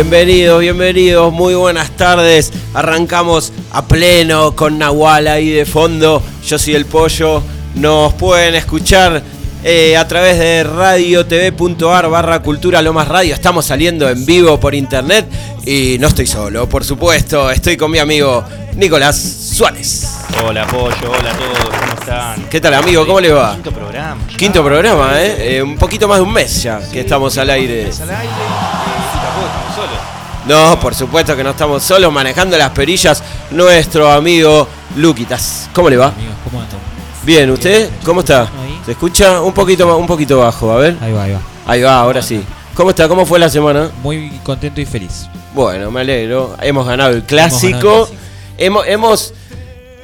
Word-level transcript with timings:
Bienvenidos, 0.00 0.60
bienvenidos, 0.60 1.32
muy 1.32 1.56
buenas 1.56 1.90
tardes. 1.96 2.52
Arrancamos 2.72 3.52
a 3.72 3.84
pleno 3.88 4.54
con 4.54 4.78
Nahual 4.78 5.26
ahí 5.26 5.50
de 5.50 5.66
fondo. 5.66 6.22
Yo 6.46 6.56
soy 6.56 6.76
el 6.76 6.86
pollo. 6.86 7.42
Nos 7.74 8.14
pueden 8.14 8.54
escuchar 8.54 9.20
eh, 9.64 9.96
a 9.96 10.06
través 10.06 10.38
de 10.38 10.62
radiotv.ar 10.62 12.08
barra 12.10 12.40
cultura 12.42 12.80
lo 12.80 12.92
más 12.92 13.08
radio. 13.08 13.34
Estamos 13.34 13.66
saliendo 13.66 14.08
en 14.08 14.24
vivo 14.24 14.60
por 14.60 14.76
internet 14.76 15.26
y 15.66 15.96
no 15.98 16.06
estoy 16.06 16.28
solo, 16.28 16.68
por 16.68 16.84
supuesto. 16.84 17.50
Estoy 17.50 17.76
con 17.76 17.90
mi 17.90 17.98
amigo 17.98 18.44
Nicolás 18.76 19.20
Suárez. 19.20 20.08
Hola 20.46 20.64
Pollo, 20.68 21.10
hola 21.10 21.32
a 21.32 21.36
todos, 21.36 21.76
¿cómo 21.76 21.92
están? 21.98 22.44
¿Qué 22.48 22.60
tal, 22.60 22.74
amigo? 22.74 23.04
¿Cómo 23.04 23.18
le 23.18 23.32
va? 23.32 23.54
Quinto 23.54 23.72
programa. 23.72 24.20
ya. 24.30 24.36
Quinto 24.36 24.62
programa, 24.64 25.20
¿eh? 25.20 25.56
Eh, 25.56 25.62
Un 25.62 25.76
poquito 25.76 26.06
más 26.06 26.18
de 26.18 26.22
un 26.22 26.32
mes 26.32 26.62
ya 26.62 26.80
que 26.92 27.00
estamos 27.00 27.36
al 27.36 27.50
aire. 27.50 27.90
Al 28.00 28.10
aire 28.10 28.77
No, 30.48 30.80
por 30.80 30.94
supuesto 30.94 31.36
que 31.36 31.44
no 31.44 31.50
estamos 31.50 31.82
solos 31.82 32.10
manejando 32.10 32.56
las 32.56 32.70
perillas. 32.70 33.22
Nuestro 33.50 34.10
amigo 34.10 34.66
Luquitas. 34.96 35.68
¿Cómo 35.74 35.90
le 35.90 35.98
va? 35.98 36.06
Amigos, 36.06 36.34
¿cómo 36.42 36.62
andan? 36.62 36.78
Bien, 37.22 37.50
¿usted? 37.50 37.90
¿Cómo 38.02 38.20
está? 38.20 38.48
¿Se 38.86 38.92
escucha 38.92 39.42
un 39.42 39.52
poquito, 39.52 39.94
un 39.98 40.06
poquito 40.06 40.38
bajo? 40.38 40.72
A 40.72 40.76
ver. 40.78 40.96
Ahí 41.02 41.12
va, 41.12 41.24
ahí 41.24 41.32
va. 41.32 41.40
Ahí 41.66 41.82
va, 41.82 42.00
ahora 42.00 42.22
sí. 42.22 42.42
¿Cómo 42.74 42.90
está? 42.90 43.06
¿Cómo 43.08 43.26
fue 43.26 43.38
la 43.38 43.50
semana? 43.50 43.90
Muy 44.02 44.40
contento 44.42 44.80
y 44.80 44.86
feliz. 44.86 45.28
Bueno, 45.54 45.90
me 45.90 46.00
alegro. 46.00 46.56
Hemos 46.62 46.86
ganado 46.86 47.10
el 47.10 47.16
Hemos 47.16 47.26
ganado 47.26 47.50
el 47.50 47.80
clásico. 47.80 47.80
clásico. 47.80 48.08
Hemos, 48.56 48.86
hemos 48.86 49.34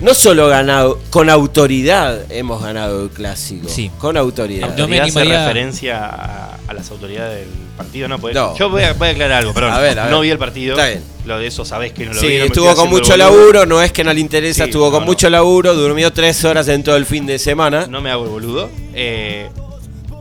no 0.05 0.15
solo 0.15 0.49
ganado, 0.49 1.01
con 1.11 1.29
autoridad 1.31 2.31
hemos 2.31 2.63
ganado 2.63 3.03
el 3.05 3.11
clásico. 3.11 3.69
Sí. 3.69 3.91
Con 3.99 4.17
autoridad. 4.17 4.69
No 4.77 4.87
me 4.89 5.01
¿Autoridad 5.01 5.05
hace 5.07 5.19
animaría- 5.21 5.47
referencia 5.47 6.05
a, 6.07 6.59
a 6.69 6.73
las 6.75 6.91
autoridades 6.91 7.41
del 7.41 7.49
partido? 7.77 8.09
No, 8.09 8.19
pues, 8.19 8.35
No. 8.35 8.57
Yo 8.57 8.69
voy 8.71 8.83
a, 8.83 8.93
voy 8.93 9.09
a 9.09 9.11
aclarar 9.13 9.39
algo, 9.39 9.53
perdón. 9.55 9.73
A 9.73 9.79
ver, 9.81 9.99
a 9.99 10.03
ver. 10.05 10.13
No 10.13 10.21
vi 10.21 10.31
el 10.31 10.39
partido. 10.39 10.75
Está 10.77 10.89
bien. 10.89 11.03
Lo 11.25 11.39
de 11.39 11.47
eso 11.47 11.65
sabés 11.65 11.93
que 11.93 12.05
no 12.05 12.13
lo 12.13 12.21
Sí, 12.21 12.27
vi. 12.29 12.39
no 12.39 12.45
estuvo 12.45 12.75
con 12.77 12.91
mucho 12.91 13.17
laburo, 13.17 13.65
no 13.67 13.81
es 13.83 13.91
que 13.93 14.05
no 14.05 14.13
le 14.13 14.21
interesa, 14.21 14.65
Sí, 14.65 14.71
estuvo 14.71 14.91
con 14.91 15.05
mucho 15.05 15.31
laburo, 15.31 15.75
durmió 15.75 16.13
tres 16.13 16.45
horas 16.45 16.69
en 16.69 16.85
todo 16.85 16.97
el 16.97 17.07
fin 17.07 17.25
de 17.27 17.39
semana. 17.39 17.87
No 17.87 18.01
me 18.01 18.11
hago 18.11 18.25
el 18.25 18.31
boludo. 18.31 18.69
Eh, 18.95 19.49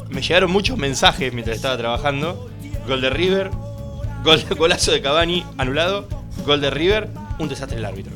me 0.10 0.22
llegaron 0.22 0.50
muchos 0.52 0.78
mensajes 0.78 1.34
mientras 1.34 1.58
estaba 1.58 1.78
trabajando. 1.78 2.50
Gol 2.88 3.02
de 3.02 3.10
River, 3.10 3.50
gol, 4.24 4.44
golazo 4.58 4.92
de 4.92 5.02
Cavani 5.02 5.46
anulado, 5.58 6.08
gol 6.46 6.62
de 6.62 6.70
River, 6.70 7.10
un 7.40 7.50
desastre 7.50 7.78
el 7.78 7.86
árbitro. 7.86 8.14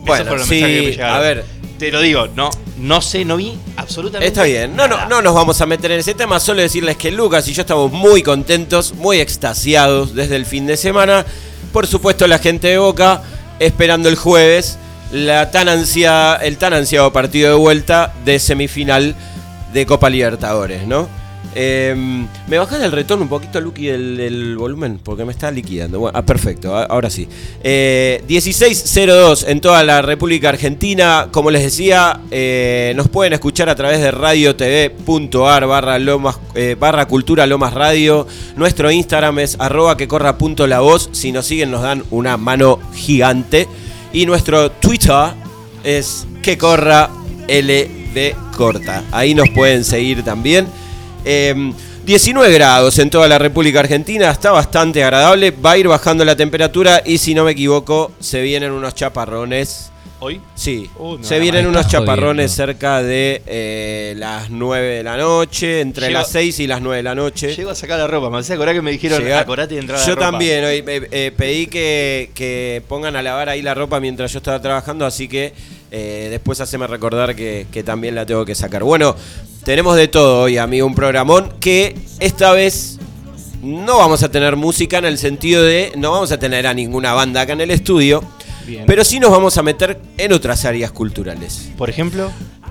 Bueno, 0.00 0.14
Esos 0.14 0.26
fueron 0.28 0.38
los 0.38 0.48
sí, 0.48 0.54
mensajes 0.54 0.76
que 0.76 0.84
me 0.86 0.90
llegaron. 0.92 1.16
a 1.16 1.20
ver. 1.20 1.44
Te 1.78 1.92
lo 1.92 2.00
digo, 2.00 2.26
no, 2.34 2.50
no 2.78 3.00
sé, 3.00 3.24
no 3.24 3.36
vi 3.36 3.56
absolutamente 3.76 4.26
Está 4.26 4.42
bien, 4.42 4.74
no, 4.74 4.88
no, 4.88 4.96
nada. 4.96 5.08
no 5.08 5.22
nos 5.22 5.32
vamos 5.32 5.60
a 5.60 5.66
meter 5.66 5.92
en 5.92 6.00
ese 6.00 6.12
tema, 6.14 6.40
solo 6.40 6.60
decirles 6.60 6.96
que 6.96 7.12
Lucas 7.12 7.46
y 7.46 7.52
yo 7.52 7.60
estamos 7.60 7.92
muy 7.92 8.24
contentos, 8.24 8.94
muy 8.94 9.20
extasiados 9.20 10.12
desde 10.12 10.34
el 10.34 10.44
fin 10.44 10.66
de 10.66 10.76
semana. 10.76 11.24
Por 11.72 11.86
supuesto, 11.86 12.26
la 12.26 12.40
gente 12.40 12.66
de 12.66 12.78
Boca 12.78 13.22
esperando 13.60 14.08
el 14.08 14.16
jueves 14.16 14.76
la 15.12 15.50
tan 15.50 15.68
ansiada, 15.68 16.36
el 16.36 16.58
tan 16.58 16.74
ansiado 16.74 17.12
partido 17.12 17.50
de 17.50 17.56
vuelta 17.56 18.12
de 18.24 18.38
semifinal 18.38 19.14
de 19.72 19.86
Copa 19.86 20.10
Libertadores, 20.10 20.86
¿no? 20.86 21.08
Eh, 21.54 22.26
¿Me 22.46 22.58
bajás 22.58 22.82
el 22.82 22.92
retorno 22.92 23.24
un 23.24 23.28
poquito, 23.28 23.60
Luqui, 23.60 23.88
el, 23.88 24.20
el 24.20 24.56
volumen? 24.56 25.00
Porque 25.02 25.24
me 25.24 25.32
está 25.32 25.50
liquidando. 25.50 25.98
Bueno, 26.00 26.18
ah, 26.18 26.24
perfecto, 26.24 26.76
ahora 26.76 27.10
sí. 27.10 27.28
Eh, 27.62 28.22
1602 28.28 29.44
en 29.48 29.60
toda 29.60 29.82
la 29.82 30.02
República 30.02 30.50
Argentina. 30.50 31.28
Como 31.30 31.50
les 31.50 31.62
decía, 31.62 32.20
eh, 32.30 32.92
nos 32.96 33.08
pueden 33.08 33.32
escuchar 33.32 33.68
a 33.68 33.74
través 33.74 34.00
de 34.00 34.10
radiotv.ar 34.10 35.66
barra, 35.66 35.98
lomas, 35.98 36.38
eh, 36.54 36.76
barra 36.78 37.06
cultura 37.06 37.46
lomas 37.46 37.74
radio. 37.74 38.26
Nuestro 38.56 38.90
Instagram 38.90 39.38
es 39.40 39.56
arroba 39.58 39.96
que 39.96 40.06
voz. 40.06 41.10
Si 41.12 41.32
nos 41.32 41.46
siguen 41.46 41.70
nos 41.70 41.82
dan 41.82 42.04
una 42.10 42.36
mano 42.36 42.78
gigante. 42.94 43.66
Y 44.12 44.26
nuestro 44.26 44.70
Twitter 44.70 45.34
es 45.84 46.26
que. 46.42 46.58
Ahí 49.12 49.34
nos 49.34 49.48
pueden 49.50 49.84
seguir 49.84 50.24
también. 50.24 50.66
Eh, 51.24 51.72
19 52.04 52.52
grados 52.54 52.98
en 52.98 53.10
toda 53.10 53.28
la 53.28 53.38
República 53.38 53.80
Argentina, 53.80 54.30
está 54.30 54.50
bastante 54.50 55.04
agradable, 55.04 55.50
va 55.50 55.72
a 55.72 55.78
ir 55.78 55.88
bajando 55.88 56.24
la 56.24 56.36
temperatura 56.36 57.02
y 57.04 57.18
si 57.18 57.34
no 57.34 57.44
me 57.44 57.50
equivoco 57.52 58.12
se 58.18 58.40
vienen 58.40 58.72
unos 58.72 58.94
chaparrones. 58.94 59.90
¿Hoy? 60.20 60.40
Sí, 60.56 60.90
me 60.98 61.22
se 61.24 61.38
vienen 61.38 61.66
unos 61.68 61.86
chaparrones 61.86 62.50
jodiendo. 62.50 62.72
cerca 62.72 63.02
de 63.02 63.40
eh, 63.46 64.14
las 64.16 64.50
9 64.50 64.86
de 64.96 65.02
la 65.04 65.16
noche, 65.16 65.80
entre 65.80 66.08
Llego- 66.08 66.18
las 66.18 66.30
6 66.32 66.58
y 66.60 66.66
las 66.66 66.80
9 66.80 66.96
de 66.96 67.02
la 67.04 67.14
noche. 67.14 67.54
Llego 67.54 67.70
a 67.70 67.74
sacar 67.76 67.98
la 68.00 68.06
ropa, 68.08 68.28
me 68.30 68.38
hacía 68.38 68.54
acordar 68.56 68.74
que 68.74 68.82
me 68.82 68.90
dijeron 68.90 69.22
Llega- 69.22 69.38
acordate 69.40 69.74
de 69.74 69.80
entrar 69.80 69.98
a 69.98 70.00
la 70.00 70.06
Yo 70.08 70.14
ropa. 70.16 70.30
también, 70.30 70.64
hoy 70.64 70.82
eh, 70.84 71.08
eh, 71.12 71.32
pedí 71.36 71.66
que, 71.68 72.30
que 72.34 72.82
pongan 72.88 73.14
a 73.14 73.22
lavar 73.22 73.48
ahí 73.48 73.62
la 73.62 73.74
ropa 73.74 74.00
mientras 74.00 74.32
yo 74.32 74.38
estaba 74.38 74.60
trabajando, 74.60 75.06
así 75.06 75.28
que 75.28 75.52
eh, 75.90 76.28
después 76.30 76.60
haceme 76.60 76.86
recordar 76.86 77.34
que, 77.34 77.66
que 77.72 77.82
también 77.82 78.14
la 78.14 78.26
tengo 78.26 78.44
que 78.44 78.54
sacar. 78.54 78.82
Bueno, 78.84 79.14
tenemos 79.64 79.96
de 79.96 80.08
todo 80.08 80.42
hoy, 80.42 80.58
amigo, 80.58 80.86
un 80.86 80.94
programón 80.94 81.52
que 81.60 81.96
esta 82.20 82.52
vez 82.52 82.98
no 83.62 83.98
vamos 83.98 84.22
a 84.22 84.30
tener 84.30 84.56
música 84.56 84.98
en 84.98 85.04
el 85.04 85.18
sentido 85.18 85.62
de 85.62 85.92
no 85.96 86.12
vamos 86.12 86.30
a 86.32 86.38
tener 86.38 86.66
a 86.66 86.74
ninguna 86.74 87.12
banda 87.12 87.40
acá 87.40 87.52
en 87.54 87.60
el 87.60 87.70
estudio, 87.70 88.22
Bien. 88.66 88.84
pero 88.86 89.04
sí 89.04 89.18
nos 89.18 89.30
vamos 89.30 89.58
a 89.58 89.62
meter 89.62 90.00
en 90.16 90.32
otras 90.32 90.64
áreas 90.64 90.92
culturales. 90.92 91.70
Por 91.76 91.90
ejemplo, 91.90 92.30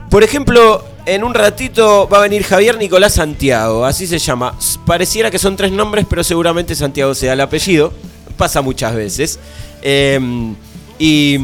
Por 0.09 0.23
ejemplo, 0.23 0.85
en 1.05 1.23
un 1.25 1.33
ratito 1.33 2.07
va 2.07 2.19
a 2.19 2.21
venir 2.21 2.43
Javier 2.43 2.77
Nicolás 2.77 3.15
Santiago, 3.15 3.83
así 3.83 4.07
se 4.07 4.19
llama. 4.19 4.57
Pareciera 4.85 5.29
que 5.29 5.37
son 5.37 5.57
tres 5.57 5.71
nombres, 5.73 6.05
pero 6.09 6.23
seguramente 6.23 6.75
Santiago 6.75 7.13
sea 7.13 7.33
el 7.33 7.41
apellido. 7.41 7.91
Pasa 8.37 8.61
muchas 8.61 8.95
veces. 8.95 9.37
Eh, 9.81 10.17
y 10.97 11.39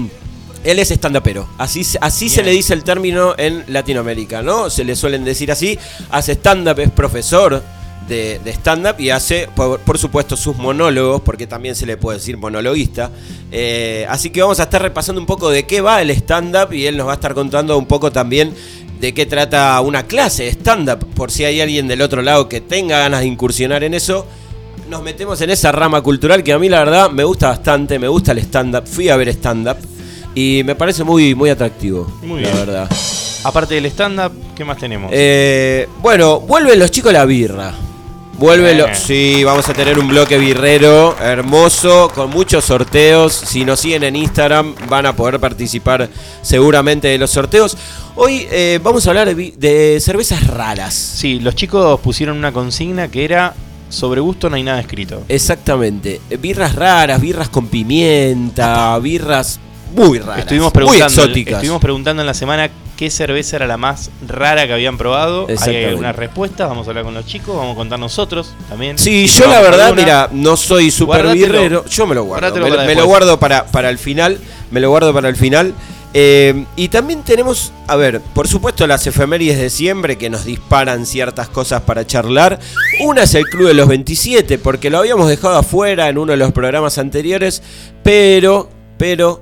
él 0.63 0.79
es 0.79 0.91
estandapero. 0.91 1.47
Así, 1.57 1.83
se- 1.83 1.97
así 2.01 2.29
se 2.29 2.43
le 2.43 2.51
dice 2.51 2.73
el 2.73 2.83
término 2.83 3.33
en 3.37 3.63
Latinoamérica, 3.67 4.41
¿no? 4.41 4.69
Se 4.69 4.83
le 4.83 4.95
suelen 4.95 5.23
decir 5.23 5.51
así. 5.51 5.77
Hace 6.09 6.33
stand-up, 6.33 6.79
es 6.79 6.91
profesor 6.91 7.61
de, 8.07 8.39
de 8.43 8.51
stand-up 8.51 8.99
y 8.99 9.09
hace, 9.09 9.47
por, 9.55 9.79
por 9.79 9.97
supuesto, 9.97 10.35
sus 10.35 10.55
monólogos, 10.57 11.21
porque 11.21 11.47
también 11.47 11.75
se 11.75 11.85
le 11.85 11.97
puede 11.97 12.17
decir 12.17 12.37
monologuista. 12.37 13.11
Eh, 13.51 14.05
así 14.09 14.29
que 14.29 14.41
vamos 14.41 14.59
a 14.59 14.63
estar 14.63 14.81
repasando 14.81 15.21
un 15.21 15.27
poco 15.27 15.49
de 15.49 15.65
qué 15.65 15.81
va 15.81 16.01
el 16.01 16.09
stand-up 16.11 16.73
y 16.73 16.85
él 16.85 16.97
nos 16.97 17.07
va 17.07 17.11
a 17.11 17.15
estar 17.15 17.33
contando 17.33 17.77
un 17.77 17.85
poco 17.85 18.11
también 18.11 18.53
de 18.99 19.13
qué 19.13 19.25
trata 19.25 19.79
una 19.81 20.03
clase 20.03 20.43
de 20.43 20.49
stand-up, 20.51 21.05
por 21.13 21.29
si 21.31 21.43
hay 21.45 21.59
alguien 21.61 21.87
del 21.87 22.01
otro 22.01 22.21
lado 22.21 22.47
que 22.47 22.61
tenga 22.61 22.99
ganas 22.99 23.19
de 23.21 23.27
incursionar 23.27 23.83
en 23.83 23.93
eso. 23.93 24.25
Nos 24.89 25.01
metemos 25.03 25.39
en 25.41 25.49
esa 25.49 25.71
rama 25.71 26.01
cultural 26.01 26.43
que 26.43 26.53
a 26.53 26.59
mí 26.59 26.69
la 26.69 26.79
verdad 26.79 27.09
me 27.09 27.23
gusta 27.23 27.49
bastante, 27.49 27.99
me 27.99 28.07
gusta 28.07 28.31
el 28.33 28.39
stand-up, 28.39 28.85
fui 28.87 29.09
a 29.09 29.15
ver 29.17 29.29
stand-up 29.29 29.77
y 30.35 30.61
me 30.65 30.75
parece 30.75 31.03
muy, 31.03 31.35
muy 31.35 31.49
atractivo, 31.49 32.11
Muy 32.21 32.41
la 32.41 32.49
bien. 32.49 32.65
verdad. 32.65 32.89
Aparte 33.43 33.75
del 33.75 33.85
stand-up, 33.87 34.31
¿qué 34.55 34.63
más 34.63 34.77
tenemos? 34.77 35.11
Eh, 35.13 35.87
bueno, 36.01 36.39
vuelven 36.39 36.79
los 36.79 36.91
chicos 36.91 37.09
a 37.09 37.13
la 37.13 37.25
birra. 37.25 37.73
Vuelven 38.37 38.77
los. 38.79 38.97
Sí, 38.97 39.43
vamos 39.43 39.69
a 39.69 39.73
tener 39.73 39.99
un 39.99 40.07
bloque 40.07 40.37
birrero 40.37 41.15
hermoso, 41.19 42.11
con 42.13 42.31
muchos 42.31 42.65
sorteos. 42.65 43.31
Si 43.31 43.63
nos 43.63 43.79
siguen 43.79 44.03
en 44.03 44.15
Instagram, 44.15 44.73
van 44.89 45.05
a 45.05 45.15
poder 45.15 45.39
participar 45.39 46.09
seguramente 46.41 47.09
de 47.09 47.17
los 47.17 47.29
sorteos. 47.29 47.77
Hoy 48.15 48.47
eh, 48.51 48.79
vamos 48.81 49.05
a 49.05 49.11
hablar 49.11 49.35
de, 49.35 49.97
cervezas 50.01 50.47
raras. 50.47 50.93
Sí, 50.93 51.39
los 51.39 51.55
chicos 51.55 51.99
pusieron 51.99 52.37
una 52.37 52.51
consigna 52.51 53.07
que 53.07 53.23
era 53.23 53.53
sobre 53.89 54.21
gusto 54.21 54.49
no 54.49 54.55
hay 54.55 54.63
nada 54.63 54.79
escrito. 54.79 55.23
Exactamente. 55.29 56.19
Birras 56.39 56.73
raras, 56.75 57.21
birras 57.21 57.49
con 57.49 57.67
pimienta, 57.67 58.97
birras 58.97 59.59
muy 59.93 60.19
raras. 60.19 60.39
Estuvimos 60.39 60.73
muy 60.73 60.83
preguntando, 60.83 61.21
exóticas. 61.21 61.53
estuvimos 61.55 61.81
preguntando 61.81 62.21
en 62.21 62.27
la 62.27 62.33
semana 62.33 62.69
qué 62.97 63.09
cerveza 63.09 63.55
era 63.57 63.67
la 63.67 63.77
más 63.77 64.11
rara 64.27 64.67
que 64.67 64.73
habían 64.73 64.97
probado. 64.97 65.47
Hay 65.61 65.85
algunas 65.85 66.15
respuestas, 66.15 66.67
vamos 66.69 66.87
a 66.87 66.91
hablar 66.91 67.03
con 67.03 67.13
los 67.13 67.25
chicos, 67.25 67.55
vamos 67.55 67.73
a 67.73 67.75
contar 67.75 67.99
nosotros 67.99 68.53
también. 68.69 68.97
Sí, 68.97 69.27
Si 69.27 69.39
yo 69.39 69.47
la 69.47 69.61
verdad, 69.61 69.93
mira, 69.95 70.29
no 70.31 70.57
soy 70.57 70.91
súper 70.91 71.23
Guárdatelo. 71.23 71.45
birrero. 71.53 71.85
Yo 71.85 72.07
me 72.07 72.15
lo 72.15 72.23
guardo. 72.23 72.55
Me, 72.85 72.95
lo 72.95 73.05
guardo 73.05 73.39
para, 73.39 73.65
para 73.65 73.89
el 73.89 73.97
final. 73.97 74.39
Me 74.71 74.79
lo 74.79 74.89
guardo 74.89 75.13
para 75.13 75.29
el 75.29 75.35
final. 75.35 75.73
Eh, 76.15 76.65
y 76.75 76.89
también 76.89 77.23
tenemos, 77.23 77.73
a 77.87 77.95
ver, 77.95 78.21
por 78.21 78.47
supuesto 78.47 78.85
las 78.85 79.07
efemérides 79.07 79.57
de 79.57 79.71
siempre 79.71 80.15
que 80.17 80.29
nos 80.29 80.45
disparan 80.45 81.07
ciertas 81.07 81.49
cosas 81.49 81.81
para 81.81 82.05
charlar. 82.05 82.59
Una 83.01 83.23
es 83.23 83.33
el 83.33 83.45
Club 83.45 83.67
de 83.69 83.73
los 83.73 83.87
27, 83.87 84.59
porque 84.59 84.91
lo 84.91 84.99
habíamos 84.99 85.27
dejado 85.27 85.57
afuera 85.57 86.09
en 86.09 86.19
uno 86.19 86.31
de 86.33 86.37
los 86.37 86.51
programas 86.51 86.99
anteriores, 86.99 87.63
pero, 88.03 88.69
pero, 88.99 89.41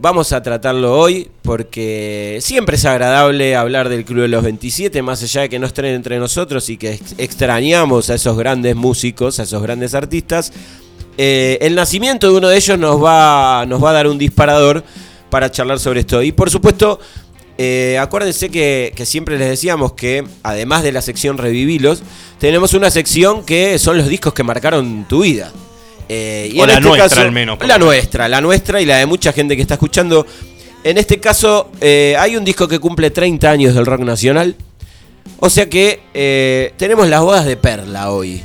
vamos 0.00 0.32
a 0.32 0.42
tratarlo 0.42 0.96
hoy 0.98 1.28
porque 1.42 2.38
siempre 2.40 2.76
es 2.76 2.84
agradable 2.84 3.56
hablar 3.56 3.88
del 3.88 4.04
Club 4.04 4.22
de 4.22 4.28
los 4.28 4.42
27, 4.42 5.02
más 5.02 5.22
allá 5.22 5.42
de 5.42 5.48
que 5.48 5.58
no 5.58 5.66
estén 5.66 5.86
entre 5.86 6.18
nosotros 6.18 6.68
y 6.70 6.76
que 6.76 6.92
ex- 6.94 7.14
extrañamos 7.18 8.10
a 8.10 8.14
esos 8.14 8.36
grandes 8.36 8.76
músicos, 8.76 9.40
a 9.40 9.42
esos 9.44 9.62
grandes 9.62 9.94
artistas. 9.94 10.52
Eh, 11.16 11.58
el 11.62 11.74
nacimiento 11.74 12.30
de 12.30 12.36
uno 12.38 12.48
de 12.48 12.56
ellos 12.56 12.78
nos 12.78 13.02
va, 13.02 13.64
nos 13.66 13.82
va 13.82 13.90
a 13.90 13.92
dar 13.94 14.06
un 14.06 14.18
disparador 14.18 14.84
para 15.30 15.50
charlar 15.50 15.78
sobre 15.80 16.00
esto. 16.00 16.22
Y 16.22 16.30
por 16.32 16.48
supuesto, 16.50 17.00
eh, 17.58 17.98
acuérdense 18.00 18.50
que 18.50 18.92
siempre 19.04 19.36
les 19.36 19.48
decíamos 19.48 19.94
que, 19.94 20.24
además 20.44 20.84
de 20.84 20.92
la 20.92 21.02
sección 21.02 21.38
Revivilos, 21.38 22.02
tenemos 22.38 22.72
una 22.74 22.90
sección 22.90 23.44
que 23.44 23.78
son 23.80 23.98
los 23.98 24.08
discos 24.08 24.32
que 24.32 24.44
marcaron 24.44 25.06
tu 25.08 25.22
vida. 25.22 25.52
Eh, 26.08 26.54
O 26.58 26.66
la 26.66 26.80
nuestra, 26.80 27.22
al 27.22 27.32
menos, 27.32 27.58
La 27.66 27.78
nuestra, 27.78 28.28
la 28.28 28.40
nuestra 28.40 28.80
y 28.80 28.86
la 28.86 28.96
de 28.96 29.06
mucha 29.06 29.32
gente 29.32 29.56
que 29.56 29.62
está 29.62 29.74
escuchando. 29.74 30.26
En 30.84 30.96
este 30.96 31.18
caso, 31.18 31.70
eh, 31.80 32.16
hay 32.18 32.36
un 32.36 32.44
disco 32.44 32.66
que 32.66 32.78
cumple 32.78 33.10
30 33.10 33.50
años 33.50 33.74
del 33.74 33.84
rock 33.84 34.00
nacional. 34.00 34.56
O 35.40 35.50
sea 35.50 35.68
que 35.68 36.00
eh, 36.14 36.72
tenemos 36.76 37.08
las 37.08 37.20
bodas 37.20 37.44
de 37.44 37.56
Perla 37.56 38.10
hoy. 38.10 38.42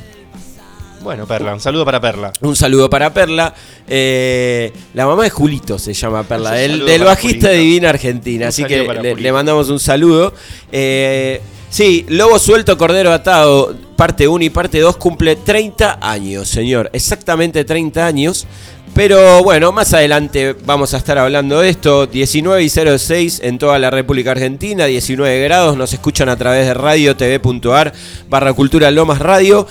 Bueno, 1.04 1.26
Perla, 1.26 1.52
un 1.52 1.60
saludo 1.60 1.84
para 1.84 2.00
Perla. 2.00 2.32
Un 2.40 2.56
saludo 2.56 2.88
para 2.88 3.12
Perla. 3.12 3.54
Eh, 3.86 4.72
la 4.94 5.06
mamá 5.06 5.24
de 5.24 5.30
Julito 5.30 5.78
se 5.78 5.92
llama 5.92 6.22
Perla, 6.22 6.52
del, 6.52 7.04
bajista 7.04 7.50
de. 7.50 7.58
Divina 7.58 7.90
Argentina. 7.90 8.46
Un 8.46 8.48
Así 8.48 8.64
que 8.64 8.86
le, 9.18 9.32
mandamos 9.32 9.68
un 9.68 9.78
saludo. 9.78 10.32
Eh, 10.72 11.42
sí, 11.74 12.06
Lobo 12.08 12.38
Suelto, 12.38 12.78
Cordero 12.78 13.12
Atado, 13.12 13.74
parte 13.96 14.28
1 14.28 14.44
y 14.44 14.50
parte 14.50 14.78
2 14.78 14.96
cumple 14.96 15.36
30 15.36 15.98
años, 16.00 16.48
señor. 16.48 16.88
Exactamente 16.92 17.64
30 17.64 18.06
años. 18.06 18.46
Pero 18.94 19.42
bueno, 19.42 19.72
más 19.72 19.92
adelante 19.92 20.54
vamos 20.64 20.94
a 20.94 20.98
estar 20.98 21.18
hablando 21.18 21.58
de 21.58 21.68
esto. 21.68 22.06
19 22.06 22.62
y 22.62 22.68
06 22.68 23.40
en 23.42 23.58
toda 23.58 23.78
la 23.80 23.90
República 23.90 24.30
Argentina, 24.30 24.86
19 24.86 25.40
grados. 25.42 25.76
Nos 25.76 25.92
escuchan 25.92 26.28
a 26.28 26.36
través 26.36 26.66
de 26.66 26.74
radio.tv.ar 26.74 27.92
barra 28.28 28.52
cultura 28.52 28.92
Lomas 28.92 29.18
Radio. 29.18 29.66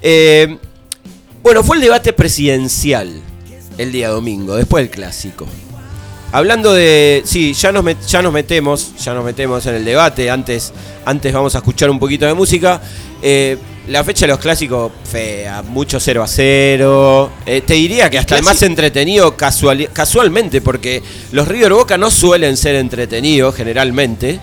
Eh, 0.00 0.58
bueno, 1.42 1.64
fue 1.64 1.76
el 1.76 1.82
debate 1.82 2.12
presidencial 2.12 3.20
el 3.78 3.92
día 3.92 4.10
domingo, 4.10 4.54
después 4.54 4.84
del 4.84 4.90
clásico. 4.90 5.46
Hablando 6.30 6.74
de. 6.74 7.22
Sí, 7.24 7.54
ya 7.54 7.72
nos, 7.72 7.82
met- 7.84 8.04
ya 8.06 8.20
nos 8.20 8.32
metemos, 8.32 8.94
ya 8.98 9.14
nos 9.14 9.24
metemos 9.24 9.64
en 9.66 9.76
el 9.76 9.84
debate. 9.84 10.30
Antes, 10.30 10.72
antes 11.06 11.32
vamos 11.32 11.54
a 11.54 11.58
escuchar 11.58 11.88
un 11.90 11.98
poquito 11.98 12.26
de 12.26 12.34
música. 12.34 12.80
Eh, 13.22 13.56
la 13.88 14.04
fecha 14.04 14.26
de 14.26 14.32
los 14.32 14.38
clásicos, 14.38 14.92
fea, 15.10 15.62
mucho 15.62 15.98
0 15.98 16.22
a 16.22 16.26
0. 16.28 17.30
Eh, 17.46 17.62
te 17.62 17.74
diría 17.74 18.10
que 18.10 18.18
hasta 18.18 18.36
el 18.36 18.42
más 18.42 18.62
entretenido 18.62 19.34
casual- 19.38 19.88
casualmente, 19.94 20.60
porque 20.60 21.02
los 21.32 21.48
River 21.48 21.72
Boca 21.72 21.96
no 21.96 22.10
suelen 22.10 22.58
ser 22.58 22.74
entretenidos 22.74 23.54
generalmente. 23.54 24.38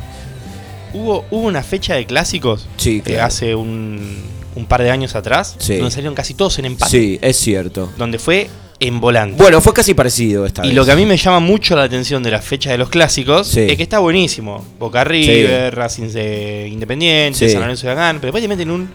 Hubo, 0.93 1.25
hubo 1.29 1.45
una 1.45 1.61
fecha 1.61 1.93
de 1.93 2.05
clásicos 2.07 2.67
Sí, 2.77 3.01
que 3.01 3.11
claro. 3.13 3.27
hace 3.27 3.53
un, 3.53 4.23
un 4.55 4.65
par 4.65 4.81
de 4.81 4.89
años 4.89 5.13
atrás, 5.13 5.55
Sí. 5.59 5.75
donde 5.75 5.91
salieron 5.91 6.15
casi 6.15 6.33
todos 6.33 6.57
en 6.57 6.65
empate. 6.65 6.89
Sí, 6.89 7.19
es 7.21 7.37
cierto. 7.37 7.91
Donde 7.97 8.17
fue 8.17 8.49
en 8.79 8.99
volante. 8.99 9.41
Bueno, 9.41 9.61
fue 9.61 9.73
casi 9.73 9.93
parecido 9.93 10.45
esta 10.45 10.63
y 10.65 10.69
vez. 10.69 10.75
lo 10.75 10.85
que 10.85 10.91
a 10.91 10.95
mí 10.95 11.05
me 11.05 11.15
llama 11.17 11.39
mucho 11.39 11.75
la 11.75 11.83
atención 11.83 12.21
de 12.23 12.31
la 12.31 12.41
fecha 12.41 12.71
de 12.71 12.77
los 12.77 12.89
clásicos 12.89 13.47
Sí. 13.47 13.61
es 13.61 13.77
que 13.77 13.83
está 13.83 13.99
buenísimo. 13.99 14.65
Boca 14.79 15.03
River, 15.03 15.73
Racing 15.73 16.09
de 16.09 16.67
Independiente, 16.71 17.39
Sí. 17.39 17.49
San 17.51 17.61
Lorenzo 17.61 17.87
de 17.87 17.93
Agán, 17.93 18.17
pero 18.19 18.27
después 18.27 18.41
te 18.43 18.47
meten 18.49 18.69
un 18.71 18.89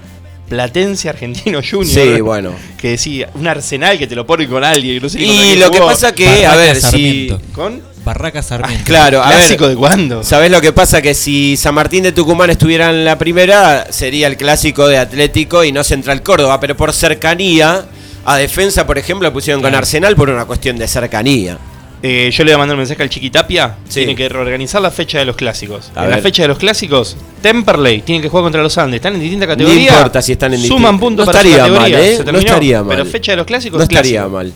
Platense 0.49 1.09
Argentino 1.09 1.61
Junior. 1.71 1.87
Sí, 2.17 2.21
bueno. 2.21 2.53
Que 2.79 2.91
decía, 2.91 3.31
un 3.35 3.47
arsenal 3.47 3.97
que 3.99 4.07
te 4.07 4.15
lo 4.17 4.27
pone 4.27 4.49
con 4.49 4.65
alguien. 4.65 5.01
No 5.01 5.09
sé 5.09 5.21
Y 5.21 5.57
lo 5.57 5.71
que 5.71 5.79
jugó. 5.79 5.91
pasa 5.91 6.13
que, 6.13 6.27
Barraca 6.27 6.53
a 6.53 6.57
ver, 6.57 6.77
si. 6.77 7.33
¿Con? 7.55 7.83
Barraca 8.05 8.43
Sarmiento. 8.43 8.85
Claro, 8.87 9.23
a 9.23 9.29
¿Clásico 9.29 9.65
ver. 9.67 9.75
de 9.75 9.79
cuándo? 9.79 10.25
¿Sabés 10.25 10.51
lo 10.51 10.61
que 10.61 10.73
pasa? 10.73 11.01
Que 11.03 11.15
si 11.15 11.57
San 11.57 11.75
Martín 11.75 12.03
de 12.03 12.13
Tucumán 12.13 12.51
estuviera 12.51 12.91
en 12.91 13.05
la 13.05 13.17
primera, 13.19 13.87
sería 13.93 14.27
el 14.27 14.37
clásico 14.37 14.89
de 14.89 14.97
Atlético 14.99 15.63
y 15.65 15.71
no 15.71 15.85
Central 15.85 16.23
Córdoba. 16.23 16.59
Pero 16.59 16.77
por 16.77 16.93
cercanía, 16.95 17.85
a 18.25 18.37
defensa, 18.37 18.87
por 18.87 18.99
ejemplo, 18.99 19.29
lo 19.29 19.33
pusieron 19.33 19.63
con. 19.63 19.75
Arsenal 19.75 20.15
por 20.17 20.31
una 20.31 20.45
cuestión 20.45 20.77
de 20.79 20.87
cercanía. 20.89 21.59
Eh, 22.03 22.31
yo 22.33 22.45
le 22.45 22.53
voy 22.53 22.55
a 22.55 22.59
mandar 22.59 22.77
un 22.77 22.81
mensaje 22.81 23.03
al 23.03 23.11
Chiquitapia. 23.11 23.77
Sí. 23.87 23.97
Tiene 24.01 24.17
que 24.17 24.27
reorganizar 24.29 24.81
la 24.81 24.91
fecha 24.91 25.19
de 25.19 25.27
los 25.27 25.37
clásicos. 25.37 25.93
A 25.95 26.05
en 26.05 26.11
la 26.11 26.19
fecha 26.19 26.43
de 26.43 26.49
los 26.49 26.57
clásicos, 26.59 27.15
Temperley 27.43 28.01
tiene 28.03 28.23
que 28.23 28.29
jugar 28.31 28.45
contra 28.45 28.63
los 28.63 28.79
Andes. 28.79 28.97
Están 28.97 29.15
en 29.17 29.21
distintas 29.21 29.49
No 29.49 29.53
categorías. 29.55 29.95
importa 29.97 30.23
si 30.23 30.33
están 30.33 30.55
en 30.55 30.61
Suman 30.61 30.95
distintas- 30.95 31.01
puntos 31.01 31.27
no 31.27 31.33
para 31.33 31.43
su 31.43 31.49
estaría 31.49 31.67
categoría. 31.75 31.97
mal, 31.99 32.07
¿eh? 32.07 32.17
Se 32.17 32.33
No 32.33 32.39
estaría 32.39 32.83
mal. 32.83 32.97
Pero 32.97 33.05
fecha 33.11 33.33
de 33.33 33.37
los 33.37 33.47
clásicos 33.47 33.77
No 33.79 33.83
es 33.85 33.91
estaría 33.91 34.13
clásico. 34.21 34.31
mal. 34.35 34.53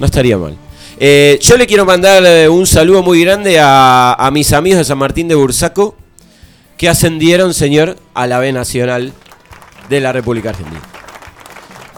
No 0.00 0.06
estaría 0.06 0.36
mal. 0.36 0.56
Eh, 0.98 1.38
yo 1.40 1.56
le 1.56 1.66
quiero 1.68 1.84
mandar 1.86 2.24
eh, 2.26 2.48
un 2.48 2.66
saludo 2.66 3.02
muy 3.04 3.22
grande 3.24 3.58
a, 3.60 4.14
a 4.14 4.30
mis 4.32 4.52
amigos 4.52 4.78
de 4.78 4.84
San 4.84 4.98
Martín 4.98 5.28
de 5.28 5.36
Bursaco 5.36 5.96
que 6.76 6.88
ascendieron, 6.88 7.54
señor, 7.54 7.96
a 8.14 8.26
la 8.26 8.38
B 8.40 8.52
Nacional 8.52 9.12
de 9.88 10.00
la 10.00 10.12
República 10.12 10.50
Argentina. 10.50 10.80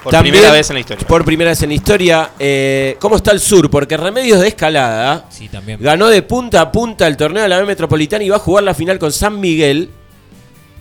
Por 0.02 0.10
También, 0.10 0.34
primera 0.34 0.52
vez 0.52 0.68
en 0.70 0.74
la 0.74 0.80
historia. 0.80 1.06
Por 1.06 1.24
primera 1.24 1.50
vez 1.50 1.62
en 1.62 1.68
la 1.68 1.74
historia. 1.74 2.30
Eh, 2.38 2.96
¿Cómo 2.98 3.16
está 3.16 3.30
el 3.30 3.38
sur? 3.40 3.70
Porque 3.70 3.96
Remedios 3.96 4.40
de 4.40 4.48
Escalada 4.48 5.26
Sí, 5.30 5.48
también. 5.48 5.78
ganó 5.80 6.08
de 6.08 6.22
punta 6.22 6.60
a 6.60 6.72
punta 6.72 7.06
el 7.06 7.16
torneo 7.16 7.42
de 7.42 7.48
la 7.48 7.58
B 7.60 7.66
Metropolitana 7.66 8.24
y 8.24 8.28
va 8.28 8.36
a 8.36 8.40
jugar 8.40 8.64
la 8.64 8.74
final 8.74 8.98
con 8.98 9.12
San 9.12 9.38
Miguel 9.38 9.90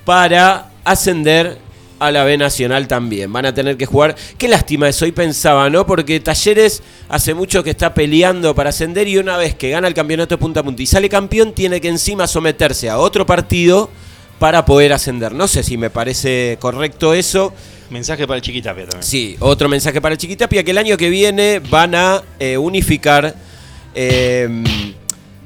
para 0.05 0.71
ascender 0.83 1.57
a 1.99 2.09
la 2.09 2.23
B 2.23 2.35
Nacional 2.35 2.87
también. 2.87 3.31
Van 3.31 3.45
a 3.45 3.53
tener 3.53 3.77
que 3.77 3.85
jugar. 3.85 4.15
Qué 4.39 4.47
lástima 4.47 4.89
eso, 4.89 5.05
hoy 5.05 5.11
pensaba, 5.11 5.69
¿no? 5.69 5.85
Porque 5.85 6.19
Talleres 6.19 6.81
hace 7.07 7.35
mucho 7.35 7.63
que 7.63 7.69
está 7.69 7.93
peleando 7.93 8.55
para 8.55 8.71
ascender 8.71 9.07
y 9.07 9.19
una 9.19 9.37
vez 9.37 9.53
que 9.53 9.69
gana 9.69 9.87
el 9.87 9.93
campeonato 9.93 10.33
de 10.35 10.39
punta 10.39 10.61
a 10.61 10.63
punta 10.63 10.81
y 10.81 10.87
sale 10.87 11.07
campeón, 11.09 11.53
tiene 11.53 11.79
que 11.79 11.89
encima 11.89 12.25
someterse 12.25 12.89
a 12.89 12.97
otro 12.97 13.25
partido 13.27 13.91
para 14.41 14.65
poder 14.65 14.91
ascender. 14.91 15.33
No 15.35 15.47
sé 15.47 15.61
si 15.61 15.77
me 15.77 15.91
parece 15.91 16.57
correcto 16.59 17.13
eso. 17.13 17.53
Mensaje 17.91 18.25
para 18.25 18.37
el 18.37 18.41
Chiquitapia 18.41 18.85
también. 18.85 19.03
Sí, 19.03 19.35
otro 19.39 19.69
mensaje 19.69 20.01
para 20.01 20.13
el 20.13 20.17
Chiquitapia, 20.17 20.63
que 20.63 20.71
el 20.71 20.79
año 20.79 20.97
que 20.97 21.11
viene 21.11 21.61
van 21.69 21.93
a 21.93 22.23
eh, 22.39 22.57
unificar 22.57 23.35
eh, 23.93 24.49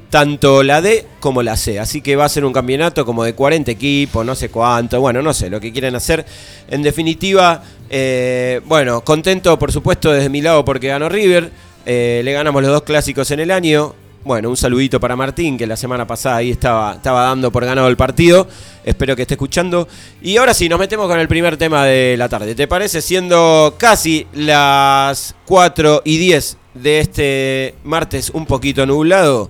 tanto 0.08 0.62
la 0.62 0.80
D 0.80 1.04
como 1.20 1.42
la 1.42 1.58
C. 1.58 1.78
Así 1.78 2.00
que 2.00 2.16
va 2.16 2.24
a 2.24 2.30
ser 2.30 2.46
un 2.46 2.54
campeonato 2.54 3.04
como 3.04 3.22
de 3.22 3.34
40 3.34 3.70
equipos, 3.70 4.24
no 4.24 4.34
sé 4.34 4.48
cuánto, 4.48 4.98
bueno, 4.98 5.20
no 5.20 5.34
sé 5.34 5.50
lo 5.50 5.60
que 5.60 5.72
quieren 5.72 5.94
hacer. 5.94 6.24
En 6.66 6.80
definitiva, 6.80 7.62
eh, 7.90 8.62
bueno, 8.64 9.02
contento 9.02 9.58
por 9.58 9.72
supuesto 9.72 10.10
desde 10.10 10.30
mi 10.30 10.40
lado 10.40 10.64
porque 10.64 10.88
ganó 10.88 11.10
River. 11.10 11.50
Eh, 11.84 12.22
le 12.24 12.32
ganamos 12.32 12.62
los 12.62 12.72
dos 12.72 12.82
clásicos 12.84 13.30
en 13.30 13.40
el 13.40 13.50
año. 13.50 13.94
Bueno, 14.26 14.50
un 14.50 14.56
saludito 14.56 14.98
para 14.98 15.14
Martín, 15.14 15.56
que 15.56 15.68
la 15.68 15.76
semana 15.76 16.04
pasada 16.04 16.38
ahí 16.38 16.50
estaba, 16.50 16.94
estaba 16.94 17.22
dando 17.26 17.52
por 17.52 17.64
ganado 17.64 17.86
el 17.86 17.96
partido. 17.96 18.48
Espero 18.84 19.14
que 19.14 19.22
esté 19.22 19.34
escuchando. 19.34 19.86
Y 20.20 20.36
ahora 20.36 20.52
sí, 20.52 20.68
nos 20.68 20.80
metemos 20.80 21.06
con 21.06 21.20
el 21.20 21.28
primer 21.28 21.56
tema 21.56 21.84
de 21.84 22.16
la 22.18 22.28
tarde. 22.28 22.56
¿Te 22.56 22.66
parece? 22.66 23.00
Siendo 23.02 23.76
casi 23.78 24.26
las 24.32 25.36
4 25.44 26.02
y 26.04 26.16
10 26.18 26.56
de 26.74 26.98
este 26.98 27.74
martes 27.84 28.30
un 28.30 28.46
poquito 28.46 28.84
nublado, 28.84 29.48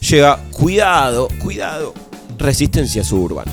llega 0.00 0.40
cuidado, 0.50 1.28
cuidado, 1.40 1.94
resistencia 2.38 3.04
suburbana. 3.04 3.52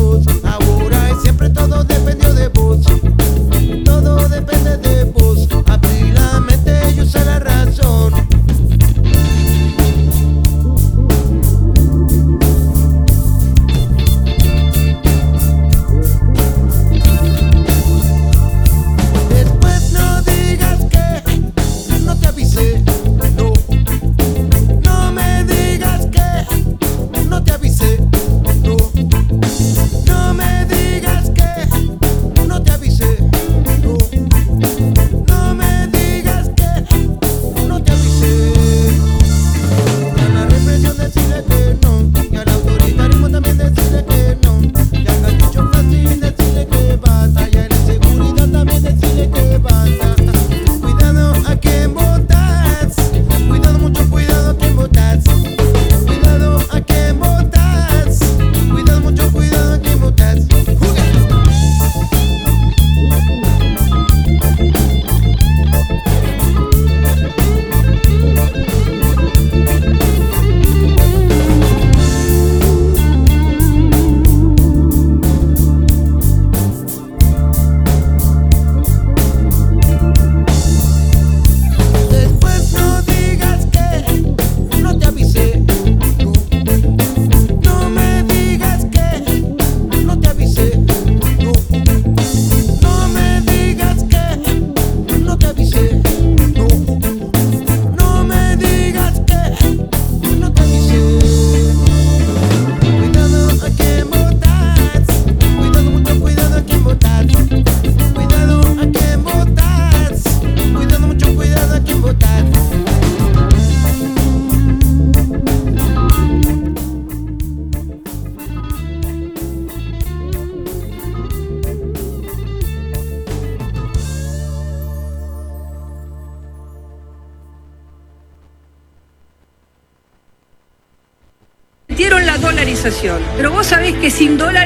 fools. 0.00 0.39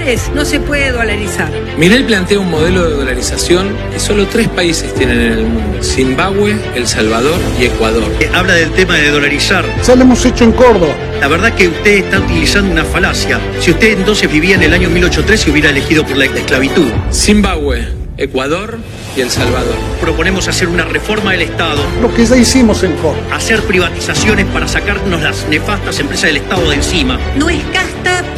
Dólares 0.04 0.30
no 0.34 0.44
se 0.44 0.60
puede 0.60 0.92
dolarizar. 0.92 1.50
Milei 1.78 2.04
plantea 2.04 2.38
un 2.38 2.50
modelo 2.50 2.84
de 2.84 2.96
dolarización 2.96 3.68
que 3.92 3.98
solo 3.98 4.26
tres 4.26 4.48
países 4.48 4.92
tienen 4.94 5.20
en 5.20 5.32
el 5.32 5.44
mundo: 5.44 5.82
Zimbabue, 5.82 6.56
El 6.74 6.86
Salvador 6.86 7.38
y 7.58 7.64
Ecuador. 7.64 8.04
habla 8.34 8.54
del 8.54 8.70
tema 8.72 8.96
de 8.96 9.10
dolarizar. 9.10 9.64
Ya 9.82 9.94
lo 9.94 10.02
hemos 10.02 10.24
hecho 10.26 10.44
en 10.44 10.52
Córdoba. 10.52 10.94
La 11.20 11.28
verdad 11.28 11.54
que 11.54 11.68
usted 11.68 12.04
está 12.04 12.20
utilizando 12.20 12.70
una 12.70 12.84
falacia. 12.84 13.40
Si 13.60 13.70
usted 13.70 13.98
entonces 13.98 14.30
vivía 14.30 14.56
en 14.56 14.62
el 14.62 14.74
año 14.74 14.90
1813 14.90 15.50
hubiera 15.50 15.70
elegido 15.70 16.04
por 16.04 16.16
la 16.16 16.26
esclavitud. 16.26 16.88
Zimbabue, 17.10 17.88
Ecuador 18.18 18.78
y 19.16 19.20
El 19.22 19.30
Salvador. 19.30 19.76
Proponemos 20.00 20.48
hacer 20.48 20.68
una 20.68 20.84
reforma 20.84 21.32
del 21.32 21.42
Estado, 21.42 21.80
Lo 22.02 22.12
que 22.12 22.26
ya 22.26 22.36
hicimos 22.36 22.82
en 22.82 22.92
Córdoba. 22.96 23.16
hacer 23.36 23.62
privatizaciones 23.62 24.44
para 24.46 24.68
sacarnos 24.68 25.22
las 25.22 25.46
nefastas 25.48 25.98
empresas 26.00 26.26
del 26.26 26.38
Estado 26.38 26.68
de 26.68 26.76
encima. 26.76 27.18
No 27.36 27.48
es 27.48 27.62
casta, 27.72 27.93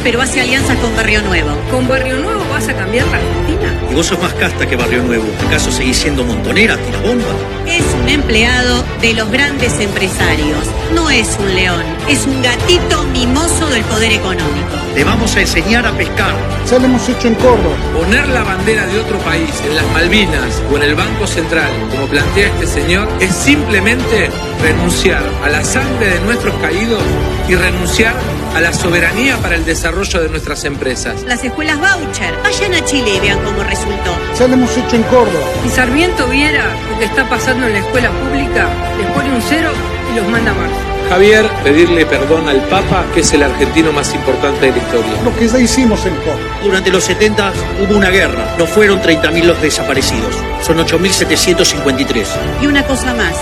pero 0.07 0.21
hace 0.21 0.39
alianzas 0.39 0.77
con 0.77 0.95
Barrio 0.95 1.21
Nuevo. 1.21 1.49
¿Con 1.69 1.85
Barrio 1.85 2.17
Nuevo 2.19 2.39
vas 2.49 2.65
a 2.69 2.73
cambiar 2.73 3.05
la 3.07 3.17
Argentina? 3.17 3.77
Y 3.91 3.93
vos 3.93 4.05
sos 4.05 4.17
más 4.21 4.33
casta 4.35 4.65
que 4.65 4.77
Barrio 4.77 5.03
Nuevo. 5.03 5.25
¿Acaso 5.45 5.69
seguís 5.69 5.97
siendo 5.97 6.23
montonera, 6.23 6.77
tirabomba? 6.77 7.25
Es 7.65 7.83
un 8.01 8.07
empleado 8.07 8.85
de 9.01 9.13
los 9.15 9.29
grandes 9.29 9.77
empresarios. 9.81 10.59
No 10.93 11.09
es 11.09 11.35
un 11.37 11.53
león, 11.53 11.83
es 12.07 12.25
un 12.25 12.41
gatito 12.41 13.03
mimoso 13.11 13.67
del 13.67 13.83
poder 13.83 14.13
económico. 14.13 14.77
Te 14.95 15.03
vamos 15.03 15.35
a 15.35 15.41
enseñar 15.41 15.85
a 15.85 15.91
pescar. 15.91 16.33
Ya 16.71 16.79
lo 16.79 16.85
hemos 16.85 17.09
hecho 17.09 17.27
en 17.27 17.35
Córdoba. 17.35 17.75
Poner 17.93 18.29
la 18.29 18.43
bandera 18.43 18.85
de 18.85 19.01
otro 19.01 19.17
país 19.19 19.49
en 19.67 19.75
las 19.75 19.85
Malvinas 19.91 20.63
o 20.71 20.77
en 20.77 20.83
el 20.83 20.95
Banco 20.95 21.27
Central, 21.27 21.69
como 21.91 22.07
plantea 22.07 22.47
este 22.47 22.65
señor, 22.65 23.09
es 23.19 23.35
simplemente 23.35 24.29
renunciar 24.61 25.23
a 25.43 25.49
la 25.49 25.65
sangre 25.65 26.11
de 26.11 26.19
nuestros 26.21 26.55
caídos 26.61 27.03
y 27.49 27.55
renunciar 27.55 28.15
a 28.55 28.61
la 28.61 28.73
soberanía 28.73 29.37
para 29.37 29.55
el 29.55 29.65
desarrollo 29.65 30.21
de 30.21 30.29
nuestras 30.29 30.63
empresas. 30.65 31.23
Las 31.23 31.43
escuelas 31.43 31.77
voucher, 31.79 32.35
vayan 32.43 32.73
a 32.73 32.85
Chile 32.85 33.15
y 33.15 33.19
vean 33.19 33.39
cómo 33.43 33.63
resultó. 33.63 34.15
Ya 34.37 34.47
lo 34.47 34.53
hemos 34.53 34.77
hecho 34.77 34.95
en 34.95 35.03
Córdoba. 35.03 35.45
Si 35.63 35.69
Sarmiento 35.69 36.27
viera 36.27 36.65
lo 36.89 36.99
que 36.99 37.05
está 37.05 37.27
pasando 37.29 37.67
en 37.67 37.73
la 37.73 37.79
escuela 37.79 38.11
pública, 38.11 38.67
les 38.97 39.07
pone 39.11 39.33
un 39.33 39.41
cero 39.41 39.69
y 40.11 40.15
los 40.15 40.27
manda 40.29 40.51
a 40.51 40.53
marzo. 40.55 40.75
Javier, 41.09 41.45
pedirle 41.63 42.05
perdón 42.05 42.49
al 42.49 42.61
Papa, 42.63 43.05
que 43.13 43.21
es 43.21 43.31
el 43.31 43.43
argentino 43.43 43.93
más 43.93 44.13
importante 44.13 44.65
de 44.65 44.71
la 44.73 44.77
historia. 44.77 45.21
Lo 45.23 45.35
que 45.37 45.47
ya 45.47 45.59
hicimos 45.59 46.05
en 46.05 46.15
Córdoba. 46.15 46.59
Durante 46.63 46.91
los 46.91 47.03
70 47.05 47.53
hubo 47.81 47.97
una 47.97 48.09
guerra. 48.09 48.55
No 48.57 48.65
fueron 48.65 49.01
30.000 49.01 49.43
los 49.43 49.61
desaparecidos. 49.61 50.35
Son 50.61 50.77
8.753. 50.77 52.25
Y 52.61 52.67
una 52.67 52.83
cosa 52.85 53.13
más, 53.13 53.35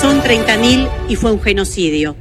son 0.00 0.22
30.000 0.22 0.88
y 1.08 1.16
fue 1.16 1.32
un 1.32 1.42
genocidio. 1.42 2.16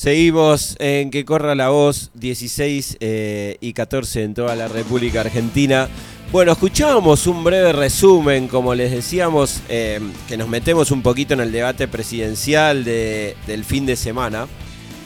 Seguimos 0.00 0.76
en 0.78 1.10
que 1.10 1.26
corra 1.26 1.54
la 1.54 1.68
voz 1.68 2.10
16 2.14 2.96
eh, 3.00 3.58
y 3.60 3.74
14 3.74 4.22
en 4.22 4.32
toda 4.32 4.56
la 4.56 4.66
República 4.66 5.20
Argentina. 5.20 5.90
Bueno, 6.32 6.52
escuchábamos 6.52 7.26
un 7.26 7.44
breve 7.44 7.70
resumen, 7.74 8.48
como 8.48 8.74
les 8.74 8.92
decíamos, 8.92 9.60
eh, 9.68 10.00
que 10.26 10.38
nos 10.38 10.48
metemos 10.48 10.90
un 10.90 11.02
poquito 11.02 11.34
en 11.34 11.40
el 11.40 11.52
debate 11.52 11.86
presidencial 11.86 12.82
de- 12.82 13.36
del 13.46 13.62
fin 13.62 13.84
de 13.84 13.94
semana. 13.94 14.46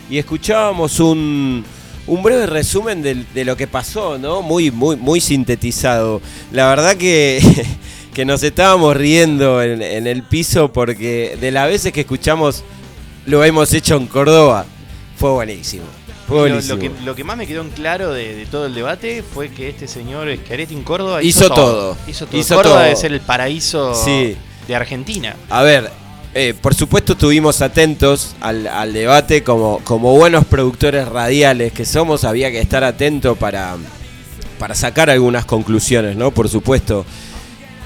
Y 0.09 0.19
escuchábamos 0.19 1.01
un, 1.01 1.65
breve 2.07 2.47
resumen 2.47 3.03
de, 3.03 3.45
lo 3.45 3.57
que 3.57 3.67
pasó, 3.67 4.17
¿no? 4.17 4.43
Muy, 4.43 4.71
muy, 4.71 4.95
muy 4.95 5.21
sintetizado. 5.21 6.23
La 6.53 6.69
verdad 6.69 6.97
que, 6.97 7.41
que 8.15 8.25
nos 8.25 8.45
estábamos 8.45 8.97
riendo 8.97 9.61
en, 9.61 9.83
en 9.83 10.07
el 10.07 10.23
piso 10.23 10.73
porque 10.73 11.37
de 11.41 11.51
las 11.51 11.67
veces 11.67 11.93
que 11.93 12.03
escuchamos 12.03 12.63
lo 13.27 13.43
hemos 13.43 13.73
hecho 13.73 13.97
en 13.97 14.07
Córdoba, 14.07 14.67
fue 15.25 15.33
buenísimo. 15.33 15.85
Fue 16.29 16.37
Lo, 16.37 16.43
buenísimo. 16.43 16.75
lo 16.75 16.81
que, 16.81 16.91
lo 17.07 17.15
que 17.15 17.25
más 17.25 17.39
me 17.39 17.47
quedó 17.47 17.63
en 17.63 17.71
claro 17.71 18.13
de, 18.13 18.35
de 18.35 18.45
todo 18.45 18.67
el 18.67 18.75
debate 18.75 19.23
fue 19.23 19.49
que 19.49 19.71
este 19.71 19.89
señor 19.89 20.29
Schiaretti 20.37 20.75
en 20.75 20.83
Córdoba 20.83 21.23
Hizo 21.23 21.49
todo. 21.49 21.97
Hizo 22.07 22.27
todo. 22.27 22.39
Hizo 22.39 22.55
Córdoba 22.57 22.75
todo. 22.77 22.85
debe 22.85 22.97
ser 22.97 23.13
el 23.15 23.21
paraíso 23.21 23.95
Sí. 23.95 24.37
de 24.69 24.75
Argentina. 24.77 25.35
A 25.49 25.63
ver, 25.63 25.91
eh, 26.35 26.53
por 26.61 26.75
supuesto 26.75 27.15
estuvimos 27.15 27.63
atentos 27.63 28.37
al, 28.43 28.67
al 28.67 28.93
debate 28.93 29.43
como, 29.43 29.79
como 29.83 30.13
buenos 30.15 30.45
productores 30.45 31.09
radiales 31.09 31.73
que 31.73 31.87
somos, 31.87 32.25
había 32.25 32.51
que 32.51 32.61
estar 32.61 32.85
atento 32.85 33.35
para, 33.35 33.77
para 34.59 34.75
sacar 34.75 35.09
algunas 35.09 35.47
conclusiones, 35.47 36.17
¿no? 36.17 36.33
Por 36.33 36.51
supuesto. 36.51 37.07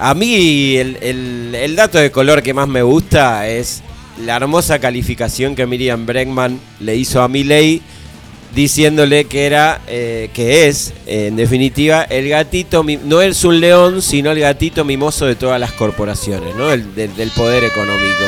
A 0.01 0.13
mí 0.15 0.77
el, 0.77 0.97
el- 1.03 1.55
el 1.55 1.77
dato 1.77 1.99
de 1.99 2.11
color 2.11 2.43
que 2.43 2.53
más 2.53 2.67
me 2.67 2.83
gusta 2.83 3.47
es 3.49 3.83
la 4.25 4.37
hermosa 4.37 4.79
calificación 4.79 5.55
que 5.55 5.67
Miriam 5.67 6.07
Bregman 6.07 6.61
le 6.81 6.97
hizo 6.97 7.23
a 7.23 7.29
Milei 7.29 7.83
diciéndole 8.55 9.27
que 9.27 9.47
era, 9.47 9.81
eh, 9.87 10.31
que 10.33 10.69
es, 10.69 10.95
en 11.07 11.37
definitiva, 11.37 12.03
el 12.05 12.29
gatito, 12.29 12.85
no 13.05 13.21
es 13.21 13.45
un 13.45 13.61
león, 13.61 14.03
sino 14.03 14.31
el 14.33 14.41
gatito 14.41 14.85
mimoso 14.85 15.27
de 15.27 15.37
todas 15.37 15.61
las 15.61 15.73
corporaciones, 15.73 16.55
¿no? 16.55 16.73
El, 16.73 16.95
del, 16.95 17.15
del 17.15 17.31
poder 17.31 17.65
económico. 17.65 18.25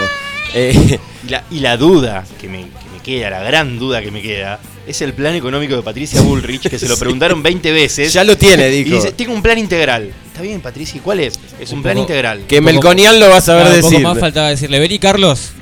Eh, 0.54 0.98
Y 1.26 1.28
la, 1.28 1.44
y 1.50 1.60
la 1.60 1.76
duda 1.76 2.24
que 2.40 2.48
me, 2.48 2.60
que 2.60 2.88
me 2.94 3.02
queda, 3.02 3.28
la 3.28 3.42
gran 3.42 3.78
duda 3.78 4.00
que 4.00 4.10
me 4.10 4.22
queda, 4.22 4.58
es 4.86 5.00
el 5.02 5.12
plan 5.12 5.34
económico 5.34 5.76
de 5.76 5.82
Patricia 5.82 6.20
Bullrich, 6.20 6.68
que 6.68 6.78
se 6.78 6.88
lo 6.88 6.94
Sí. 6.96 7.00
preguntaron 7.00 7.42
20 7.42 7.70
veces. 7.72 8.12
Ya 8.12 8.24
lo 8.24 8.36
tiene, 8.36 8.68
Y 8.70 8.84
dijo. 8.84 8.96
dice, 8.96 9.12
tengo 9.12 9.32
un 9.34 9.42
plan 9.42 9.58
integral. 9.58 10.10
Está 10.26 10.42
bien, 10.42 10.60
Patricia, 10.60 10.96
¿y 10.96 11.00
cuál 11.00 11.20
es? 11.20 11.38
Es 11.60 11.70
un, 11.70 11.78
Un 11.78 11.82
plan 11.82 11.94
poco- 11.96 12.08
integral. 12.08 12.44
que 12.48 12.60
Melconian 12.60 13.20
lo 13.20 13.28
va 13.28 13.36
a 13.36 13.40
saber 13.40 13.64
Claro, 13.66 13.76
un 13.76 13.82
decir. 13.82 13.98
poco 14.02 14.14
más 14.14 14.20
faltaba 14.20 14.48
decirle, 14.48 14.78
vení 14.80 14.98
Carlos, 14.98 15.52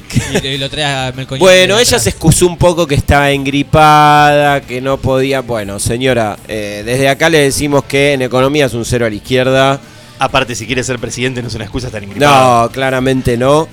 y, 0.43 0.47
y 0.47 0.59
lo 0.59 0.71
trae 0.71 0.85
a 0.85 1.13
Melconian. 1.15 1.41
Bueno, 1.41 1.79
ella 1.79 1.99
se 1.99 2.09
excusó 2.11 2.47
un 2.47 2.57
poco 2.57 2.87
que 2.87 2.95
estaba 2.95 3.31
engripada, 3.33 4.61
que 4.61 4.81
no 4.81 4.97
podía. 4.99 5.41
Bueno, 5.41 5.79
señora, 5.79 6.39
eh, 6.49 6.83
desde 6.85 7.09
acá 7.09 7.29
le 7.29 7.39
decimos 7.39 7.85
que 7.85 8.13
en 8.13 8.23
economía 8.23 8.67
es 8.67 8.75
un 8.75 8.85
cero 8.85 9.07
a 9.07 9.11
la 9.11 9.17
izquierda. 9.17 9.81
Aparte, 10.21 10.55
si 10.55 10.67
quiere 10.67 10.83
ser 10.83 10.99
presidente, 10.99 11.43
no 11.43 11.49
es 11.49 11.55
una 11.55 11.65
excusa 11.65 11.91
tan 11.91 12.05
ingripada. 12.05 12.63
No, 12.65 12.71
claramente 12.73 13.37
no. 13.37 13.69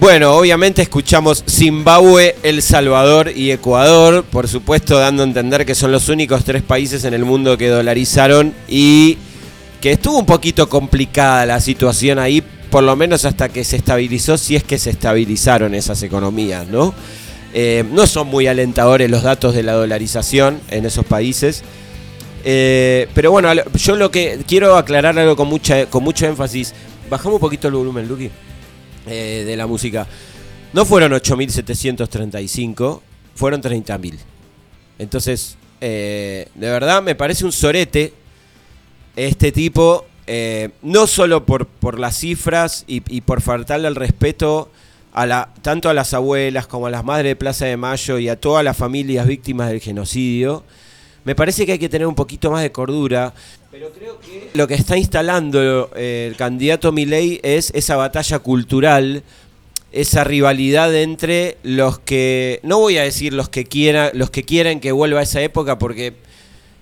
Bueno, 0.00 0.36
obviamente 0.36 0.80
escuchamos 0.80 1.42
Zimbabue, 1.50 2.36
El 2.44 2.62
Salvador 2.62 3.32
y 3.34 3.50
Ecuador, 3.50 4.22
por 4.22 4.46
supuesto 4.46 4.96
dando 4.96 5.24
a 5.24 5.26
entender 5.26 5.66
que 5.66 5.74
son 5.74 5.90
los 5.90 6.08
únicos 6.08 6.44
tres 6.44 6.62
países 6.62 7.02
en 7.02 7.14
el 7.14 7.24
mundo 7.24 7.58
que 7.58 7.66
dolarizaron 7.66 8.54
y 8.68 9.18
que 9.80 9.90
estuvo 9.90 10.20
un 10.20 10.26
poquito 10.26 10.68
complicada 10.68 11.46
la 11.46 11.60
situación 11.60 12.20
ahí, 12.20 12.44
por 12.70 12.84
lo 12.84 12.94
menos 12.94 13.24
hasta 13.24 13.48
que 13.48 13.64
se 13.64 13.74
estabilizó, 13.74 14.38
si 14.38 14.54
es 14.54 14.62
que 14.62 14.78
se 14.78 14.90
estabilizaron 14.90 15.74
esas 15.74 16.00
economías, 16.04 16.68
¿no? 16.68 16.94
Eh, 17.52 17.84
no 17.90 18.06
son 18.06 18.28
muy 18.28 18.46
alentadores 18.46 19.10
los 19.10 19.24
datos 19.24 19.52
de 19.52 19.64
la 19.64 19.72
dolarización 19.72 20.60
en 20.70 20.86
esos 20.86 21.06
países. 21.06 21.64
Eh, 22.44 23.08
pero 23.14 23.32
bueno, 23.32 23.52
yo 23.74 23.96
lo 23.96 24.12
que 24.12 24.38
quiero 24.46 24.76
aclarar 24.76 25.18
algo 25.18 25.34
con, 25.34 25.48
mucha, 25.48 25.86
con 25.86 26.04
mucho 26.04 26.24
énfasis. 26.24 26.72
Bajamos 27.10 27.34
un 27.34 27.40
poquito 27.40 27.66
el 27.66 27.74
volumen, 27.74 28.06
Luqui, 28.06 28.30
eh, 29.08 29.44
de 29.46 29.56
la 29.56 29.66
música. 29.66 30.06
No 30.72 30.84
fueron 30.84 31.12
8.735, 31.12 33.00
fueron 33.34 33.62
30.000. 33.62 34.18
Entonces, 34.98 35.56
eh, 35.80 36.48
de 36.54 36.70
verdad 36.70 37.02
me 37.02 37.14
parece 37.14 37.44
un 37.44 37.52
sorete 37.52 38.12
este 39.16 39.50
tipo, 39.52 40.06
eh, 40.26 40.70
no 40.82 41.06
solo 41.06 41.44
por, 41.44 41.66
por 41.66 41.98
las 41.98 42.18
cifras 42.18 42.84
y, 42.86 43.00
por 43.22 43.40
faltarle 43.40 43.88
el 43.88 43.96
respeto 43.96 44.70
a 45.12 45.26
la, 45.26 45.52
tanto 45.62 45.88
a 45.88 45.94
las 45.94 46.14
abuelas 46.14 46.66
como 46.66 46.86
a 46.86 46.90
las 46.90 47.04
madres 47.04 47.30
de 47.30 47.36
Plaza 47.36 47.66
de 47.66 47.76
Mayo 47.76 48.18
y 48.18 48.28
a 48.28 48.38
todas 48.38 48.64
las 48.64 48.76
familias 48.76 49.26
víctimas 49.26 49.70
del 49.70 49.80
genocidio, 49.80 50.64
me 51.28 51.34
parece 51.34 51.66
que 51.66 51.72
hay 51.72 51.78
que 51.78 51.90
tener 51.90 52.06
un 52.06 52.14
poquito 52.14 52.50
más 52.50 52.62
de 52.62 52.72
cordura. 52.72 53.34
Pero 53.70 53.90
creo 53.92 54.18
que 54.18 54.48
lo 54.54 54.66
que 54.66 54.72
está 54.72 54.96
instalando 54.96 55.90
eh, 55.94 56.26
el 56.30 56.36
candidato 56.36 56.90
Milei 56.90 57.38
es 57.42 57.70
esa 57.74 57.96
batalla 57.96 58.38
cultural, 58.38 59.22
esa 59.92 60.24
rivalidad 60.24 60.94
entre 60.96 61.58
los 61.62 61.98
que, 61.98 62.60
no 62.62 62.78
voy 62.78 62.96
a 62.96 63.02
decir 63.02 63.34
los 63.34 63.50
que 63.50 63.66
quiera, 63.66 64.10
los 64.14 64.30
que 64.30 64.42
quieren 64.42 64.80
que 64.80 64.90
vuelva 64.90 65.20
a 65.20 65.24
esa 65.24 65.42
época, 65.42 65.78
porque 65.78 66.14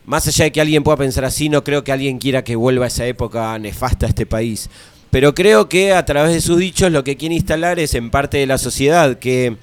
más 0.05 0.29
allá 0.29 0.45
de 0.45 0.53
que 0.53 0.61
alguien 0.61 0.85
pueda 0.85 0.97
pensar 0.97 1.25
así, 1.25 1.49
no 1.49 1.65
creo 1.65 1.83
que 1.83 1.91
alguien 1.91 2.19
quiera 2.19 2.45
que 2.45 2.55
vuelva 2.55 2.85
a 2.85 2.89
esa 2.89 3.05
época 3.05 3.59
nefasta 3.59 4.07
a 4.07 4.09
este 4.11 4.27
país. 4.27 4.71
Pero 5.11 5.35
creo 5.35 5.69
que 5.69 5.93
a 5.93 6.05
través 6.05 6.33
de 6.35 6.41
sus 6.41 6.59
dichos 6.59 6.93
lo 6.93 7.03
que 7.03 7.17
quiere 7.17 7.35
instalar 7.35 7.81
es 7.81 7.95
en 7.95 8.11
parte 8.11 8.39
de 8.39 8.47
la 8.47 8.59
sociedad 8.59 9.19
que, 9.19 9.57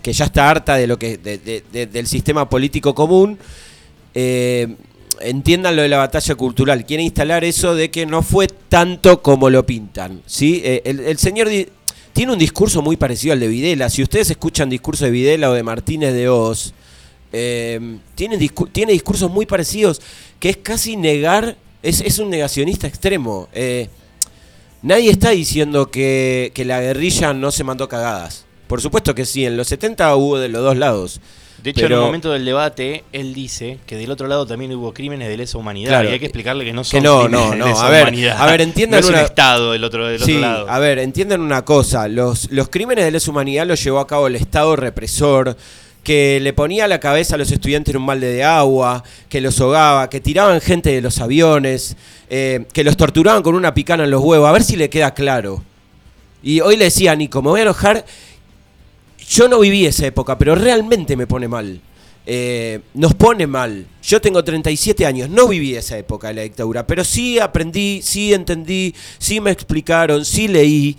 que 0.00 0.14
ya 0.14 0.24
está 0.24 0.48
harta 0.48 0.76
de 0.76 0.86
lo 0.86 0.98
que 0.98 1.18
de- 1.18 1.36
de- 1.36 1.62
de- 1.70 1.86
del 1.86 2.06
sistema 2.06 2.48
político 2.48 2.94
común. 2.94 3.38
Eh, 4.14 4.76
entiendan 5.20 5.76
lo 5.76 5.82
de 5.82 5.88
la 5.88 5.98
batalla 5.98 6.34
cultural. 6.34 6.84
Quiere 6.84 7.02
instalar 7.02 7.44
eso 7.44 7.74
de 7.74 7.90
que 7.90 8.06
no 8.06 8.22
fue 8.22 8.48
tanto 8.68 9.22
como 9.22 9.50
lo 9.50 9.64
pintan. 9.64 10.22
¿sí? 10.26 10.60
Eh, 10.64 10.82
el, 10.84 11.18
señor 11.18 11.48
tiene 12.12 12.32
un 12.32 12.38
discurso 12.38 12.82
muy 12.82 12.96
parecido 12.96 13.32
al 13.32 13.40
de 13.40 13.48
Videla. 13.48 13.88
Si 13.90 14.02
ustedes 14.02 14.30
escuchan 14.30 14.68
discurso 14.70 15.04
de 15.04 15.10
Videla 15.10 15.50
o 15.50 15.54
de 15.54 15.62
Martínez 15.62 16.14
de 16.14 16.28
Oz, 16.28 16.74
eh, 17.32 17.98
tiene 18.14 18.36
discursos 18.36 19.30
muy 19.30 19.46
parecidos 19.46 20.02
que 20.38 20.50
es 20.50 20.56
casi 20.58 20.96
negar, 20.96 21.56
es, 21.82 22.00
es 22.00 22.18
un 22.18 22.30
negacionista 22.30 22.86
extremo. 22.86 23.48
Eh, 23.52 23.88
nadie 24.82 25.10
está 25.10 25.30
diciendo 25.30 25.90
que, 25.90 26.52
que 26.54 26.64
la 26.64 26.80
guerrilla 26.80 27.32
no 27.32 27.50
se 27.52 27.64
mandó 27.64 27.88
cagadas. 27.88 28.44
Por 28.66 28.80
supuesto 28.80 29.14
que 29.14 29.26
sí, 29.26 29.44
en 29.44 29.56
los 29.56 29.68
70 29.68 30.16
hubo 30.16 30.38
de 30.38 30.48
los 30.48 30.62
dos 30.62 30.76
lados. 30.76 31.20
De 31.62 31.70
hecho, 31.70 31.86
en 31.86 31.92
el 31.92 32.00
momento 32.00 32.32
del 32.32 32.44
debate, 32.44 33.04
él 33.12 33.34
dice 33.34 33.78
que 33.86 33.96
del 33.96 34.10
otro 34.10 34.26
lado 34.26 34.46
también 34.46 34.72
hubo 34.74 34.92
crímenes 34.92 35.28
de 35.28 35.36
lesa 35.36 35.58
humanidad. 35.58 35.90
Claro. 35.90 36.08
y 36.10 36.12
hay 36.12 36.18
que 36.18 36.26
explicarle 36.26 36.64
que 36.64 36.72
no 36.72 36.82
Que 36.82 36.88
son 36.88 37.02
no, 37.04 37.20
crímenes 37.20 37.40
no, 37.46 37.50
de 37.52 37.56
no. 37.58 37.66
lesa 37.66 37.86
A 37.86 37.90
ver, 37.90 38.02
humanidad. 38.02 38.36
a 38.40 38.46
ver, 38.46 38.60
entiendan 38.62 39.00
no 39.00 39.06
es 39.06 39.10
una- 39.10 39.18
un 39.20 39.24
Estado 39.26 39.72
del 39.72 39.84
otro, 39.84 40.06
del 40.08 40.20
Sí, 40.20 40.32
otro 40.36 40.40
lado. 40.40 40.68
a 40.68 40.78
ver, 40.80 40.98
entiendan 40.98 41.40
una 41.40 41.64
cosa. 41.64 42.08
Los, 42.08 42.50
los 42.50 42.68
crímenes 42.68 43.04
de 43.04 43.12
lesa 43.12 43.30
humanidad 43.30 43.66
los 43.66 43.82
llevó 43.82 44.00
a 44.00 44.06
cabo 44.08 44.26
el 44.26 44.34
Estado 44.36 44.74
represor, 44.74 45.56
que 46.02 46.40
le 46.42 46.52
ponía 46.52 46.88
la 46.88 46.98
cabeza 46.98 47.36
a 47.36 47.38
los 47.38 47.52
estudiantes 47.52 47.94
en 47.94 48.00
un 48.00 48.06
balde 48.06 48.26
de 48.32 48.42
agua, 48.42 49.04
que 49.28 49.40
los 49.40 49.60
ahogaba, 49.60 50.10
que 50.10 50.20
tiraban 50.20 50.60
gente 50.60 50.90
de 50.90 51.00
los 51.00 51.20
aviones, 51.20 51.96
eh, 52.28 52.66
que 52.72 52.82
los 52.82 52.96
torturaban 52.96 53.40
con 53.44 53.54
una 53.54 53.72
picana 53.72 54.02
en 54.02 54.10
los 54.10 54.20
huevos. 54.20 54.48
A 54.48 54.52
ver 54.52 54.64
si 54.64 54.74
le 54.74 54.90
queda 54.90 55.14
claro. 55.14 55.62
Y 56.42 56.60
hoy 56.60 56.76
le 56.76 56.86
decía 56.86 57.12
a 57.12 57.14
Nico, 57.14 57.40
me 57.40 57.50
voy 57.50 57.60
a 57.60 57.62
enojar. 57.62 58.04
Yo 59.28 59.48
no 59.48 59.60
viví 59.60 59.86
esa 59.86 60.06
época, 60.06 60.38
pero 60.38 60.54
realmente 60.54 61.16
me 61.16 61.26
pone 61.26 61.48
mal. 61.48 61.80
Eh, 62.24 62.80
nos 62.94 63.14
pone 63.14 63.46
mal. 63.46 63.86
Yo 64.02 64.20
tengo 64.20 64.44
37 64.44 65.04
años, 65.06 65.28
no 65.28 65.48
viví 65.48 65.74
esa 65.74 65.98
época 65.98 66.28
de 66.28 66.34
la 66.34 66.42
dictadura, 66.42 66.86
pero 66.86 67.04
sí 67.04 67.38
aprendí, 67.38 68.00
sí 68.02 68.32
entendí, 68.32 68.94
sí 69.18 69.40
me 69.40 69.50
explicaron, 69.50 70.24
sí 70.24 70.48
leí. 70.48 70.96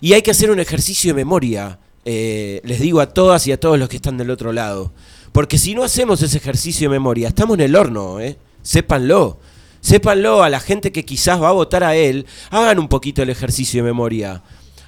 Y 0.00 0.12
hay 0.12 0.22
que 0.22 0.30
hacer 0.30 0.50
un 0.50 0.60
ejercicio 0.60 1.10
de 1.10 1.14
memoria, 1.14 1.78
eh, 2.04 2.60
les 2.64 2.80
digo 2.80 3.00
a 3.00 3.06
todas 3.06 3.46
y 3.46 3.52
a 3.52 3.60
todos 3.60 3.78
los 3.78 3.88
que 3.88 3.96
están 3.96 4.18
del 4.18 4.30
otro 4.30 4.52
lado. 4.52 4.92
Porque 5.32 5.58
si 5.58 5.74
no 5.74 5.84
hacemos 5.84 6.22
ese 6.22 6.38
ejercicio 6.38 6.88
de 6.88 6.96
memoria, 6.96 7.28
estamos 7.28 7.54
en 7.54 7.60
el 7.62 7.76
horno, 7.76 8.20
¿eh? 8.20 8.36
sépanlo. 8.62 9.38
Sépanlo 9.80 10.42
a 10.42 10.50
la 10.50 10.60
gente 10.60 10.92
que 10.92 11.06
quizás 11.06 11.40
va 11.40 11.48
a 11.48 11.52
votar 11.52 11.84
a 11.84 11.96
él, 11.96 12.26
hagan 12.50 12.78
un 12.78 12.88
poquito 12.88 13.22
el 13.22 13.30
ejercicio 13.30 13.82
de 13.82 13.88
memoria. 13.88 14.42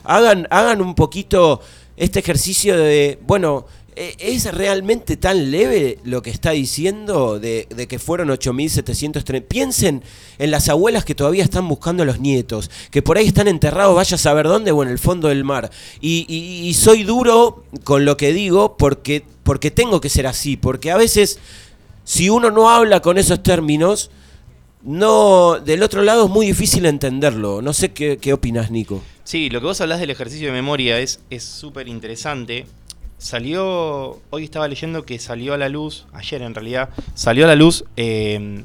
Hagan, 0.05 0.47
hagan 0.51 0.83
un 0.83 0.95
poquito 0.95 1.61
este 1.97 2.21
ejercicio 2.21 2.77
de, 2.77 3.19
bueno, 3.27 3.67
¿e- 3.97 4.15
¿es 4.19 4.53
realmente 4.53 5.17
tan 5.17 5.51
leve 5.51 5.99
lo 6.05 6.23
que 6.23 6.31
está 6.31 6.53
diciendo 6.53 7.39
de, 7.39 7.67
que 7.89 7.99
fueron 7.99 8.29
8.730? 8.31 9.43
Piensen 9.43 10.03
en 10.39 10.51
las 10.51 10.69
abuelas 10.69 11.05
que 11.05 11.15
todavía 11.15 11.45
están 11.45 11.69
buscando 11.69 12.03
a 12.03 12.07
los 12.07 12.19
nietos, 12.21 12.71
que 12.91 13.03
por 13.03 13.19
ahí 13.19 13.27
están 13.27 13.49
enterrados, 13.49 13.95
vaya 13.95 14.15
a 14.15 14.19
saber 14.19 14.47
dónde 14.49 14.73
o 14.73 14.83
en 14.83 14.89
el 14.89 14.99
fondo 14.99 15.29
del 15.29 15.45
mar. 15.45 15.71
Y, 16.01 16.25
y- 16.29 16.69
y 16.69 16.75
soy 16.75 17.03
duro 17.05 17.65
con 17.85 18.05
lo 18.05 18.17
que 18.17 18.33
digo 18.33 18.77
porque, 18.77 19.25
porque 19.43 19.71
tengo 19.71 20.01
que 20.01 20.09
ser 20.09 20.27
así, 20.27 20.57
porque 20.57 20.91
a 20.91 20.97
veces 20.97 21.39
si 22.05 22.31
uno 22.31 22.51
no 22.51 22.71
habla 22.71 23.01
con 23.01 23.19
esos 23.19 23.43
términos, 23.43 24.11
no, 24.83 25.61
del 25.61 25.83
otro 25.85 26.03
lado 26.03 26.25
es 26.25 26.31
muy 26.31 26.47
difícil 26.47 26.87
entenderlo. 26.87 27.63
No 27.63 27.73
sé 27.73 27.93
qué, 27.93 28.19
qué 28.21 28.33
opinas, 28.33 28.71
Nico. 28.73 29.01
Sí, 29.25 29.51
lo 29.51 29.61
que 29.61 29.67
vos 29.67 29.81
hablás 29.81 30.01
del 30.01 30.11
ejercicio 30.11 30.49
de 30.49 30.53
memoria 30.53 30.99
es 30.99 31.21
es 31.31 31.45
súper 31.45 31.89
interesante. 31.89 32.67
salió, 33.19 34.21
hoy 34.31 34.45
estaba 34.45 34.67
leyendo 34.67 35.05
que 35.05 35.19
salió 35.19 35.55
a 35.55 35.59
la 35.59 35.69
luz, 35.69 36.07
ayer 36.13 36.43
en 36.43 36.55
realidad, 36.55 36.91
salió 37.15 37.45
a 37.45 37.49
la 37.49 37.55
luz 37.55 37.85
eh, 37.97 38.65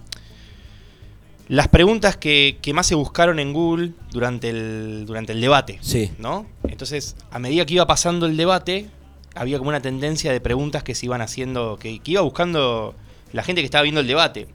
las 1.48 1.68
preguntas 1.70 2.18
que, 2.18 2.58
que 2.62 2.74
más 2.74 2.88
se 2.88 2.96
buscaron 2.96 3.40
en 3.40 3.54
Google 3.54 3.92
durante 4.12 4.50
el, 4.50 5.06
durante 5.06 5.32
el 5.34 5.42
debate. 5.42 5.80
Sí. 5.82 6.12
¿no? 6.18 6.46
Entonces, 6.64 7.16
a 7.32 7.40
medida 7.40 7.66
que 7.66 7.76
iba 7.76 7.88
pasando 7.88 8.26
el 8.26 8.36
debate, 8.36 8.90
había 9.36 9.58
como 9.58 9.70
una 9.70 9.82
tendencia 9.82 10.32
de 10.32 10.42
preguntas 10.42 10.84
que 10.84 10.96
se 10.96 11.06
iban 11.06 11.22
haciendo, 11.22 11.78
que, 11.78 12.00
que 12.00 12.12
iba 12.12 12.22
buscando 12.22 12.96
la 13.34 13.44
gente 13.44 13.62
que 13.62 13.66
estaba 13.66 13.84
viendo 13.84 14.02
el 14.02 14.08
debate. 14.08 14.48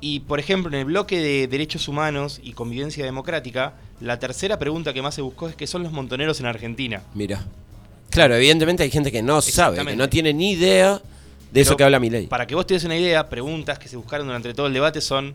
Y 0.00 0.20
por 0.20 0.40
ejemplo, 0.40 0.72
en 0.72 0.80
el 0.80 0.84
bloque 0.84 1.18
de 1.20 1.48
derechos 1.48 1.88
humanos 1.88 2.40
y 2.42 2.52
convivencia 2.52 3.04
democrática, 3.04 3.74
la 4.00 4.18
tercera 4.18 4.58
pregunta 4.58 4.92
que 4.92 5.02
más 5.02 5.14
se 5.14 5.22
buscó 5.22 5.48
es 5.48 5.56
qué 5.56 5.66
son 5.66 5.82
los 5.82 5.92
montoneros 5.92 6.40
en 6.40 6.46
Argentina. 6.46 7.02
Mira. 7.14 7.44
Claro, 8.10 8.36
evidentemente 8.36 8.82
hay 8.82 8.90
gente 8.90 9.10
que 9.10 9.22
no 9.22 9.42
sabe, 9.42 9.84
que 9.84 9.96
no 9.96 10.08
tiene 10.08 10.32
ni 10.32 10.52
idea 10.52 11.00
de 11.50 11.60
eso 11.60 11.76
que 11.76 11.84
habla 11.84 11.98
mi 11.98 12.10
ley. 12.10 12.26
Para 12.26 12.46
que 12.46 12.54
vos 12.54 12.66
te 12.66 12.74
des 12.74 12.84
una 12.84 12.96
idea, 12.96 13.28
preguntas 13.28 13.78
que 13.78 13.88
se 13.88 13.96
buscaron 13.96 14.26
durante 14.26 14.54
todo 14.54 14.66
el 14.68 14.72
debate 14.72 15.00
son 15.00 15.34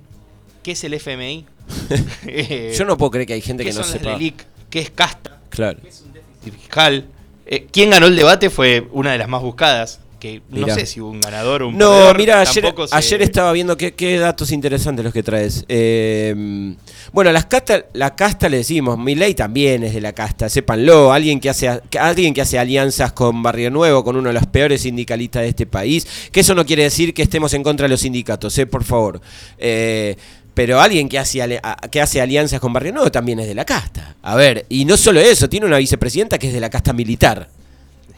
¿qué 0.64 0.72
es 0.72 0.84
el 0.84 0.94
FMI? 0.94 1.46
Eh, 2.28 2.74
Yo 2.78 2.86
no 2.86 2.98
puedo 2.98 3.12
creer 3.12 3.28
que 3.28 3.34
hay 3.34 3.42
gente 3.42 3.64
¿Qué 3.64 3.72
que 3.72 3.76
no 3.76 3.84
sepa. 3.84 4.18
¿Qué 4.70 4.80
es 4.80 4.92
casta? 4.92 5.40
Claro. 5.50 5.80
Fiscal. 6.44 7.08
Eh, 7.46 7.68
¿Quién 7.72 7.90
ganó 7.90 8.06
el 8.06 8.16
debate? 8.16 8.50
Fue 8.50 8.88
una 8.92 9.12
de 9.12 9.18
las 9.18 9.28
más 9.28 9.42
buscadas. 9.42 10.00
Que 10.20 10.42
no 10.50 10.68
sé 10.76 10.86
si 10.86 11.00
hubo 11.02 11.10
un 11.12 11.22
ganador 11.22 11.64
o 11.64 11.70
un 11.70 11.78
No, 11.78 12.14
mira, 12.16 12.42
ayer, 12.42 12.74
se- 12.90 12.96
ayer 12.96 13.22
estaba 13.22 13.52
viendo 13.54 13.78
qué, 13.78 13.94
qué 13.94 14.18
datos 14.20 14.52
interesantes 14.52 15.04
los 15.04 15.14
que 15.14 15.24
traes. 15.24 15.64
Eh, 15.68 16.76
bueno, 17.14 17.32
las 17.32 17.46
casta, 17.46 17.86
la 17.94 18.16
casta 18.16 18.50
le 18.50 18.58
decimos, 18.58 18.98
mi 18.98 19.16
ley 19.16 19.34
también 19.34 19.84
es 19.84 19.94
de 19.94 20.02
la 20.02 20.14
casta, 20.14 20.50
sépanlo. 20.50 21.12
Alguien 21.14 21.40
que 21.40 21.50
hace 21.50 21.70
alguien 22.00 22.34
que 22.34 22.42
hace 22.42 22.60
alianzas 22.60 23.14
con 23.14 23.42
Barrio 23.42 23.72
Nuevo, 23.72 24.04
con 24.04 24.16
uno 24.16 24.28
de 24.30 24.34
los 24.34 24.46
peores 24.48 24.82
sindicalistas 24.82 25.44
de 25.44 25.50
este 25.50 25.66
país, 25.66 26.06
que 26.32 26.42
eso 26.42 26.54
no 26.54 26.66
quiere 26.66 26.84
decir 26.84 27.14
que 27.14 27.22
estemos 27.22 27.54
en 27.54 27.64
contra 27.64 27.86
de 27.86 27.90
los 27.90 28.02
sindicatos, 28.02 28.58
eh, 28.58 28.66
por 28.66 28.84
favor. 28.84 29.22
Eh, 29.58 30.16
pero 30.54 30.82
alguien 30.82 31.08
que 31.08 31.18
hace, 31.18 31.60
que 31.90 32.02
hace 32.02 32.20
alianzas 32.20 32.60
con 32.60 32.74
Barrio 32.74 32.92
Nuevo 32.92 33.10
también 33.12 33.40
es 33.40 33.48
de 33.48 33.56
la 33.56 33.64
casta. 33.64 34.16
A 34.22 34.36
ver, 34.36 34.66
y 34.68 34.84
no 34.84 34.98
solo 34.98 35.22
eso, 35.22 35.48
tiene 35.48 35.66
una 35.66 35.78
vicepresidenta 35.78 36.38
que 36.38 36.48
es 36.48 36.54
de 36.54 36.60
la 36.60 36.70
casta 36.70 36.92
militar. 36.92 37.48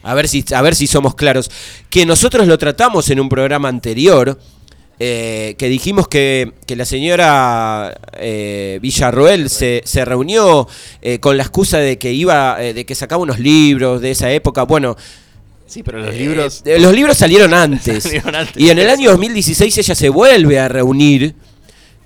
A 0.04 0.14
ver 0.14 0.28
si, 0.28 0.44
a 0.54 0.62
ver 0.62 0.76
si 0.76 0.88
somos 0.88 1.16
claros. 1.16 1.50
Que 1.90 2.06
nosotros 2.06 2.48
lo 2.48 2.58
tratamos 2.58 3.10
en 3.10 3.20
un 3.20 3.30
programa 3.30 3.70
anterior, 3.70 4.40
eh, 5.00 5.56
que 5.58 5.68
dijimos 5.70 6.08
que, 6.08 6.54
que 6.68 6.76
la 6.76 6.86
señora 6.86 8.00
eh, 8.18 8.80
Villarroel 8.82 9.50
se, 9.50 9.82
se 9.86 10.06
reunió 10.06 10.68
eh, 11.02 11.20
con 11.20 11.38
la 11.38 11.44
excusa 11.44 11.80
de 11.80 11.98
que 11.98 12.14
iba, 12.14 12.62
eh, 12.64 12.74
de 12.74 12.86
que 12.86 12.94
sacaba 12.96 13.22
unos 13.24 13.40
libros 13.40 14.02
de 14.02 14.12
esa 14.12 14.32
época. 14.32 14.64
Bueno, 14.64 14.96
Sí, 15.68 15.84
pero 15.84 16.00
los 16.00 16.14
libros. 16.14 16.62
eh, 16.66 16.80
los 16.80 16.94
libros 16.94 17.16
salieron 17.18 17.54
antes. 17.54 18.04
Salieron 18.04 18.36
antes. 18.36 18.58
Y 18.62 18.70
en 18.70 18.78
el 18.80 18.90
año 18.90 19.10
2016 19.12 19.78
ella 19.78 19.96
se 19.96 20.10
vuelve 20.10 20.60
a 20.60 20.68
reunir 20.68 21.34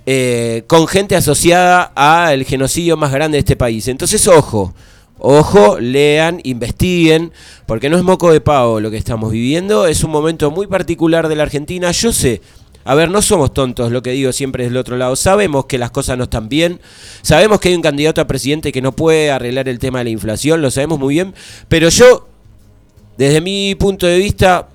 eh, 0.06 0.62
con 0.68 0.86
gente 0.86 1.16
asociada 1.16 1.90
al 1.96 2.44
genocidio 2.44 2.96
más 2.96 3.10
grande 3.10 3.36
de 3.36 3.40
este 3.40 3.56
país. 3.56 3.88
Entonces, 3.88 4.24
ojo, 4.28 4.72
ojo, 5.18 5.78
lean, 5.78 6.40
investiguen, 6.44 7.32
porque 7.66 7.88
no 7.88 7.96
es 7.96 8.02
moco 8.02 8.32
de 8.32 8.40
pavo 8.40 8.80
lo 8.80 8.90
que 8.90 8.96
estamos 8.96 9.32
viviendo. 9.32 9.86
Es 9.86 10.04
un 10.04 10.10
momento 10.10 10.50
muy 10.50 10.66
particular 10.66 11.28
de 11.28 11.36
la 11.36 11.44
Argentina. 11.44 11.90
Yo 11.90 12.12
sé. 12.12 12.40
A 12.84 12.94
ver, 12.94 13.10
no 13.10 13.20
somos 13.20 13.52
tontos, 13.52 13.90
lo 13.90 14.00
que 14.00 14.10
digo 14.10 14.30
siempre 14.30 14.62
es 14.64 14.70
del 14.70 14.76
otro 14.76 14.96
lado. 14.96 15.16
Sabemos 15.16 15.66
que 15.66 15.76
las 15.76 15.90
cosas 15.90 16.16
no 16.16 16.24
están 16.24 16.48
bien. 16.48 16.80
Sabemos 17.20 17.58
que 17.58 17.70
hay 17.70 17.74
un 17.74 17.82
candidato 17.82 18.20
a 18.20 18.28
presidente 18.28 18.70
que 18.70 18.80
no 18.80 18.92
puede 18.92 19.32
arreglar 19.32 19.68
el 19.68 19.80
tema 19.80 19.98
de 19.98 20.04
la 20.04 20.10
inflación, 20.10 20.62
lo 20.62 20.70
sabemos 20.70 21.00
muy 21.00 21.14
bien. 21.14 21.34
Pero 21.66 21.88
yo, 21.88 22.28
desde 23.18 23.40
mi 23.40 23.74
punto 23.74 24.06
de 24.06 24.18
vista, 24.18 24.68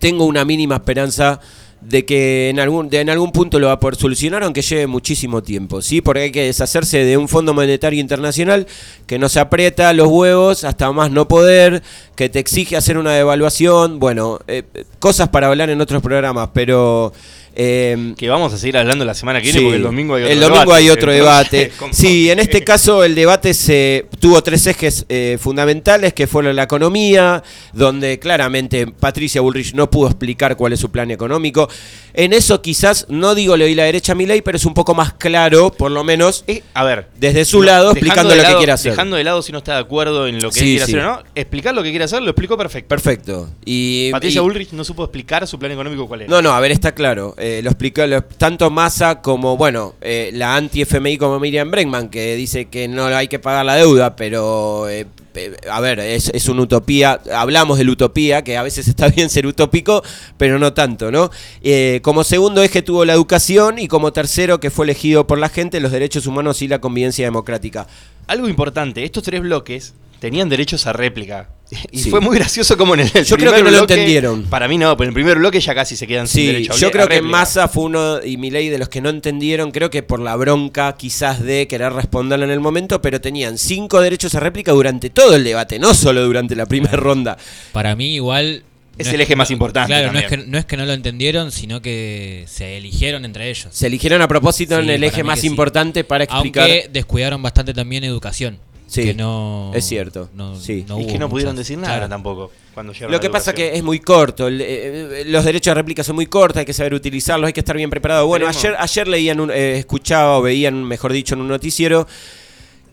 tengo 0.00 0.24
una 0.24 0.44
mínima 0.44 0.74
esperanza 0.74 1.40
de 1.80 2.04
que 2.04 2.48
en 2.48 2.60
algún, 2.60 2.88
de 2.88 3.00
en 3.00 3.10
algún 3.10 3.32
punto 3.32 3.58
lo 3.58 3.68
va 3.68 3.74
a 3.74 3.80
poder 3.80 3.96
solucionar, 3.96 4.42
aunque 4.42 4.62
lleve 4.62 4.86
muchísimo 4.86 5.42
tiempo, 5.42 5.80
¿sí? 5.80 6.00
Porque 6.00 6.22
hay 6.22 6.32
que 6.32 6.44
deshacerse 6.44 7.04
de 7.04 7.16
un 7.16 7.28
Fondo 7.28 7.54
Monetario 7.54 8.00
Internacional 8.00 8.66
que 9.06 9.18
nos 9.18 9.36
aprieta 9.36 9.92
los 9.92 10.08
huevos 10.08 10.64
hasta 10.64 10.90
más 10.92 11.10
no 11.10 11.28
poder, 11.28 11.82
que 12.16 12.28
te 12.28 12.38
exige 12.40 12.76
hacer 12.76 12.98
una 12.98 13.12
devaluación, 13.12 13.98
bueno, 13.98 14.40
eh, 14.48 14.64
cosas 14.98 15.28
para 15.28 15.48
hablar 15.48 15.70
en 15.70 15.80
otros 15.80 16.02
programas, 16.02 16.50
pero... 16.52 17.12
eh, 17.60 18.14
Que 18.16 18.28
vamos 18.28 18.54
a 18.54 18.58
seguir 18.58 18.78
hablando 18.78 19.04
la 19.04 19.12
semana 19.14 19.40
que 19.40 19.44
viene 19.46 19.58
Sí, 19.58 19.64
porque 19.64 19.76
el 19.76 19.82
domingo 19.82 20.14
hay 20.14 20.22
otro 20.22 20.32
el 20.32 20.40
domingo 20.40 20.60
debate. 20.60 20.78
hay 20.82 20.90
otro 20.90 21.12
debate. 21.12 21.72
Sí, 21.92 22.30
en 22.30 22.38
este 22.38 22.62
caso 22.64 23.02
el 23.04 23.14
debate 23.14 23.52
se 23.52 24.06
tuvo 24.20 24.42
tres 24.42 24.66
ejes 24.66 25.04
eh, 25.08 25.36
fundamentales, 25.40 26.12
que 26.14 26.26
fueron 26.26 26.54
la 26.56 26.62
economía, 26.62 27.42
donde 27.72 28.18
claramente 28.18 28.86
Patricia 28.86 29.40
Bullrich 29.40 29.74
no 29.74 29.90
pudo 29.90 30.06
explicar 30.08 30.56
cuál 30.56 30.72
es 30.72 30.80
su 30.80 30.90
plan 30.90 31.10
económico. 31.10 31.68
En 32.14 32.32
eso 32.32 32.62
quizás, 32.62 33.06
no 33.08 33.34
digo 33.34 33.56
le 33.56 33.64
doy 33.64 33.74
la 33.74 33.84
derecha 33.84 34.12
a 34.12 34.14
mi 34.14 34.26
ley, 34.26 34.40
pero 34.42 34.56
es 34.56 34.64
un 34.64 34.74
poco 34.74 34.94
más 34.94 35.12
claro, 35.14 35.70
por 35.72 35.90
lo 35.90 36.04
menos, 36.04 36.44
Eh, 36.46 36.62
a 36.74 36.84
ver, 36.84 37.08
desde 37.18 37.44
su 37.44 37.58
no, 37.60 37.64
lado, 37.66 37.90
explicando 37.90 38.34
lo 38.34 38.42
que 38.42 38.54
quiere 38.56 38.72
hacer. 38.72 38.92
Dejando 38.92 39.16
de 39.16 39.24
lado 39.24 39.42
si 39.42 39.52
no 39.52 39.58
está 39.58 39.74
de 39.74 39.80
acuerdo 39.80 40.26
en 40.26 40.40
lo 40.40 40.50
que 40.50 40.60
Sí, 40.60 40.60
él 40.60 40.76
quiere 40.78 40.86
sí. 40.86 40.92
hacer 40.96 41.04
o 41.06 41.12
no, 41.16 41.22
explicar 41.34 41.74
lo 41.74 41.82
que 41.82 41.90
quiere 41.90 42.04
hacer 42.04 42.22
lo 42.22 42.30
explicó 42.30 42.56
perfecto. 42.56 42.88
Perfecto. 42.88 43.50
Y, 43.64 44.10
Patricia 44.12 44.38
y- 44.40 44.42
Bullrich 44.42 44.72
no 44.72 44.84
supo 44.84 45.04
explicar 45.04 45.46
su 45.46 45.58
plan 45.58 45.72
económico 45.72 46.06
cuál 46.06 46.22
era. 46.22 46.30
No, 46.30 46.40
no, 46.42 46.52
a 46.52 46.60
ver, 46.60 46.70
está 46.72 46.92
claro. 46.92 47.34
Eh, 47.38 47.47
lo 47.62 47.70
explicó 47.70 48.02
tanto 48.38 48.70
Massa 48.70 49.20
como, 49.20 49.56
bueno, 49.56 49.94
eh, 50.00 50.30
la 50.32 50.56
anti-FMI 50.56 51.18
como 51.18 51.40
Miriam 51.40 51.70
Bregman, 51.70 52.08
que 52.08 52.36
dice 52.36 52.66
que 52.66 52.88
no 52.88 53.06
hay 53.06 53.28
que 53.28 53.38
pagar 53.38 53.64
la 53.64 53.76
deuda, 53.76 54.16
pero, 54.16 54.88
eh, 54.88 55.06
eh, 55.38 55.56
a 55.70 55.80
ver, 55.80 56.00
es, 56.00 56.30
es 56.34 56.48
una 56.48 56.62
utopía. 56.62 57.20
Hablamos 57.34 57.78
de 57.78 57.84
la 57.84 57.92
utopía, 57.92 58.42
que 58.42 58.56
a 58.56 58.62
veces 58.62 58.88
está 58.88 59.08
bien 59.08 59.30
ser 59.30 59.46
utópico, 59.46 60.02
pero 60.36 60.58
no 60.58 60.72
tanto, 60.72 61.10
¿no? 61.10 61.30
Eh, 61.62 62.00
como 62.02 62.24
segundo 62.24 62.62
eje 62.62 62.82
tuvo 62.82 63.04
la 63.04 63.12
educación 63.12 63.78
y 63.78 63.88
como 63.88 64.12
tercero, 64.12 64.60
que 64.60 64.70
fue 64.70 64.86
elegido 64.86 65.26
por 65.26 65.38
la 65.38 65.48
gente, 65.48 65.80
los 65.80 65.92
derechos 65.92 66.26
humanos 66.26 66.62
y 66.62 66.68
la 66.68 66.80
convivencia 66.80 67.24
democrática. 67.24 67.86
Algo 68.26 68.48
importante, 68.48 69.04
estos 69.04 69.22
tres 69.22 69.40
bloques 69.40 69.94
tenían 70.20 70.48
derechos 70.48 70.86
a 70.86 70.92
réplica. 70.92 71.48
Y 71.92 71.98
Sí. 71.98 72.10
fue 72.10 72.20
muy 72.20 72.36
gracioso 72.36 72.76
como 72.76 72.94
en 72.94 73.00
el, 73.00 73.10
el 73.14 73.24
Yo 73.24 73.36
creo 73.36 73.52
que 73.52 73.62
no 73.62 73.70
lo 73.70 73.80
entendieron. 73.80 74.44
Para 74.44 74.68
mí 74.68 74.78
no, 74.78 74.96
pero 74.96 75.06
en 75.06 75.08
el 75.10 75.14
primer 75.14 75.38
bloque 75.38 75.60
ya 75.60 75.74
casi 75.74 75.96
se 75.96 76.06
quedan 76.06 76.26
sin 76.26 76.42
Sí, 76.42 76.46
derecho 76.46 76.72
a 76.72 76.76
yo 76.76 76.88
a 76.88 76.90
creo 76.90 77.08
que. 77.08 77.22
Massa 77.22 77.68
fue 77.68 77.84
uno 77.84 78.22
y 78.24 78.36
Milei 78.36 78.68
de 78.68 78.78
los 78.78 78.88
que 78.88 79.00
no 79.00 79.08
entendieron, 79.10 79.70
creo 79.70 79.90
que 79.90 80.02
por 80.02 80.20
la 80.20 80.34
bronca 80.36 80.94
quizás 80.96 81.42
de 81.42 81.66
querer 81.68 81.92
responderle 81.92 82.46
en 82.46 82.50
el 82.52 82.60
momento, 82.60 83.02
pero 83.02 83.20
tenían 83.20 83.58
cinco 83.58 84.00
derechos 84.00 84.34
a 84.34 84.40
réplica 84.40 84.72
durante 84.72 85.10
todo 85.10 85.36
el 85.36 85.44
debate, 85.44 85.78
no 85.78 85.94
solo 85.94 86.24
durante 86.24 86.56
la 86.56 86.66
primera 86.66 86.96
ronda. 86.96 87.36
Para 87.72 87.94
mí 87.96 88.14
igual... 88.14 88.62
Es 88.96 89.06
no 89.06 89.12
el 89.12 89.20
eje 89.20 89.36
más 89.36 89.52
importante 89.52 89.86
Claro, 89.92 90.12
no 90.12 90.18
es, 90.18 90.26
que, 90.26 90.36
no 90.38 90.58
es 90.58 90.64
que 90.64 90.76
no 90.76 90.84
lo 90.84 90.92
entendieron, 90.92 91.52
sino 91.52 91.80
que 91.80 92.44
se 92.48 92.76
eligieron 92.78 93.24
entre 93.24 93.48
ellos. 93.48 93.68
Se 93.70 93.86
eligieron 93.86 94.22
a 94.22 94.26
propósito 94.26 94.76
en 94.76 94.90
el 94.90 95.04
eje 95.04 95.22
más 95.22 95.40
sí. 95.40 95.46
importante 95.46 96.02
para 96.02 96.24
explicar. 96.24 96.64
Aunque 96.64 96.88
descuidaron 96.92 97.40
bastante 97.40 97.72
también 97.74 98.02
educación. 98.02 98.58
Sí, 98.88 99.04
que 99.04 99.14
no, 99.14 99.70
es 99.74 99.84
cierto, 99.84 100.30
No, 100.34 100.58
sí. 100.58 100.84
no 100.88 100.98
Y 100.98 101.04
hubo 101.04 101.12
que 101.12 101.18
no 101.18 101.28
pudieron 101.28 101.54
muchas- 101.54 101.66
decir 101.68 101.78
nada 101.78 101.94
claro. 101.94 102.08
tampoco 102.08 102.50
cuando 102.74 102.92
Lo 103.08 103.20
que 103.20 103.28
pasa 103.28 103.52
que 103.54 103.76
es 103.76 103.82
muy 103.82 103.98
corto, 104.00 104.48
el- 104.48 104.60
eh, 104.60 105.24
los 105.26 105.44
derechos 105.44 105.72
de 105.72 105.74
réplica 105.74 106.02
son 106.02 106.16
muy 106.16 106.26
cortos, 106.26 106.58
hay 106.60 106.64
que 106.64 106.72
saber 106.72 106.94
utilizarlos, 106.94 107.48
hay 107.48 107.52
que 107.52 107.60
estar 107.60 107.76
bien 107.76 107.90
preparado. 107.90 108.26
Bueno, 108.26 108.46
ayer, 108.48 108.74
ayer 108.78 109.06
leían, 109.08 109.40
un- 109.40 109.50
eh, 109.50 109.78
escuchaba 109.78 110.38
o 110.38 110.42
veían, 110.42 110.84
mejor 110.84 111.12
dicho, 111.12 111.34
en 111.34 111.42
un 111.42 111.48
noticiero 111.48 112.06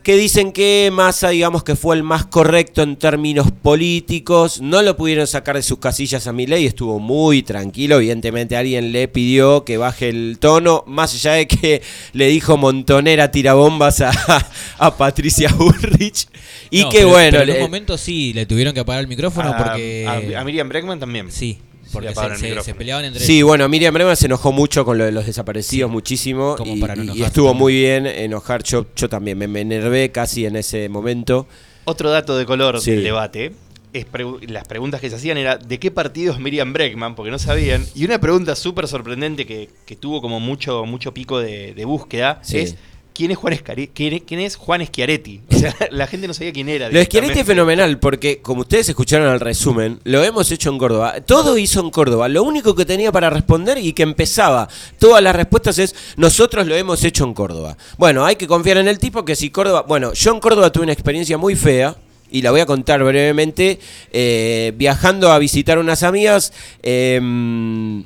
que 0.06 0.16
dicen 0.18 0.52
que 0.52 0.92
Massa, 0.94 1.30
digamos 1.30 1.64
que 1.64 1.76
fue 1.76 1.96
el 1.96 2.04
más 2.04 2.28
correcto 2.28 2.84
en 2.84 2.96
términos 2.96 3.52
políticos, 3.52 4.62
no 4.62 4.84
lo 4.84 4.96
pudieron 4.96 5.26
sacar 5.26 5.56
de 5.56 5.64
sus 5.64 5.80
casillas 5.80 6.28
a 6.28 6.32
Milei, 6.32 6.68
estuvo 6.68 7.00
muy 7.00 7.42
tranquilo, 7.42 7.96
evidentemente 7.96 8.56
alguien 8.56 8.92
le 8.92 9.08
pidió 9.08 9.66
que 9.66 9.78
baje 9.78 10.10
el 10.10 10.38
tono, 10.40 10.84
más 10.86 11.16
allá 11.16 11.32
de 11.34 11.48
que 11.48 11.82
le 12.14 12.28
dijo 12.28 12.56
montonera 12.56 13.32
tirabombas 13.32 14.02
a, 14.02 14.12
a 14.78 14.96
Patricia 14.96 15.50
Bullrich, 15.58 16.28
y 16.70 16.84
No, 16.84 16.90
que 16.90 16.98
pero- 17.00 17.10
bueno, 17.10 17.30
pero 17.32 17.42
en 17.42 17.48
le- 17.48 17.56
un 17.56 17.62
momento 17.62 17.98
sí 17.98 18.32
le 18.34 18.46
tuvieron 18.46 18.76
que 18.76 18.82
apagar 18.82 19.02
el 19.02 19.08
micrófono 19.08 19.50
A- 19.50 19.58
porque. 19.58 20.06
a, 20.08 20.40
a 20.40 20.44
Miriam 20.44 20.70
Bregman 20.70 21.00
también. 21.00 21.32
Sí, 21.32 21.58
porque 21.92 22.14
se, 22.14 22.62
se- 22.64 22.74
peleaban 22.76 23.06
entre 23.06 23.24
Sí, 23.24 23.42
bueno, 23.42 23.68
Miriam 23.70 23.94
Bremer 23.94 24.16
se 24.18 24.26
enojó 24.26 24.52
mucho 24.52 24.84
con 24.86 24.98
lo 24.98 25.06
de 25.06 25.12
los 25.12 25.26
desaparecidos, 25.26 25.90
Sí. 25.90 25.94
muchísimo. 25.94 26.56
Como 26.58 26.76
Y, 26.76 26.80
para 26.80 26.96
no 26.96 27.16
y 27.16 27.24
estuvo 27.24 27.48
también. 27.50 27.62
muy 27.62 27.74
bien 27.74 28.06
enojar. 28.08 28.64
Yo, 28.64 28.86
yo 28.96 29.08
también 29.10 29.38
me, 29.38 29.48
me 29.48 29.62
enervé 29.62 30.12
casi 30.12 30.46
en 30.46 30.56
ese 30.56 30.90
momento. 30.90 31.48
Otro 31.86 32.10
dato 32.10 32.38
de 32.38 32.46
color 32.46 32.82
Sí. 32.82 32.92
del 32.92 33.04
debate. 33.04 33.54
Es 33.94 34.06
pregu- 34.12 34.46
las 34.50 34.68
preguntas 34.68 35.00
que 35.00 35.10
se 35.10 35.16
hacían 35.16 35.38
era 35.38 35.58
¿de 35.58 35.80
qué 35.80 35.90
partido 35.90 36.34
es 36.34 36.40
Miriam 36.40 36.74
Bregman? 36.74 37.16
Porque 37.16 37.32
no 37.32 37.40
sabían. 37.40 37.86
Y 37.96 38.04
una 38.04 38.20
pregunta 38.20 38.54
súper 38.56 38.88
sorprendente 38.90 39.46
que, 39.46 39.70
que 39.86 39.96
tuvo 39.96 40.22
como 40.22 40.42
mucho, 40.42 40.84
mucho 40.86 41.14
pico 41.14 41.40
de, 41.40 41.74
de 41.74 41.86
búsqueda 41.86 42.40
Sí. 42.44 42.58
es 42.58 42.76
¿quién 43.16 43.32
es 43.32 43.38
Juan, 43.38 43.54
Escari- 43.54 43.90
quién, 43.94 44.14
es- 44.14 44.22
quién 44.28 44.42
es 44.42 44.56
Juan 44.58 44.86
Schiaretti? 44.86 45.42
O 45.52 45.56
sea, 45.58 45.74
la 45.92 46.06
gente 46.06 46.28
no 46.28 46.34
sabía 46.34 46.52
quién 46.54 46.70
era. 46.70 46.90
Lo 46.90 47.00
de 47.00 47.06
Schiaretti 47.06 47.40
es 47.40 47.46
fenomenal 47.48 47.98
porque, 47.98 48.40
como 48.42 48.62
ustedes 48.62 48.90
escucharon 48.90 49.28
al 49.30 49.40
resumen, 49.40 50.00
lo 50.04 50.24
hemos 50.24 50.52
hecho 50.52 50.70
en 50.70 50.78
Córdoba. 50.78 51.16
Todo 51.26 51.58
hizo 51.58 51.80
en 51.80 51.90
Córdoba. 51.90 52.28
Lo 52.28 52.44
único 52.44 52.76
que 52.76 52.86
tenía 52.86 53.12
para 53.12 53.30
responder 53.30 53.78
y 53.78 53.94
que 53.94 54.04
empezaba 54.04 54.68
todas 55.00 55.24
las 55.24 55.36
respuestas 55.36 55.80
es: 55.80 55.96
nosotros 56.18 56.68
lo 56.68 56.76
hemos 56.76 57.04
hecho 57.04 57.24
en 57.24 57.34
Córdoba. 57.34 57.78
Bueno, 57.98 58.26
hay 58.26 58.36
que 58.36 58.46
confiar 58.48 58.78
en 58.78 58.88
el 58.88 59.00
tipo 59.00 59.24
que 59.26 59.36
si 59.36 59.50
Córdoba. 59.50 59.86
Bueno, 59.88 60.14
yo 60.14 60.32
en 60.34 60.40
Córdoba 60.40 60.72
tuve 60.72 60.84
una 60.84 60.94
experiencia 60.94 61.38
muy 61.38 61.56
fea. 61.56 61.96
y 62.32 62.42
la 62.42 62.52
voy 62.52 62.60
a 62.60 62.66
contar 62.66 63.02
brevemente. 63.04 63.80
Eh, 64.12 64.74
viajando 64.76 65.32
a 65.32 65.40
visitar 65.40 65.78
unas 65.78 66.04
amigas, 66.04 66.52
em, 66.82 68.04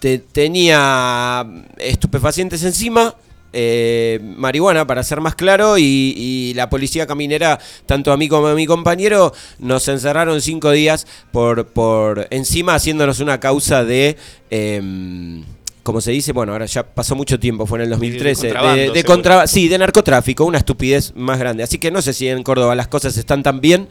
te- 0.00 0.18
tenía 0.18 1.46
estupefacientes 1.78 2.64
encima. 2.64 3.14
Eh, 3.52 4.20
marihuana 4.22 4.86
para 4.86 5.02
ser 5.02 5.20
más 5.20 5.34
claro 5.34 5.76
y, 5.78 5.82
y 6.16 6.54
la 6.54 6.70
policía 6.70 7.06
caminera 7.06 7.58
tanto 7.86 8.12
a 8.12 8.16
mí 8.16 8.28
como 8.28 8.46
a 8.48 8.54
mi 8.54 8.66
compañero 8.66 9.32
nos 9.58 9.88
encerraron 9.88 10.40
cinco 10.40 10.70
días 10.70 11.06
por, 11.32 11.66
por 11.66 12.26
encima 12.30 12.74
haciéndonos 12.74 13.20
una 13.20 13.40
causa 13.40 13.84
de 13.84 14.16
em, 14.50 15.44
como 15.82 16.00
se 16.02 16.10
dice, 16.12 16.32
bueno, 16.32 16.52
ahora 16.52 16.66
ya 16.66 16.82
pasó 16.84 17.16
mucho 17.16 17.40
tiempo, 17.40 17.66
fue 17.66 17.78
en 17.78 17.84
el 17.84 17.90
2013, 17.90 18.48
de, 18.76 18.90
de 18.92 19.04
contra- 19.04 19.46
sí, 19.46 19.66
de 19.66 19.78
narcotráfico, 19.78 20.44
una 20.44 20.58
estupidez 20.58 21.12
más 21.16 21.38
grande. 21.38 21.62
Así 21.64 21.78
que 21.78 21.90
no 21.90 22.02
sé 22.02 22.12
si 22.12 22.28
en 22.28 22.42
Córdoba 22.42 22.74
las 22.74 22.86
cosas 22.86 23.16
están 23.16 23.42
tan 23.42 23.60
bien, 23.62 23.88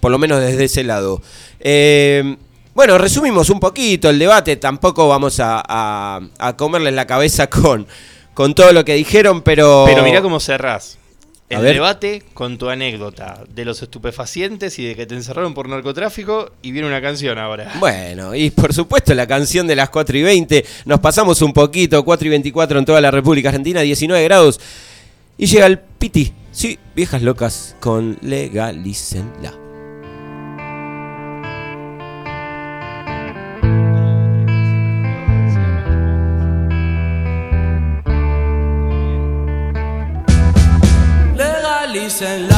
por 0.00 0.10
lo 0.10 0.18
menos 0.18 0.40
desde 0.40 0.64
ese 0.64 0.82
lado. 0.82 1.22
Eh, 1.60 2.36
bueno, 2.74 2.98
resumimos 2.98 3.50
un 3.50 3.60
poquito 3.60 4.10
el 4.10 4.18
debate, 4.18 4.56
tampoco 4.56 5.08
vamos 5.08 5.38
a, 5.40 5.62
a, 5.66 6.20
a 6.38 6.56
comerles 6.56 6.94
la 6.94 7.06
cabeza 7.06 7.48
con, 7.48 7.86
con 8.38 8.54
todo 8.54 8.72
lo 8.72 8.84
que 8.84 8.94
dijeron, 8.94 9.42
pero... 9.42 9.82
Pero 9.84 10.04
mirá 10.04 10.22
cómo 10.22 10.38
cerrás. 10.38 10.96
El 11.48 11.60
debate 11.60 12.22
con 12.34 12.56
tu 12.56 12.68
anécdota 12.68 13.42
de 13.52 13.64
los 13.64 13.82
estupefacientes 13.82 14.78
y 14.78 14.84
de 14.86 14.94
que 14.94 15.06
te 15.06 15.16
encerraron 15.16 15.54
por 15.54 15.68
narcotráfico 15.68 16.52
y 16.62 16.70
viene 16.70 16.86
una 16.86 17.02
canción 17.02 17.36
ahora. 17.36 17.72
Bueno, 17.80 18.36
y 18.36 18.50
por 18.50 18.72
supuesto 18.72 19.12
la 19.12 19.26
canción 19.26 19.66
de 19.66 19.74
las 19.74 19.90
4 19.90 20.18
y 20.18 20.22
20, 20.22 20.64
nos 20.84 21.00
pasamos 21.00 21.42
un 21.42 21.52
poquito, 21.52 22.04
4 22.04 22.28
y 22.28 22.30
24 22.30 22.78
en 22.78 22.84
toda 22.84 23.00
la 23.00 23.10
República 23.10 23.48
Argentina, 23.48 23.80
19 23.80 24.22
grados, 24.22 24.60
y 25.36 25.46
llega 25.46 25.66
el 25.66 25.80
piti, 25.80 26.32
sí, 26.52 26.78
viejas 26.94 27.22
locas 27.22 27.74
con 27.80 28.18
legalícenla. 28.22 29.67
Legalícenla. 42.20 42.57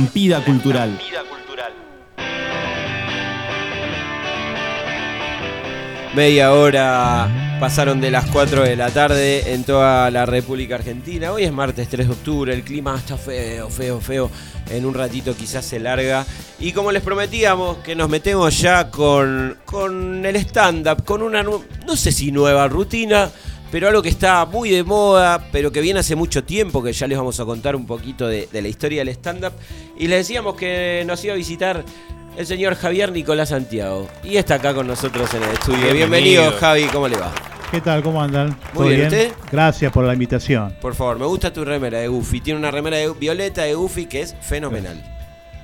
Estampida 0.00 0.42
cultural. 0.44 0.98
Media 6.14 6.52
hora 6.52 7.58
pasaron 7.60 8.00
de 8.00 8.10
las 8.10 8.28
4 8.30 8.62
de 8.62 8.76
la 8.76 8.90
tarde 8.90 9.52
en 9.52 9.64
toda 9.64 10.10
la 10.10 10.26
República 10.26 10.76
Argentina. 10.76 11.32
Hoy 11.32 11.44
es 11.44 11.52
martes 11.52 11.88
3 11.88 12.08
de 12.08 12.12
octubre, 12.12 12.54
el 12.54 12.62
clima 12.62 12.96
está 12.96 13.16
feo, 13.16 13.68
feo, 13.68 14.00
feo. 14.00 14.30
En 14.70 14.86
un 14.86 14.94
ratito 14.94 15.36
quizás 15.36 15.66
se 15.66 15.78
larga. 15.78 16.24
Y 16.58 16.72
como 16.72 16.90
les 16.90 17.02
prometíamos, 17.02 17.78
que 17.78 17.94
nos 17.94 18.08
metemos 18.08 18.58
ya 18.58 18.90
con, 18.90 19.58
con 19.66 20.24
el 20.24 20.36
stand-up, 20.36 21.04
con 21.04 21.22
una, 21.22 21.42
no 21.42 21.96
sé 21.96 22.10
si 22.10 22.32
nueva 22.32 22.66
rutina, 22.68 23.30
pero 23.70 23.86
algo 23.86 24.02
que 24.02 24.08
está 24.08 24.44
muy 24.46 24.70
de 24.70 24.82
moda, 24.82 25.48
pero 25.52 25.70
que 25.70 25.80
viene 25.80 26.00
hace 26.00 26.16
mucho 26.16 26.42
tiempo, 26.42 26.82
que 26.82 26.92
ya 26.92 27.06
les 27.06 27.16
vamos 27.16 27.38
a 27.38 27.44
contar 27.44 27.76
un 27.76 27.86
poquito 27.86 28.26
de 28.26 28.48
la 28.52 28.68
historia 28.68 29.04
del 29.04 29.10
stand-up. 29.10 29.52
Y 30.00 30.08
les 30.08 30.26
decíamos 30.26 30.54
que 30.54 31.04
nos 31.06 31.22
iba 31.26 31.34
a 31.34 31.36
visitar 31.36 31.84
el 32.34 32.46
señor 32.46 32.74
Javier 32.74 33.12
Nicolás 33.12 33.50
Santiago. 33.50 34.08
Y 34.24 34.38
está 34.38 34.54
acá 34.54 34.72
con 34.72 34.86
nosotros 34.86 35.28
en 35.34 35.42
el 35.42 35.50
estudio. 35.50 35.92
Bienvenido. 35.92 36.08
Bienvenido, 36.08 36.52
Javi, 36.52 36.84
¿cómo 36.84 37.06
le 37.06 37.18
va? 37.18 37.30
¿Qué 37.70 37.82
tal? 37.82 38.02
¿Cómo 38.02 38.22
andan? 38.22 38.56
Muy 38.72 38.94
bien, 38.96 39.08
¿usted? 39.08 39.32
Gracias 39.52 39.92
por 39.92 40.06
la 40.06 40.14
invitación. 40.14 40.74
Por 40.80 40.94
favor, 40.94 41.18
me 41.18 41.26
gusta 41.26 41.52
tu 41.52 41.66
remera 41.66 41.98
de 41.98 42.08
Goofy. 42.08 42.40
Tiene 42.40 42.58
una 42.58 42.70
remera 42.70 42.96
de 42.96 43.12
violeta 43.12 43.64
de 43.64 43.74
Goofy 43.74 44.06
que 44.06 44.22
es 44.22 44.34
fenomenal. 44.40 45.04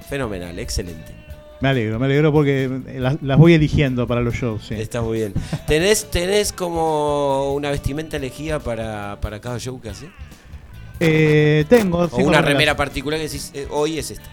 Fenomenal, 0.06 0.58
excelente. 0.58 1.14
Me 1.60 1.70
alegro, 1.70 1.98
me 1.98 2.04
alegro 2.04 2.30
porque 2.30 2.70
las, 2.94 3.16
las 3.22 3.38
voy 3.38 3.54
eligiendo 3.54 4.06
para 4.06 4.20
los 4.20 4.34
shows. 4.34 4.66
sí. 4.68 4.74
Está 4.74 5.00
muy 5.00 5.16
bien. 5.16 5.32
¿Tenés, 5.66 6.10
tenés 6.10 6.52
como 6.52 7.54
una 7.54 7.70
vestimenta 7.70 8.18
elegida 8.18 8.58
para, 8.58 9.18
para 9.18 9.40
cada 9.40 9.58
show 9.58 9.80
que 9.80 9.88
haces? 9.88 10.10
Eh, 11.00 11.64
tengo. 11.68 11.98
O 11.98 12.04
una 12.16 12.24
remeras. 12.38 12.44
remera 12.44 12.76
particular 12.76 13.18
que 13.18 13.26
decís, 13.26 13.50
eh, 13.54 13.66
hoy 13.70 13.98
es 13.98 14.10
esta. 14.10 14.28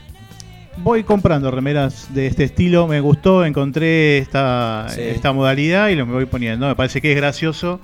Voy 0.78 1.04
comprando 1.04 1.52
remeras 1.52 2.14
de 2.14 2.28
este 2.28 2.46
estilo. 2.46 2.88
Me 2.88 3.00
gustó, 3.00 3.46
encontré 3.46 4.18
esta, 4.18 4.88
Sí. 4.90 5.02
esta 5.02 5.32
modalidad 5.34 5.90
y 5.90 5.96
lo 5.96 6.06
me 6.06 6.14
voy 6.14 6.26
poniendo. 6.26 6.68
Me 6.68 6.76
parece 6.76 7.00
que 7.02 7.12
es 7.12 7.18
gracioso. 7.18 7.80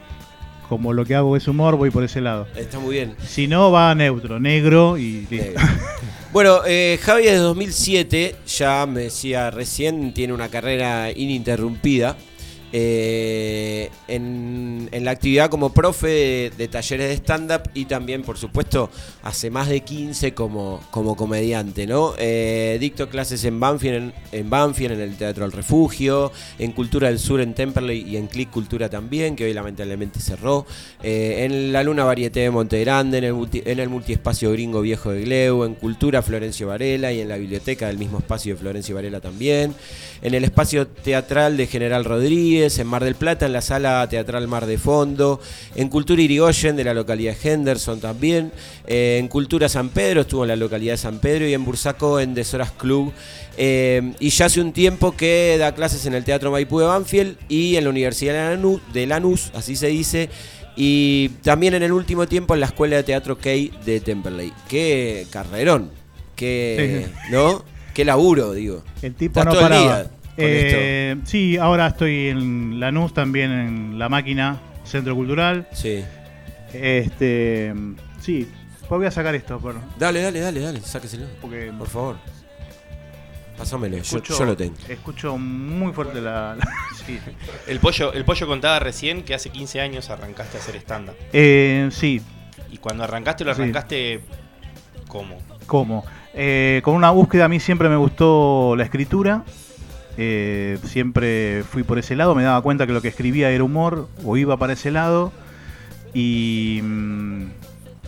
Como 0.68 0.94
lo 0.94 1.04
que 1.04 1.16
hago 1.16 1.36
es 1.36 1.48
humor, 1.48 1.78
voy 1.78 1.90
por 1.90 2.04
ese 2.04 2.22
lado. 2.22 2.48
Está 2.56 2.78
muy 2.80 2.96
bien. 2.96 3.16
Si 3.26 3.48
no, 3.48 3.72
va 3.72 3.94
neutro, 3.96 4.40
negro 4.40 4.98
y 4.98 5.26
listo. 5.30 5.60
Bueno, 6.32 6.60
eh, 6.68 7.00
Javi 7.02 7.24
desde 7.24 7.38
2007, 7.38 8.36
ya 8.46 8.86
me 8.86 9.02
decía 9.02 9.50
recién, 9.50 10.14
tiene 10.14 10.32
una 10.32 10.48
carrera 10.50 11.10
ininterrumpida 11.12 12.16
eh, 12.72 13.90
en, 14.08 14.90
en 14.92 15.06
la 15.06 15.12
actividad 15.12 15.50
como 15.50 15.74
profe 15.74 16.52
de, 16.56 16.68
talleres 16.68 17.10
de 17.10 17.14
stand-up 17.16 17.70
y 17.74 17.86
también, 17.86 18.24
por 18.24 18.38
supuesto, 18.38 18.90
hace 19.24 19.50
más 19.50 19.70
de 19.70 19.82
15 19.82 20.34
como, 20.34 20.82
como 20.92 21.16
comediante, 21.16 21.88
¿no? 21.88 22.14
Eh, 22.18 22.78
dicto 22.80 23.10
clases 23.10 23.44
en 23.46 23.60
Banfield, 23.60 23.96
en, 23.96 24.14
en 24.32 24.50
Banfield, 24.50 24.94
en 24.94 25.02
el 25.02 25.16
Teatro 25.16 25.44
del 25.44 25.52
Refugio, 25.52 26.32
en 26.58 26.72
Cultura 26.72 27.08
del 27.08 27.20
Sur 27.20 27.42
en 27.42 27.54
Temperley 27.54 28.08
y 28.08 28.18
en 28.18 28.28
Click 28.28 28.50
Cultura 28.52 28.90
también, 28.90 29.36
que 29.36 29.46
hoy 29.46 29.54
lamentablemente 29.54 30.20
cerró, 30.20 30.66
eh, 31.02 31.46
en 31.46 31.72
la 31.74 31.84
Luna 31.84 32.04
Varieté 32.04 32.42
de 32.42 32.52
Monte 32.52 32.80
Grande, 32.82 33.20
en 33.20 33.24
el, 33.24 33.50
en 33.66 33.80
el 33.80 33.90
multiespacio 33.90 34.52
gringo 34.52 34.82
viejo 34.82 35.12
de 35.12 35.22
Gleu, 35.22 35.64
en 35.64 35.76
Cultura 35.76 36.22
Florencio 36.22 36.68
Varela 36.68 37.12
y 37.12 37.22
en 37.22 37.30
la 37.30 37.38
biblioteca 37.38 37.88
del 37.88 37.98
mismo 37.98 38.20
espacio 38.20 38.54
de 38.54 38.60
Florencio 38.60 38.96
Varela 38.96 39.20
también, 39.20 39.74
en 40.22 40.34
el 40.34 40.44
espacio 40.44 40.88
teatral 40.88 41.58
de 41.58 41.68
General 41.68 42.06
Rodríguez, 42.06 42.59
en 42.60 42.88
Mar 42.88 43.04
del 43.04 43.16
Plata, 43.16 43.46
en 43.46 43.54
la 43.54 43.62
sala 43.62 44.06
teatral 44.10 44.48
Mar 44.48 44.66
de 44.66 44.78
Fondo, 44.78 45.40
en 45.76 45.88
Cultura 45.90 46.22
Irigoyen 46.22 46.76
de 46.76 46.84
la 46.84 46.94
localidad 46.94 47.36
de 47.36 47.50
Henderson 47.54 48.00
también, 48.00 48.52
eh, 48.86 49.18
en 49.20 49.28
Cultura 49.28 49.70
San 49.70 49.90
Pedro, 49.90 50.22
estuvo 50.22 50.44
en 50.44 50.50
la 50.50 50.56
localidad 50.56 50.94
de 50.94 50.98
San 50.98 51.20
Pedro 51.20 51.48
y 51.48 51.54
en 51.54 51.64
Bursaco 51.66 52.20
en 52.20 52.34
Deshoras 52.34 52.72
Club. 52.72 53.14
Eh, 53.58 54.14
y 54.20 54.30
ya 54.30 54.46
hace 54.46 54.62
un 54.62 54.74
tiempo 54.74 55.16
que 55.16 55.56
da 55.58 55.74
clases 55.74 56.06
en 56.06 56.14
el 56.14 56.24
Teatro 56.24 56.52
Maipú 56.52 56.80
de 56.80 56.86
Banfield 56.86 57.38
y 57.50 57.76
en 57.78 57.84
la 57.86 57.90
Universidad 57.90 58.34
de 58.34 58.56
Lanús, 58.56 58.82
de 58.94 59.06
Lanús, 59.08 59.52
así 59.56 59.76
se 59.76 59.88
dice, 59.88 60.30
y 60.76 61.30
también 61.44 61.74
en 61.74 61.84
el 61.84 61.92
último 61.92 62.28
tiempo 62.28 62.54
en 62.54 62.60
la 62.62 62.68
Escuela 62.68 62.96
de 62.98 63.04
Teatro 63.04 63.38
Key 63.38 63.72
de 63.86 64.00
Temperley. 64.00 64.54
Qué 64.68 65.26
carrerón, 65.32 65.90
qué, 66.36 67.08
Sí. 67.08 67.32
¿no? 67.32 67.64
Qué 67.94 68.06
laburo, 68.06 68.54
digo. 68.54 68.84
El 69.02 69.14
tipo 69.16 69.44
no 69.44 69.52
todo 69.52 69.62
el 69.62 69.68
paraba. 69.68 69.98
día 70.04 70.12
con 70.12 70.19
Eh, 70.42 71.16
sí, 71.26 71.58
ahora 71.58 71.88
estoy 71.88 72.30
en 72.30 72.80
Lanús, 72.80 73.14
también 73.14 73.52
en 73.52 74.00
La 74.00 74.10
Máquina, 74.10 74.60
Centro 74.84 75.16
Cultural. 75.16 75.68
Sí. 75.74 76.04
Este, 76.74 77.74
sí, 78.20 78.48
pues 78.82 78.90
voy 79.00 79.06
a 79.06 79.12
sacar 79.12 79.36
esto. 79.36 79.60
Por, 79.60 79.76
Dale, 79.98 80.22
dale, 80.22 80.40
dale, 80.40 80.60
dale, 80.62 80.82
sáqueselo. 80.82 81.26
Porque- 81.42 81.72
por 81.78 81.88
favor. 81.88 82.18
Pásamelo, 83.58 83.98
yo, 83.98 84.02
escucho, 84.04 84.38
yo 84.40 84.46
lo 84.46 84.56
tengo. 84.56 84.74
Escucho 84.88 85.38
muy 85.38 85.92
fuerte 85.92 86.22
la... 86.22 86.56
la- 86.56 86.68
sí. 87.06 87.20
El 87.68 87.80
pollo, 87.80 88.14
el 88.14 88.24
pollo 88.24 88.48
contaba 88.48 88.80
recién 88.80 89.24
que 89.24 89.34
hace 89.34 89.50
15 89.50 89.82
años 89.82 90.10
arrancaste 90.10 90.58
a 90.58 90.62
hacer 90.62 90.78
stand-up. 90.78 91.16
Eh, 91.34 91.90
sí, 91.92 92.22
Y 92.72 92.78
cuando 92.78 93.04
arrancaste, 93.04 93.44
lo 93.44 93.54
Sí. 93.54 93.62
arrancaste 93.62 94.22
¿cómo? 95.10 95.38
¿cómo? 95.66 96.06
Eh, 96.34 96.80
con 96.86 96.96
una 96.96 97.10
búsqueda 97.12 97.46
a 97.46 97.48
mí 97.50 97.60
siempre 97.60 97.90
me 97.90 97.98
gustó 97.98 98.76
la 98.78 98.84
escritura. 98.86 99.44
Eh, 100.22 100.78
siempre 100.84 101.64
fui 101.64 101.84
por 101.84 101.98
ese 101.98 102.14
lado, 102.14 102.36
me 102.36 102.44
daba 102.44 102.62
cuenta 102.62 102.86
que 102.86 102.92
lo 102.92 103.02
que 103.02 103.08
escribía 103.08 103.52
era 103.52 103.64
humor 103.64 104.10
o 104.26 104.36
iba 104.36 104.58
para 104.58 104.74
ese 104.74 104.92
lado. 104.92 105.32
Y, 106.14 106.82
mm, 106.84 107.44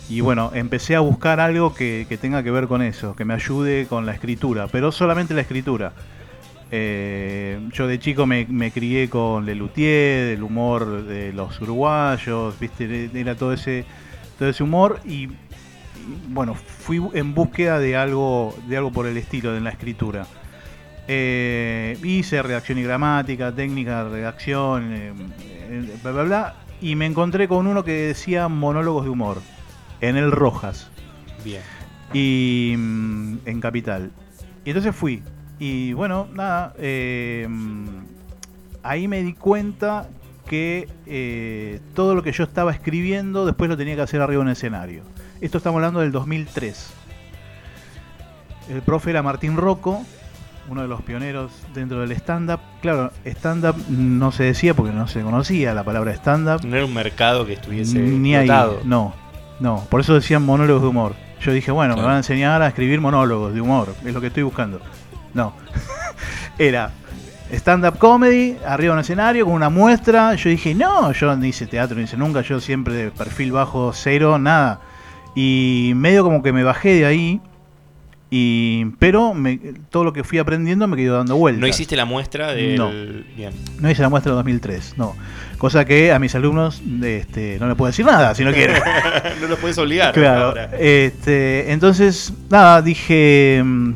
y 0.10 0.19
bueno, 0.19 0.52
empecé 0.54 0.97
a 0.97 1.00
buscar 1.00 1.39
algo 1.39 1.74
que, 1.74 2.06
que 2.10 2.17
tenga 2.17 2.44
que 2.44 2.52
ver 2.52 2.67
con 2.67 2.81
eso, 2.81 3.15
que 3.15 3.23
me 3.23 3.33
ayude 3.33 3.86
con 3.88 4.06
la 4.06 4.12
escritura, 4.12 4.67
pero 4.67 4.92
solamente 4.92 5.33
la 5.33 5.40
escritura. 5.40 5.94
Eh, 6.69 7.60
yo 7.71 7.88
de 7.88 7.98
chico 7.98 8.25
me, 8.25 8.71
crié 8.71 9.10
con 9.10 9.46
Lelutier, 9.46 10.31
del 10.31 10.44
humor 10.44 11.06
de 11.06 11.31
los 11.31 11.62
uruguayos, 11.62 12.60
viste, 12.60 13.10
era 13.13 13.36
todo 13.36 13.54
ese, 13.54 13.86
todo 14.38 14.50
ese 14.50 14.63
humor 14.63 15.00
y, 15.06 15.27
y, 15.27 15.29
bueno, 16.27 16.56
fui 16.56 17.02
en 17.13 17.33
búsqueda 17.33 17.79
de 17.79 17.96
algo, 17.96 18.54
de 18.67 18.75
algo 18.75 18.92
por 18.92 19.08
el 19.08 19.15
estilo 19.15 19.56
en 19.56 19.63
la 19.63 19.69
escritura. 19.69 20.27
Eh, 21.08 21.97
hice 22.04 22.41
redacción 22.41 22.77
y 22.77 22.83
gramática, 22.83 23.52
técnica 23.52 24.04
de 24.04 24.10
redacción, 24.10 24.93
eh, 24.93 25.13
eh, 25.69 25.97
bla, 26.04 26.12
bla, 26.12 26.23
bla, 26.23 26.56
y 26.79 26.95
me 26.95 27.06
encontré 27.06 27.47
con 27.47 27.67
uno 27.67 27.83
que 27.83 27.91
decía 27.91 28.47
monólogos 28.47 29.04
de 29.06 29.10
humor, 29.10 29.41
en 29.99 30.15
el 30.15 30.31
Rojas 30.31 30.89
Bien. 31.43 31.62
y 32.13 32.75
mm, 32.77 33.37
en 33.45 33.62
Capital. 33.62 34.12
Y 34.63 34.69
entonces 34.69 34.95
fui. 34.95 35.23
Y 35.60 35.93
bueno, 35.93 36.27
nada, 36.33 36.73
eh, 36.77 37.47
mm, 37.49 37.87
ahí 38.83 39.08
me 39.08 39.23
di 39.23 39.33
cuenta 39.33 40.08
que 40.47 41.79
todo 41.93 42.13
lo 42.13 42.23
que 42.23 42.33
yo 42.33 42.43
estaba 42.43 42.73
escribiendo 42.73 43.45
después 43.45 43.69
lo 43.69 43.77
tenía 43.77 43.95
que 43.95 44.02
hacer 44.02 44.21
arriba 44.21 44.41
en 44.41 44.47
un 44.47 44.52
escenario. 44.52 45.04
Esto 45.39 45.58
estamos 45.58 45.77
hablando 45.77 46.02
del 46.02 46.12
2003. 46.12 46.93
El 48.69 48.81
profe 48.81 49.12
era 49.12 49.23
Martín 49.23 49.56
Rocco, 49.56 50.06
uno 50.70 50.82
de 50.82 50.88
los 50.88 51.02
pioneros 51.02 51.52
dentro 51.74 52.00
del 52.02 52.12
stand-up. 52.14 52.60
Claro, 52.82 53.12
stand-up 53.26 53.76
no 53.90 54.32
se 54.32 54.44
decía 54.44 54.74
porque 54.74 54.94
no 54.94 55.08
se 55.08 55.22
conocía 55.22 55.74
la 55.74 55.84
palabra 55.84 56.14
stand-up. 56.14 56.66
No 56.66 56.76
era 56.76 56.86
un 56.86 56.94
mercado 56.94 57.46
que 57.46 57.54
estuviese 57.54 58.00
Ni 58.00 58.36
ahí, 58.36 58.48
no, 58.84 59.14
no. 59.60 59.86
Por 59.90 60.02
eso 60.02 60.14
decían 60.14 60.44
monólogos 60.44 60.82
de 60.82 60.88
humor. 60.88 61.16
Yo 61.42 61.52
dije, 61.52 61.72
bueno, 61.72 61.96
me 61.96 62.04
van 62.04 62.14
a 62.16 62.18
enseñar 62.18 62.62
a 62.62 62.68
escribir 62.68 63.02
monólogos 63.02 63.54
de 63.54 63.62
humor. 63.62 63.96
Es 64.06 64.14
lo 64.14 64.22
que 64.22 64.28
estoy 64.28 64.44
buscando. 64.44 64.80
No. 65.34 65.54
Era 66.60 66.92
stand-up 67.52 67.98
comedy, 67.98 68.58
arriba 68.66 68.94
de 68.94 68.98
un 68.98 69.00
escenario, 69.00 69.46
con 69.46 69.56
una 69.56 69.70
muestra. 69.70 70.36
Yo 70.36 70.50
dije, 70.50 70.74
no, 70.74 71.12
yo 71.12 71.36
no 71.36 71.46
hice 71.46 71.68
teatro, 71.68 71.98
no 71.98 72.04
hice 72.04 72.18
nunca. 72.18 72.42
Yo 72.42 72.60
siempre 72.60 72.94
de 72.94 73.12
perfil 73.12 73.52
bajo, 73.52 73.92
cero, 73.94 74.38
nada. 74.38 74.82
Y 75.36 75.94
medio 75.96 76.24
como 76.24 76.44
que 76.44 76.54
me 76.54 76.64
bajé 76.64 76.96
de 76.96 77.06
ahí. 77.06 77.42
Y, 78.34 78.86
pero 78.98 79.34
me- 79.34 79.60
todo 79.90 80.06
lo 80.06 80.13
que 80.13 80.23
fui 80.23 80.38
aprendiendo 80.40 80.88
me 80.88 80.96
quedó 80.96 81.17
dando 81.17 81.36
vueltas. 81.36 81.60
¿No 81.60 81.67
hiciste 81.67 81.98
la 81.98 82.06
muestra 82.06 82.54
del. 82.54 82.77
No. 82.77 82.90
Bien. 83.36 83.52
No 83.79 83.92
hice 83.92 84.02
la 84.02 84.08
muestra 84.08 84.32
de 84.32 84.38
2003, 84.38 84.94
no. 84.98 85.15
Cosa 85.58 85.84
que 85.84 86.13
a 86.13 86.17
mis 86.19 86.34
alumnos 86.34 86.82
este, 87.04 87.58
no 87.60 87.67
les 87.67 87.75
puedo 87.75 87.88
decir 87.92 88.06
nada 88.06 88.34
si 88.34 88.46
no 88.46 88.54
quieren. 88.54 88.77
no 89.42 89.48
los 89.48 89.60
puedes 89.60 89.77
obligar. 89.77 90.13
Claro. 90.13 90.46
ahora. 90.46 90.69
Este, 90.79 91.71
entonces, 91.73 92.34
nada, 92.50 92.82
dije. 92.82 93.62
mm, 93.63 93.94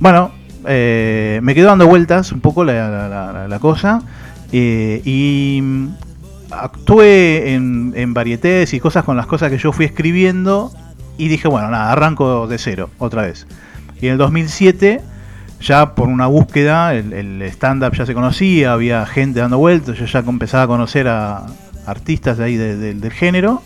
Bueno, 0.00 0.32
eh, 0.66 1.38
me 1.44 1.54
quedó 1.54 1.68
dando 1.68 1.86
vueltas 1.86 2.32
un 2.32 2.40
poco 2.40 2.64
la, 2.64 2.90
la- 3.08 3.32
la- 3.32 3.46
la 3.48 3.58
cosa. 3.60 4.02
eh, 4.50 5.00
y 5.04 5.60
mm, 5.62 5.88
actué 6.50 7.54
en, 7.54 7.92
en 7.94 8.12
varietés 8.12 8.74
y 8.74 8.80
cosas 8.80 9.04
con 9.04 9.16
las 9.16 9.26
cosas 9.26 9.50
que 9.50 9.58
yo 9.58 9.72
fui 9.72 9.84
escribiendo. 9.84 10.72
Y 11.16 11.28
dije, 11.28 11.48
bueno, 11.48 11.68
nada, 11.70 11.90
arranco 11.92 12.46
de 12.46 12.58
cero, 12.58 12.90
otra 12.98 13.22
vez. 13.22 13.46
Y 14.00 14.06
en 14.06 14.12
el 14.12 14.18
2007, 14.18 15.00
ya 15.60 15.94
por 15.94 16.08
una 16.08 16.26
búsqueda, 16.26 16.94
el, 16.94 17.12
el 17.12 17.42
stand-up 17.42 17.94
ya 17.96 18.06
se 18.06 18.14
conocía, 18.14 18.72
había 18.72 19.04
gente 19.06 19.40
dando 19.40 19.58
vueltas, 19.58 19.98
yo 19.98 20.04
ya 20.06 20.20
empezaba 20.20 20.62
a 20.64 20.66
conocer 20.66 21.08
a 21.08 21.46
artistas 21.86 22.38
de 22.38 22.44
ahí 22.44 22.56
de- 22.56 22.76
de- 22.76 22.94
del 22.94 23.12
género. 23.12 23.62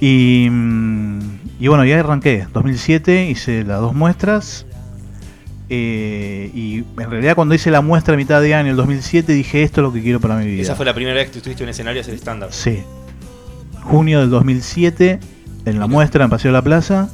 Y, 0.00 0.48
mm, 0.50 1.18
y 1.60 1.68
bueno, 1.68 1.84
ya 1.84 2.00
arranqué. 2.00 2.46
2007 2.52 3.26
hice 3.30 3.64
las 3.64 3.80
dos 3.80 3.94
muestras 3.94 4.66
Eh, 5.72 6.50
y 6.52 6.78
en 7.00 7.10
realidad 7.10 7.36
cuando 7.36 7.54
hice 7.54 7.70
la 7.70 7.80
muestra 7.80 8.14
a 8.14 8.16
mitad 8.16 8.40
de 8.42 8.56
año, 8.56 8.70
el 8.72 8.76
2007, 8.76 9.32
dije 9.32 9.62
esto 9.62 9.80
es 9.80 9.84
lo 9.84 9.92
que 9.92 10.02
quiero 10.02 10.18
para 10.18 10.34
mi 10.34 10.46
vida. 10.46 10.62
Esa 10.62 10.74
fue 10.74 10.84
la 10.84 10.94
primera 10.94 11.14
vez 11.14 11.30
que 11.30 11.38
estuviste 11.38 11.62
en 11.62 11.68
un 11.68 11.70
escenario 11.70 12.00
a 12.00 12.02
hacer 12.02 12.14
stand-up. 12.14 12.48
Sí. 12.50 12.80
Junio 13.82 14.18
del 14.18 14.30
2007, 14.30 15.20
en 15.66 15.78
la 15.78 15.86
muestra 15.86 16.24
en 16.24 16.30
Paseo 16.30 16.48
de 16.50 16.54
la 16.54 16.62
Plaza. 16.62 17.08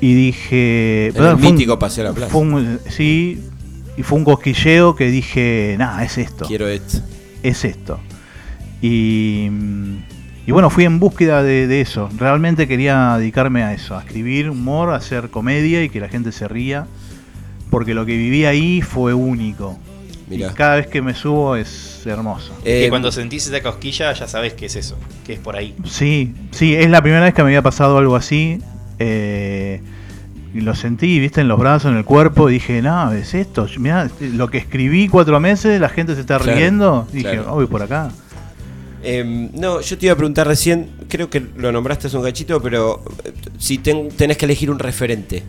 Y 0.00 0.14
dije... 0.14 1.10
Perdón, 1.14 1.32
el 1.32 1.38
fue 1.38 1.48
un- 1.48 1.54
mítico 1.54 1.78
Paseo 1.78 2.04
de 2.04 2.10
la 2.10 2.14
Plaza. 2.14 2.32
fue 2.32 2.40
un- 2.42 2.78
sí, 2.88 3.42
y 3.96 4.02
fue 4.02 4.18
un 4.18 4.24
cosquilleo 4.24 4.94
que 4.94 5.10
dije, 5.10 5.74
nada, 5.78 6.04
es 6.04 6.18
esto. 6.18 6.46
Quiero 6.46 6.68
esto. 6.68 6.98
Es 7.42 7.64
esto. 7.64 7.98
Y, 8.80 9.48
y 10.46 10.52
bueno, 10.52 10.70
fui 10.70 10.84
en 10.84 10.98
búsqueda 11.00 11.42
de, 11.42 11.66
de 11.66 11.80
eso. 11.80 12.08
Realmente 12.16 12.68
quería 12.68 13.16
dedicarme 13.18 13.62
a 13.64 13.74
eso, 13.74 13.96
a 13.96 14.00
escribir 14.00 14.50
humor, 14.50 14.90
a 14.90 14.96
hacer 14.96 15.30
comedia 15.30 15.82
y 15.82 15.88
que 15.88 16.00
la 16.00 16.08
gente 16.08 16.32
se 16.32 16.46
ría. 16.48 16.86
Porque 17.70 17.92
lo 17.94 18.06
que 18.06 18.16
viví 18.16 18.44
ahí 18.44 18.80
fue 18.82 19.12
único. 19.14 19.78
Mirá. 20.28 20.50
Y 20.50 20.54
cada 20.54 20.76
vez 20.76 20.86
que 20.86 21.02
me 21.02 21.14
subo 21.14 21.56
es 21.56 22.02
hermoso. 22.06 22.52
Eh, 22.64 22.82
que 22.84 22.88
cuando 22.88 23.10
sentís 23.10 23.46
esa 23.46 23.62
cosquilla 23.62 24.12
ya 24.12 24.28
sabes 24.28 24.52
que 24.54 24.66
es 24.66 24.76
eso, 24.76 24.96
que 25.26 25.32
es 25.34 25.38
por 25.40 25.56
ahí. 25.56 25.74
Sí, 25.84 26.34
sí, 26.50 26.74
es 26.74 26.88
la 26.90 27.02
primera 27.02 27.24
vez 27.24 27.34
que 27.34 27.42
me 27.42 27.48
había 27.48 27.62
pasado 27.62 27.98
algo 27.98 28.14
así. 28.14 28.58
Eh, 28.98 29.80
y 30.54 30.60
lo 30.62 30.74
sentí, 30.74 31.18
viste, 31.20 31.40
en 31.42 31.48
los 31.48 31.58
brazos, 31.58 31.90
en 31.92 31.98
el 31.98 32.04
cuerpo. 32.04 32.48
y 32.48 32.54
Dije, 32.54 32.80
no, 32.82 33.12
es 33.12 33.34
esto. 33.34 33.66
Mirá, 33.78 34.10
lo 34.20 34.48
que 34.50 34.58
escribí 34.58 35.08
cuatro 35.08 35.38
meses, 35.40 35.80
la 35.80 35.88
gente 35.90 36.14
se 36.14 36.20
está 36.22 36.38
Claro, 36.38 36.58
riendo. 36.58 37.08
Dije, 37.12 37.22
claro. 37.32 37.46
"Oh, 37.50 37.54
voy 37.56 37.66
por 37.66 37.82
acá. 37.82 38.10
Eh, 39.02 39.50
no, 39.54 39.80
yo 39.80 39.96
te 39.98 40.06
iba 40.06 40.14
a 40.14 40.16
preguntar 40.16 40.46
recién, 40.48 40.88
creo 41.08 41.30
que 41.30 41.40
lo 41.56 41.70
nombraste 41.70 42.08
hace 42.08 42.16
un 42.16 42.24
cachito, 42.24 42.60
pero 42.60 43.02
eh, 43.24 43.32
si 43.58 43.78
ten- 43.78 44.08
tenés 44.08 44.36
que 44.36 44.46
elegir 44.46 44.70
un 44.70 44.78
referente. 44.78 45.42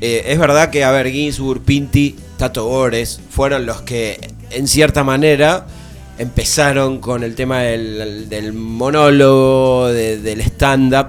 Eh, 0.00 0.24
es 0.26 0.38
verdad 0.38 0.70
que, 0.70 0.82
a 0.84 0.90
ver, 0.90 1.08
Ginsburg, 1.10 1.60
Pinti, 1.62 2.16
Tato 2.36 2.66
Bores 2.66 3.20
fueron 3.30 3.64
los 3.64 3.82
que, 3.82 4.18
en 4.50 4.66
cierta 4.66 5.04
manera, 5.04 5.66
empezaron 6.18 6.98
con 6.98 7.22
el 7.22 7.34
tema 7.34 7.60
del, 7.60 8.28
del 8.28 8.52
monólogo, 8.52 9.88
de- 9.88 10.18
del 10.18 10.40
stand-up. 10.40 11.08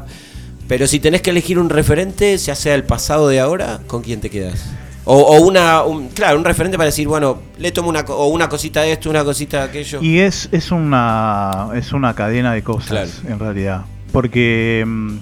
Pero 0.68 0.86
si 0.88 0.99
tenés 0.99 1.22
que 1.22 1.30
elegir 1.30 1.59
un 1.59 1.70
referente, 1.70 2.36
ya 2.38 2.55
sea 2.55 2.76
el 2.76 2.84
pasado 2.84 3.28
de 3.30 3.39
ahora, 3.39 3.80
¿con 3.88 4.01
quién 4.01 4.20
te 4.20 4.30
quedas? 4.30 4.70
O, 5.05 5.15
o 5.15 5.41
una, 5.41 5.84
un- 5.84 6.09
claro, 6.09 6.38
un 6.38 6.43
referente 6.43 6.78
para 6.78 6.88
decir, 6.88 7.07
bueno, 7.07 7.39
le 7.57 7.72
tomo 7.72 7.88
una, 7.89 8.01
o 8.01 8.28
una 8.28 8.49
cosita 8.49 8.82
de 8.82 8.91
esto, 8.91 9.09
una 9.09 9.24
cosita 9.24 9.59
de 9.59 9.63
aquello. 9.63 9.99
Y 10.01 10.20
es, 10.20 10.49
es 10.51 10.70
una 10.72 11.70
es 11.76 11.93
una 11.93 12.13
cadena 12.13 12.51
de 12.53 12.61
cosas, 12.63 12.89
Claro. 12.89 13.09
en 13.34 13.39
realidad. 13.39 13.82
Porque 14.11 14.84
mm, 14.86 15.18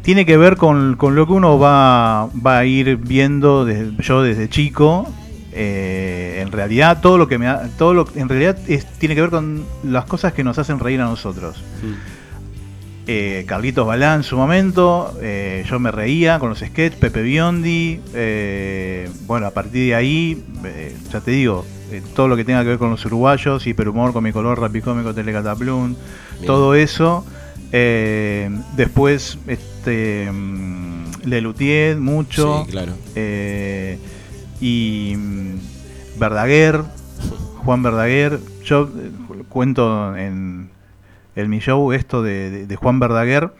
tiene 0.00 0.24
que 0.24 0.38
ver 0.38 0.56
con, 0.56 0.96
con 0.96 1.14
lo 1.14 1.26
que 1.26 1.32
uno 1.34 1.58
va, 1.58 2.28
va 2.34 2.58
a 2.58 2.64
ir 2.64 2.96
viendo 2.96 3.66
desde- 3.66 3.92
yo 4.02 4.22
desde 4.22 4.48
chico. 4.48 5.06
Eh, 5.56 6.40
en 6.40 6.50
realidad, 6.50 7.00
todo 7.00 7.16
lo 7.18 7.28
que 7.28 7.38
me 7.38 7.46
ha- 7.46 7.68
todo 7.78 7.94
lo 7.94 8.08
en 8.16 8.28
realidad 8.28 8.58
es- 8.66 8.86
tiene 8.98 9.14
que 9.14 9.20
ver 9.20 9.30
con 9.30 9.64
las 9.84 10.04
cosas 10.06 10.32
que 10.32 10.42
nos 10.42 10.58
hacen 10.58 10.78
reír 10.80 11.00
a 11.00 11.04
nosotros. 11.04 11.62
Eh, 13.06 13.44
Carlitos 13.46 13.86
Balán 13.86 14.20
en 14.20 14.22
su 14.22 14.34
momento, 14.34 15.14
eh, 15.20 15.62
yo 15.68 15.78
me 15.78 15.90
reía 15.90 16.38
con 16.38 16.48
los 16.48 16.60
sketches, 16.60 16.98
Pepe 16.98 17.20
Biondi, 17.20 18.00
eh, 18.14 19.10
bueno, 19.26 19.46
a 19.46 19.50
partir 19.50 19.88
de 19.88 19.94
ahí, 19.94 20.42
eh, 20.64 20.96
ya 21.12 21.20
te 21.20 21.32
digo, 21.32 21.66
todo 22.16 22.28
lo 22.28 22.36
que 22.36 22.44
tenga 22.44 22.62
que 22.62 22.70
ver 22.70 22.78
con 22.78 22.90
los 22.90 23.04
uruguayos, 23.04 23.66
hiperhumor, 23.66 24.14
con 24.14 24.24
mi 24.24 24.32
color, 24.32 24.58
rapicómico, 24.58 25.12
telecataplum, 25.14 25.94
todo 26.46 26.74
eso. 26.74 27.26
Después, 27.70 29.38
este, 29.46 30.30
mm, 30.32 31.26
Lelutier, 31.26 31.98
mucho. 31.98 32.64
Sí, 32.64 32.70
claro. 32.70 32.94
Y 34.60 35.14
mm, 35.16 36.18
Verdaguer, 36.18 36.82
Juan 37.64 37.82
Verdaguer. 37.82 38.40
Yo 38.64 38.88
cuento 39.48 40.16
en, 40.16 40.70
en 41.36 41.50
mi 41.50 41.58
show 41.60 41.92
esto 41.92 42.22
de, 42.22 42.50
de- 42.50 42.66
de 42.66 42.76
Juan 42.76 42.98
Verdaguer 43.00 43.52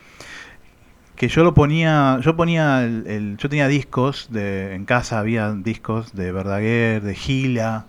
que 1.16 1.28
yo 1.28 1.44
lo 1.44 1.54
ponía, 1.54 2.18
yo 2.22 2.34
ponía 2.36 2.82
el, 2.84 3.06
el- 3.06 3.36
yo 3.36 3.48
tenía 3.48 3.68
discos 3.68 4.28
de, 4.30 4.74
en 4.74 4.84
casa 4.84 5.18
había 5.20 5.52
discos 5.52 6.12
de 6.14 6.32
Verdaguer, 6.32 7.02
de 7.02 7.14
Gila 7.14 7.86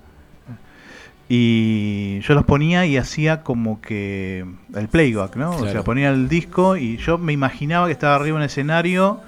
y 1.27 2.19
yo 2.21 2.35
los 2.35 2.43
ponía 2.45 2.85
y 2.85 2.97
hacía 2.97 3.41
como 3.41 3.81
que 3.81 4.45
el 4.75 4.87
playback, 4.89 5.35
¿no? 5.37 5.49
O 5.55 5.59
sea, 5.71 5.83
ponía 5.83 6.09
el 6.09 6.29
disco 6.29 6.77
y 6.77 6.97
yo 6.97 7.17
me 7.17 7.33
imaginaba 7.33 7.87
que 7.87 7.93
estaba 7.93 8.13
arriba 8.15 8.35
en 8.37 8.41
un 8.41 8.43
escenario, 8.43 9.21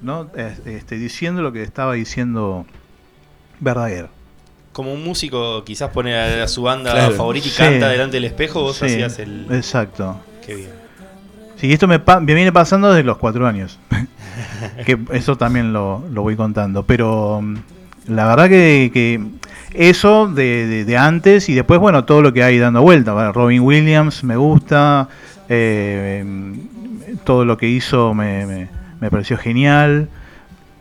¿no? 0.00 0.28
Es- 0.34 0.66
Este, 0.66 0.96
diciendo 0.96 1.42
lo 1.42 1.52
que 1.52 1.62
estaba 1.62 1.92
diciendo 1.92 2.64
Verdaguer. 3.60 4.08
Como 4.72 4.92
un 4.92 5.04
músico 5.04 5.62
quizás 5.64 5.90
pone 5.90 6.14
a, 6.16 6.44
a 6.44 6.48
su 6.48 6.62
banda 6.62 6.92
Claro. 6.92 7.14
favorita 7.14 7.46
y 7.46 7.50
Sí. 7.50 7.56
canta 7.58 7.88
delante 7.88 8.16
del 8.16 8.24
espejo, 8.24 8.62
vos 8.62 8.76
Sí, 8.78 8.86
hacías 8.86 9.18
el... 9.18 9.46
Exacto. 9.50 10.18
Qué 10.46 10.54
bien. 10.54 10.70
Sí, 11.56 11.72
esto 11.72 11.86
me, 11.86 11.98
pa- 11.98 12.20
me 12.20 12.34
viene 12.34 12.52
pasando 12.52 12.90
desde 12.90 13.04
los 13.04 13.18
cuatro 13.18 13.46
años. 13.46 13.78
que 14.86 14.98
eso 15.12 15.36
también 15.36 15.72
lo, 15.72 16.02
lo 16.10 16.22
voy 16.22 16.36
contando. 16.36 16.84
Pero 16.84 17.40
mm, 17.42 17.56
la 18.08 18.26
verdad 18.26 18.48
que, 18.48 18.90
que 18.92 19.20
eso 19.74 20.26
de, 20.26 20.66
de- 20.66 20.84
de 20.84 20.96
antes 20.96 21.48
y 21.48 21.54
después, 21.54 21.78
bueno, 21.78 22.04
todo 22.04 22.22
lo 22.22 22.32
que 22.32 22.42
hay 22.42 22.58
dando 22.58 22.80
vuelta. 22.82 23.30
Robin 23.32 23.60
Williams 23.60 24.24
me 24.24 24.36
gusta. 24.36 25.08
eh, 25.48 26.22
mm, 26.24 26.52
todo 27.24 27.44
lo 27.44 27.58
que 27.58 27.68
hizo 27.68 28.14
me, 28.14 28.46
me- 28.46 28.68
me 29.00 29.10
pareció 29.10 29.36
genial. 29.36 30.08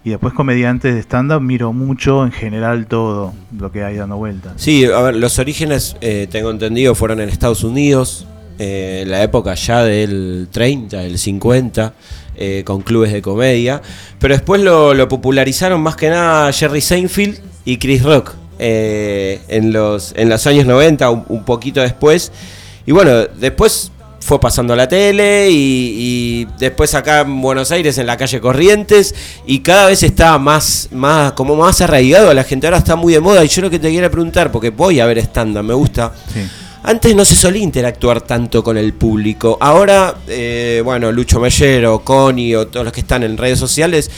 Y 0.04 0.10
después 0.10 0.34
comediantes 0.34 0.96
de 0.96 1.02
stand-up 1.02 1.42
miro 1.42 1.74
mucho 1.74 2.26
en 2.26 2.32
general 2.32 2.88
todo 2.88 3.34
lo 3.56 3.72
que 3.72 3.84
hay 3.84 3.98
dando 3.98 4.18
vuelta. 4.18 4.54
Sí, 4.56 4.86
a 4.86 5.00
ver, 5.02 5.16
los 5.16 5.38
orígenes, 5.38 5.96
eh, 6.02 6.28
tengo 6.32 6.50
entendido, 6.50 6.96
fueron 6.96 7.22
en 7.22 7.30
Estados 7.30 7.64
Unidos, 7.64 8.26
eh, 8.64 9.06
la 9.08 9.24
época 9.24 9.56
ya 9.56 9.84
del 9.84 10.48
30, 10.52 11.00
del 11.00 11.18
50, 11.18 11.94
eh, 12.36 12.62
con 12.64 12.82
clubes 12.82 13.12
de 13.12 13.22
comedia. 13.22 13.82
Pero 14.20 14.36
después 14.36 14.62
lo, 14.62 15.08
popularizaron 15.08 15.82
más 15.82 15.96
que 15.96 16.10
nada 16.10 16.54
Jerry 16.54 16.82
Seinfeld 16.82 17.40
y 17.66 17.78
Chris 17.78 18.04
Rock 18.04 18.34
eh, 18.60 19.42
en, 19.48 19.74
los, 19.74 20.14
en 20.16 20.30
los 20.30 20.46
años 20.46 20.68
90, 20.68 21.10
un, 21.10 21.26
un 21.30 21.44
poquito 21.44 21.82
después. 21.82 22.32
Y 22.86 22.92
bueno, 22.92 23.26
después 23.40 23.92
fue 24.22 24.40
pasando 24.40 24.74
a 24.74 24.76
la 24.76 24.88
tele 24.88 25.50
y, 25.50 25.56
y 25.56 26.48
después 26.58 26.94
acá 26.94 27.22
en 27.22 27.42
Buenos 27.42 27.72
Aires 27.72 27.98
en 27.98 28.08
la 28.08 28.18
calle 28.18 28.40
Corrientes 28.40 29.14
y 29.46 29.60
cada 29.60 29.88
vez 29.88 30.04
está 30.04 30.38
más, 30.38 30.90
más, 30.92 31.34
como 31.34 31.56
más 31.56 31.82
arraigado 31.82 32.30
a 32.30 32.34
la 32.34 32.44
gente. 32.44 32.68
Ahora 32.68 32.78
está 32.78 32.96
muy 32.96 33.14
de 33.14 33.20
moda 33.20 33.44
y 33.44 33.48
yo 33.48 33.62
lo 33.62 33.70
que 33.70 33.80
te 33.80 33.90
quiero 33.90 34.10
preguntar, 34.10 34.52
porque 34.52 34.70
voy 34.70 35.00
a 35.00 35.06
ver 35.06 35.18
stand 35.18 35.58
me 35.62 35.74
gusta. 35.74 36.14
Antes 36.84 37.16
no 37.16 37.26
se 37.26 37.36
solía 37.36 37.62
interactuar 37.62 38.22
tanto 38.22 38.64
con 38.64 38.76
el 38.76 38.94
público. 38.94 39.58
Ahora, 39.60 40.16
eh, 40.28 40.82
bueno, 40.84 41.12
Lucho 41.12 41.40
Mellero, 41.40 42.00
Connie 42.00 42.56
o 42.56 42.68
todos 42.68 42.84
los 42.86 42.94
que 42.94 43.02
están 43.02 43.22
en 43.24 43.38
redes 43.38 43.60
sociales, 43.60 44.10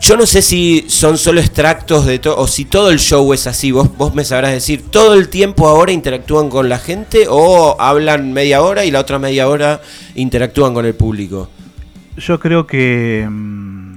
yo 0.00 0.16
no 0.16 0.26
sé 0.26 0.42
si 0.42 0.84
son 0.88 1.16
solo 1.18 1.40
extractos 1.40 2.06
de 2.06 2.18
todo 2.18 2.38
o 2.38 2.46
si 2.46 2.64
todo 2.64 2.90
el 2.90 2.98
show 2.98 3.32
es 3.32 3.46
así. 3.46 3.70
Vos, 3.72 3.96
vos 3.96 4.14
me 4.14 4.24
sabrás 4.24 4.52
decir, 4.52 4.84
¿todo 4.90 5.14
el 5.14 5.28
tiempo 5.28 5.68
ahora 5.68 5.92
interactúan 5.92 6.48
con 6.48 6.68
la 6.68 6.78
gente 6.78 7.26
o 7.28 7.76
hablan 7.80 8.32
media 8.32 8.62
hora 8.62 8.84
y 8.84 8.90
la 8.90 9.00
otra 9.00 9.18
media 9.18 9.48
hora 9.48 9.80
interactúan 10.14 10.74
con 10.74 10.86
el 10.86 10.94
público? 10.94 11.48
Yo 12.16 12.40
creo 12.40 12.66
que 12.66 13.26
mm, 13.30 13.96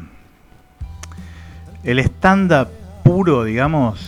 el 1.83 1.99
stand-up 1.99 2.67
puro, 3.03 3.43
digamos, 3.43 3.99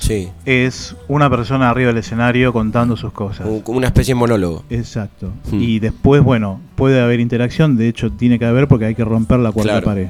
es 0.45 0.95
una 1.07 1.29
persona 1.29 1.69
arriba 1.69 1.89
del 1.89 1.97
escenario 1.97 2.53
contando 2.53 2.95
sus 2.95 3.11
cosas. 3.11 3.47
Como 3.63 3.77
una 3.77 3.87
especie 3.87 4.13
de 4.13 4.19
monólogo. 4.19 4.63
Exacto. 4.69 5.31
Hmm. 5.51 5.61
Y 5.61 5.79
después, 5.79 6.23
bueno, 6.23 6.61
puede 6.75 7.01
haber 7.01 7.19
interacción, 7.19 7.75
de 7.75 7.89
hecho 7.89 8.11
tiene 8.11 8.39
que 8.39 8.45
haber 8.45 8.67
porque 8.67 8.85
hay 8.85 8.95
que 8.95 9.03
romper 9.03 9.39
la 9.39 9.51
cuarta 9.51 9.73
Claro. 9.73 9.85
pared. 9.85 10.07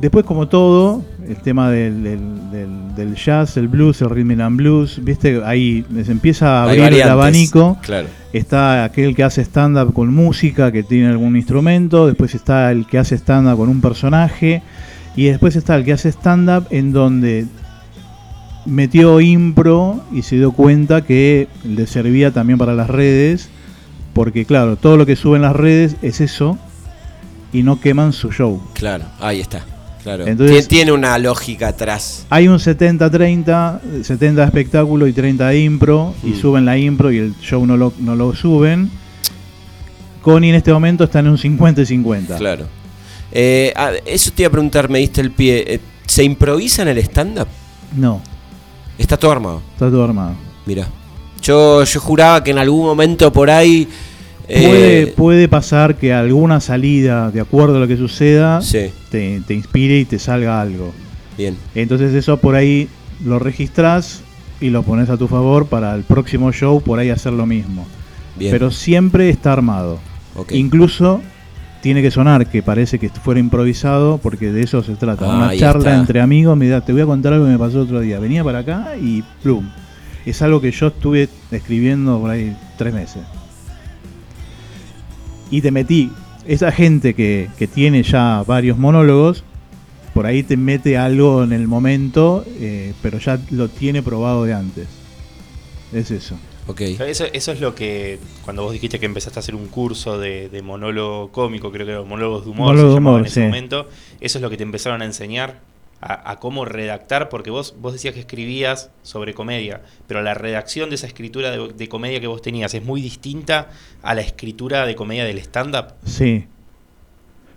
Después, 0.00 0.24
como 0.24 0.46
todo, 0.46 1.02
el 1.28 1.36
tema 1.38 1.70
del, 1.70 2.02
del- 2.04 2.50
del- 2.52 2.94
del 2.94 3.14
jazz, 3.16 3.56
el 3.56 3.66
blues, 3.68 4.00
el 4.00 4.10
rhythm 4.10 4.40
and 4.40 4.56
blues, 4.56 5.00
viste, 5.02 5.40
ahí 5.44 5.84
se 6.04 6.12
empieza 6.12 6.60
a 6.60 6.62
abrir 6.64 6.84
el 7.02 7.08
abanico. 7.12 7.78
claro. 7.82 8.06
Está 8.32 8.84
aquel 8.84 9.16
que 9.16 9.24
hace 9.24 9.40
stand-up 9.42 9.92
con 9.94 10.12
música, 10.14 10.70
que 10.70 10.82
tiene 10.82 11.08
algún 11.08 11.36
instrumento. 11.36 12.06
Después 12.06 12.34
está 12.34 12.70
el 12.70 12.86
que 12.86 12.98
hace 12.98 13.16
stand-up 13.16 13.56
con 13.56 13.68
un 13.68 13.80
personaje. 13.80 14.62
Y 15.16 15.24
después 15.24 15.56
está 15.56 15.74
el 15.76 15.84
que 15.84 15.92
hace 15.94 16.10
stand-up 16.12 16.66
en 16.70 16.92
donde 16.92 17.46
metió 18.66 19.20
impro 19.20 20.00
y 20.12 20.22
se 20.22 20.36
dio 20.36 20.52
cuenta 20.52 21.02
que 21.04 21.48
le 21.64 21.86
servía 21.86 22.30
también 22.32 22.58
para 22.58 22.74
las 22.74 22.88
redes. 22.88 23.48
Porque 24.12 24.44
claro, 24.44 24.76
todo 24.76 24.96
lo 24.96 25.06
que 25.06 25.16
sube 25.16 25.36
en 25.36 25.42
las 25.42 25.56
redes 25.56 25.96
es 26.02 26.20
eso 26.20 26.58
y 27.52 27.62
no 27.62 27.80
queman 27.80 28.12
su 28.12 28.30
show. 28.30 28.60
Claro, 28.74 29.04
ahí 29.20 29.40
está. 29.40 29.64
Claro. 30.08 30.26
Entonces- 30.26 30.64
Tien- 30.66 30.68
tiene 30.68 30.92
una 30.92 31.18
lógica 31.18 31.68
atrás. 31.68 32.24
Hay 32.30 32.48
un 32.48 32.58
70-30, 32.58 33.80
70 34.02 34.40
de 34.40 34.46
espectáculo 34.46 35.06
y 35.06 35.12
30 35.12 35.48
de 35.48 35.60
impro, 35.60 36.14
y 36.24 36.28
Mm. 36.30 36.40
suben 36.40 36.64
la 36.64 36.78
impro 36.78 37.12
y 37.12 37.18
el 37.18 37.34
show 37.40 37.66
no 37.66 37.76
lo, 37.76 37.92
no 37.98 38.16
lo 38.16 38.34
suben. 38.34 38.90
Connie 40.22 40.50
en 40.50 40.56
este 40.56 40.72
momento 40.72 41.04
está 41.04 41.20
en 41.20 41.28
un 41.28 41.38
50 41.38 41.82
y 41.82 41.86
50. 41.86 42.36
Claro. 42.36 42.66
Eh, 43.32 43.72
ah, 43.76 43.90
eso 44.06 44.30
te 44.34 44.42
iba 44.42 44.48
a 44.48 44.52
preguntar, 44.52 44.88
me 44.88 44.98
diste 44.98 45.20
el 45.20 45.30
pie. 45.30 45.64
Eh, 45.74 45.80
¿Se 46.06 46.24
improvisa 46.24 46.82
en 46.82 46.88
el 46.88 46.98
stand-up? 46.98 47.46
No, 47.94 48.22
Está 48.96 49.16
todo 49.18 49.30
armado. 49.30 49.62
está 49.74 49.90
todo 49.90 50.04
armado. 50.04 50.34
Mira. 50.66 50.88
Yo, 51.42 51.84
yo 51.84 52.00
juraba 52.00 52.42
que 52.42 52.50
en 52.50 52.58
algún 52.58 52.84
momento 52.86 53.30
por 53.32 53.50
ahí. 53.50 53.86
Puede, 54.48 55.02
eh, 55.02 55.06
puede 55.08 55.46
pasar 55.48 55.96
que 55.96 56.12
alguna 56.14 56.60
salida, 56.60 57.30
de 57.30 57.40
acuerdo 57.40 57.76
a 57.76 57.80
lo 57.80 57.86
que 57.86 57.96
suceda, 57.98 58.62
Sí. 58.62 58.86
te, 59.10 59.42
te 59.46 59.54
inspire 59.54 59.98
y 60.00 60.04
te 60.06 60.18
salga 60.18 60.60
algo. 60.60 60.92
Bien. 61.36 61.56
Entonces 61.74 62.14
eso 62.14 62.38
por 62.38 62.54
ahí 62.54 62.88
lo 63.24 63.38
registras 63.38 64.22
y 64.60 64.70
lo 64.70 64.82
pones 64.82 65.10
a 65.10 65.16
tu 65.16 65.28
favor 65.28 65.66
para 65.66 65.94
el 65.94 66.02
próximo 66.02 66.50
show 66.52 66.80
por 66.80 66.98
ahí 66.98 67.10
hacer 67.10 67.32
lo 67.32 67.46
mismo. 67.46 67.86
Bien. 68.36 68.50
Pero 68.50 68.70
siempre 68.70 69.28
está 69.30 69.52
armado. 69.52 69.98
Ok. 70.34 70.52
Incluso 70.52 71.20
tiene 71.82 72.02
que 72.02 72.10
sonar 72.10 72.46
que 72.46 72.62
parece 72.62 72.98
que 72.98 73.08
fuera 73.10 73.38
improvisado 73.40 74.18
porque 74.18 74.50
de 74.50 74.62
eso 74.62 74.82
se 74.82 74.94
trata. 74.96 75.26
Ah, 75.26 75.36
Una 75.36 75.56
charla 75.56 75.90
está. 75.90 75.96
entre 76.00 76.20
amigos, 76.20 76.56
mira, 76.56 76.80
te 76.80 76.92
voy 76.92 77.02
a 77.02 77.06
contar 77.06 77.34
algo 77.34 77.44
que 77.46 77.52
me 77.52 77.58
pasó 77.58 77.82
otro 77.82 78.00
día. 78.00 78.18
Venía 78.18 78.42
para 78.42 78.60
acá 78.60 78.94
y 79.00 79.22
plum. 79.42 79.68
Es 80.26 80.42
algo 80.42 80.60
que 80.60 80.70
yo 80.72 80.88
estuve 80.88 81.28
escribiendo 81.52 82.18
por 82.20 82.30
ahí 82.30 82.56
tres 82.76 82.92
meses. 82.94 83.22
Y 85.50 85.60
te 85.62 85.70
metí. 85.70 86.10
Esa 86.46 86.72
gente 86.72 87.14
que, 87.14 87.48
que 87.58 87.66
tiene 87.66 88.02
ya 88.02 88.42
varios 88.46 88.78
monólogos, 88.78 89.44
por 90.14 90.26
ahí 90.26 90.42
te 90.42 90.56
mete 90.56 90.96
algo 90.96 91.44
en 91.44 91.52
el 91.52 91.68
momento, 91.68 92.44
eh, 92.58 92.94
pero 93.02 93.18
ya 93.18 93.38
lo 93.50 93.68
tiene 93.68 94.02
probado 94.02 94.44
de 94.44 94.54
antes. 94.54 94.86
Es 95.92 96.10
eso. 96.10 96.36
Ok. 96.66 96.80
Eso, 96.80 97.24
eso 97.32 97.52
es 97.52 97.60
lo 97.60 97.74
que, 97.74 98.18
cuando 98.44 98.62
vos 98.62 98.72
dijiste 98.72 98.98
que 98.98 99.06
empezaste 99.06 99.38
a 99.38 99.40
hacer 99.40 99.54
un 99.54 99.68
curso 99.68 100.18
de, 100.18 100.48
de 100.48 100.62
monólogo 100.62 101.30
cómico, 101.32 101.70
creo 101.72 101.86
que 101.86 101.92
era 101.92 102.02
monólogos 102.02 102.44
de 102.44 102.50
humor, 102.50 102.68
Monólogo 102.68 102.88
se 102.88 102.94
de 102.94 102.98
humor, 102.98 103.20
en 103.20 103.26
ese 103.26 103.40
sí. 103.40 103.46
momento, 103.46 103.88
eso 104.20 104.38
es 104.38 104.42
lo 104.42 104.50
que 104.50 104.56
te 104.56 104.64
empezaron 104.64 105.00
a 105.02 105.04
enseñar 105.04 105.60
a, 106.00 106.30
a 106.30 106.36
cómo 106.36 106.64
redactar, 106.64 107.28
porque 107.28 107.50
vos, 107.50 107.74
vos 107.80 107.92
decías 107.92 108.14
que 108.14 108.20
escribías 108.20 108.90
sobre 109.02 109.34
comedia, 109.34 109.82
pero 110.06 110.22
la 110.22 110.34
redacción 110.34 110.88
de 110.90 110.94
esa 110.94 111.06
escritura 111.06 111.50
de, 111.50 111.72
de 111.72 111.88
comedia 111.88 112.20
que 112.20 112.26
vos 112.28 112.40
tenías 112.42 112.72
es 112.74 112.84
muy 112.84 113.00
distinta 113.02 113.68
a 114.02 114.14
la 114.14 114.20
escritura 114.20 114.86
de 114.86 114.94
comedia 114.94 115.24
del 115.24 115.38
stand-up. 115.38 115.94
Sí. 116.04 116.46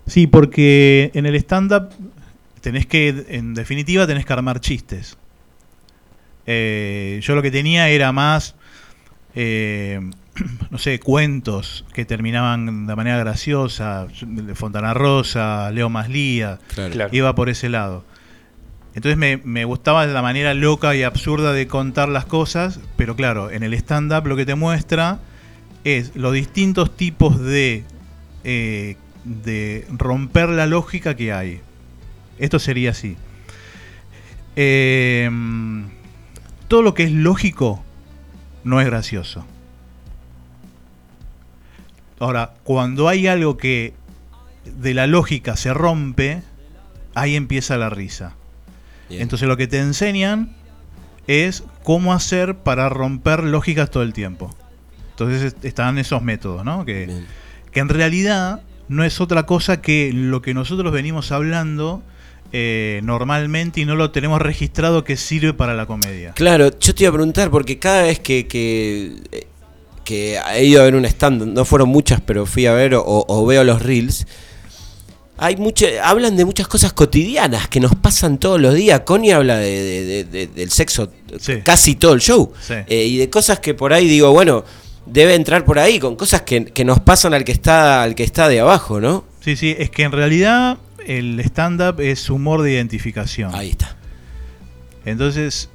Sí, 0.08 0.26
porque 0.28 1.12
en 1.14 1.26
el 1.28 1.36
stand-up 1.36 1.90
tenés 2.62 2.86
que, 2.88 3.26
en 3.30 3.54
definitiva, 3.54 4.08
tenés 4.08 4.26
que 4.26 4.34
armar 4.34 4.60
chistes. 4.60 5.18
Eh, 6.48 7.20
yo 7.22 7.36
lo 7.36 7.42
que 7.42 7.52
tenía 7.52 7.90
era 7.90 8.12
más, 8.12 8.56
eh, 9.36 10.00
no 10.72 10.78
sé, 10.78 11.00
cuentos 11.00 11.86
que 11.94 12.06
terminaban 12.06 12.88
de 12.88 12.96
manera 12.96 13.18
graciosa, 13.20 14.08
Fontana 14.56 14.94
Rosa, 14.94 15.70
Leo 15.72 15.90
Maslía, 15.90 16.60
Claro. 16.74 16.94
Claro. 16.94 17.10
iba 17.16 17.36
por 17.36 17.50
ese 17.50 17.70
lado. 17.70 18.04
Entonces 18.94 19.18
me, 19.18 19.38
me 19.38 19.66
gustaba 19.66 20.06
la 20.06 20.22
manera 20.22 20.54
loca 20.54 20.96
y 20.96 21.04
absurda 21.04 21.54
de 21.54 21.68
contar 21.68 22.10
las 22.10 22.26
cosas, 22.26 22.80
pero 22.98 23.16
claro, 23.16 23.50
en 23.50 23.64
el 23.64 23.74
stand-up 23.74 24.28
lo 24.28 24.36
que 24.36 24.46
te 24.46 24.56
muestra 24.56 25.20
es 25.84 26.16
los 26.16 26.34
distintos 26.34 26.96
tipos 26.96 27.40
de, 27.40 27.86
eh, 28.44 28.98
de 29.24 29.88
romper 29.90 30.50
la 30.50 30.66
lógica 30.66 31.16
que 31.16 31.32
hay. 31.32 31.62
Esto 32.38 32.60
sería 32.60 32.92
así. 32.92 33.18
Eh, 34.56 35.30
todo 36.68 36.82
lo 36.82 36.94
que 36.94 37.04
es 37.04 37.12
lógico 37.12 37.84
no 38.64 38.82
es 38.82 38.88
gracioso. 38.88 39.46
Ahora, 42.20 42.54
cuando 42.64 43.08
hay 43.08 43.28
algo 43.28 43.58
que 43.58 43.94
de 44.66 44.94
la 44.94 45.08
lógica 45.08 45.58
se 45.58 45.74
rompe, 45.74 46.44
ahí 47.16 47.36
empieza 47.36 47.78
la 47.78 47.90
risa. 47.90 48.36
Bien. 49.12 49.22
Entonces 49.22 49.48
lo 49.48 49.56
que 49.58 49.68
te 49.68 49.78
enseñan 49.80 50.56
es 51.28 51.64
cómo 51.84 52.14
hacer 52.14 52.56
para 52.56 52.90
romper 52.90 53.44
lógicas 53.44 53.90
todo 53.92 54.04
el 54.04 54.14
tiempo. 54.14 54.50
Entonces 55.12 55.44
est- 55.54 55.66
están 55.66 55.98
esos 56.00 56.22
métodos, 56.24 56.66
¿no? 56.66 56.84
Que, 56.86 57.06
Bien. 57.06 57.26
que 57.72 57.80
en 57.80 57.90
realidad 57.90 58.62
no 58.88 59.04
es 59.04 59.22
otra 59.22 59.44
cosa 59.46 59.82
que 59.82 60.12
lo 60.14 60.42
que 60.42 60.54
nosotros 60.54 60.92
venimos 60.92 61.32
hablando 61.32 62.02
eh, 62.54 63.00
normalmente 63.04 63.80
y 63.80 63.86
no 63.86 63.96
lo 63.96 64.12
tenemos 64.12 64.42
registrado 64.42 65.04
que 65.06 65.16
sirve 65.16 65.54
para 65.54 65.74
la 65.74 65.86
comedia. 65.86 66.34
Claro, 66.34 66.70
yo 66.80 66.94
te 66.96 67.04
iba 67.04 67.10
a 67.10 67.14
preguntar, 67.14 67.50
porque 67.50 67.80
cada 67.80 68.02
vez 68.04 68.20
que, 68.20 68.48
que, 68.48 69.16
eh, 69.32 69.48
que 70.04 70.38
he 70.56 70.66
ido 70.66 70.82
a 70.82 70.86
ver 70.86 70.96
un 70.96 71.06
stand, 71.06 71.44
no 71.54 71.64
fueron 71.64 71.88
muchas, 71.88 72.20
pero 72.20 72.46
fui 72.46 72.66
a 72.66 72.74
ver 72.74 72.96
o, 72.96 73.04
o 73.06 73.46
veo 73.46 73.64
los 73.64 73.82
reels, 73.82 74.28
hay 75.44 75.58
mucho, 75.58 75.86
hablan 76.04 76.38
de 76.38 76.46
muchas 76.46 76.68
cosas 76.68 76.94
cotidianas 76.94 77.68
que 77.68 77.80
nos 77.80 77.96
pasan 77.96 78.38
todos 78.38 78.62
los 78.62 78.76
días. 78.76 79.02
Connie 79.02 79.32
habla 79.32 79.58
de, 79.58 79.70
de- 79.82 80.06
de- 80.06 80.24
de- 80.26 80.48
del 80.48 80.70
sexo 80.72 81.12
Sí. 81.40 81.62
casi 81.64 81.96
todo 81.96 82.14
el 82.14 82.22
show. 82.22 82.54
Sí. 82.62 82.76
Eh, 82.88 83.06
y 83.06 83.18
de 83.18 83.30
cosas 83.30 83.60
que 83.60 83.74
por 83.74 83.92
ahí 83.92 84.08
digo, 84.08 84.32
bueno, 84.32 84.64
debe 85.08 85.34
entrar 85.34 85.66
por 85.66 85.80
ahí, 85.80 85.98
con 85.98 86.16
cosas 86.16 86.44
que, 86.44 86.66
que 86.66 86.86
nos 86.86 87.00
pasan 87.00 87.34
al 87.34 87.44
que 87.44 87.52
está, 87.52 88.04
al 88.04 88.14
que 88.14 88.24
está 88.24 88.48
de 88.50 88.60
abajo, 88.60 89.02
¿no? 89.02 89.26
Sí, 89.44 89.56
sí, 89.56 89.76
es 89.80 89.90
que 89.90 90.04
en 90.04 90.12
realidad 90.12 90.78
el 91.08 91.40
stand-up 91.40 92.00
es 92.00 92.30
humor 92.30 92.62
de 92.62 92.74
identificación. 92.74 93.54
Ahí 93.56 93.72
está. 93.72 93.96
Entonces, 95.06 95.70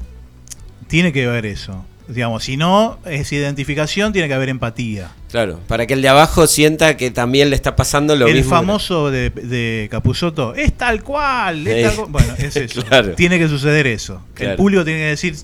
tiene 0.87 1.13
que 1.13 1.27
ver 1.27 1.45
eso. 1.47 1.85
Digamos, 2.09 2.45
si 2.45 2.57
no 2.57 2.99
es 3.05 3.33
identificación, 3.33 4.13
tiene 4.13 4.29
que 4.29 4.35
haber 4.35 4.49
empatía. 4.49 5.11
Claro, 5.31 5.59
para 5.67 5.87
que 5.87 5.95
el 5.95 6.03
de 6.03 6.09
abajo 6.09 6.47
sienta 6.47 6.97
que 6.97 7.11
también 7.11 7.51
le 7.51 7.57
está 7.57 7.75
pasando 7.75 8.15
lo 8.15 8.29
el 8.29 8.35
mismo. 8.35 8.51
famoso 8.51 9.11
de, 9.11 9.31
de 9.31 9.89
Capusotto, 9.91 10.55
es 10.55 10.73
tal 10.75 11.03
cual, 11.03 11.67
es 11.67 11.85
tal 11.89 11.97
cual". 11.97 12.09
Bueno, 12.11 12.35
es 12.39 12.57
eso. 12.57 12.83
claro. 12.85 13.13
Tiene 13.15 13.39
que 13.39 13.49
suceder 13.49 13.87
eso. 13.89 14.23
Claro. 14.35 14.53
El 14.53 14.57
público 14.57 14.85
tiene 14.85 15.01
que 15.01 15.07
decir, 15.07 15.35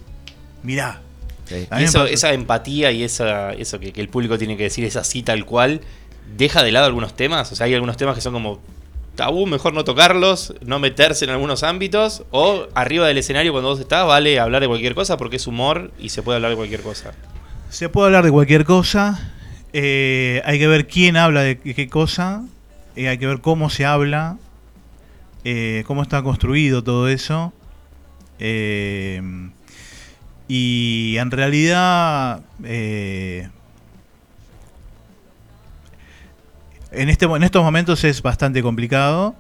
mirá. 0.63 1.01
Sí. 1.47 1.67
Y 1.79 1.83
eso, 1.83 2.07
esa 2.07 2.33
empatía 2.33 2.93
y 2.93 3.03
esa, 3.03 3.53
eso 3.55 3.81
que, 3.81 3.93
que 3.93 4.01
el 4.01 4.09
público 4.09 4.39
tiene 4.39 4.57
que 4.57 4.63
decir 4.63 4.85
es 4.85 4.95
así 4.97 5.23
tal 5.23 5.45
cual, 5.45 5.81
deja 6.37 6.63
de 6.63 6.71
lado 6.71 6.87
algunos 6.87 7.15
temas. 7.17 7.51
O 7.51 7.57
sea, 7.57 7.67
hay 7.67 7.75
algunos 7.75 7.97
temas 7.97 8.15
que 8.15 8.21
son 8.21 8.33
como 8.33 8.61
tabú, 9.15 9.47
mejor 9.47 9.75
no 9.75 9.85
tocarlos, 9.85 10.55
no 10.65 10.79
meterse 10.79 11.25
en 11.25 11.31
algunos 11.31 11.63
ámbitos. 11.63 12.25
O 12.31 12.67
arriba 12.75 13.07
del 13.07 13.19
escenario, 13.19 13.53
cuando 13.53 13.71
vos 13.71 13.81
estás, 13.81 14.07
vale 14.07 14.39
hablar 14.41 14.63
de 14.63 14.69
cualquier 14.69 14.95
cosa 14.95 15.17
porque 15.17 15.37
es 15.37 15.47
humor 15.47 15.93
y 15.99 16.09
se 16.11 16.23
puede 16.23 16.37
hablar 16.37 16.51
de 16.51 16.57
cualquier 16.57 16.81
cosa. 16.81 17.13
Se 17.71 17.89
puede 17.89 18.07
hablar 18.07 18.25
de 18.25 18.31
cualquier 18.31 18.65
cosa, 18.65 19.33
eh, 19.73 20.43
hay 20.45 20.59
que 20.59 20.67
ver 20.67 20.87
quién 20.87 21.17
habla 21.17 21.43
de 21.43 21.59
qué 21.59 21.89
cosa, 21.89 22.45
eh, 22.97 23.09
hay 23.09 23.17
que 23.17 23.27
ver 23.27 23.41
cómo 23.41 23.71
se 23.71 23.87
habla, 23.87 24.37
eh, 25.45 25.83
cómo 25.87 26.03
está 26.03 26.23
construido 26.23 26.85
todo 26.85 27.09
eso. 27.09 27.53
eh, 28.39 29.23
y 30.49 31.17
en 31.17 31.31
realidad, 31.31 32.43
en, 36.93 37.09
este, 37.09 37.25
en 37.27 37.43
estos 37.43 37.63
momentos 37.63 38.05
es 38.05 38.23
bastante 38.23 38.63
complicado, 38.63 39.35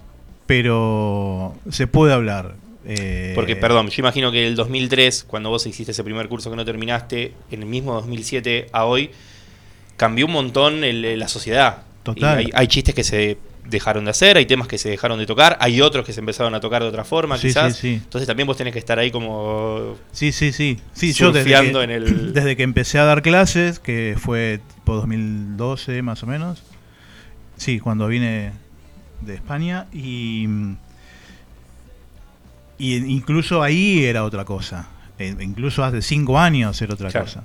pero 0.47 1.55
se 1.71 1.87
puede 1.87 2.13
hablar. 2.13 2.55
eh, 2.85 3.33
Porque, 3.35 3.55
perdón, 3.57 3.89
yo 3.89 4.01
imagino 4.01 4.33
que 4.33 4.47
el 4.47 4.57
2003, 4.57 5.25
cuando 5.25 5.51
vos 5.51 5.67
hiciste 5.67 5.93
ese 5.93 6.03
primer 6.05 6.29
curso 6.29 6.51
que 6.51 6.57
no 6.57 6.65
terminaste, 6.65 7.33
en 7.51 7.61
el 7.63 7.67
mismo 7.69 7.95
2007 7.95 8.67
a 8.73 8.85
hoy, 8.85 9.11
cambió 9.97 10.27
un 10.27 10.33
montón 10.33 10.83
el- 10.85 11.19
la 11.19 11.29
sociedad. 11.29 11.83
Total. 12.03 12.39
Hay, 12.39 12.51
hay 12.53 12.67
chistes 12.67 12.95
que 12.95 13.05
se 13.05 13.39
dejaron 13.69 14.05
de 14.05 14.11
hacer, 14.11 14.37
hay 14.37 14.45
temas 14.47 14.67
que 14.67 14.77
se 14.77 14.91
dejaron 14.91 15.19
de 15.21 15.25
tocar, 15.27 15.57
hay 15.61 15.81
otros 15.81 16.05
que 16.05 16.13
se 16.13 16.19
empezaron 16.19 16.53
a 16.57 16.61
tocar 16.61 16.83
de 16.83 16.89
otra 16.89 17.05
forma, 17.05 17.39
Sí, 17.39 17.47
quizás. 17.49 17.77
sí, 17.77 17.81
sí. 17.81 18.01
Entonces 18.03 18.27
también 18.27 18.49
vos 18.49 18.57
tenés 18.57 18.73
que 18.73 18.81
estar 18.81 18.99
ahí 18.99 19.13
como 19.13 19.95
Sí, 20.11 20.33
sí, 20.33 20.53
sí. 20.53 20.81
Sí, 20.93 21.13
yo 21.13 21.31
desde 21.31 21.51
que, 21.51 21.83
en 21.83 21.91
el- 21.91 22.33
desde 22.35 22.57
que 22.57 22.65
empecé 22.65 22.99
a 22.99 23.05
dar 23.05 23.23
clases, 23.23 23.79
que 23.79 24.17
fue 24.19 24.61
tipo 24.75 24.97
2012 24.97 26.03
más 26.03 26.23
o 26.25 26.27
menos. 26.27 26.63
Sí, 27.63 27.79
cuando 27.79 28.09
vine 28.09 28.51
de 29.21 29.35
España 29.35 29.87
y 29.93 30.47
y 32.79 32.97
incluso 32.97 33.63
ahí 33.63 34.05
era 34.05 34.25
otra 34.25 34.45
cosa. 34.45 34.89
Eh, 35.19 35.37
incluso 35.41 35.85
hace 35.85 36.03
cinco 36.03 36.39
años 36.39 36.81
era 36.83 36.95
otra 36.95 37.11
Claro. 37.11 37.27
cosa. 37.27 37.45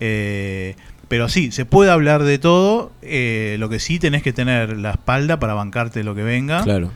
Eh, 0.00 0.76
pero 1.08 1.28
sí, 1.28 1.50
se 1.52 1.64
puede 1.64 1.90
hablar 1.90 2.22
de 2.22 2.38
todo. 2.38 2.92
eh, 3.02 3.56
lo 3.58 3.68
que 3.70 3.80
sí 3.80 3.98
tenés 3.98 4.22
que 4.22 4.32
tener 4.34 4.76
la 4.76 4.90
espalda 4.92 5.38
para 5.40 5.54
bancarte 5.54 6.04
lo 6.04 6.14
que 6.14 6.22
venga. 6.22 6.62
Claro. 6.62 6.90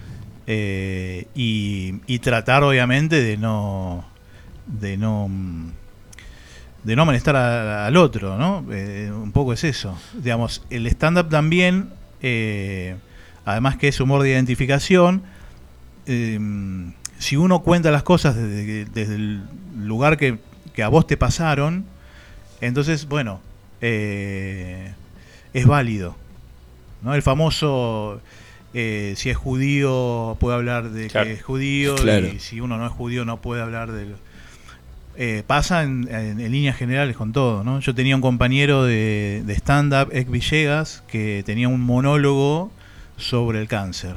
Eh, 0.46 1.26
y, 1.34 1.94
y 2.06 2.18
tratar 2.18 2.62
obviamente 2.64 3.22
de 3.22 3.38
no 3.38 4.04
de 4.66 4.98
no 4.98 5.30
de 6.82 6.96
no 6.96 7.06
molestar 7.06 7.34
a- 7.36 7.86
al 7.86 7.96
otro 7.96 8.36
no 8.36 8.62
Eh, 8.70 9.10
un 9.10 9.32
poco 9.32 9.54
es 9.54 9.64
eso 9.64 9.98
digamos 10.22 10.62
el 10.68 10.86
stand 10.88 11.16
up 11.18 11.28
también 11.30 11.88
eh, 12.26 12.96
además 13.44 13.76
que 13.76 13.88
es 13.88 14.00
humor 14.00 14.22
de 14.22 14.30
identificación 14.30 15.22
eh, 16.06 16.38
si 17.18 17.36
uno 17.36 17.60
cuenta 17.60 17.90
las 17.90 18.02
cosas 18.02 18.34
desde, 18.34 18.86
desde 18.86 19.14
el 19.16 19.42
lugar 19.84 20.16
que, 20.16 20.38
que 20.72 20.82
a 20.82 20.88
vos 20.88 21.06
te 21.06 21.18
pasaron 21.18 21.84
entonces 22.62 23.06
bueno 23.08 23.40
eh, 23.82 24.92
es 25.52 25.66
válido 25.66 26.16
¿no? 27.02 27.14
el 27.14 27.20
famoso 27.20 28.22
eh, 28.72 29.12
si 29.16 29.28
es 29.28 29.36
judío 29.36 30.36
puede 30.40 30.56
hablar 30.56 30.90
de 30.90 31.08
Claro. 31.08 31.26
que 31.26 31.34
es 31.34 31.42
judío 31.42 31.94
Claro. 31.96 32.26
y 32.26 32.38
si 32.40 32.60
uno 32.60 32.78
no 32.78 32.86
es 32.86 32.92
judío 32.92 33.24
no 33.26 33.36
puede 33.42 33.60
hablar 33.60 33.92
de... 33.92 34.06
Eh, 35.16 35.44
pasa 35.46 35.82
en, 35.84 36.08
en- 36.10 36.40
en 36.40 36.50
líneas 36.52 36.76
generales 36.76 37.16
con 37.16 37.32
todo, 37.32 37.62
¿no? 37.64 37.80
Yo 37.80 37.94
tenía 37.94 38.16
un 38.16 38.22
compañero 38.22 38.84
de, 38.84 39.42
de 39.46 39.52
stand-up, 39.54 40.08
Ek 40.12 40.28
Villegas, 40.30 41.02
que 41.06 41.42
tenía 41.46 41.68
un 41.68 41.80
monólogo 41.80 42.70
sobre 43.16 43.60
el 43.60 43.68
cáncer. 43.68 44.16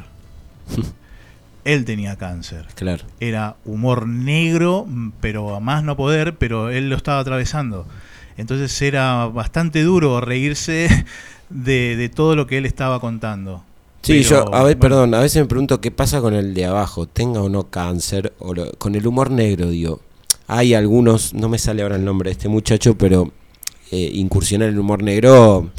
él 1.63 1.85
tenía 1.85 2.15
cáncer. 2.15 2.65
Claro. 2.75 3.03
Era 3.19 3.55
humor 3.65 4.07
negro, 4.07 4.87
pero 5.21 5.55
a 5.55 5.59
más 5.59 5.83
no 5.83 5.97
poder, 5.97 6.35
pero 6.37 6.69
él 6.69 6.89
lo 6.89 6.95
estaba 6.95 7.19
atravesando. 7.19 7.85
Entonces 8.37 8.81
era 8.81 9.25
bastante 9.25 9.83
duro 9.83 10.21
reírse 10.21 10.87
de, 11.49 11.95
de 11.95 12.09
todo 12.09 12.35
lo 12.35 12.47
que 12.47 12.57
él 12.57 12.65
estaba 12.65 12.99
contando. 12.99 13.63
Sí, 14.03 14.21
Pero, 14.23 14.45
yo, 14.45 14.55
a 14.55 14.63
ver, 14.63 14.77
bueno, 14.77 14.79
perdón, 14.79 15.13
a 15.15 15.19
veces 15.19 15.41
me 15.41 15.47
pregunto 15.47 15.81
qué 15.81 15.91
pasa 15.91 16.21
con 16.21 16.33
el 16.33 16.53
de 16.53 16.65
abajo, 16.65 17.07
tenga 17.07 17.41
o 17.41 17.49
no 17.49 17.63
cáncer, 17.69 18.33
o 18.39 18.53
lo- 18.53 18.71
con 18.73 18.95
el 18.95 19.05
humor 19.05 19.31
negro, 19.31 19.69
digo. 19.69 19.99
Hay 20.47 20.73
algunos, 20.73 21.33
no 21.33 21.49
me 21.49 21.57
sale 21.57 21.81
ahora 21.83 21.97
el 21.97 22.05
nombre 22.05 22.29
de 22.29 22.33
este 22.33 22.47
muchacho, 22.47 22.97
pero 22.97 23.31
eh, 23.91 24.11
incursionar 24.13 24.69
en 24.69 24.75
el 24.75 24.79
humor 24.79 25.03
negro 25.03 25.69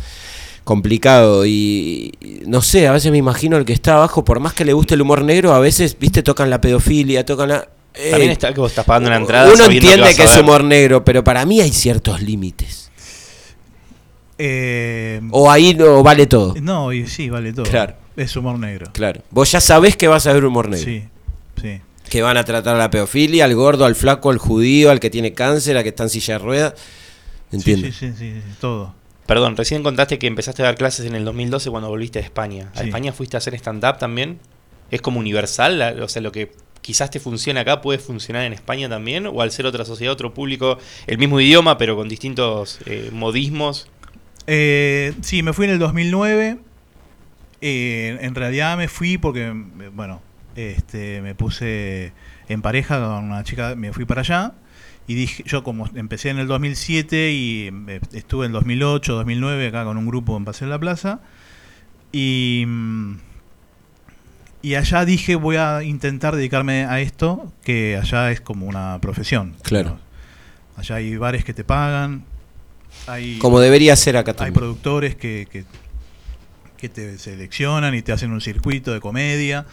complicado 0.64 1.46
y, 1.46 2.12
y 2.20 2.42
no 2.46 2.60
sé, 2.60 2.86
a 2.86 2.92
veces 2.92 3.10
me 3.10 3.16
imagino 3.16 3.56
el 3.56 3.64
que 3.64 3.72
está 3.72 3.94
abajo, 3.94 4.24
por 4.24 4.40
más 4.40 4.52
que 4.52 4.66
le 4.66 4.74
guste 4.74 4.94
el 4.94 5.00
humor 5.00 5.22
negro, 5.24 5.54
a 5.54 5.58
veces, 5.60 5.98
viste, 5.98 6.22
tocan 6.22 6.50
la 6.50 6.60
pedofilia, 6.60 7.24
tocan 7.24 7.48
la... 7.48 7.68
eh, 7.94 8.10
También 8.10 8.32
está 8.32 8.52
que 8.52 8.60
vos 8.60 8.70
estás 8.72 8.84
pagando 8.84 9.08
una 9.08 9.16
entrada. 9.16 9.50
Uno 9.50 9.64
entiende 9.64 10.14
que, 10.14 10.24
es 10.24 10.36
humor 10.36 10.62
negro, 10.64 11.02
pero 11.04 11.24
para 11.24 11.46
mí 11.46 11.62
hay 11.62 11.70
ciertos 11.70 12.20
límites. 12.20 12.90
eh, 14.36 15.20
O 15.30 15.50
ahí 15.50 15.74
no 15.74 16.02
vale 16.02 16.26
todo. 16.26 16.54
no, 16.60 16.92
y 16.92 17.06
sí, 17.06 17.30
vale 17.30 17.52
todo. 17.54 17.64
Claro. 17.64 17.94
Es 18.16 18.36
humor 18.36 18.58
negro. 18.58 18.90
Claro. 18.92 19.22
Vos 19.30 19.50
ya 19.52 19.60
sabés 19.60 19.96
que 19.96 20.08
vas 20.08 20.26
a 20.26 20.32
ver 20.32 20.44
humor 20.44 20.68
negro. 20.68 20.84
Sí, 20.84 21.04
sí. 21.62 21.80
Que 22.10 22.22
van 22.22 22.36
a 22.36 22.44
tratar 22.44 22.74
a 22.76 22.78
la 22.78 22.90
pedofilia, 22.90 23.44
al 23.44 23.54
gordo, 23.54 23.84
al 23.84 23.94
flaco, 23.94 24.30
al 24.30 24.38
judío, 24.38 24.90
al 24.90 25.00
que 25.00 25.10
tiene 25.10 25.32
cáncer, 25.34 25.76
al 25.76 25.82
que 25.82 25.90
está 25.90 26.04
en 26.04 26.08
silla 26.10 26.34
de 26.34 26.38
ruedas. 26.44 26.74
Entiendo. 27.52 27.86
Sí, 27.88 27.92
sí, 27.92 28.12
sí, 28.16 28.32
sí, 28.34 28.42
todo. 28.60 28.94
Perdón, 29.26 29.56
recién 29.56 29.82
contaste 29.82 30.18
que 30.18 30.26
empezaste 30.26 30.62
a 30.62 30.66
dar 30.66 30.74
clases 30.76 31.04
en 31.06 31.14
el 31.14 31.24
2012 31.24 31.68
cuando 31.70 31.88
volviste 31.90 32.18
a 32.18 32.22
España. 32.22 32.70
¿A 32.74 32.78
Sí. 32.80 32.86
España 32.86 33.12
fuiste 33.12 33.36
a 33.36 33.38
hacer 33.38 33.54
stand-up 33.54 33.98
también? 33.98 34.38
¿Es 34.90 35.02
como 35.02 35.18
universal? 35.20 35.78
La- 35.78 35.94
O 36.02 36.08
sea, 36.08 36.22
lo 36.22 36.32
que 36.32 36.50
quizás 36.80 37.10
te 37.10 37.20
funciona 37.20 37.60
acá 37.60 37.82
puede 37.82 37.98
funcionar 37.98 38.44
en 38.44 38.54
España 38.54 38.88
también? 38.88 39.26
¿O 39.26 39.42
al 39.42 39.50
ser 39.52 39.66
otra 39.66 39.84
sociedad, 39.84 40.12
otro 40.14 40.32
público, 40.32 40.78
el 41.06 41.18
mismo 41.18 41.40
idioma, 41.40 41.76
pero 41.76 41.94
con 41.94 42.08
distintos 42.08 42.78
eh, 42.86 43.10
modismos? 43.12 43.88
Eh, 44.46 45.12
sí, 45.20 45.42
me 45.42 45.52
fui 45.52 45.66
en 45.66 45.72
el 45.72 45.78
2009. 45.78 46.58
Eh, 47.60 48.16
en 48.20 48.34
realidad 48.34 48.76
me 48.78 48.88
fui 48.88 49.18
porque, 49.18 49.48
eh, 49.48 49.90
bueno, 49.92 50.22
este, 50.58 51.22
me 51.22 51.34
puse 51.36 52.12
en 52.48 52.62
pareja 52.62 52.98
con 52.98 53.24
una 53.24 53.44
chica, 53.44 53.74
me 53.76 53.92
fui 53.92 54.04
para 54.04 54.22
allá. 54.22 54.52
Y 55.06 55.14
dije, 55.14 55.42
yo 55.46 55.62
como 55.62 55.88
empecé 55.94 56.30
en 56.30 56.38
el 56.38 56.48
2007 56.48 57.30
y 57.30 57.70
eh, 57.88 58.00
estuve 58.12 58.46
en 58.46 58.52
2008, 58.52 59.14
2009 59.14 59.68
acá 59.68 59.84
con 59.84 59.96
un 59.96 60.06
grupo 60.06 60.36
en 60.36 60.44
Paseo 60.44 60.66
de 60.68 60.70
la 60.74 60.78
Plaza. 60.78 61.20
Y, 62.12 62.64
mm, 62.66 63.14
y 64.62 64.74
allá 64.74 65.04
dije, 65.04 65.36
voy 65.36 65.56
a 65.56 65.82
intentar 65.82 66.34
dedicarme 66.34 66.84
a 66.84 67.00
esto, 67.00 67.52
que 67.62 67.96
allá 67.96 68.30
es 68.32 68.40
como 68.40 68.66
una 68.66 68.98
profesión. 69.00 69.54
Claro. 69.62 69.98
Allá 70.76 70.96
hay 70.96 71.16
bares 71.16 71.44
que 71.44 71.54
te 71.54 71.64
pagan. 71.64 72.24
Hay, 73.06 73.38
Como 73.38 73.60
debería 73.60 73.94
ser 73.96 74.16
acá 74.16 74.32
hay 74.32 74.36
también. 74.36 74.54
productores 74.54 75.14
que, 75.14 75.46
que, 75.50 75.64
que 76.76 76.88
te 76.88 77.16
seleccionan 77.18 77.94
y 77.94 78.02
te 78.02 78.12
hacen 78.12 78.32
un 78.32 78.40
circuito 78.40 78.92
de 78.92 79.00
comedia. 79.00 79.64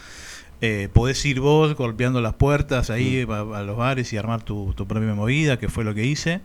Eh, 0.62 0.90
podés 0.94 1.24
ir 1.26 1.40
vos 1.42 1.76
golpeando 1.76 2.22
las 2.22 2.34
puertas 2.34 2.90
ahí 2.90 3.26
a, 3.30 3.40
a 3.60 3.64
los 3.64 3.76
bares 3.78 4.12
y 4.14 4.18
armar 4.18 4.42
tu, 4.44 4.74
tu 4.76 4.88
propia 4.88 5.14
movida, 5.14 5.60
que 5.60 5.70
fue 5.70 5.84
lo 5.84 5.94
que 5.94 6.06
hice. 6.06 6.42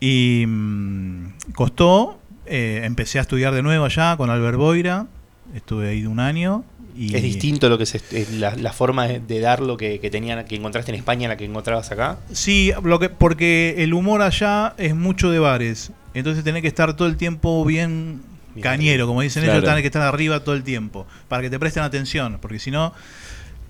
Y 0.00 0.44
mm, 0.46 1.52
costó. 1.54 2.18
eh, 2.46 2.82
empecé 2.84 3.18
a 3.18 3.22
estudiar 3.22 3.54
de 3.54 3.62
nuevo 3.62 3.84
allá 3.84 4.16
con 4.16 4.30
Albert 4.30 4.58
Boira. 4.58 5.06
Estuve 5.54 5.88
ahí 5.88 6.06
un 6.06 6.20
año. 6.20 6.64
Y 6.94 7.16
¿Es 7.16 7.22
distinto 7.22 7.70
lo 7.70 7.78
que 7.78 7.86
se, 7.86 8.02
eh, 8.10 8.26
la, 8.32 8.54
la 8.54 8.72
forma 8.72 9.08
de, 9.08 9.18
de 9.20 9.40
dar 9.40 9.60
lo 9.60 9.78
que, 9.78 9.98
que 9.98 10.10
tenían, 10.10 10.44
que 10.44 10.56
encontraste 10.56 10.90
en 10.90 10.96
España 10.96 11.26
a 11.26 11.30
la 11.30 11.36
que 11.38 11.46
encontrabas 11.46 11.90
acá? 11.90 12.18
Sí, 12.32 12.70
lo 12.84 12.98
que, 12.98 13.08
porque 13.08 13.76
el 13.78 13.94
humor 13.94 14.20
allá 14.20 14.74
es 14.76 14.94
mucho 14.94 15.30
de 15.30 15.38
bares. 15.38 15.90
Entonces 16.12 16.44
tenés 16.44 16.60
que 16.60 16.68
estar 16.68 16.94
todo 16.94 17.08
el 17.08 17.16
tiempo 17.16 17.64
Bien 17.64 18.20
cañero, 18.60 19.06
como 19.06 19.22
dicen 19.22 19.42
Claro. 19.44 19.58
ellos, 19.58 19.68
tenés 19.70 19.82
que 19.82 19.88
estar 19.88 20.02
arriba 20.02 20.40
todo 20.40 20.54
el 20.54 20.62
tiempo. 20.62 21.06
Para 21.28 21.42
que 21.42 21.50
te 21.50 21.58
presten 21.58 21.82
atención. 21.82 22.38
Porque 22.40 22.58
si 22.58 22.70
no, 22.70 22.92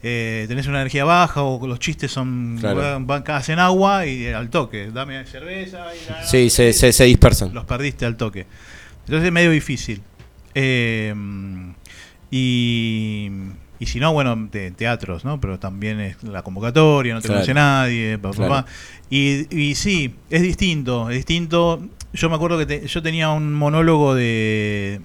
eh, 0.02 0.46
tenés 0.48 0.66
una 0.66 0.78
energía 0.80 1.04
baja 1.04 1.42
o 1.42 1.64
los 1.66 1.78
chistes 1.78 2.10
son 2.10 2.56
Claro. 2.58 2.80
van, 2.80 3.06
van- 3.06 3.24
hacen 3.28 3.58
agua 3.58 4.06
y 4.06 4.26
al 4.28 4.50
toque. 4.50 4.90
Dame 4.92 5.24
cerveza 5.26 5.86
y 5.94 6.10
la- 6.10 6.24
Sí, 6.26 6.50
se, 6.50 6.72
se, 6.72 6.92
se 6.92 7.04
dispersan. 7.04 7.54
los 7.54 7.64
perdiste 7.64 8.04
al 8.04 8.16
toque. 8.16 8.46
Entonces 9.06 9.26
es 9.26 9.32
medio 9.32 9.50
difícil. 9.50 10.02
Eh, 10.54 11.14
y, 12.30 13.30
y 13.82 13.86
si 13.86 13.98
no, 13.98 14.12
bueno, 14.12 14.36
de 14.50 14.70
teatros, 14.70 15.24
¿no? 15.24 15.40
Pero 15.40 15.58
también 15.58 15.98
es 16.00 16.22
la 16.22 16.42
convocatoria, 16.42 17.14
no 17.14 17.20
te 17.20 17.26
Claro. 17.26 17.40
conoce 17.40 17.54
nadie, 17.54 18.16
pa, 18.18 18.30
pa, 18.30 18.36
Claro. 18.36 18.50
pa. 18.50 18.66
Y, 19.10 19.46
y 19.56 19.74
sí, 19.74 20.14
es 20.30 20.42
distinto, 20.42 21.10
es 21.10 21.16
distinto. 21.16 21.82
Yo 22.12 22.28
me 22.30 22.36
acuerdo 22.36 22.58
que 22.58 22.66
te- 22.66 22.86
yo 22.86 23.02
tenía 23.02 23.30
un 23.30 23.52
monólogo 23.52 24.14
de, 24.14 25.00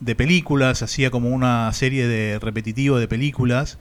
de 0.00 0.14
películas, 0.14 0.82
hacía 0.82 1.10
como 1.10 1.28
una 1.30 1.72
serie 1.72 2.08
de 2.08 2.38
repetitivo 2.40 2.98
de 2.98 3.06
películas. 3.06 3.78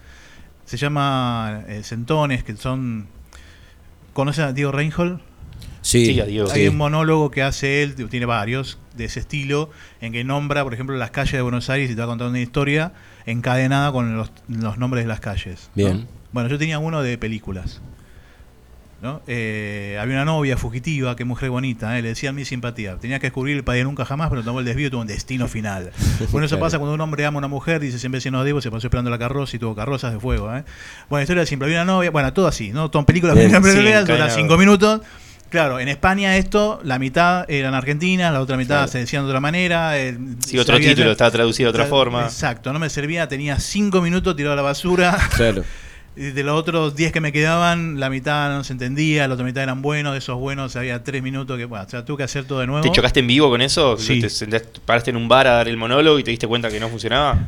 Se 0.66 0.78
llama 0.78 1.64
eh, 1.68 1.82
Centones, 1.84 2.44
que 2.44 2.56
son... 2.56 3.08
¿Conocen 4.14 4.46
a 4.46 4.54
Diego 4.54 4.72
Reinhold? 4.72 5.20
Sí, 5.82 6.06
Sí, 6.06 6.20
a 6.20 6.26
Diego. 6.26 6.50
Hay 6.52 6.62
sí. 6.64 6.68
un 6.68 6.78
monólogo 6.78 7.30
que 7.32 7.44
hace 7.44 7.84
él, 7.84 7.96
tiene 8.10 8.26
varios 8.26 8.80
de 8.96 9.06
ese 9.06 9.20
estilo, 9.20 9.70
en 10.02 10.14
que 10.14 10.24
nombra, 10.24 10.64
por 10.64 10.74
ejemplo, 10.74 10.96
las 10.96 11.12
calles 11.12 11.34
de 11.34 11.42
Buenos 11.42 11.70
Aires 11.70 11.92
y 11.92 11.96
te 11.96 12.02
va 12.02 12.08
contando 12.08 12.30
una 12.32 12.40
historia 12.42 12.94
encadenada 13.26 13.92
con 13.92 14.18
los, 14.18 14.32
los 14.48 14.78
nombres 14.78 15.04
de 15.04 15.08
las 15.08 15.20
calles. 15.20 15.70
¿no? 15.76 15.84
Bien. 15.84 16.08
Bueno, 16.32 16.50
yo 16.50 16.58
tenía 16.58 16.80
uno 16.80 17.02
de 17.02 17.18
películas. 17.18 17.82
¿no? 19.02 19.22
Eh, 19.28 19.98
había 20.02 20.16
una 20.16 20.26
novia 20.26 20.58
fugitiva, 20.58 21.16
que 21.16 21.26
mujer 21.26 21.50
bonita, 21.50 21.98
¿eh? 21.98 22.02
le 22.02 22.10
decían 22.10 22.34
mi 22.34 22.46
simpatía. 22.46 22.96
Tenía 22.98 23.20
que 23.20 23.28
descubrir 23.28 23.56
el 23.56 23.64
padre 23.64 23.84
nunca 23.84 24.06
jamás, 24.06 24.30
pero 24.30 24.44
tomó 24.44 24.60
el 24.60 24.66
desvío 24.66 24.88
y 24.88 24.90
tuvo 24.90 25.02
un 25.02 25.08
destino 25.08 25.48
final. 25.48 25.92
Bueno, 26.32 26.48
eso 26.48 26.60
pasa 26.60 26.80
cuando 26.80 26.94
un 26.94 27.02
hombre 27.02 27.26
ama 27.26 27.38
a 27.38 27.40
una 27.40 27.48
mujer, 27.48 27.80
dice 27.80 28.00
siempre 28.00 28.20
si 28.20 28.32
no 28.32 28.44
debo, 28.44 28.62
se 28.62 28.72
pasó 28.72 28.88
esperando 28.88 29.12
la 29.12 29.20
carroza 29.20 29.56
y 29.56 29.60
tuvo 29.60 29.76
carrozas 29.76 30.14
de 30.14 30.20
fuego. 30.20 30.54
¿eh? 30.56 30.64
Bueno, 31.10 31.22
historia 31.22 31.42
de 31.42 31.48
siempre 31.48 31.68
había 31.68 31.84
una 31.84 31.94
novia, 31.94 32.12
bueno, 32.12 32.34
todo 32.34 32.48
así, 32.48 32.72
¿no? 32.72 32.90
Son 32.92 33.06
películas 33.06 33.36
Bien. 33.36 33.52
Sí, 33.64 34.12
duran 34.12 34.32
cinco 34.32 34.58
minutos. 34.58 35.02
Claro, 35.56 35.80
en 35.80 35.88
España 35.88 36.36
esto, 36.36 36.82
la 36.84 37.00
mitad 37.00 37.50
eran 37.50 37.74
argentinas, 37.74 38.34
la 38.34 38.42
otra 38.42 38.58
mitad 38.58 38.76
Claro. 38.76 38.88
se 38.92 38.98
decían 39.00 39.24
de 39.24 39.30
otra 39.30 39.40
manera. 39.40 39.98
eh, 39.98 40.18
Sí, 40.46 40.58
otro 40.60 40.76
servía- 40.76 40.90
título, 40.90 41.12
estaba 41.12 41.32
traducido 41.32 41.72
de 41.72 41.78
otra 41.78 41.86
forma. 41.90 42.24
Exacto, 42.26 42.74
no 42.74 42.80
me 42.80 42.90
servía, 42.90 43.28
tenía 43.30 43.58
cinco 43.60 44.02
minutos 44.02 44.36
tirado 44.36 44.52
a 44.52 44.56
la 44.58 44.62
basura. 44.64 45.18
Claro. 45.36 45.64
Y 46.18 46.32
de 46.32 46.44
los 46.44 46.58
otros 46.58 46.96
10 46.96 47.12
que 47.12 47.20
me 47.22 47.32
quedaban, 47.34 48.00
la 48.00 48.10
mitad 48.10 48.50
no 48.50 48.64
se 48.64 48.72
entendía, 48.74 49.28
la 49.28 49.34
otra 49.34 49.46
mitad 49.46 49.64
eran 49.64 49.82
buenos, 49.82 50.14
de 50.14 50.20
esos 50.20 50.38
buenos 50.40 50.76
había 50.78 51.04
3 51.04 51.22
minutos 51.22 51.58
que, 51.58 51.66
bueno, 51.66 51.84
o 51.86 51.90
sea, 51.90 52.06
tuve 52.06 52.18
que 52.18 52.24
hacer 52.24 52.46
todo 52.46 52.60
de 52.62 52.68
nuevo. 52.68 52.82
¿Te 52.82 52.90
chocaste 52.92 53.20
en 53.22 53.28
vivo 53.28 53.50
con 53.50 53.62
eso? 53.62 53.98
Sí. 53.98 54.22
¿Te 54.22 54.30
sentaste- 54.30 54.80
paraste 54.86 55.10
en 55.12 55.18
un 55.18 55.28
bar 55.28 55.46
a 55.48 55.52
dar 55.56 55.68
el 55.68 55.76
monólogo 55.78 56.18
y 56.20 56.24
te 56.24 56.32
diste 56.32 56.48
cuenta 56.48 56.70
que 56.70 56.80
no 56.82 56.88
funcionaba? 56.90 57.48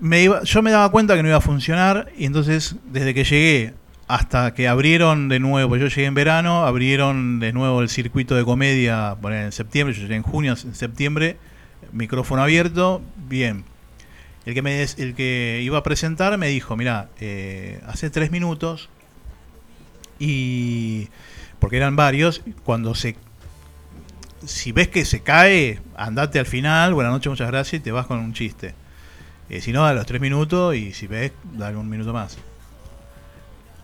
Me 0.00 0.22
iba- 0.22 0.42
yo 0.42 0.60
me 0.62 0.70
daba 0.72 0.90
cuenta 0.90 1.14
que 1.16 1.22
no 1.22 1.28
iba 1.28 1.38
a 1.38 1.40
funcionar 1.40 2.08
y 2.18 2.24
entonces 2.26 2.74
desde 2.92 3.12
que 3.14 3.22
llegué 3.24 3.74
hasta 4.06 4.54
que 4.54 4.68
abrieron 4.68 5.28
de 5.28 5.40
nuevo, 5.40 5.76
yo 5.76 5.88
llegué 5.88 6.04
en 6.04 6.14
verano, 6.14 6.64
abrieron 6.64 7.40
de 7.40 7.52
nuevo 7.52 7.80
el 7.80 7.88
circuito 7.88 8.34
de 8.34 8.44
comedia 8.44 9.16
en 9.22 9.52
septiembre, 9.52 9.94
yo 9.94 10.02
llegué 10.02 10.16
en 10.16 10.22
junio, 10.22 10.52
en 10.52 10.74
septiembre, 10.74 11.38
micrófono 11.92 12.42
abierto, 12.42 13.02
bien. 13.16 13.64
El 14.44 14.52
que, 14.52 14.60
me, 14.60 14.82
el 14.82 15.14
que 15.14 15.60
iba 15.62 15.78
a 15.78 15.82
presentar 15.82 16.36
me 16.36 16.48
dijo, 16.48 16.76
mira, 16.76 17.08
eh, 17.18 17.80
hace 17.86 18.10
tres 18.10 18.30
minutos 18.30 18.90
y 20.18 21.08
porque 21.58 21.78
eran 21.78 21.96
varios, 21.96 22.42
cuando 22.62 22.94
se 22.94 23.16
si 24.44 24.72
ves 24.72 24.88
que 24.88 25.06
se 25.06 25.20
cae, 25.20 25.80
andate 25.96 26.38
al 26.38 26.44
final, 26.44 26.92
buenas 26.92 27.12
noches, 27.14 27.30
muchas 27.30 27.48
gracias, 27.48 27.80
y 27.80 27.82
te 27.82 27.92
vas 27.92 28.06
con 28.06 28.18
un 28.18 28.34
chiste. 28.34 28.74
Eh, 29.48 29.62
si 29.62 29.72
no, 29.72 29.86
a 29.86 29.94
los 29.94 30.04
tres 30.04 30.20
minutos 30.20 30.76
y 30.76 30.92
si 30.92 31.06
ves, 31.06 31.32
dale 31.54 31.78
un 31.78 31.88
minuto 31.88 32.12
más. 32.12 32.36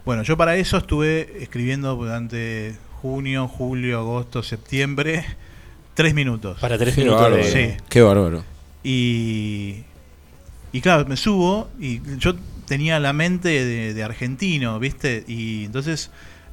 Bueno, 0.04 0.22
yo 0.22 0.36
para 0.36 0.56
eso 0.56 0.76
estuve 0.76 1.42
escribiendo 1.42 1.94
durante 1.94 2.74
junio, 3.02 3.48
julio, 3.48 3.98
agosto, 3.98 4.42
septiembre, 4.42 5.24
tres 5.94 6.14
minutos. 6.14 6.58
Para 6.60 6.78
tres 6.78 6.94
Qué 6.94 7.02
minutos 7.02 7.22
bárbaro. 7.22 7.44
Sí. 7.44 7.68
Qué 7.88 8.02
bárbaro. 8.02 8.44
Y, 8.82 9.84
y 10.72 10.80
claro, 10.80 11.06
me 11.06 11.16
subo 11.16 11.68
y 11.78 12.00
yo 12.18 12.34
tenía 12.66 12.98
la 13.00 13.12
mente 13.12 13.48
de, 13.48 13.94
de 13.94 14.02
argentino, 14.02 14.78
¿viste? 14.78 15.24
Y 15.26 15.64
entonces 15.66 16.10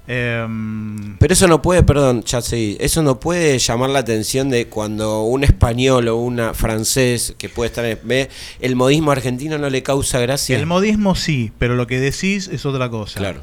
Em, 0.07 1.17
Pero 1.17 1.33
eso 1.33 1.47
no 1.47 1.61
puede, 1.61 1.83
perdón, 1.83 2.23
ya 2.23 2.39
eso 2.39 3.03
no 3.03 3.19
puede 3.19 3.59
llamar 3.59 3.89
la 3.89 3.99
atención 3.99 4.49
de 4.49 4.67
cuando 4.67 5.23
un 5.23 5.43
español 5.43 6.07
o 6.07 6.15
una 6.15 6.53
francés 6.53 7.35
que 7.37 7.49
puede 7.49 7.67
estar 7.69 7.83
en 7.85 7.99
ve 8.03 8.29
el 8.61 8.75
modismo 8.77 9.11
argentino 9.11 9.57
no 9.57 9.69
le 9.69 9.83
causa 9.83 10.19
gracia. 10.19 10.57
el 10.57 10.65
modismo 10.65 11.15
sí, 11.15 11.51
pero 11.59 11.75
lo 11.75 11.87
que 11.87 11.99
decís 11.99 12.47
es 12.47 12.65
otra 12.65 12.89
cosa. 12.89 13.19
Claro. 13.19 13.41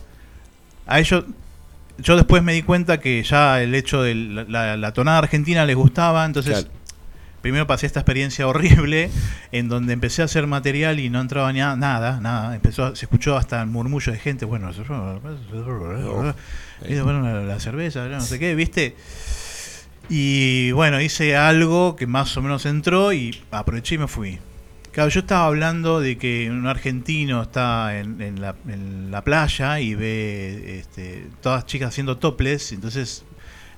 A 0.86 1.00
ellos, 1.00 1.24
yo 1.98 2.16
después 2.16 2.42
me 2.42 2.54
di 2.54 2.62
cuenta 2.62 2.98
que 2.98 3.22
ya 3.22 3.62
el 3.62 3.74
hecho 3.74 4.02
de 4.02 4.14
la, 4.14 4.44
la- 4.44 4.76
la 4.78 4.92
tonada 4.92 5.18
argentina 5.18 5.66
les 5.66 5.76
gustaba, 5.76 6.24
entonces 6.24 6.52
Claro. 6.60 6.68
Primero 7.45 7.66
pasé 7.66 7.84
esta 7.84 8.01
experiencia 8.01 8.49
horrible 8.49 9.11
en 9.53 9.68
donde 9.68 9.92
empecé 9.92 10.22
a 10.22 10.24
hacer 10.24 10.47
material 10.47 10.99
y 10.99 11.11
no 11.11 11.20
entraba 11.20 11.53
ni 11.53 11.61
a- 11.61 11.76
nada, 11.76 12.18
nada, 12.18 12.55
empezó, 12.55 12.97
se 12.97 13.05
escuchó 13.05 13.36
hasta 13.36 13.61
el 13.61 13.66
murmullo 13.68 14.12
de 14.12 14.18
gente, 14.18 14.47
bueno, 14.47 14.70
y 16.88 16.99
bueno, 17.01 17.20
la, 17.20 17.42
la 17.42 17.61
cerveza, 17.61 18.07
no 18.09 18.22
sé 18.22 18.38
qué, 18.38 18.55
¿viste? 18.55 18.97
Y 20.09 20.72
bueno, 20.72 21.03
hice 21.03 21.36
algo 21.36 21.97
que 21.97 22.07
más 22.07 22.34
o 22.38 22.40
menos 22.42 22.64
entró 22.64 23.12
y 23.12 23.38
aproveché 23.51 23.97
y 23.97 23.99
me 23.99 24.09
fui. 24.09 24.38
Claro, 24.92 25.11
yo 25.11 25.20
estaba 25.20 25.45
hablando 25.47 26.01
de 26.01 26.16
que 26.16 26.51
un 26.51 26.66
argentino 26.66 27.42
está 27.42 27.99
en, 27.99 28.22
en 28.22 28.40
la, 28.40 28.55
en 28.66 29.11
la 29.11 29.22
playa 29.22 29.80
y 29.80 29.95
ve 29.95 30.78
este, 30.80 31.26
todas 31.42 31.66
chicas 31.66 31.88
haciendo 31.90 32.16
toples, 32.16 32.72
entonces 32.72 33.22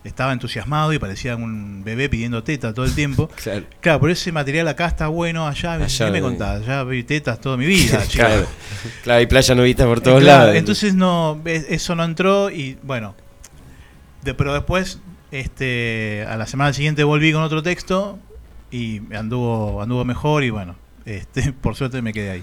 estaba 0.07 0.33
entusiasmado 0.33 0.93
y 0.93 0.99
parecía 0.99 1.37
un 1.37 1.83
bebé 1.85 2.09
pidiendo 2.09 2.43
teta 2.43 2.73
todo 2.73 2.85
el 2.87 2.95
tiempo. 2.95 3.29
Claro. 3.43 3.65
Claro, 3.81 4.01
pero 4.01 4.13
ese 4.13 4.33
material 4.33 4.69
acá 4.69 4.87
está 4.87 5.09
bueno, 5.09 5.47
allá, 5.47 5.75
Allá 5.75 6.07
¿qué 6.07 6.13
me 6.13 6.21
contás? 6.21 6.65
Ya 6.67 6.83
vi 6.85 7.03
tetas 7.05 7.41
toda 7.41 7.57
mi 7.57 7.67
vida. 7.67 8.03
Claro. 8.13 8.47
Claro, 9.03 9.19
hay 9.19 9.27
playa 9.27 9.55
nudista 9.55 9.85
por 9.87 10.01
todos 10.01 10.21
claro, 10.21 10.39
lados. 10.45 10.57
Entonces 10.57 10.95
no, 10.95 11.41
es- 11.45 11.67
eso 11.69 11.95
no 11.95 12.05
entró 12.05 12.51
y 12.51 12.79
bueno, 12.83 13.15
de- 14.23 14.35
pero 14.35 14.53
después, 14.55 15.01
este, 15.31 16.25
a 16.29 16.37
la 16.37 16.47
semana 16.47 16.73
siguiente 16.73 17.05
volví 17.05 17.33
con 17.33 17.43
otro 17.43 17.63
texto 17.63 18.19
y 18.71 19.01
anduvo, 19.15 19.83
anduvo 19.83 20.05
mejor 20.05 20.45
y 20.45 20.51
bueno, 20.51 20.77
este, 21.05 21.53
por 21.61 21.77
suerte 21.77 22.03
me 22.03 22.13
quedé 22.13 22.31
ahí. 22.31 22.43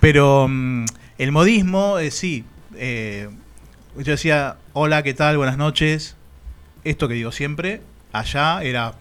Pero 0.00 0.46
mm, 0.48 0.84
el 1.18 1.32
modismo, 1.32 1.98
eh, 1.98 2.10
sí, 2.10 2.44
eh, 2.76 3.28
yo 3.96 4.12
decía, 4.12 4.56
hola, 4.72 5.02
¿qué 5.02 5.14
tal? 5.14 5.36
Buenas 5.36 5.58
noches. 5.58 6.16
Esto 6.84 7.08
que 7.08 7.14
digo 7.14 7.32
siempre, 7.32 7.80
allá 8.12 8.62
era, 8.62 8.94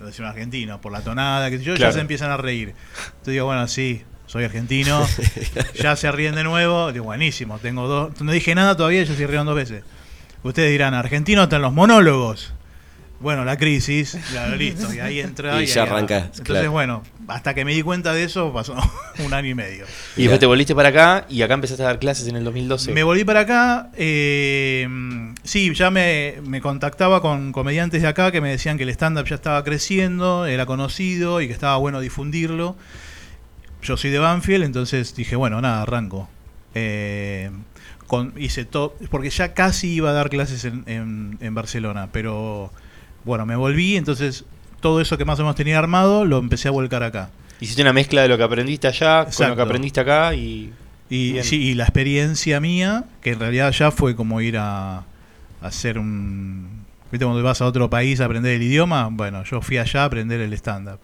lo 0.00 0.06
un 0.06 0.24
argentino, 0.24 0.80
por 0.80 0.92
la 0.92 1.00
tonada, 1.02 1.50
que 1.50 1.58
yo, 1.62 1.74
ya 1.74 1.92
se 1.92 2.00
empiezan 2.00 2.30
a 2.30 2.36
reír. 2.36 2.74
Entonces 3.06 3.34
digo, 3.34 3.46
bueno, 3.46 3.66
sí, 3.68 4.02
soy 4.26 4.44
argentino, 4.44 5.06
ya 5.74 5.96
se 5.96 6.10
ríen 6.12 6.34
de 6.34 6.44
nuevo, 6.44 6.92
digo, 6.92 7.06
buenísimo, 7.06 7.58
tengo 7.58 7.86
dos, 7.86 8.20
no 8.20 8.32
dije 8.32 8.54
nada 8.54 8.76
todavía, 8.76 9.02
ya 9.02 9.14
se 9.14 9.26
rieron 9.26 9.46
dos 9.46 9.56
veces. 9.56 9.84
Ustedes 10.42 10.70
dirán, 10.70 10.94
argentino 10.94 11.44
están 11.44 11.62
los 11.62 11.72
monólogos. 11.72 12.52
Bueno, 13.20 13.44
la 13.44 13.56
crisis, 13.56 14.16
claro, 14.30 14.54
listo, 14.54 14.92
y 14.94 15.00
ahí 15.00 15.18
entra. 15.20 15.60
Y 15.62 15.66
ya 15.66 15.82
ahí 15.82 15.88
arranca, 15.88 16.18
Entonces, 16.18 16.42
claro. 16.44 16.70
bueno, 16.70 17.02
hasta 17.26 17.52
que 17.52 17.64
me 17.64 17.74
di 17.74 17.82
cuenta 17.82 18.12
de 18.14 18.22
eso 18.22 18.52
pasó 18.52 18.76
un 19.24 19.34
año 19.34 19.48
y 19.48 19.54
medio. 19.56 19.86
Y 20.16 20.22
después 20.22 20.38
te 20.38 20.46
volviste 20.46 20.74
para 20.74 20.90
acá 20.90 21.26
y 21.28 21.42
acá 21.42 21.54
empezaste 21.54 21.82
a 21.82 21.86
dar 21.86 21.98
clases 21.98 22.28
en 22.28 22.36
el 22.36 22.44
2012. 22.44 22.92
Me 22.92 23.02
volví 23.02 23.24
para 23.24 23.40
acá. 23.40 23.90
eh, 23.96 24.88
sí, 25.42 25.74
ya 25.74 25.90
me, 25.90 26.36
me 26.46 26.60
contactaba 26.60 27.20
con 27.20 27.50
comediantes 27.50 28.02
de 28.02 28.08
acá 28.08 28.30
que 28.30 28.40
me 28.40 28.50
decían 28.50 28.76
que 28.76 28.84
el 28.84 28.90
stand-up 28.90 29.26
ya 29.26 29.34
estaba 29.34 29.64
creciendo, 29.64 30.46
era 30.46 30.64
conocido 30.66 31.40
y 31.40 31.48
que 31.48 31.52
estaba 31.52 31.76
bueno 31.78 31.98
difundirlo. 32.00 32.76
Yo 33.82 33.96
soy 33.96 34.10
de 34.10 34.18
Banfield, 34.20 34.64
entonces 34.64 35.14
dije, 35.16 35.34
bueno, 35.36 35.60
nada, 35.60 35.82
arranco. 35.82 36.28
Eh, 36.74 37.50
con, 38.06 38.32
hice 38.38 38.64
todo, 38.64 38.94
porque 39.10 39.30
ya 39.30 39.54
casi 39.54 39.88
iba 39.94 40.10
a 40.10 40.12
dar 40.12 40.30
clases 40.30 40.64
en, 40.64 40.84
en- 40.86 41.36
en 41.40 41.54
Barcelona, 41.54 42.08
pero 42.12 42.72
bueno, 43.28 43.46
me 43.46 43.54
volví, 43.54 43.96
entonces 43.96 44.44
todo 44.80 45.00
eso 45.00 45.16
que 45.16 45.24
más 45.24 45.38
o 45.38 45.42
menos 45.42 45.54
tenía 45.54 45.78
armado 45.78 46.24
lo 46.24 46.38
empecé 46.38 46.66
a 46.68 46.70
volcar 46.72 47.02
acá. 47.02 47.30
Hiciste 47.60 47.82
una 47.82 47.92
mezcla 47.92 48.22
de 48.22 48.28
lo 48.28 48.36
que 48.36 48.42
aprendiste 48.42 48.88
allá 48.88 49.26
con 49.26 49.48
lo 49.48 49.56
que 49.56 49.62
aprendiste 49.62 50.00
acá 50.00 50.34
y. 50.34 50.72
Y, 51.10 51.42
sí, 51.42 51.56
y 51.56 51.74
la 51.74 51.84
experiencia 51.84 52.60
mía, 52.60 53.06
que 53.22 53.30
en 53.30 53.40
realidad 53.40 53.72
ya 53.72 53.90
fue 53.90 54.14
como 54.14 54.42
ir 54.42 54.58
a, 54.58 54.98
a 54.98 55.04
hacer 55.62 55.98
un... 55.98 56.84
¿Viste 57.10 57.24
cuando 57.24 57.42
vas 57.42 57.62
a 57.62 57.64
otro 57.64 57.88
país 57.88 58.20
a 58.20 58.26
aprender 58.26 58.52
el 58.52 58.62
idioma? 58.62 59.08
Bueno, 59.10 59.42
yo 59.44 59.62
fui 59.62 59.78
allá 59.78 60.02
a 60.02 60.04
aprender 60.04 60.38
el 60.40 60.52
stand-up. 60.52 60.98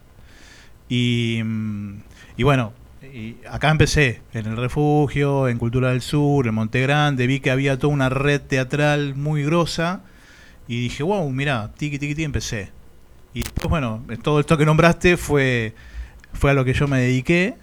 Y, 0.89 1.41
mm, 1.43 1.95
y 2.37 2.43
bueno, 2.43 2.73
y 3.01 3.37
acá 3.49 3.71
empecé, 3.71 4.21
en 4.33 4.45
el 4.45 4.57
refugio, 4.57 5.47
en 5.47 5.57
Cultura 5.57 5.89
del 5.89 6.01
Sur, 6.01 6.45
en 6.45 6.53
Monte 6.53 6.81
Grande, 6.81 7.25
vi 7.25 7.39
que 7.39 7.49
había 7.49 7.79
toda 7.79 7.91
una 7.91 8.09
red 8.09 8.41
teatral 8.41 9.15
muy 9.15 9.43
grosa 9.43 10.01
y 10.67 10.81
dije, 10.81 11.03
wow, 11.03 11.29
mira, 11.29 11.71
tiki 11.77 11.99
tiki 11.99 12.13
tiki, 12.15 12.23
empecé. 12.23 12.71
Y 13.33 13.43
después, 13.43 13.69
bueno, 13.69 14.03
todo 14.23 14.39
esto 14.39 14.57
que 14.57 14.65
nombraste 14.65 15.17
fue, 15.17 15.75
fue 16.33 16.51
a 16.51 16.53
lo 16.53 16.65
que 16.65 16.73
yo 16.73 16.87
me 16.87 16.99
dediqué. 16.99 17.55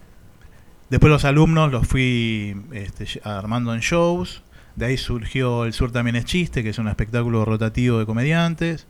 Después 0.91 1.11
los 1.11 1.25
alumnos 1.25 1.73
los 1.73 1.87
fui 1.87 2.55
este, 2.73 3.07
armando 3.25 3.73
en 3.75 3.81
shows. 3.81 4.43
De 4.77 4.87
ahí 4.87 4.97
surgió 4.97 5.65
El 5.65 5.73
Sur 5.73 5.91
también 5.93 6.17
es 6.17 6.25
chiste, 6.27 6.63
que 6.63 6.71
es 6.71 6.79
un 6.79 6.89
espectáculo 6.89 7.45
rotativo 7.45 7.99
de 7.99 8.07
comediantes, 8.07 8.87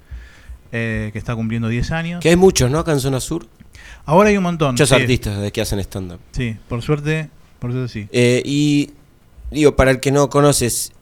eh, 0.73 1.11
que 1.13 1.19
está 1.19 1.35
cumpliendo 1.35 1.69
10 1.69 1.91
años. 1.93 2.21
Que 2.21 2.31
hay 2.31 2.37
muchos, 2.37 2.71
¿no? 2.71 2.81
Acá 2.81 2.93
en 2.93 3.01
Zona 3.01 3.21
Sur. 3.21 3.47
Ahora 4.05 4.31
hay 4.31 4.37
un 4.37 4.43
montón. 4.43 4.73
Muchos 4.73 4.89
sí. 4.89 4.95
artistas 4.95 5.41
de 5.41 5.53
que 5.53 5.61
hacen 5.61 5.79
stand-up. 5.79 6.21
Sí, 6.33 6.57
por 6.69 6.83
suerte, 6.83 7.31
por 7.59 7.73
suerte 7.73 7.93
sí. 7.93 8.09
Eh, 8.11 8.43
y 8.45 8.91
digo, 9.51 9.77
para 9.77 9.93
el 9.93 10.01
que 10.01 10.11
no 10.11 10.29
conoces, 10.29 10.93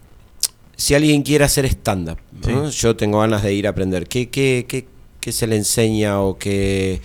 si 0.77 0.95
alguien 0.95 1.23
quiere 1.23 1.45
hacer 1.45 1.65
stand-up, 1.67 2.19
¿no? 2.49 2.70
yo 2.70 2.97
tengo 2.97 3.20
ganas 3.20 3.43
de 3.43 3.55
ir 3.55 3.66
a 3.66 3.70
aprender. 3.70 4.07
¿Qué, 4.07 4.28
qué, 4.28 4.66
qué, 4.68 4.86
qué 5.20 5.32
se 5.32 5.47
le 5.47 5.57
enseña 5.57 6.20
o 6.20 6.38
qué, 6.38 7.01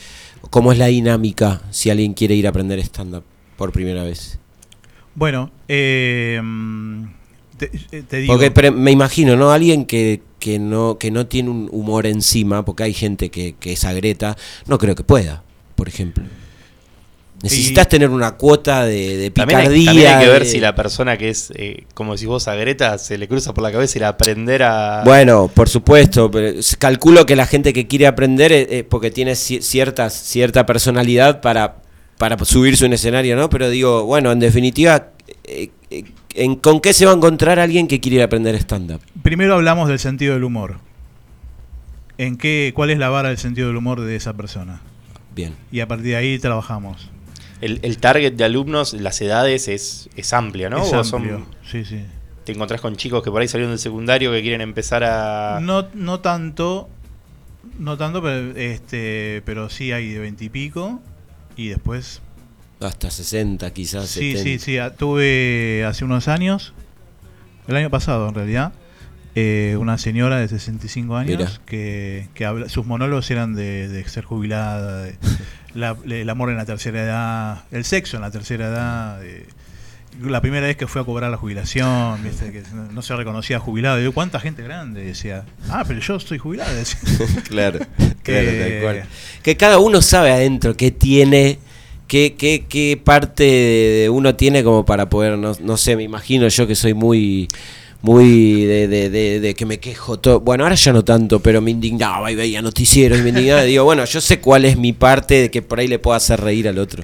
cómo 0.49 0.71
es 0.71 0.77
la 0.77 0.87
dinámica 0.87 1.61
si 1.71 1.89
alguien 1.89 2.13
quiere 2.13 2.35
ir 2.35 2.45
a 2.47 2.49
aprender 2.49 2.79
stand-up 2.79 3.23
por 3.57 3.71
primera 3.71 4.03
vez? 4.03 4.39
Bueno, 5.15 5.51
eh, 5.67 6.41
te, 7.57 7.71
eh, 7.91 8.03
te 8.07 8.17
digo. 8.17 8.33
Porque 8.33 8.51
pre- 8.51 8.71
me 8.71 8.91
imagino, 8.91 9.35
¿no? 9.35 9.51
Alguien 9.51 9.85
que, 9.85 10.21
que 10.39 10.59
no 10.59 10.97
que 10.97 11.09
no 11.11 11.27
tiene 11.27 11.49
un 11.49 11.69
humor 11.71 12.05
encima, 12.05 12.65
porque 12.65 12.83
hay 12.83 12.93
gente 12.93 13.29
que, 13.29 13.55
que 13.59 13.73
es 13.73 13.85
agreta, 13.85 14.37
no 14.67 14.77
creo 14.77 14.95
que 14.95 15.03
pueda, 15.03 15.43
por 15.75 15.87
ejemplo. 15.87 16.23
Necesitas 17.43 17.87
tener 17.89 18.09
una 18.09 18.31
cuota 18.37 18.85
de, 18.85 19.17
de 19.17 19.29
También 19.29 19.59
hay, 19.59 19.65
picardía. 19.67 19.85
también 19.91 20.07
hay 20.13 20.25
que 20.25 20.31
ver 20.31 20.43
de- 20.43 20.49
si 20.49 20.59
la 20.59 20.73
persona 20.73 21.17
que 21.17 21.29
es, 21.29 21.51
eh, 21.55 21.85
como 21.93 22.13
decís 22.13 22.27
vos, 22.27 22.47
a 22.47 22.55
Greta, 22.55 22.97
se 22.97 23.17
le 23.17 23.27
cruza 23.27 23.53
por 23.53 23.63
la 23.63 23.71
cabeza 23.71 23.97
y 23.97 24.01
la 24.01 24.07
aprender 24.09 24.63
a. 24.63 25.03
Bueno, 25.05 25.49
por 25.53 25.69
supuesto, 25.69 26.31
pero 26.31 26.59
calculo 26.79 27.25
que 27.25 27.35
la 27.35 27.45
gente 27.45 27.71
que 27.73 27.87
quiere 27.87 28.07
aprender 28.07 28.51
es, 28.51 28.67
es 28.71 28.83
porque 28.83 29.11
tiene 29.11 29.33
ci- 29.33 29.61
ciertas, 29.61 30.13
cierta 30.13 30.65
personalidad 30.65 31.41
para, 31.41 31.75
para 32.17 32.37
subirse 32.45 32.85
un 32.85 32.93
escenario, 32.93 33.35
¿no? 33.35 33.49
Pero 33.49 33.69
digo, 33.69 34.05
bueno, 34.05 34.31
en 34.31 34.39
definitiva, 34.39 35.09
eh, 35.43 35.69
eh, 35.91 36.03
¿en, 36.33 36.55
¿con 36.55 36.79
qué 36.79 36.93
se 36.93 37.05
va 37.05 37.11
a 37.11 37.15
encontrar 37.15 37.59
alguien 37.59 37.87
que 37.87 37.99
quiere 37.99 38.15
ir 38.15 38.21
a 38.23 38.25
aprender 38.25 38.55
stand-up? 38.55 39.01
Primero 39.21 39.53
hablamos 39.55 39.87
del 39.87 39.99
sentido 39.99 40.33
del 40.33 40.45
humor. 40.45 40.77
¿En 42.17 42.37
qué, 42.37 42.71
¿Cuál 42.73 42.89
es 42.91 42.97
la 42.97 43.09
vara 43.09 43.29
del 43.29 43.37
sentido 43.37 43.67
del 43.67 43.75
humor 43.75 44.01
de 44.01 44.15
esa 44.15 44.33
persona? 44.33 44.81
Bien. 45.35 45.53
Y 45.71 45.81
a 45.81 45.87
partir 45.87 46.07
de 46.07 46.15
ahí 46.15 46.39
trabajamos. 46.39 47.09
El, 47.65 47.79
el 47.81 47.97
target 47.97 48.33
de 48.33 48.43
alumnos, 48.43 48.93
las 48.93 49.19
edades 49.21 49.67
es, 49.67 50.09
es 50.15 50.33
amplia, 50.33 50.69
¿no? 50.69 50.83
Es 50.83 51.07
son- 51.07 51.45
sí, 51.69 51.83
sí. 51.83 51.99
te 52.43 52.51
encontrás 52.51 52.79
con 52.81 52.95
chicos 52.95 53.23
que 53.23 53.31
por 53.31 53.41
ahí 53.41 53.47
salieron 53.47 53.71
del 53.71 53.79
secundario 53.79 54.31
que 54.31 54.41
quieren 54.41 54.61
empezar 54.61 55.03
a. 55.03 55.59
No, 55.61 55.87
no 55.93 56.19
tanto, 56.19 56.87
no 57.79 57.97
tanto, 57.97 58.21
pero, 58.21 58.55
este, 58.57 59.41
pero 59.45 59.69
sí 59.69 59.91
hay 59.91 60.09
de 60.13 60.19
veintipico 60.19 61.01
y, 61.57 61.69
después... 61.69 62.21
Hasta 62.81 63.09
60 63.09 63.71
quizás. 63.73 64.09
Sí, 64.09 64.33
70. 64.33 64.43
sí, 64.43 64.59
sí, 64.59 64.77
a- 64.77 64.93
tuve 64.95 65.83
hace 65.87 66.05
unos 66.05 66.27
años, 66.27 66.73
el 67.67 67.75
año 67.77 67.89
pasado 67.89 68.27
en 68.29 68.35
realidad, 68.35 68.73
eh, 69.33 69.75
una 69.79 69.97
señora 69.97 70.37
de 70.37 70.47
65 70.47 71.15
años 71.15 71.37
Mira. 71.37 71.51
que, 71.65 72.27
que 72.35 72.45
habla, 72.45 72.69
sus 72.69 72.85
monólogos 72.85 73.29
eran 73.31 73.55
de, 73.55 73.87
de 73.87 74.07
ser 74.07 74.23
jubilada, 74.23 75.03
de 75.03 75.15
la- 75.75 75.95
el 76.09 76.29
amor 76.29 76.49
en 76.49 76.57
la 76.57 76.65
tercera 76.65 77.03
edad, 77.03 77.63
el 77.71 77.85
sexo 77.85 78.17
en 78.17 78.21
la 78.23 78.31
tercera 78.31 78.67
edad. 78.67 79.19
de- 79.19 79.45
la 80.21 80.39
primera 80.39 80.65
vez 80.65 80.77
que 80.77 80.87
fue 80.87 81.01
a 81.01 81.03
cobrar 81.03 81.29
la 81.29 81.35
jubilación, 81.35 82.23
¿viste? 82.23 82.49
que 82.53 82.63
no, 82.73 82.89
no 82.89 83.01
se 83.01 83.13
reconocía 83.17 83.59
jubilado. 83.59 83.97
Digo, 83.97 84.13
¿cuánta 84.13 84.39
gente 84.39 84.63
grande? 84.63 85.03
Decía, 85.03 85.43
ah, 85.69 85.83
pero 85.85 85.99
yo 85.99 86.15
estoy 86.15 86.37
jubilado. 86.37 86.73
decía. 86.73 86.99
claro, 87.49 87.79
Que- 87.79 88.15
claro, 88.23 88.47
tal 88.57 88.81
cual. 88.81 89.03
Que 89.43 89.57
cada 89.57 89.77
uno 89.79 90.01
sabe 90.01 90.31
adentro 90.31 90.77
qué 90.77 90.91
tiene, 90.91 91.59
qué, 92.07 92.33
qué, 92.37 92.63
qué 92.69 92.99
parte 93.03 93.43
de 93.43 94.09
uno 94.09 94.35
tiene 94.35 94.63
como 94.63 94.85
para 94.85 95.09
poder, 95.09 95.37
no, 95.37 95.51
no 95.59 95.75
sé, 95.75 95.97
me 95.97 96.03
imagino 96.03 96.47
yo 96.47 96.65
que 96.65 96.75
soy 96.75 96.93
muy 96.93 97.49
muy 98.05 98.63
de, 98.65 98.87
de- 98.87 99.09
de- 99.09 99.39
de 99.39 99.55
que 99.55 99.65
me 99.65 99.79
quejo 99.79 100.19
todo. 100.19 100.39
Bueno, 100.39 100.63
ahora 100.63 100.75
ya 100.75 100.93
no 100.93 101.03
tanto, 101.03 101.39
pero 101.41 101.59
me 101.61 101.71
indignaba 101.71 102.31
y 102.31 102.35
veía 102.35 102.61
noticieros 102.61 103.19
y 103.19 103.21
me 103.23 103.29
indignaba. 103.29 103.65
y 103.65 103.69
digo, 103.71 103.83
bueno, 103.83 104.05
yo 104.05 104.21
sé 104.21 104.39
cuál 104.39 104.63
es 104.65 104.77
mi 104.77 104.93
parte 104.93 105.35
de 105.41 105.51
que 105.51 105.61
por 105.61 105.79
ahí 105.79 105.87
le 105.87 105.99
puedo 105.99 106.15
hacer 106.15 106.39
reír 106.39 106.67
al 106.67 106.77
otro. 106.77 107.03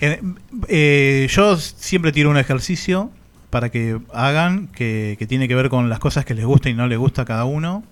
Eh, 0.00 0.20
eh, 0.68 1.26
yo 1.30 1.56
siempre 1.58 2.12
tiro 2.12 2.30
un 2.30 2.36
ejercicio 2.38 3.10
para 3.50 3.70
que 3.70 3.98
hagan, 4.12 4.68
que, 4.68 5.16
que 5.18 5.26
tiene 5.26 5.48
que 5.48 5.54
ver 5.54 5.68
con 5.68 5.88
las 5.88 5.98
cosas 5.98 6.24
que 6.24 6.34
les 6.34 6.44
gusta 6.44 6.68
y 6.68 6.74
no 6.74 6.86
les 6.86 6.98
gusta 6.98 7.22
a 7.22 7.24
cada 7.24 7.44
uno. 7.44 7.82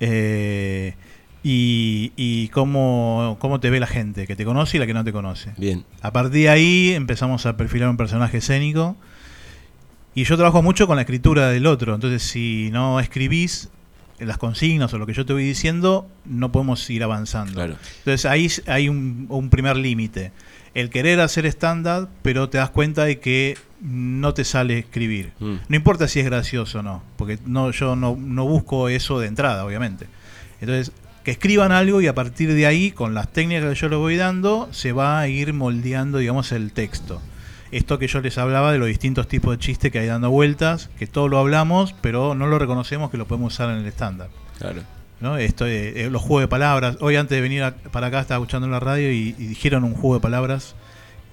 Eh, 0.00 0.94
y 1.44 2.12
y 2.16 2.48
cómo, 2.48 3.36
cómo 3.40 3.58
te 3.60 3.68
ve 3.70 3.80
la 3.80 3.86
gente, 3.88 4.26
que 4.26 4.36
te 4.36 4.44
conoce 4.44 4.76
y 4.76 4.80
la 4.80 4.86
que 4.86 4.94
no 4.94 5.04
te 5.04 5.12
conoce. 5.12 5.50
Bien. 5.56 5.84
A 6.00 6.12
partir 6.12 6.42
de 6.42 6.48
ahí 6.48 6.92
empezamos 6.94 7.46
a 7.46 7.56
perfilar 7.56 7.88
un 7.88 7.96
personaje 7.96 8.38
escénico. 8.38 8.96
Y 10.14 10.24
yo 10.24 10.36
trabajo 10.36 10.62
mucho 10.62 10.86
con 10.86 10.96
la 10.96 11.02
escritura 11.02 11.48
del 11.48 11.66
otro. 11.66 11.94
Entonces, 11.94 12.22
si 12.22 12.70
no 12.70 13.00
escribís 13.00 13.70
las 14.18 14.38
consignas 14.38 14.92
o 14.92 14.98
lo 14.98 15.06
que 15.06 15.14
yo 15.14 15.24
te 15.26 15.32
voy 15.32 15.44
diciendo, 15.44 16.08
no 16.24 16.52
podemos 16.52 16.88
ir 16.90 17.02
avanzando. 17.02 17.54
Claro. 17.54 17.76
Entonces, 17.98 18.26
ahí 18.26 18.48
hay 18.66 18.88
un, 18.88 19.26
un 19.28 19.50
primer 19.50 19.76
límite. 19.76 20.32
El 20.74 20.90
querer 20.90 21.20
hacer 21.20 21.46
estándar, 21.46 22.08
pero 22.22 22.48
te 22.48 22.58
das 22.58 22.70
cuenta 22.70 23.04
de 23.04 23.20
que 23.20 23.56
no 23.82 24.32
te 24.32 24.44
sale 24.44 24.78
escribir. 24.78 25.32
Mm. 25.40 25.54
No 25.68 25.76
importa 25.76 26.08
si 26.08 26.20
es 26.20 26.26
gracioso 26.26 26.80
o 26.80 26.82
no, 26.82 27.02
porque 27.16 27.38
no, 27.44 27.70
yo 27.72 27.96
no, 27.96 28.16
no 28.16 28.46
busco 28.46 28.88
eso 28.88 29.18
de 29.18 29.26
entrada, 29.26 29.64
obviamente. 29.64 30.06
Entonces, 30.60 30.92
que 31.24 31.32
escriban 31.32 31.72
algo 31.72 32.00
y 32.00 32.06
a 32.06 32.14
partir 32.14 32.52
de 32.52 32.66
ahí, 32.66 32.90
con 32.90 33.14
las 33.14 33.32
técnicas 33.32 33.68
que 33.68 33.80
yo 33.80 33.88
le 33.88 33.96
voy 33.96 34.16
dando, 34.16 34.68
se 34.72 34.92
va 34.92 35.20
a 35.20 35.28
ir 35.28 35.52
moldeando, 35.52 36.18
digamos, 36.18 36.52
el 36.52 36.72
texto. 36.72 37.20
Esto 37.72 37.98
que 37.98 38.06
yo 38.06 38.20
les 38.20 38.38
hablaba 38.38 38.70
de 38.70 38.78
los 38.78 38.86
distintos 38.86 39.26
tipos 39.26 39.52
de 39.52 39.58
chistes 39.58 39.90
que 39.90 39.98
hay 39.98 40.06
dando 40.06 40.30
vueltas, 40.30 40.90
que 40.98 41.06
todo 41.06 41.26
lo 41.28 41.38
hablamos, 41.38 41.94
pero 42.00 42.34
no 42.34 42.46
lo 42.46 42.58
reconocemos 42.58 43.10
que 43.10 43.16
lo 43.16 43.26
podemos 43.26 43.54
usar 43.54 43.70
en 43.70 43.78
el 43.78 43.86
estándar. 43.86 44.28
Claro. 44.58 44.82
¿no? 45.20 45.36
Esto, 45.38 45.66
eh, 45.66 46.04
eh, 46.04 46.10
los 46.10 46.20
juegos 46.20 46.42
de 46.42 46.48
palabras. 46.48 46.96
Hoy 47.00 47.16
antes 47.16 47.36
de 47.36 47.40
venir 47.40 47.62
a- 47.62 47.74
para 47.74 48.08
acá 48.08 48.20
estaba 48.20 48.38
escuchando 48.42 48.66
en 48.66 48.72
la 48.72 48.80
radio 48.80 49.10
y, 49.12 49.34
y 49.38 49.46
dijeron 49.46 49.84
un 49.84 49.94
juego 49.94 50.14
de 50.16 50.20
palabras 50.20 50.74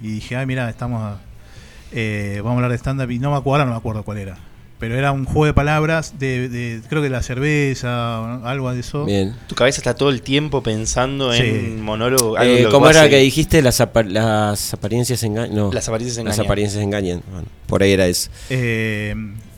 y 0.02 0.08
dije, 0.08 0.36
ay, 0.38 0.46
mira, 0.46 0.70
estamos 0.70 1.02
a- 1.04 1.18
eh, 1.92 2.36
vamos 2.38 2.52
a 2.52 2.56
hablar 2.58 2.72
de 2.72 2.78
stand-up 2.78 3.10
y 3.12 3.20
no 3.20 3.32
me 3.32 3.38
acuerdo, 3.38 3.66
no 3.66 3.72
me 3.72 3.78
acuerdo 3.78 4.04
cuál 4.04 4.20
era. 4.20 4.38
Pero 4.80 4.96
era 4.98 5.12
un 5.12 5.26
juego 5.26 5.46
de 5.46 5.54
palabras 5.54 6.14
de, 6.20 6.48
de- 6.48 6.82
creo 6.88 7.02
que 7.02 7.10
la 7.10 7.22
cerveza, 7.22 8.36
algo 8.50 8.72
de 8.74 8.80
eso. 8.80 9.06
Tu 9.48 9.54
cabeza 9.56 9.80
está 9.82 9.94
todo 9.94 10.10
el 10.10 10.22
tiempo 10.22 10.64
pensando 10.64 11.34
Sí. 11.34 11.42
en 11.44 11.82
monólogo. 11.82 12.38
algo 12.38 12.54
Eh, 12.54 12.68
¿Cómo 12.72 12.90
era 12.90 13.10
que 13.10 13.18
dijiste? 13.18 13.62
Las, 13.62 13.82
apa- 13.82 14.04
las 14.04 14.74
apariencias 14.74 15.22
engañan. 15.24 15.54
No. 15.56 15.72
Las 15.74 15.90
apariencias 15.90 16.24
Las 16.24 16.36
engañan. 16.36 16.48
apariencias 16.48 16.82
engañan. 16.84 17.22
Bueno, 17.30 17.48
por 17.68 17.84
ahí 17.84 17.92
era 17.92 18.08
eso. 18.08 18.30
Eh, 18.50 19.14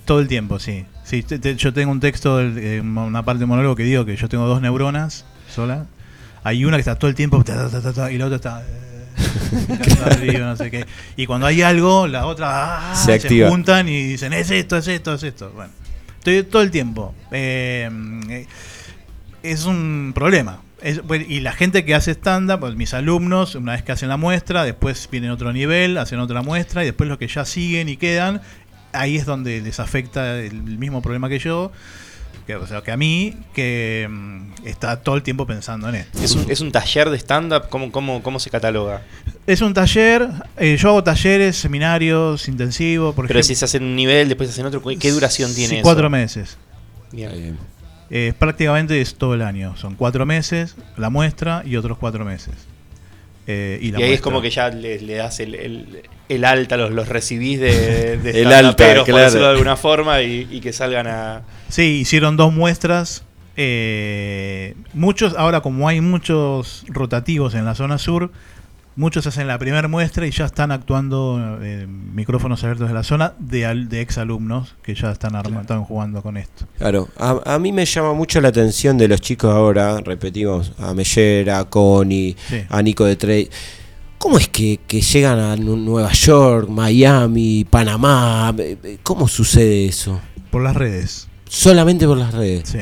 todo 0.05 0.19
el 0.21 0.27
tiempo, 0.27 0.57
sí. 0.57 0.85
sí 1.03 1.21
te- 1.21 1.37
te- 1.37 1.55
yo 1.55 1.71
tengo 1.71 1.91
un 1.91 1.99
texto, 1.99 2.37
del- 2.37 2.57
eh, 2.57 2.81
una 2.81 3.23
parte 3.23 3.41
de 3.41 3.45
monólogo 3.45 3.75
que 3.75 3.83
digo 3.83 4.03
que 4.05 4.15
yo 4.15 4.27
tengo 4.27 4.47
dos 4.47 4.59
neuronas 4.61 5.25
sola. 5.53 5.85
Hay 6.43 6.65
una 6.65 6.77
que 6.77 6.81
está 6.81 6.95
todo 6.95 7.09
el 7.09 7.15
tiempo 7.15 7.43
ta, 7.43 7.55
ta, 7.55 7.69
ta, 7.69 7.81
ta, 7.81 7.93
ta, 7.93 8.11
y 8.11 8.17
la 8.17 8.25
otra 8.25 8.37
está... 8.37 8.63
mirando 9.67 10.05
arriba, 10.05 10.39
no 10.47 10.55
sé 10.55 10.71
qué. 10.71 10.85
Y 11.15 11.25
cuando 11.25 11.47
hay 11.47 11.61
algo, 11.61 12.07
la 12.07 12.25
otra 12.25 12.91
ah, 12.91 12.95
Se 12.95 13.19
juntan 13.49 13.87
y 13.89 14.03
dicen, 14.03 14.33
es 14.33 14.51
esto, 14.51 14.77
es 14.77 14.87
esto, 14.87 15.13
es 15.13 15.23
esto. 15.23 15.51
Bueno, 15.55 15.71
estoy 16.17 16.43
todo 16.43 16.61
el 16.61 16.71
tiempo. 16.71 17.13
Eh, 17.31 17.89
eh, 18.29 18.47
es 19.43 19.65
un 19.65 20.11
problema. 20.13 20.61
Es- 20.81 21.03
bueno, 21.03 21.25
y 21.27 21.41
la 21.41 21.51
gente 21.53 21.85
que 21.85 21.93
hace 21.95 22.11
stand-up, 22.11 22.59
pues 22.59 22.75
mis 22.75 22.93
alumnos, 22.93 23.55
una 23.55 23.73
vez 23.73 23.83
que 23.83 23.91
hacen 23.91 24.09
la 24.09 24.17
muestra, 24.17 24.63
después 24.63 25.07
vienen 25.11 25.29
a 25.29 25.33
otro 25.33 25.53
nivel, 25.53 25.97
hacen 25.97 26.19
otra 26.19 26.41
muestra, 26.41 26.83
y 26.83 26.87
después 26.87 27.07
los 27.07 27.17
que 27.17 27.27
ya 27.27 27.45
siguen 27.45 27.87
y 27.89 27.97
quedan, 27.97 28.41
ahí 28.93 29.15
es 29.17 29.25
donde 29.25 29.61
les 29.61 29.79
afecta 29.79 30.39
el 30.39 30.55
mismo 30.63 31.01
problema 31.01 31.29
que 31.29 31.39
yo, 31.39 31.71
que, 32.57 32.63
o 32.63 32.67
sea, 32.67 32.81
que 32.81 32.91
a 32.91 32.97
mí, 32.97 33.33
que 33.53 34.07
mm, 34.09 34.67
está 34.67 35.01
todo 35.01 35.15
el 35.15 35.23
tiempo 35.23 35.45
pensando 35.45 35.87
en 35.89 35.95
esto. 35.95 36.19
¿Es 36.21 36.35
un, 36.35 36.49
es 36.49 36.61
un 36.61 36.71
taller 36.71 37.09
de 37.09 37.17
stand-up? 37.17 37.69
¿Cómo, 37.69 37.91
cómo, 37.91 38.21
¿Cómo 38.21 38.39
se 38.39 38.49
cataloga? 38.49 39.01
Es 39.47 39.61
un 39.61 39.73
taller, 39.73 40.27
eh, 40.57 40.77
yo 40.77 40.89
hago 40.89 41.03
talleres, 41.03 41.55
seminarios, 41.57 42.47
intensivos, 42.47 43.15
por 43.15 43.27
Pero 43.27 43.39
ejemplo. 43.39 43.47
si 43.47 43.55
se 43.55 43.65
hacen 43.65 43.83
un 43.83 43.95
nivel, 43.95 44.27
después 44.27 44.49
se 44.49 44.53
hacen 44.53 44.65
otro, 44.65 44.81
¿qué 44.99 45.11
duración 45.11 45.53
tiene 45.53 45.69
Sí, 45.69 45.75
eso? 45.75 45.83
Cuatro 45.83 46.09
meses. 46.09 46.57
Bien. 47.11 47.57
Eh, 48.09 48.33
prácticamente 48.37 48.99
es 48.99 49.15
todo 49.15 49.33
el 49.33 49.41
año. 49.41 49.77
Son 49.77 49.95
cuatro 49.95 50.25
meses, 50.25 50.75
la 50.97 51.09
muestra 51.09 51.63
y 51.65 51.77
otros 51.77 51.97
cuatro 51.97 52.25
meses. 52.25 52.53
Eh, 53.47 53.79
y 53.81 53.93
ahí 53.95 54.13
es 54.13 54.21
como 54.21 54.41
que 54.41 54.49
ya 54.51 54.69
le, 54.69 54.99
le 55.01 55.15
das 55.15 55.39
el, 55.39 55.55
el- 55.55 56.01
el 56.29 56.45
alta, 56.45 56.77
los, 56.77 56.91
los 56.91 57.09
recibís 57.09 57.59
de, 57.59 58.17
de 58.17 58.29
El 58.41 58.53
alta, 58.53 58.95
por 58.95 59.03
claro. 59.05 59.23
decirlo 59.25 59.47
de 59.47 59.51
alguna 59.51 59.75
forma, 59.75 60.21
y, 60.21 60.47
y 60.49 60.61
que 60.61 60.71
salgan 60.71 61.07
a... 61.07 61.41
Sí, 61.67 61.99
hicieron 62.01 62.37
dos 62.37 62.53
muestras. 62.53 63.23
eh, 63.57 64.75
muchos, 64.93 65.35
ahora 65.37 65.59
como 65.61 65.87
hay 65.87 65.99
muchos 66.01 66.83
rotativos 66.87 67.53
en 67.55 67.65
la 67.65 67.75
zona 67.75 67.97
sur, 67.97 68.31
muchos 68.95 69.25
hacen 69.27 69.47
la 69.47 69.57
primera 69.57 69.87
muestra 69.87 70.27
y 70.27 70.31
ya 70.31 70.45
están 70.45 70.71
actuando 70.71 71.59
eh, 71.61 71.87
micrófonos 71.87 72.63
abiertos 72.63 72.87
de 72.89 72.93
la 72.93 73.03
zona 73.03 73.33
de, 73.39 73.65
al- 73.65 73.87
de 73.89 74.01
exalumnos 74.01 74.75
que 74.83 74.93
ya 74.95 75.11
están, 75.11 75.35
arma- 75.35 75.61
están 75.61 75.83
jugando 75.83 76.21
con 76.21 76.37
esto. 76.37 76.65
Claro, 76.77 77.07
a, 77.17 77.39
a 77.45 77.59
mí 77.59 77.71
me 77.71 77.85
llama 77.85 78.13
mucho 78.13 78.41
la 78.41 78.49
atención 78.49 78.97
de 78.97 79.07
los 79.07 79.21
chicos 79.21 79.51
ahora, 79.53 79.99
repetimos, 80.01 80.73
a 80.79 80.93
Mellera, 80.93 81.59
a 81.59 81.65
Connie, 81.69 82.35
Sí. 82.49 82.63
a 82.69 82.81
Nico 82.81 83.05
de 83.05 83.15
Trey. 83.15 83.49
¿Cómo 84.17 84.37
es 84.37 84.47
que, 84.49 84.79
que 84.85 85.01
llegan 85.01 85.39
a 85.39 85.55
Nu- 85.55 85.77
Nueva 85.77 86.11
York, 86.11 86.69
Miami, 86.69 87.65
Panamá? 87.67 88.53
Eh, 88.57 88.77
eh, 88.83 88.97
¿Cómo 89.01 89.27
sucede 89.27 89.85
eso? 89.85 90.19
Por 90.51 90.61
las 90.63 90.75
redes. 90.75 91.27
Solamente 91.49 92.05
por 92.05 92.17
las 92.17 92.33
redes. 92.33 92.69
Sí. 92.69 92.79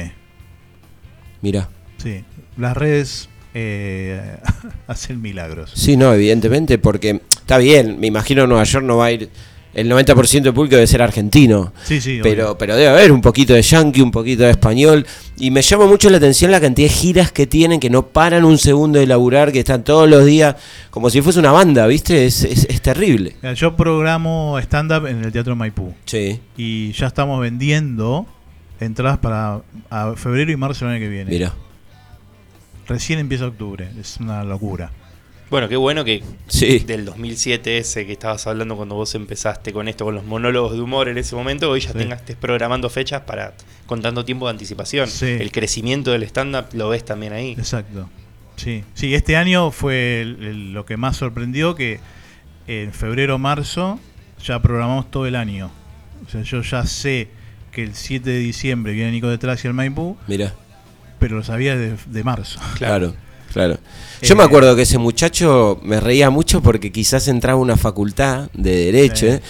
Mira. 1.42 1.70
Sí, 1.98 2.24
las 2.58 2.76
redes 2.76 3.30
eh, 3.54 4.38
hacen 4.88 5.22
milagros. 5.22 5.72
Sí, 5.74 5.98
no, 5.98 6.14
evidentemente, 6.14 6.78
porque 6.78 7.22
está 7.40 7.58
bien, 7.58 8.00
me 8.00 8.08
imagino 8.08 8.46
Nueva 8.48 8.64
York 8.64 8.86
no 8.86 8.98
va 8.98 9.06
a 9.06 9.12
ir. 9.12 9.30
El 9.72 9.88
90% 9.88 10.42
del 10.42 10.54
público 10.54 10.76
debe 10.76 10.88
ser 10.88 11.00
argentino. 11.04 11.72
Sí, 11.84 12.02
sí, 12.02 12.20
Pero, 12.24 12.46
obvio. 12.46 12.58
pero 12.58 12.76
debe 12.76 12.88
haber 12.90 13.12
un 13.12 13.22
poquito 13.22 13.54
de 13.54 13.62
yankee, 13.62 14.02
un 14.02 14.10
poquito 14.10 14.42
de 14.44 14.50
español. 14.50 15.06
Y 15.38 15.52
me 15.52 15.62
llama 15.62 15.86
mucho 15.86 16.10
la 16.10 16.18
atención 16.18 16.50
la 16.50 16.60
cantidad 16.60 16.88
de 16.90 16.94
giras 16.94 17.32
que 17.32 17.46
tienen, 17.46 17.80
que 17.80 17.90
no 17.92 18.08
paran 18.08 18.46
un 18.46 18.58
segundo 18.58 18.98
de 18.98 19.06
laburar, 19.06 19.52
que 19.52 19.60
están 19.60 19.84
todos 19.84 20.10
los 20.10 20.26
días 20.26 20.56
como 20.90 21.12
si 21.12 21.22
fuese 21.22 21.38
una 21.38 21.52
banda, 21.52 21.86
¿viste? 21.86 22.26
Es, 22.26 22.44
es, 22.44 22.66
es 22.68 22.82
terrible. 22.82 23.36
Yo 23.56 23.76
programo 23.76 24.58
stand-up 24.60 25.06
en 25.06 25.24
el 25.24 25.32
Teatro 25.32 25.56
Maipú. 25.56 25.94
Sí. 26.06 26.40
Y 26.58 26.92
ya 26.94 27.06
estamos 27.06 27.40
vendiendo 27.40 28.26
entradas 28.80 29.20
para 29.20 29.62
a 29.92 30.14
febrero 30.16 30.52
y 30.52 30.56
marzo 30.58 30.86
del 30.86 30.96
año 30.96 31.04
que 31.04 31.10
viene. 31.10 31.30
Mira. 31.30 31.54
Recién 32.90 33.20
empieza 33.20 33.48
octubre. 33.48 33.88
Es 34.00 34.18
una 34.20 34.44
locura. 34.44 34.92
Bueno, 35.50 35.68
qué 35.70 35.78
bueno 35.78 36.04
que 36.04 36.24
Sí. 36.48 36.80
del 36.80 37.06
2007 37.06 37.78
ese 37.80 38.06
que 38.06 38.12
estabas 38.12 38.46
hablando 38.46 38.76
cuando 38.76 38.96
vos 38.96 39.16
empezaste 39.16 39.72
con 39.74 39.88
esto, 39.88 40.06
con 40.06 40.14
los 40.16 40.24
monólogos 40.26 40.74
de 40.74 40.82
humor 40.82 41.08
en 41.08 41.18
ese 41.18 41.36
momento, 41.36 41.70
hoy 41.72 41.80
ya 41.80 41.92
Sí. 41.92 41.98
tengas 41.98 42.20
estés 42.20 42.36
programando 42.36 42.88
fechas 42.90 43.22
para 43.22 43.54
con 43.88 44.02
tanto 44.02 44.24
tiempo 44.26 44.46
de 44.46 44.52
anticipación. 44.52 45.08
Sí. 45.08 45.26
El 45.26 45.52
crecimiento 45.52 46.12
del 46.12 46.22
stand-up 46.24 46.66
lo 46.74 46.90
ves 46.90 47.04
también 47.06 47.34
ahí. 47.34 47.54
Exacto. 47.54 48.10
Sí, 48.58 48.84
sí, 48.94 49.16
este 49.16 49.38
año 49.38 49.72
fue 49.72 50.22
el- 50.22 50.44
el- 50.44 50.74
lo 50.74 50.86
que 50.86 50.98
más 50.98 51.16
sorprendió 51.18 51.74
que 51.76 52.00
en 52.68 52.92
febrero 52.94 53.40
marzo 53.40 54.00
ya 54.44 54.62
programamos 54.62 55.10
todo 55.10 55.26
el 55.26 55.36
año. 55.36 55.72
O 56.28 56.30
sea, 56.30 56.42
yo 56.44 56.62
ya 56.62 56.86
sé 56.86 57.30
que 57.72 57.82
el 57.84 57.96
7 57.96 58.30
de 58.30 58.40
diciembre 58.40 58.94
viene 58.94 59.12
Nico 59.12 59.30
de 59.30 59.38
Tracia 59.40 59.68
al 59.70 59.74
Maipú, 59.74 60.18
Mira. 60.28 60.54
Pero 61.20 61.36
lo 61.38 61.44
sabía 61.44 61.76
de, 61.76 61.96
de 62.08 62.24
marzo. 62.24 62.60
Claro, 62.78 63.14
claro. 63.54 63.78
Yo 64.22 64.34
Eh, 64.34 64.38
me 64.38 64.44
acuerdo 64.44 64.76
que 64.76 64.82
ese 64.84 64.98
muchacho 64.98 65.80
me 65.84 66.00
reía 66.00 66.30
mucho 66.30 66.62
porque 66.62 66.92
quizás 66.92 67.28
entraba 67.28 67.60
a 67.60 67.62
una 67.62 67.78
facultad 67.78 68.50
de 68.54 68.86
Derecho. 68.86 69.28
¿eh? 69.28 69.42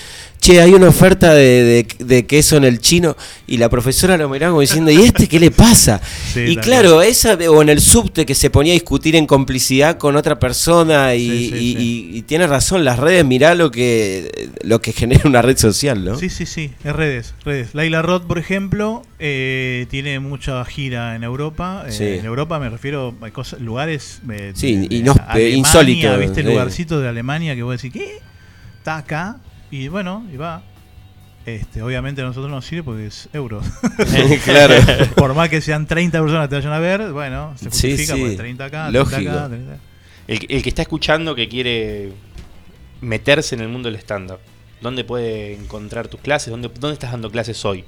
Che, 0.42 0.62
hay 0.62 0.74
una 0.74 0.88
oferta 0.88 1.34
de, 1.34 1.64
de- 2.00 2.06
de 2.06 2.26
queso 2.26 2.56
en 2.56 2.64
el 2.64 2.80
chino 2.80 3.18
y 3.46 3.58
la 3.58 3.68
profesora 3.68 4.16
lo 4.16 4.30
miraba 4.30 4.52
como 4.52 4.62
diciendo, 4.62 4.90
¿y 4.90 5.02
este 5.02 5.28
qué 5.28 5.38
le 5.40 5.52
pasa? 5.52 6.00
Sí, 6.34 6.42
y 6.42 6.56
claro, 6.56 7.02
esa 7.02 7.34
o 7.50 7.62
en 7.62 7.68
el 7.70 7.82
subte 7.82 8.26
que 8.26 8.36
se 8.36 8.50
ponía 8.50 8.72
a 8.72 8.76
discutir 8.76 9.16
en 9.18 9.26
complicidad 9.26 9.98
con 9.98 10.16
otra 10.16 10.40
persona 10.40 11.14
y, 11.16 11.28
Sí, 11.50 11.56
y- 11.56 11.78
y- 11.78 12.18
y 12.20 12.22
tiene 12.22 12.48
razón, 12.48 12.86
las 12.86 13.00
redes, 13.00 13.26
mirá 13.26 13.54
lo 13.56 13.70
que, 13.72 14.50
lo 14.64 14.80
que 14.82 14.94
genera 14.94 15.24
una 15.26 15.42
red 15.42 15.58
social, 15.58 16.06
¿no? 16.06 16.18
Sí, 16.18 16.30
sí, 16.30 16.46
sí, 16.46 16.72
es 16.86 16.96
redes, 16.96 17.34
redes. 17.44 17.70
Laila 17.74 18.02
Roth, 18.02 18.24
por 18.26 18.38
ejemplo, 18.40 19.02
eh, 19.20 19.88
tiene 19.90 20.20
mucha 20.22 20.64
gira 20.64 21.16
en 21.16 21.24
Europa. 21.24 21.84
Eh. 21.90 22.18
En 22.20 22.26
Europa 22.26 22.60
me 22.60 22.70
refiero 22.70 23.14
a 23.22 23.30
cosas, 23.32 23.60
lugares 23.60 24.22
eh, 24.32 24.54
Sí, 24.56 24.76
de- 24.76 24.88
de 24.88 24.96
inhospe- 25.04 25.24
Alemania, 25.28 25.58
insólito, 25.58 26.18
¿Viste? 26.18 26.44
Lugarcitos 26.44 27.02
de 27.02 27.10
Alemania 27.10 27.56
que 27.56 27.64
vos 27.64 27.76
decís, 27.82 27.92
¿qué? 27.92 28.20
Está 28.78 28.98
acá. 28.98 29.38
Y 29.72 29.88
bueno, 29.88 30.26
y 30.34 30.38
va. 30.38 30.62
Este, 31.46 31.82
obviamente 31.82 32.22
a 32.22 32.26
nosotros 32.26 32.52
nos 32.52 32.66
sirve 32.66 32.84
porque 32.84 33.08
es 33.08 33.30
euros. 33.34 33.66
Claro. 34.44 34.76
Por 35.16 35.34
más 35.34 35.50
que 35.50 35.62
sean 35.62 35.88
30 35.88 36.20
personas 36.20 36.46
que 36.48 36.50
te 36.50 36.56
vayan 36.56 36.74
a 36.74 36.80
ver, 36.80 37.12
bueno, 37.12 37.54
se 37.56 37.66
Sí, 37.72 37.90
justifica 37.92 38.14
sí. 38.16 38.20
porque 38.22 38.36
30 38.36 38.66
acá, 38.66 38.92
Lógico. 38.92 39.16
30 39.16 39.32
acá, 39.40 39.48
30 39.50 39.74
acá. 39.74 39.82
El, 40.28 40.46
el 40.50 40.62
que 40.64 40.70
está 40.70 40.82
escuchando 40.84 41.34
que 41.36 41.48
quiere 41.50 42.12
meterse 43.02 43.56
en 43.56 43.62
el 43.62 43.70
mundo 43.70 43.90
del 43.90 44.00
stand-up, 44.00 44.40
¿dónde 44.82 45.04
puede 45.04 45.54
encontrar 45.56 46.08
tus 46.08 46.20
clases? 46.20 46.52
¿Dónde, 46.52 46.70
dónde 46.80 46.94
estás 46.94 47.12
dando 47.12 47.32
clases 47.32 47.64
hoy? 47.66 47.84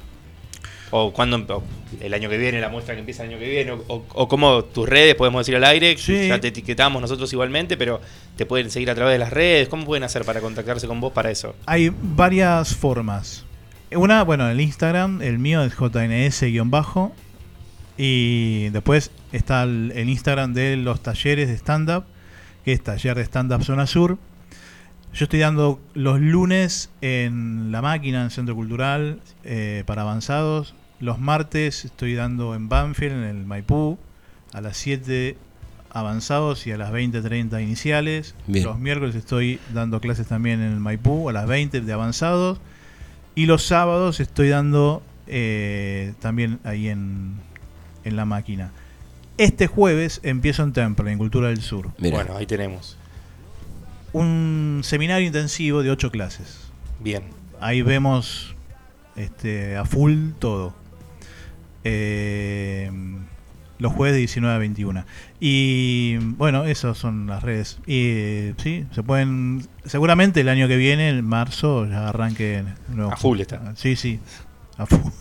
¿O 0.91 1.11
cuándo, 1.13 1.37
o 1.37 1.63
el 2.01 2.13
año 2.13 2.29
que 2.29 2.37
viene, 2.37 2.59
la 2.59 2.69
muestra 2.69 2.93
que 2.93 2.99
empieza 2.99 3.23
el 3.23 3.29
año 3.29 3.39
que 3.39 3.49
viene? 3.49 3.71
¿O, 3.71 3.83
o, 3.87 4.05
o 4.13 4.27
cómo 4.27 4.63
tus 4.65 4.87
redes, 4.87 5.15
podemos 5.15 5.41
decir 5.41 5.55
al 5.55 5.63
aire? 5.63 5.97
Sí. 5.97 6.27
Ya 6.27 6.39
te 6.39 6.49
etiquetamos 6.49 7.01
nosotros 7.01 7.31
igualmente, 7.31 7.77
pero 7.77 8.01
te 8.35 8.45
pueden 8.45 8.69
seguir 8.69 8.91
a 8.91 8.95
través 8.95 9.13
de 9.13 9.19
las 9.19 9.31
redes. 9.31 9.69
¿Cómo 9.69 9.85
pueden 9.85 10.03
hacer 10.03 10.25
para 10.25 10.41
contactarse 10.41 10.87
con 10.87 10.99
vos 10.99 11.13
para 11.13 11.31
eso? 11.31 11.55
Hay 11.65 11.91
varias 12.01 12.75
formas. 12.75 13.45
Una, 13.93 14.23
bueno, 14.23 14.49
el 14.49 14.61
Instagram, 14.61 15.21
el 15.21 15.39
mío 15.39 15.63
es 15.63 15.73
JNS-bajo. 15.75 17.13
Y 17.97 18.69
después 18.69 19.11
está 19.31 19.63
el, 19.63 19.91
el 19.95 20.09
Instagram 20.09 20.53
de 20.53 20.77
los 20.77 21.01
talleres 21.03 21.49
de 21.49 21.55
stand-up, 21.55 22.05
que 22.65 22.73
es 22.73 22.81
Taller 22.81 23.15
de 23.15 23.23
Stand-up 23.23 23.63
Zona 23.63 23.85
Sur. 23.85 24.17
Yo 25.13 25.25
estoy 25.25 25.39
dando 25.39 25.79
los 25.93 26.21
lunes 26.21 26.89
en 27.01 27.71
La 27.71 27.81
Máquina, 27.81 28.19
en 28.19 28.25
el 28.25 28.31
Centro 28.31 28.55
Cultural, 28.55 29.19
eh, 29.43 29.83
para 29.85 30.03
avanzados. 30.03 30.73
Los 31.01 31.19
martes 31.19 31.83
estoy 31.83 32.13
dando 32.13 32.53
en 32.53 32.69
Banfield, 32.69 33.13
en 33.13 33.23
el 33.23 33.45
Maipú, 33.45 33.97
a 34.53 34.61
las 34.61 34.77
7 34.77 35.35
avanzados 35.89 36.67
y 36.67 36.71
a 36.71 36.77
las 36.77 36.93
20.30 36.93 37.61
iniciales. 37.61 38.35
Bien. 38.45 38.65
Los 38.65 38.79
miércoles 38.79 39.15
estoy 39.15 39.59
dando 39.73 39.99
clases 39.99 40.27
también 40.27 40.61
en 40.61 40.71
el 40.71 40.79
Maipú, 40.79 41.27
a 41.27 41.33
las 41.33 41.47
20 41.47 41.81
de 41.81 41.91
avanzados. 41.91 42.59
Y 43.33 43.47
los 43.47 43.63
sábados 43.63 44.19
estoy 44.19 44.49
dando 44.49 45.01
eh, 45.25 46.13
también 46.19 46.59
ahí 46.63 46.87
en, 46.87 47.33
en 48.03 48.15
La 48.15 48.25
Máquina. 48.25 48.71
Este 49.39 49.65
jueves 49.65 50.19
empiezo 50.21 50.61
en 50.61 50.71
Temple, 50.71 51.11
en 51.11 51.17
Cultura 51.17 51.47
del 51.47 51.61
Sur. 51.61 51.89
Bueno, 51.97 52.37
ahí 52.37 52.45
tenemos. 52.45 52.95
Un 54.13 54.81
seminario 54.83 55.25
intensivo 55.25 55.81
de 55.81 55.89
ocho 55.89 56.11
clases. 56.11 56.59
Bien. 56.99 57.23
Ahí 57.59 57.81
vemos 57.81 58.55
este, 59.15 59.77
a 59.77 59.85
full 59.85 60.31
todo. 60.37 60.79
Eh, 61.83 62.91
los 63.79 63.93
jueves 63.93 64.13
de 64.13 64.19
19 64.19 64.55
a 64.55 64.59
21. 64.59 65.05
Y 65.39 66.17
bueno, 66.17 66.65
esas 66.65 66.97
son 66.97 67.25
las 67.27 67.41
redes. 67.41 67.79
Y 67.87 68.51
sí, 68.61 68.85
se 68.93 69.01
pueden. 69.03 69.65
Seguramente 69.85 70.41
el 70.41 70.49
año 70.49 70.67
que 70.67 70.77
viene, 70.77 71.09
en 71.09 71.25
marzo, 71.25 71.87
ya 71.87 72.09
arranque. 72.09 72.63
nuevo- 72.89 73.11
A 73.11 73.17
full 73.17 73.39
está. 73.41 73.73
Sí, 73.75 73.95
sí. 73.95 74.19
A 74.77 74.85
full. 74.85 74.99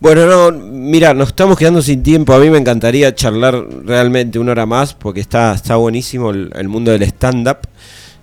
Bueno, 0.00 0.26
no, 0.26 0.50
mira, 0.52 1.14
nos 1.14 1.28
estamos 1.28 1.56
quedando 1.56 1.80
sin 1.80 2.02
tiempo. 2.02 2.34
A 2.34 2.38
mí 2.38 2.50
me 2.50 2.58
encantaría 2.58 3.14
charlar 3.14 3.54
realmente 3.84 4.38
una 4.38 4.52
hora 4.52 4.66
más 4.66 4.92
porque 4.92 5.20
está, 5.20 5.54
está 5.54 5.76
buenísimo 5.76 6.30
el, 6.30 6.50
el 6.54 6.68
mundo 6.68 6.90
del 6.90 7.02
stand-up. 7.04 7.58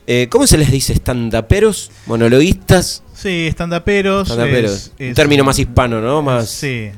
Eh, 0.05 0.27
¿Cómo 0.29 0.45
se 0.45 0.57
les 0.59 0.69
dice? 0.71 0.93
¿Stand-uperos? 0.93 1.89
¿Monologuistas? 2.05 3.03
Sí, 3.15 3.47
estandaperos. 3.47 4.29
Es- 4.29 4.91
Un 5.09 5.13
término 5.15 5.43
más 5.43 5.57
hispano, 5.57 6.01
¿no? 6.01 6.21
Más... 6.21 6.49
Sí, 6.49 6.89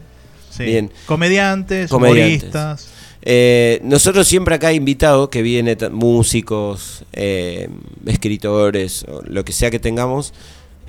sí. 0.60 0.70
Bien. 0.72 0.92
Comediantes, 1.08 1.90
Comediantes. 1.90 2.44
humoristas. 2.44 2.88
Eh, 3.22 3.82
nosotros 3.84 4.28
siempre 4.28 4.56
acá 4.56 4.72
invitado 4.72 5.30
que 5.30 5.42
viene 5.42 5.76
ta- 5.76 5.90
músicos, 5.90 7.04
eh, 7.12 7.68
escritores, 8.06 9.06
lo 9.26 9.44
que 9.44 9.52
sea 9.52 9.70
que 9.72 9.80
tengamos. 9.80 10.34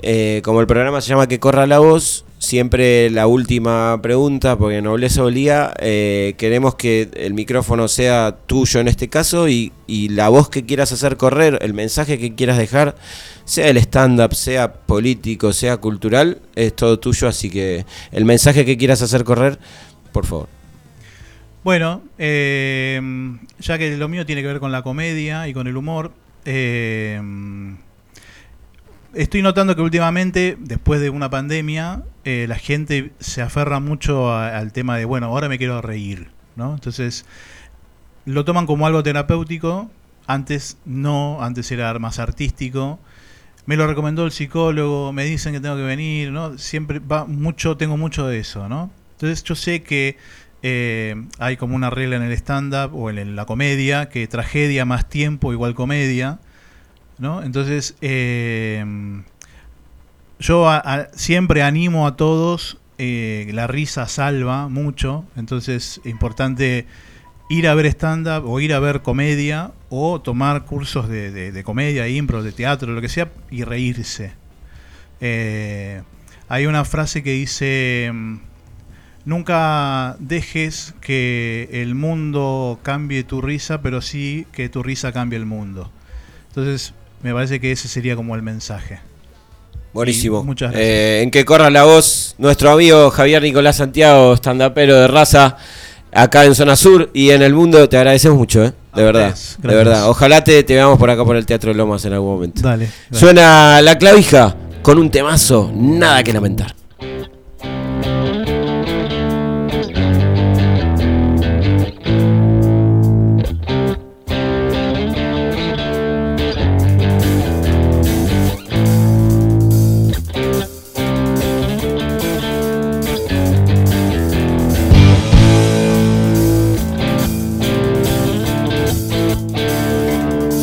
Eh, 0.03 0.40
como 0.44 0.61
el 0.61 0.66
programa 0.66 1.01
se 1.01 1.09
llama 1.09 1.28
Que 1.28 1.38
corra 1.38 1.66
la 1.66 1.78
voz, 1.78 2.24
siempre 2.38 3.11
la 3.11 3.26
última 3.26 4.01
pregunta, 4.03 4.57
porque 4.57 4.80
Nobleza 4.82 5.22
Olía, 5.22 5.72
eh, 5.78 6.34
queremos 6.38 6.74
que 6.74 7.11
el 7.14 7.34
micrófono 7.34 7.86
sea 7.88 8.36
tuyo 8.46 8.80
en 8.80 8.88
este 8.88 9.09
caso 9.09 9.48
y, 9.48 9.72
y 9.86 10.09
la 10.09 10.28
voz 10.28 10.48
que 10.48 10.64
quieras 10.64 10.92
hacer 10.92 11.16
correr, 11.16 11.59
el 11.62 11.74
mensaje 11.74 12.18
que 12.18 12.34
quieras 12.34 12.59
dejar, 12.59 12.96
sea 13.44 13.68
el 13.68 13.76
stand-up, 13.76 14.34
sea 14.34 14.72
político, 14.72 15.53
sea 15.53 15.76
cultural, 15.76 16.40
es 16.55 16.74
todo 16.74 16.98
tuyo, 16.98 17.28
así 17.28 17.51
que 17.51 17.84
el 18.12 18.24
mensaje 18.24 18.64
que 18.64 18.76
quieras 18.76 19.03
hacer 19.03 19.24
correr, 19.24 19.59
por 20.12 20.26
favor. 20.26 20.48
Bueno, 21.62 22.03
eh, 22.16 23.01
ya 23.59 23.76
que 23.76 23.96
lo 23.96 24.09
mío 24.09 24.24
tiene 24.24 24.40
que 24.40 24.48
ver 24.48 24.61
con 24.61 24.72
la 24.72 24.82
comedia 24.82 25.46
y 25.46 25.53
con 25.53 25.66
el 25.66 25.76
humor, 25.76 26.12
eh, 26.46 27.20
estoy 29.14 29.42
notando 29.42 29.76
que 29.76 29.82
últimamente, 29.82 30.56
después 30.58 31.00
de 31.00 31.11
una 31.11 31.30
pandemia, 31.30 32.02
eh, 32.24 32.46
la 32.48 32.56
gente 32.56 33.12
se 33.18 33.42
aferra 33.42 33.80
mucho 33.80 34.32
al 34.32 34.72
tema 34.72 34.96
de, 34.96 35.04
bueno, 35.04 35.26
ahora 35.26 35.48
me 35.48 35.58
quiero 35.58 35.80
reír, 35.82 36.30
¿no? 36.56 36.74
Entonces, 36.74 37.24
lo 38.24 38.44
toman 38.44 38.66
como 38.66 38.86
algo 38.86 39.02
terapéutico, 39.02 39.90
antes 40.26 40.78
no, 40.84 41.42
antes 41.42 41.70
era 41.72 41.98
más 41.98 42.18
artístico. 42.18 42.98
Me 43.66 43.76
lo 43.76 43.86
recomendó 43.86 44.24
el 44.24 44.32
psicólogo, 44.32 45.12
me 45.12 45.24
dicen 45.24 45.52
que 45.52 45.61
tengo 45.61 45.76
que 45.76 45.82
venir, 45.82 46.30
¿no? 46.30 46.58
Siempre 46.58 46.98
va 46.98 47.24
mucho, 47.24 47.76
tengo 47.76 47.96
mucho 47.96 48.26
de 48.26 48.38
eso, 48.38 48.68
¿no? 48.68 48.90
Entonces 49.12 49.44
yo 49.44 49.54
sé 49.54 49.82
que 49.82 50.16
eh, 50.62 51.14
hay 51.38 51.56
como 51.56 51.76
una 51.76 51.90
regla 51.90 52.16
en 52.16 52.22
el 52.22 52.32
stand-up 52.32 52.94
o 52.94 53.11
en 53.11 53.36
la 53.36 53.44
comedia, 53.44 54.08
que 54.08 54.26
tragedia 54.28 54.84
más 54.84 55.08
tiempo 55.08 55.52
igual 55.52 55.74
comedia, 55.74 56.38
¿no? 57.21 57.43
Entonces 57.43 57.95
eh, 58.01 58.85
yo 60.39 60.68
siempre 61.12 61.62
animo 61.62 62.07
a 62.07 62.16
todos, 62.16 62.79
eh, 62.99 63.51
la 63.53 63.66
risa 63.66 64.07
salva 64.09 64.68
mucho, 64.68 65.25
entonces 65.37 65.99
es 65.99 66.07
importante 66.07 66.87
ir 67.51 67.68
a 67.68 67.75
ver 67.75 67.87
stand-up 67.87 68.45
o 68.49 68.61
ir 68.61 68.73
a 68.73 68.79
ver 68.81 69.03
comedia 69.03 69.73
o 69.91 70.21
tomar 70.21 70.64
cursos 70.64 71.09
de, 71.09 71.31
de- 71.53 71.64
comedia, 71.64 72.09
impro, 72.09 72.43
de 72.43 72.53
teatro, 72.53 72.93
lo 72.93 73.01
que 73.01 73.09
sea, 73.09 73.31
y 73.51 73.64
reírse. 73.64 74.33
Eh, 75.21 76.03
hay 76.49 76.66
una 76.66 76.85
frase 76.85 77.23
que 77.23 77.33
dice, 77.33 78.11
mm, 78.12 78.37
nunca 79.25 80.16
dejes 80.21 80.95
que 81.01 81.68
el 81.73 81.95
mundo 81.95 82.79
cambie 82.83 83.25
tu 83.25 83.41
risa, 83.41 83.83
pero 83.83 84.01
sí 84.01 84.47
que 84.53 84.68
tu 84.68 84.83
risa 84.83 85.12
cambie 85.12 85.39
el 85.39 85.47
mundo. 85.47 85.91
Entonces, 86.49 86.95
me 87.23 87.33
parece 87.33 87.61
que 87.61 87.73
ese 87.73 87.89
sería 87.89 88.16
como 88.16 88.35
el 88.35 88.43
mensaje. 88.43 89.01
Buenísimo. 89.93 90.45
Muchas 90.45 90.71
gracias. 90.71 90.89
Eh, 90.89 91.23
en 91.23 91.31
que 91.31 91.45
corra 91.45 91.68
la 91.71 91.85
voz, 91.85 92.35
nuestro 92.39 92.71
amigo 92.71 93.11
Javier 93.11 93.43
Nicolás 93.43 93.77
Santiago, 93.77 94.37
standupero 94.37 94.95
de 94.95 95.09
raza, 95.09 95.57
acá 96.12 96.45
en 96.45 96.55
Zona 96.55 96.77
Sur 96.77 97.11
y 97.12 97.31
en 97.31 97.43
el 97.43 97.55
mundo, 97.55 97.89
te 97.89 97.97
agradecemos 97.97 98.39
mucho, 98.39 98.64
¿eh? 98.64 98.73
De 98.95 99.03
verdad, 99.03 99.21
de 99.21 99.27
gracias. 99.29 99.59
verdad. 99.62 100.09
Ojalá 100.09 100.43
te, 100.45 100.62
te 100.62 100.75
veamos 100.75 100.99
por 100.99 101.11
acá 101.11 101.25
por 101.25 101.37
el 101.37 101.47
Teatro 101.47 101.75
Lomas 101.75 102.05
en 102.05 102.12
algún 102.12 102.35
momento. 102.35 102.62
Dale, 102.62 102.87
dale. 102.87 103.21
Suena 103.21 103.81
la 103.83 103.99
clavija 103.99 104.57
con 104.83 104.99
un 104.99 105.11
temazo, 105.11 105.71
nada 105.75 106.23
que 106.23 106.33
lamentar. 106.33 106.75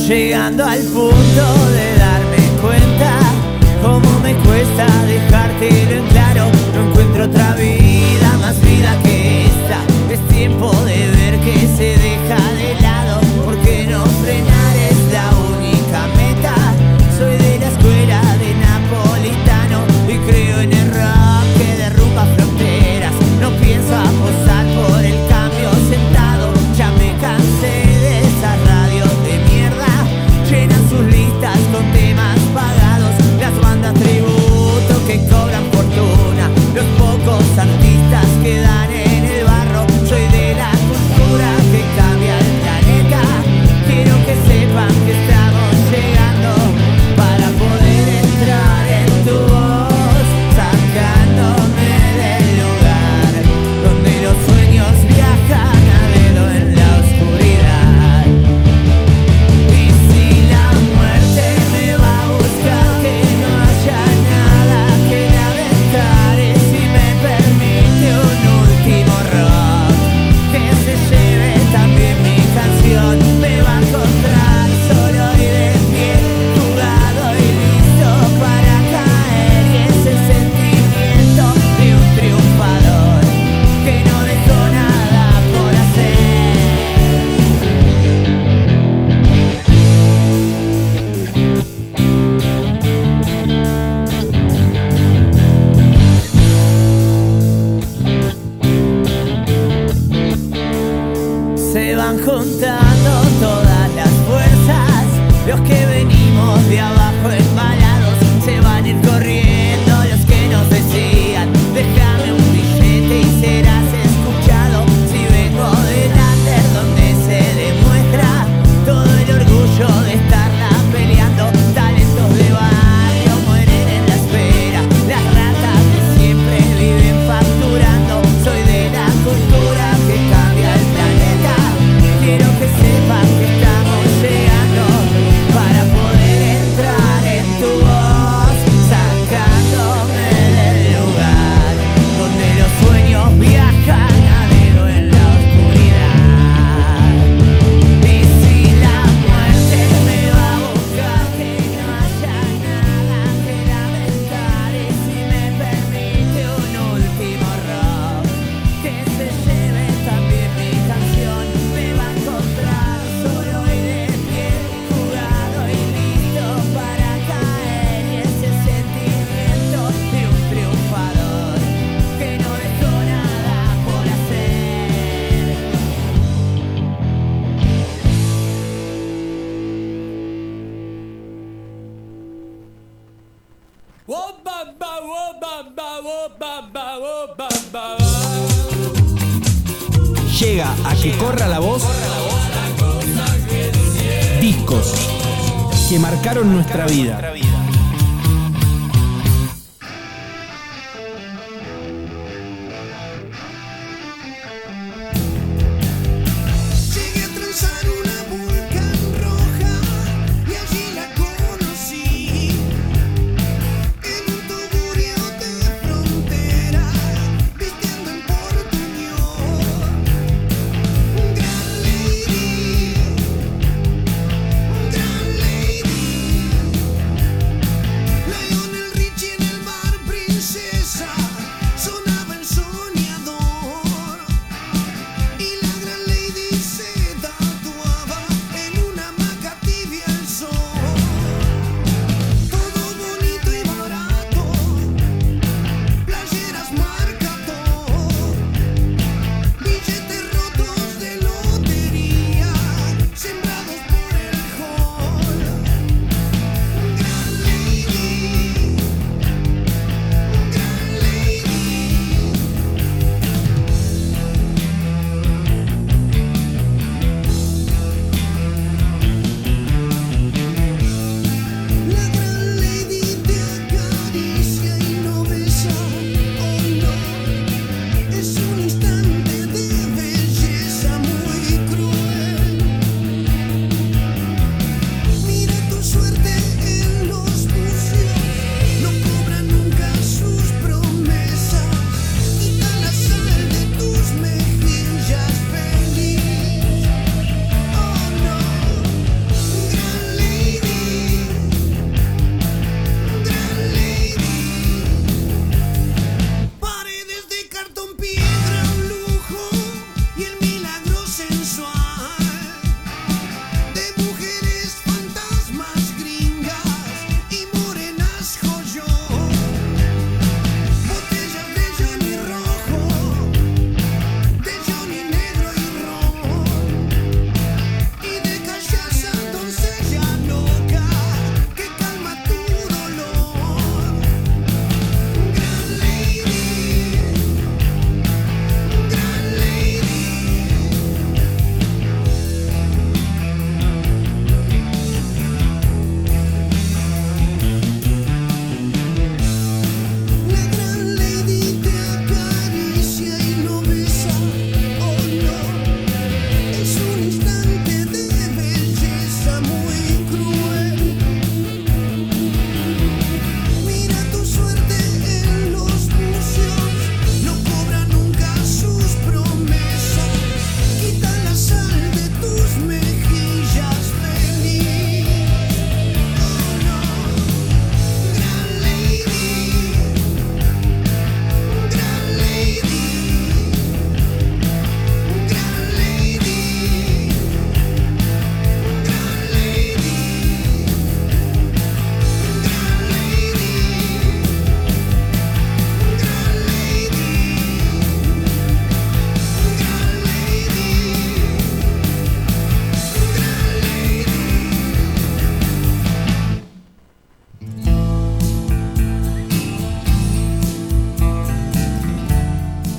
Llegando 0.08 0.64
al 0.64 0.80
punto 0.84 1.68
de 1.74 1.98
darme 1.98 2.62
cuenta 2.62 3.20
cómo 3.82 4.20
me 4.22 4.34
cuesta 4.36 4.88
dejarte 5.06 5.68
en 5.68 6.08
claro. 6.08 6.50
No 6.74 6.90
encuentro 6.90 7.26
otra 7.26 7.54
vida, 7.56 8.38
más 8.40 8.58
vida 8.62 8.98
que 9.04 9.48
esta. 9.48 9.84
Es 10.10 10.26
tiempo 10.30 10.72
de 10.86 11.10
ver 11.12 11.40
que 11.42 11.68
se 11.76 11.97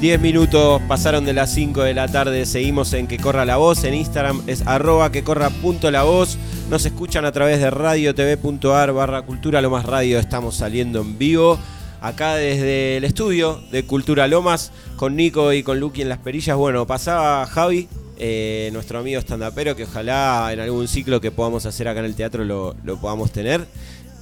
10 0.09 0.23
minutos 0.23 0.81
pasaron 0.89 1.27
de 1.27 1.35
las 1.35 1.53
5 1.53 1.83
de 1.83 1.93
la 1.93 2.09
tarde, 2.09 2.47
seguimos 2.47 2.95
en 2.95 3.07
Que 3.07 3.19
Corra 3.19 3.45
la 3.45 3.59
Voz, 3.59 3.85
en 3.85 3.93
Instagram 3.93 4.43
es 4.47 4.67
arroba 4.67 5.13
que 5.13 5.23
corra 5.23 5.51
punto 5.51 5.91
la 5.91 6.03
voz, 6.03 6.39
nos 6.71 6.87
escuchan 6.87 7.27
a 7.27 7.33
través 7.33 7.61
de 7.61 7.69
radiotv.ar 7.69 8.93
barra 8.93 9.21
cultura 9.21 9.61
lomas 9.61 9.85
radio, 9.85 10.19
estamos 10.19 10.57
saliendo 10.57 11.03
en 11.03 11.19
vivo 11.19 11.59
acá 12.01 12.37
desde 12.37 12.97
el 12.97 13.05
estudio 13.05 13.61
de 13.71 13.85
Cultura 13.85 14.27
Lomas 14.29 14.73
con 14.97 15.15
Nico 15.15 15.53
y 15.53 15.63
con 15.63 15.79
Luqui 15.79 16.01
en 16.01 16.09
las 16.09 16.21
perillas. 16.21 16.57
Bueno, 16.57 16.87
pasaba 16.87 17.45
Javi, 17.45 17.87
eh, 18.17 18.71
nuestro 18.73 19.01
amigo 19.01 19.19
estandapero, 19.19 19.77
que 19.77 19.85
ojalá 19.85 20.49
en 20.55 20.61
algún 20.61 20.89
ciclo 20.89 21.21
que 21.21 21.33
podamos 21.33 21.67
hacer 21.67 21.87
acá 21.87 22.01
en 22.01 22.07
el 22.07 22.15
teatro 22.15 22.47
lo, 22.47 22.75
lo 22.83 22.97
podamos 22.97 23.31
tener. 23.31 23.67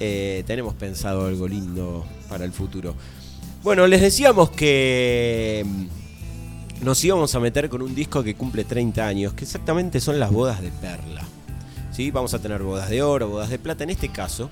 Eh, 0.01 0.43
tenemos 0.47 0.73
pensado 0.73 1.27
algo 1.27 1.47
lindo 1.47 2.05
para 2.27 2.43
el 2.43 2.51
futuro. 2.51 2.93
Bueno, 3.67 3.85
les 3.85 3.99
decíamos 3.99 4.49
que 4.51 5.61
mm, 5.65 6.85
nos 6.85 7.03
íbamos 7.03 7.35
a 7.35 7.41
meter 7.41 7.67
con 7.67 7.81
un 7.81 7.93
disco 7.93 8.23
que 8.23 8.33
cumple 8.33 8.63
30 8.63 9.05
años, 9.05 9.33
que 9.33 9.43
exactamente 9.43 9.99
son 9.99 10.21
las 10.21 10.31
bodas 10.31 10.61
de 10.61 10.71
Perla. 10.71 11.25
¿Sí? 11.91 12.09
Vamos 12.09 12.33
a 12.33 12.39
tener 12.39 12.63
bodas 12.63 12.89
de 12.89 13.01
oro, 13.01 13.27
bodas 13.27 13.49
de 13.49 13.59
plata. 13.59 13.83
En 13.83 13.89
este 13.89 14.07
caso, 14.07 14.49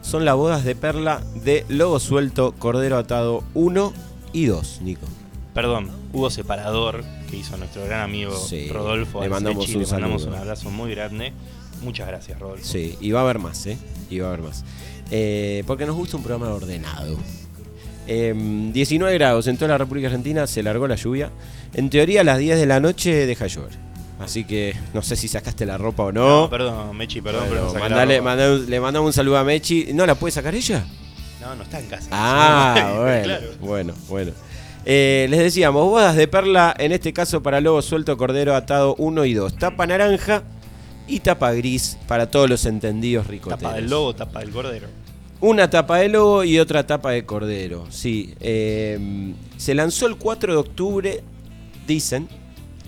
son 0.00 0.24
las 0.24 0.34
bodas 0.36 0.64
de 0.64 0.74
Perla 0.74 1.22
de 1.44 1.66
Lobo 1.68 2.00
Suelto, 2.00 2.54
Cordero 2.58 2.96
Atado 2.96 3.44
1 3.52 3.92
y 4.32 4.46
2, 4.46 4.80
Nico. 4.80 5.06
Perdón, 5.52 5.90
hubo 6.14 6.30
separador 6.30 7.04
que 7.30 7.36
hizo 7.36 7.58
nuestro 7.58 7.84
gran 7.84 8.00
amigo 8.00 8.34
Sí, 8.34 8.70
Rodolfo. 8.70 9.20
le 9.20 9.28
mandamos 9.28 9.68
un 9.68 9.82
le 9.82 9.86
mandamos 9.86 10.24
un 10.24 10.36
abrazo 10.36 10.70
muy 10.70 10.90
grande. 10.92 11.34
Muchas 11.82 12.08
gracias, 12.08 12.38
Rodolfo. 12.38 12.64
Sí, 12.64 12.96
y 12.98 13.10
va 13.10 13.20
a 13.20 13.24
haber 13.24 13.40
más, 13.40 13.66
¿eh? 13.66 13.76
Y 14.08 14.20
va 14.20 14.28
a 14.28 14.32
haber 14.32 14.40
más. 14.40 14.64
Eh, 15.10 15.64
porque 15.66 15.84
nos 15.84 15.96
gusta 15.96 16.16
un 16.16 16.22
programa 16.22 16.50
ordenado. 16.54 17.18
Em, 18.06 18.72
19 18.72 19.14
grados 19.14 19.46
en 19.46 19.56
toda 19.56 19.68
la 19.70 19.78
República 19.78 20.08
Argentina, 20.08 20.46
se 20.46 20.62
largó 20.62 20.86
la 20.86 20.96
lluvia. 20.96 21.30
En 21.72 21.88
teoría 21.90 22.20
a 22.20 22.24
las 22.24 22.38
10 22.38 22.58
de 22.58 22.66
la 22.66 22.80
noche 22.80 23.26
deja 23.26 23.46
llover. 23.46 23.72
Así 24.20 24.44
que 24.44 24.76
no 24.92 25.02
sé 25.02 25.16
si 25.16 25.26
sacaste 25.26 25.66
la 25.66 25.76
ropa 25.78 26.04
o 26.04 26.12
no. 26.12 26.42
No, 26.42 26.50
perdón, 26.50 26.96
Mechi, 26.96 27.20
perdón, 27.20 27.48
Bueno, 27.48 27.70
pero 27.72 27.82
no 27.82 27.88
mandale- 28.24 28.66
le 28.66 28.80
mandamos 28.80 29.06
un 29.08 29.12
saludo 29.12 29.38
a 29.38 29.44
Mechi. 29.44 29.88
¿No 29.92 30.06
la 30.06 30.14
puede 30.14 30.32
sacar 30.32 30.54
ella? 30.54 30.84
No, 31.40 31.54
no 31.56 31.62
está 31.64 31.80
en 31.80 31.86
casa. 31.86 32.08
Ah, 32.12 32.94
bueno, 33.00 33.24
Claro. 33.24 33.46
bueno, 33.60 33.94
bueno. 34.08 34.32
Eh, 34.86 35.26
les 35.30 35.40
decíamos, 35.40 35.82
bodas 35.84 36.14
de 36.14 36.28
perla, 36.28 36.74
en 36.78 36.92
este 36.92 37.12
caso 37.12 37.42
para 37.42 37.60
lobo 37.60 37.80
suelto, 37.82 38.16
cordero 38.16 38.54
atado 38.54 38.94
1 38.98 39.24
y 39.24 39.32
2. 39.34 39.56
Tapa 39.56 39.86
naranja 39.86 40.42
y 41.08 41.20
tapa 41.20 41.52
gris 41.52 41.96
para 42.06 42.30
todos 42.30 42.48
los 42.48 42.64
entendidos 42.66 43.26
ricoteros. 43.26 43.62
Tapa 43.62 43.74
del 43.76 43.88
lobo, 43.90 44.14
tapa 44.14 44.40
del 44.40 44.50
cordero. 44.50 44.86
Una 45.44 45.68
tapa 45.68 45.98
de 45.98 46.08
lobo 46.08 46.42
y 46.42 46.58
otra 46.58 46.86
tapa 46.86 47.10
de 47.10 47.26
cordero, 47.26 47.84
sí. 47.90 48.32
Eh, 48.40 49.34
se 49.58 49.74
lanzó 49.74 50.06
el 50.06 50.16
4 50.16 50.54
de 50.54 50.58
octubre, 50.58 51.22
dicen, 51.86 52.28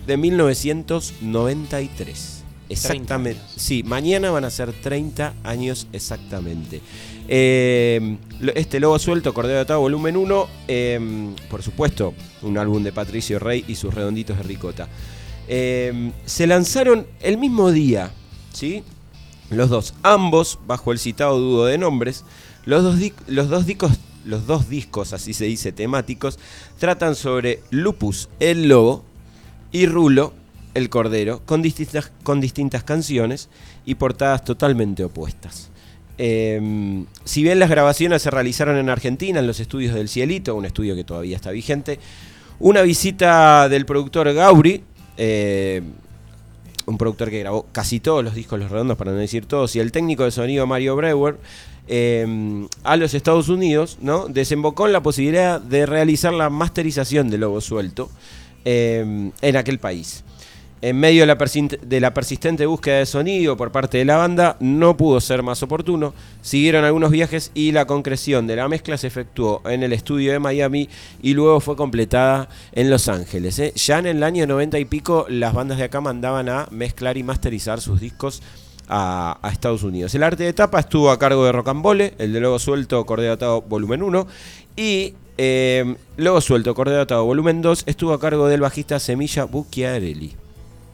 de 0.07 0.17
1993. 0.17 2.43
Exactamente. 2.69 3.39
Sí, 3.55 3.83
mañana 3.83 4.31
van 4.31 4.43
a 4.43 4.49
ser 4.49 4.73
30 4.73 5.35
años 5.43 5.85
exactamente. 5.93 6.81
Eh, 7.27 8.17
lo- 8.39 8.55
este 8.55 8.79
Lobo 8.79 8.97
Suelto, 8.97 9.35
Cordero 9.35 9.59
Atado, 9.59 9.81
volumen 9.81 10.17
1, 10.17 10.47
eh, 10.67 10.99
por 11.51 11.61
supuesto, 11.61 12.15
un 12.41 12.57
álbum 12.57 12.81
de 12.83 12.91
Patricio 12.91 13.37
Rey 13.37 13.65
y 13.67 13.75
sus 13.75 13.93
redonditos 13.93 14.35
de 14.35 14.41
ricota. 14.43 14.87
Eh, 15.47 16.11
se 16.25 16.47
lanzaron 16.47 17.05
el 17.19 17.37
mismo 17.37 17.71
día, 17.71 18.11
¿sí? 18.51 18.83
Los 19.51 19.69
dos, 19.69 19.93
ambos 20.03 20.57
bajo 20.65 20.91
el 20.91 20.97
citado 20.99 21.39
dúo 21.39 21.65
de 21.65 21.77
nombres. 21.77 22.25
Los 22.67 22.83
dos, 22.83 22.99
discos, 22.99 23.91
los 24.25 24.45
dos 24.45 24.67
discos, 24.67 25.13
así 25.13 25.33
se 25.33 25.45
dice, 25.45 25.71
temáticos, 25.71 26.37
tratan 26.77 27.15
sobre 27.15 27.61
Lupus, 27.71 28.27
el 28.41 28.67
lobo, 28.67 29.05
y 29.71 29.85
Rulo, 29.85 30.33
el 30.73 30.89
cordero, 30.89 31.41
con 31.45 31.61
distintas, 31.61 32.11
con 32.23 32.41
distintas 32.41 32.83
canciones 32.83 33.47
y 33.85 33.95
portadas 33.95 34.43
totalmente 34.43 35.05
opuestas. 35.05 35.69
Eh, 36.17 37.05
si 37.23 37.41
bien 37.41 37.57
las 37.59 37.69
grabaciones 37.69 38.21
se 38.21 38.31
realizaron 38.31 38.75
en 38.75 38.89
Argentina, 38.89 39.39
en 39.39 39.47
los 39.47 39.61
estudios 39.61 39.95
del 39.95 40.09
Cielito, 40.09 40.53
un 40.53 40.65
estudio 40.65 40.93
que 40.93 41.05
todavía 41.05 41.37
está 41.37 41.51
vigente, 41.51 41.99
una 42.59 42.81
visita 42.81 43.69
del 43.69 43.85
productor 43.85 44.33
Gauri, 44.33 44.83
eh, 45.15 45.83
un 46.85 46.97
productor 46.97 47.29
que 47.29 47.39
grabó 47.39 47.65
casi 47.71 48.01
todos 48.01 48.25
los 48.25 48.35
discos 48.35 48.59
Los 48.59 48.71
Redondos, 48.71 48.97
para 48.97 49.11
no 49.11 49.17
decir 49.19 49.45
todos, 49.45 49.73
y 49.77 49.79
el 49.79 49.93
técnico 49.93 50.25
de 50.25 50.31
sonido 50.31 50.67
Mario 50.67 50.97
Brewer, 50.97 51.37
eh, 51.87 52.67
a 52.83 52.97
los 52.97 53.13
Estados 53.13 53.49
Unidos, 53.49 53.97
¿no? 54.01 54.27
desembocó 54.27 54.87
en 54.87 54.93
la 54.93 55.01
posibilidad 55.01 55.59
de 55.61 55.85
realizar 55.85 56.33
la 56.33 56.49
masterización 56.49 57.29
de 57.29 57.37
Lobo 57.37 57.61
Suelto 57.61 58.09
eh, 58.65 59.31
en 59.41 59.55
aquel 59.55 59.79
país. 59.79 60.23
En 60.79 60.99
medio 60.99 61.23
de 61.23 61.25
la, 61.25 61.39
persin- 61.39 61.79
de 61.79 61.99
la 61.99 62.13
persistente 62.13 62.67
búsqueda 62.67 62.99
de 62.99 63.07
sonido 63.07 63.57
por 63.57 63.71
parte 63.71 63.97
de 63.97 64.05
la 64.05 64.17
banda, 64.17 64.57
no 64.59 64.95
pudo 64.95 65.19
ser 65.19 65.41
más 65.41 65.63
oportuno. 65.63 66.13
Siguieron 66.43 66.85
algunos 66.85 67.09
viajes 67.09 67.49
y 67.55 67.71
la 67.71 67.85
concreción 67.87 68.45
de 68.45 68.57
la 68.57 68.67
mezcla 68.67 68.95
se 68.95 69.07
efectuó 69.07 69.63
en 69.67 69.81
el 69.81 69.91
estudio 69.91 70.33
de 70.33 70.37
Miami 70.37 70.87
y 71.19 71.33
luego 71.33 71.61
fue 71.61 71.75
completada 71.75 72.47
en 72.73 72.91
Los 72.91 73.07
Ángeles. 73.07 73.57
¿eh? 73.57 73.73
Ya 73.75 73.97
en 73.97 74.05
el 74.05 74.21
año 74.21 74.45
90 74.45 74.77
y 74.77 74.85
pico, 74.85 75.25
las 75.29 75.55
bandas 75.55 75.79
de 75.79 75.85
acá 75.85 75.99
mandaban 75.99 76.47
a 76.47 76.67
mezclar 76.69 77.17
y 77.17 77.23
masterizar 77.23 77.81
sus 77.81 77.99
discos 77.99 78.43
a, 78.89 79.37
a 79.41 79.49
Estados 79.51 79.83
Unidos. 79.83 80.13
El 80.15 80.23
arte 80.23 80.43
de 80.43 80.53
tapa 80.53 80.79
estuvo 80.79 81.11
a 81.11 81.19
cargo 81.19 81.45
de 81.45 81.51
Rocambole, 81.51 82.13
el 82.17 82.33
de 82.33 82.39
Logo 82.39 82.59
Suelto, 82.59 83.05
Cordero 83.05 83.33
Atado, 83.33 83.61
volumen 83.61 84.01
1, 84.03 84.27
y 84.75 85.13
eh, 85.37 85.95
Logo 86.17 86.41
Suelto, 86.41 86.73
Cordero 86.75 87.01
Atado, 87.01 87.25
volumen 87.25 87.61
2, 87.61 87.83
estuvo 87.85 88.13
a 88.13 88.19
cargo 88.19 88.47
del 88.47 88.61
bajista 88.61 88.99
Semilla 88.99 89.43
Bucchiarelli. 89.45 90.33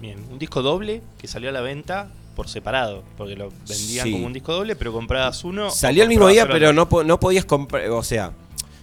Bien, 0.02 0.18
un 0.32 0.40
disco 0.40 0.61
doble 0.61 1.02
que 1.18 1.28
salió 1.28 1.49
a 1.49 1.52
la 1.53 1.61
venta 1.61 2.10
por 2.36 2.49
separado, 2.49 3.03
porque 3.18 3.36
lo 3.36 3.49
vendían 3.68 4.06
Sí. 4.06 4.11
como 4.11 4.26
un 4.26 4.34
disco 4.34 4.53
doble, 4.53 4.76
pero 4.76 4.91
comprabas 4.91 5.44
uno. 5.44 5.70
Salió 5.70 6.03
el 6.03 6.10
mismo 6.10 6.28
día, 6.28 6.48
pero 6.48 6.74
no, 6.74 6.90
po- 6.90 7.03
no 7.03 7.20
podías 7.20 7.45
comprar, 7.45 7.90
o 7.91 8.03
sea, 8.03 8.32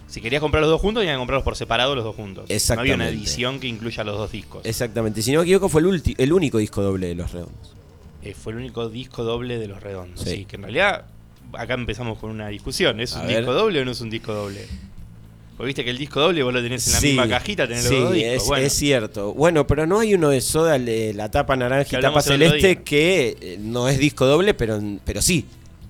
Si 0.07 0.19
querías 0.19 0.41
comprar 0.41 0.61
los 0.61 0.69
dos 0.71 0.81
juntos, 0.81 1.01
tenías 1.01 1.15
que 1.15 1.19
comprarlos 1.19 1.43
por 1.45 1.55
separado 1.55 1.95
los 1.95 2.03
dos 2.03 2.15
juntos. 2.15 2.43
No 2.43 2.45
había 2.45 2.55
Exactamente. 2.55 2.95
una 2.95 3.07
edición 3.09 3.59
que 3.59 3.67
incluya 3.67 4.03
los 4.03 4.17
dos 4.17 4.31
discos. 4.31 4.65
exactamente. 4.65 5.21
Si 5.21 5.31
no 5.31 5.39
me 5.39 5.43
equivoco, 5.43 5.69
fue 5.69 5.81
el, 5.81 6.01
el 6.17 6.33
único 6.33 6.57
disco 6.57 6.81
doble 6.81 7.07
de 7.07 7.15
Los 7.15 7.31
Redondos. 7.31 7.75
Eh, 8.23 8.33
fue 8.33 8.53
el 8.53 8.59
único 8.59 8.89
disco 8.89 9.23
doble 9.23 9.57
de 9.57 9.67
los 9.67 9.81
redondos. 9.81 10.21
Sí. 10.21 10.29
Sí. 10.31 10.45
que 10.45 10.55
en 10.57 10.63
realidad 10.63 11.05
acá 11.53 11.73
empezamos 11.73 12.17
con 12.19 12.29
una 12.29 12.47
discusión. 12.49 12.99
¿Es 12.99 13.15
A 13.15 13.21
un 13.21 13.27
ver. 13.27 13.37
disco 13.37 13.53
doble 13.53 13.81
o 13.81 13.85
no 13.85 13.91
es 13.91 14.01
un 14.01 14.09
disco 14.09 14.33
doble? 14.33 14.65
Porque 15.57 15.67
viste 15.67 15.83
que 15.83 15.89
el 15.91 15.97
disco 15.97 16.19
doble 16.19 16.41
vos 16.43 16.53
lo 16.53 16.61
tenés 16.63 16.87
en 16.87 16.93
la 16.93 17.01
misma 17.01 17.27
cajita, 17.29 17.67
tenés 17.67 17.83
sí, 17.83 17.93
los 17.93 18.03
dos 18.05 18.13
discos. 18.13 18.33
Es, 18.33 18.45
bueno, 18.47 18.65
es 18.65 18.73
cierto. 18.73 19.33
Bueno, 19.33 19.67
pero 19.67 19.85
no 19.85 19.99
hay 19.99 20.13
uno 20.15 20.29
de 20.29 20.41
soda, 20.41 20.75
el- 20.75 21.15
la 21.17 21.29
tapa 21.29 21.55
naranja 21.55 21.97
y 21.99 22.01
tapa 22.01 22.21
celeste, 22.21 22.81
que 22.83 23.37
eh, 23.41 23.57
no 23.59 23.87
es 23.87 23.99
disco 23.99 24.25
doble, 24.25 24.53
pero, 24.53 24.79
pero 25.05 25.21
sí. 25.21 25.45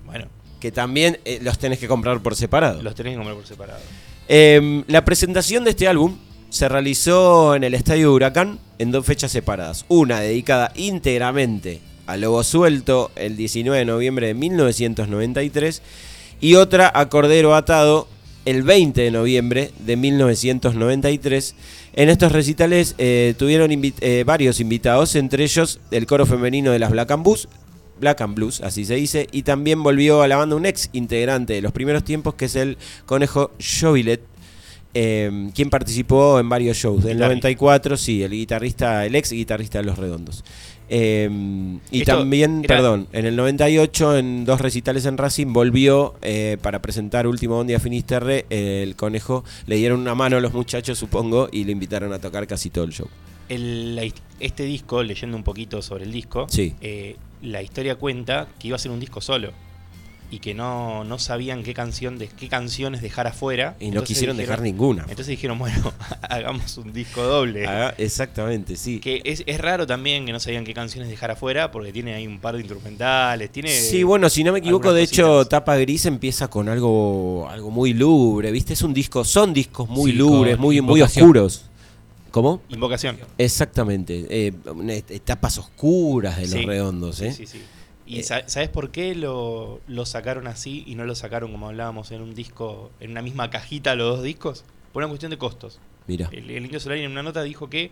Bueno. 0.06 0.26
Que 0.60 0.72
también 0.72 1.20
eh, 1.26 1.40
los 1.42 1.58
tenés 1.58 1.80
que 1.80 1.88
comprar 1.88 2.22
por 2.22 2.36
separado. 2.36 2.82
los 2.84 2.96
tenés 2.96 3.12
que 3.12 3.16
comprar 3.18 3.36
por 3.36 3.46
separado. 3.48 3.80
Eh, 4.28 4.84
la 4.88 5.04
presentación 5.06 5.64
de 5.64 5.70
este 5.72 5.88
álbum 5.88 6.18
se 6.50 6.68
realizó 6.68 7.56
en 7.56 7.64
el 7.64 7.74
Estadio 7.74 8.12
Huracán 8.14 8.60
en 8.78 8.92
dos 8.92 9.06
fechas 9.06 9.32
separadas. 9.32 9.86
Una 9.88 10.20
dedicada 10.20 10.72
íntegramente 10.76 11.80
a 12.08 12.18
Lobo 12.18 12.44
Suelto 12.44 13.12
el 13.16 13.36
19 13.38 13.80
de 13.80 13.86
noviembre 13.86 14.28
de 14.28 14.34
1993 14.34 15.82
y 16.40 16.56
otra 16.56 16.92
a 16.94 17.10
Cordero 17.10 17.56
Atado 17.56 18.08
el 18.46 18.64
20 18.64 19.00
de 19.02 19.12
noviembre 19.12 19.72
de 19.86 19.96
1993. 19.98 21.56
En 21.94 22.10
estos 22.10 22.32
recitales 22.32 22.96
eh, 22.98 23.36
tuvieron 23.38 23.72
invi- 23.72 23.94
eh, 24.02 24.24
varios 24.26 24.60
invitados, 24.60 25.16
entre 25.16 25.44
ellos 25.44 25.80
el 25.92 26.06
coro 26.08 26.26
femenino 26.26 26.72
de 26.72 26.80
las 26.80 26.92
Black 26.92 27.12
and 27.12 27.24
Blues, 27.24 27.48
Black 28.00 28.22
and 28.22 28.34
Blues, 28.34 28.62
así 28.62 28.84
se 28.86 28.96
dice, 28.96 29.28
y 29.32 29.44
también 29.44 29.84
volvió 29.84 30.24
a 30.24 30.28
la 30.28 30.38
banda 30.38 30.56
un 30.56 30.66
ex 30.66 30.90
integrante 30.94 31.54
de 31.54 31.62
los 31.62 31.72
primeros 31.72 32.04
tiempos, 32.04 32.34
que 32.34 32.46
es 32.46 32.56
el 32.56 32.78
conejo 33.06 33.52
Jovilet, 33.60 34.22
eh, 34.94 35.50
quien 35.54 35.70
participó 35.70 36.40
en 36.40 36.50
varios 36.50 36.78
shows. 36.78 37.04
Del 37.04 37.18
Guitarrista. 37.18 37.48
94, 37.48 37.98
sí, 37.98 38.24
el 38.24 38.32
guitarrista, 38.32 39.06
el 39.06 39.16
ex 39.16 39.32
guitarrista 39.32 39.78
de 39.78 39.86
Los 39.86 39.98
Redondos. 40.00 40.44
Eh, 40.94 41.30
y 41.90 42.02
Esto 42.02 42.18
también, 42.18 42.60
era- 42.66 42.76
perdón, 42.76 43.08
en 43.14 43.26
el 43.26 43.38
98, 43.38 44.18
en 44.18 44.44
dos 44.44 44.60
recitales 44.60 45.06
en 45.06 45.18
Racing, 45.18 45.54
volvió 45.54 46.16
eh, 46.22 46.58
para 46.62 46.82
presentar 46.82 47.28
Último 47.28 47.56
Bondi 47.56 47.74
a 47.74 47.80
Finisterre. 47.80 48.46
eh, 48.50 48.84
el 48.84 48.98
conejo 48.98 49.46
le 49.68 49.78
dieron 49.78 50.02
una 50.02 50.16
mano 50.16 50.36
a 50.36 50.42
los 50.42 50.54
muchachos, 50.54 50.98
supongo, 51.00 51.48
y 51.50 51.64
le 51.64 51.72
invitaron 51.72 52.12
a 52.12 52.20
tocar 52.20 52.46
casi 52.46 52.70
todo 52.70 52.84
el 52.84 52.92
show. 52.92 53.08
El- 53.48 54.14
este 54.42 54.64
disco, 54.64 55.02
leyendo 55.02 55.38
un 55.38 55.44
poquito 55.44 55.82
sobre 55.82 56.04
el 56.04 56.12
disco, 56.12 56.48
Sí. 56.50 56.76
eh, 56.82 57.16
la 57.42 57.62
historia 57.62 57.96
cuenta 57.96 58.48
que 58.60 58.68
iba 58.68 58.76
a 58.76 58.80
ser 58.80 58.92
un 58.92 59.00
disco 59.00 59.22
solo. 59.22 59.52
Y 60.34 60.40
que 60.40 60.54
no, 60.54 61.04
no 61.04 61.20
sabían 61.20 61.62
qué 61.62 61.74
canción 61.74 62.18
de, 62.18 62.30
qué 62.30 62.48
canciones 62.48 63.02
dejar 63.02 63.28
afuera. 63.28 63.76
Y 63.82 63.92
no 63.92 64.02
quisieron 64.04 64.38
dejar 64.38 64.62
ninguna. 64.62 65.02
Entonces 65.04 65.28
dijeron, 65.28 65.60
bueno, 65.60 65.92
hagamos 66.22 66.78
un 66.78 66.94
disco 66.94 67.22
doble. 67.22 67.68
Ah, 67.68 67.94
exactamente, 67.98 68.78
sí. 68.78 69.00
Que 69.02 69.22
es, 69.26 69.44
es 69.46 69.60
raro 69.60 69.86
también 69.86 70.26
que 70.26 70.32
no 70.32 70.40
sabían 70.40 70.64
qué 70.64 70.74
canciones 70.74 71.10
dejar 71.10 71.32
afuera, 71.32 71.70
porque 71.70 71.92
tiene 71.92 72.14
ahí 72.14 72.26
un 72.28 72.40
par 72.40 72.56
de 72.56 72.62
instrumentales, 72.62 73.52
tiene... 73.52 73.70
Sí, 73.70 74.04
bueno, 74.04 74.30
si 74.30 74.44
no 74.46 74.54
me 74.54 74.60
equivoco, 74.60 74.94
de 74.94 75.04
hecho. 75.04 75.46
Tapa 75.46 75.76
Gris 75.76 76.06
empieza 76.06 76.48
con 76.48 76.70
algo, 76.70 77.48
algo 77.50 77.70
muy 77.70 77.94
lúgubre, 77.94 78.52
¿viste? 78.52 78.72
Es 78.72 78.82
un 78.84 78.94
disco, 78.94 79.26
son 79.26 79.54
discos 79.54 79.90
muy 79.90 80.12
Sí, 80.12 80.18
lúgubres, 80.18 80.58
muy, 80.58 80.80
muy 80.80 81.02
oscuros. 81.02 81.66
¿Cómo? 82.32 82.62
Invocación. 82.70 83.18
Exactamente, 83.38 84.26
eh, 84.30 84.54
una- 84.74 84.94
etapas 84.94 85.58
oscuras 85.58 86.38
de 86.38 86.44
los 86.44 86.52
Sí, 86.52 86.66
redondos, 86.66 87.20
¿eh? 87.22 87.34
Sí, 87.34 87.46
sí, 87.46 87.58
sí. 87.58 87.64
¿Y 88.06 88.20
Eh, 88.20 88.24
sa- 88.24 88.48
sabes 88.50 88.70
por 88.70 88.92
qué 88.92 89.16
lo, 89.16 89.80
lo 89.88 90.06
sacaron 90.06 90.48
así 90.48 90.84
y 90.88 90.96
no 90.96 91.06
lo 91.06 91.16
sacaron 91.16 91.52
como 91.52 91.68
hablábamos 91.70 92.12
en 92.12 92.22
un 92.22 92.34
disco, 92.34 92.92
en 93.00 93.12
una 93.12 93.22
misma 93.22 93.50
cajita 93.50 93.96
los 93.96 94.18
dos 94.18 94.24
discos? 94.24 94.64
Por 94.94 95.02
una 95.04 95.08
cuestión 95.10 95.30
de 95.30 95.38
costos. 95.38 95.80
Mira. 96.08 96.28
El, 96.32 96.50
el 96.50 96.66
Indio 96.66 96.80
Solari 96.80 97.04
en 97.04 97.12
una 97.12 97.24
nota 97.24 97.44
dijo 97.44 97.70
que 97.70 97.92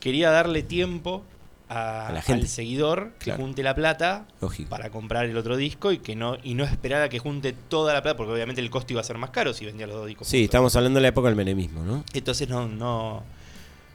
quería 0.00 0.30
darle 0.30 0.62
tiempo 0.62 1.22
a, 1.68 2.08
A 2.08 2.12
la 2.12 2.22
gente. 2.22 2.42
al 2.42 2.48
seguidor 2.48 3.12
que 3.20 3.32
junte 3.32 3.62
la 3.62 3.74
plata 3.76 4.26
Lógico. 4.40 4.68
para 4.68 4.90
comprar 4.90 5.26
el 5.26 5.36
otro 5.36 5.56
disco 5.56 5.92
y 5.92 5.98
que 5.98 6.16
no 6.16 6.36
y 6.42 6.54
no 6.54 6.64
esperar 6.64 7.00
a 7.02 7.08
que 7.08 7.20
junte 7.20 7.52
toda 7.52 7.94
la 7.94 8.02
plata 8.02 8.16
porque 8.16 8.32
obviamente 8.32 8.60
el 8.60 8.70
costo 8.70 8.92
iba 8.92 9.00
a 9.00 9.04
ser 9.04 9.18
más 9.18 9.30
caro 9.30 9.54
si 9.54 9.64
vendía 9.64 9.86
los 9.86 9.94
dos 9.96 10.06
discos. 10.08 10.26
Sí, 10.26 10.38
juntos. 10.38 10.44
estamos 10.46 10.76
hablando 10.76 10.98
de 10.98 11.02
la 11.02 11.08
época 11.08 11.28
del 11.28 11.36
menemismo, 11.36 11.84
¿no? 11.84 12.04
Entonces 12.12 12.48
no, 12.48 12.66
no, 12.66 13.22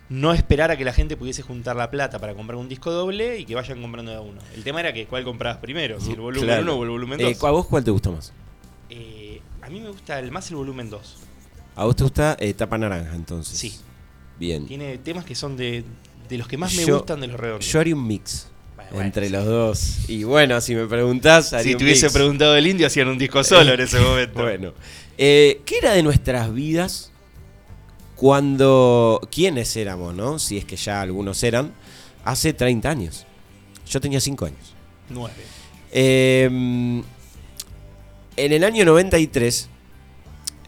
no 0.10 0.34
esperar 0.34 0.70
a 0.72 0.78
que 0.78 0.86
la 0.86 0.94
gente 0.94 1.18
pudiese 1.18 1.42
juntar 1.42 1.76
la 1.76 1.90
plata 1.90 2.20
para 2.20 2.34
comprar 2.36 2.58
un 2.58 2.70
disco 2.70 2.92
doble 2.92 3.40
y 3.40 3.46
que 3.46 3.56
vayan 3.56 3.82
comprando 3.82 4.12
de 4.12 4.18
a 4.18 4.22
uno. 4.22 4.40
El 4.56 4.64
tema 4.64 4.80
era 4.80 4.94
que 4.94 5.06
cuál 5.08 5.24
comprabas 5.24 5.58
primero, 5.60 6.00
si 6.00 6.12
el 6.12 6.20
volumen 6.22 6.46
Claro. 6.48 6.62
1 6.64 6.74
o 6.76 6.84
el 6.84 6.90
volumen 6.90 7.20
Eh, 7.22 7.34
2. 7.34 7.44
¿A 7.44 7.52
vos 7.52 7.66
cuál 7.66 7.84
te 7.84 7.92
gusta 7.92 8.12
más? 8.12 8.32
Eh, 8.90 9.42
a 9.62 9.70
mí 9.70 9.80
me 9.80 9.90
gusta 9.90 10.20
el 10.20 10.32
más 10.32 10.50
el 10.52 10.58
volumen 10.58 10.90
2. 10.90 11.16
¿A 11.76 11.86
vos 11.86 11.96
te 11.96 12.04
gusta 12.04 12.38
eh, 12.40 12.54
Tapa 12.54 12.78
Naranja, 12.78 13.16
entonces? 13.16 13.58
Sí. 13.58 13.76
Bien. 14.40 14.66
Tiene 14.68 14.98
temas 15.00 15.26
que 15.26 15.34
son 15.34 15.58
de, 15.58 15.84
de 16.30 16.38
los 16.38 16.48
que 16.48 16.58
más 16.58 16.74
me 16.76 16.86
Yo- 16.86 16.98
gustan 16.98 17.22
de 17.22 17.28
los 17.28 17.40
redondos. 17.40 17.66
Yo 17.72 17.80
haría 17.80 17.96
un 17.96 18.06
mix 18.06 18.48
bueno, 18.92 19.02
entre 19.08 19.30
los 19.32 19.44
dos. 19.46 20.08
Y 20.10 20.24
bueno, 20.24 20.62
si 20.62 20.76
me 20.76 20.86
preguntás, 20.86 21.52
haría 21.54 21.72
si 21.72 21.78
te 21.78 21.84
hubiese 21.84 22.10
preguntado 22.12 22.56
el 22.56 22.68
indio, 22.68 22.86
hacían 22.86 23.08
un 23.08 23.18
disco 23.18 23.44
solo 23.44 23.74
en 23.74 23.80
ese 23.80 24.00
momento. 24.02 24.42
Bueno, 24.44 24.74
eh, 25.18 25.62
¿qué 25.66 25.80
era 25.80 25.94
de 25.94 26.04
nuestras 26.04 26.54
vidas 26.54 27.12
cuando... 28.16 29.22
¿Quiénes 29.32 29.76
éramos, 29.76 30.14
no? 30.14 30.40
Si 30.40 30.58
es 30.58 30.66
que 30.66 30.76
ya 30.76 31.02
algunos 31.02 31.44
eran, 31.44 31.74
hace 32.24 32.54
30 32.54 32.90
años. 32.90 33.26
Yo 33.88 34.02
tenía 34.02 34.20
5 34.20 34.46
años. 34.46 34.76
Nueve. 35.10 35.36
Eh, 35.92 36.46
en 38.38 38.52
el 38.52 38.64
año 38.64 38.84
93 38.84 39.70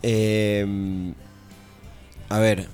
eh, 0.03 1.13
a 2.29 2.39
ver, 2.39 2.67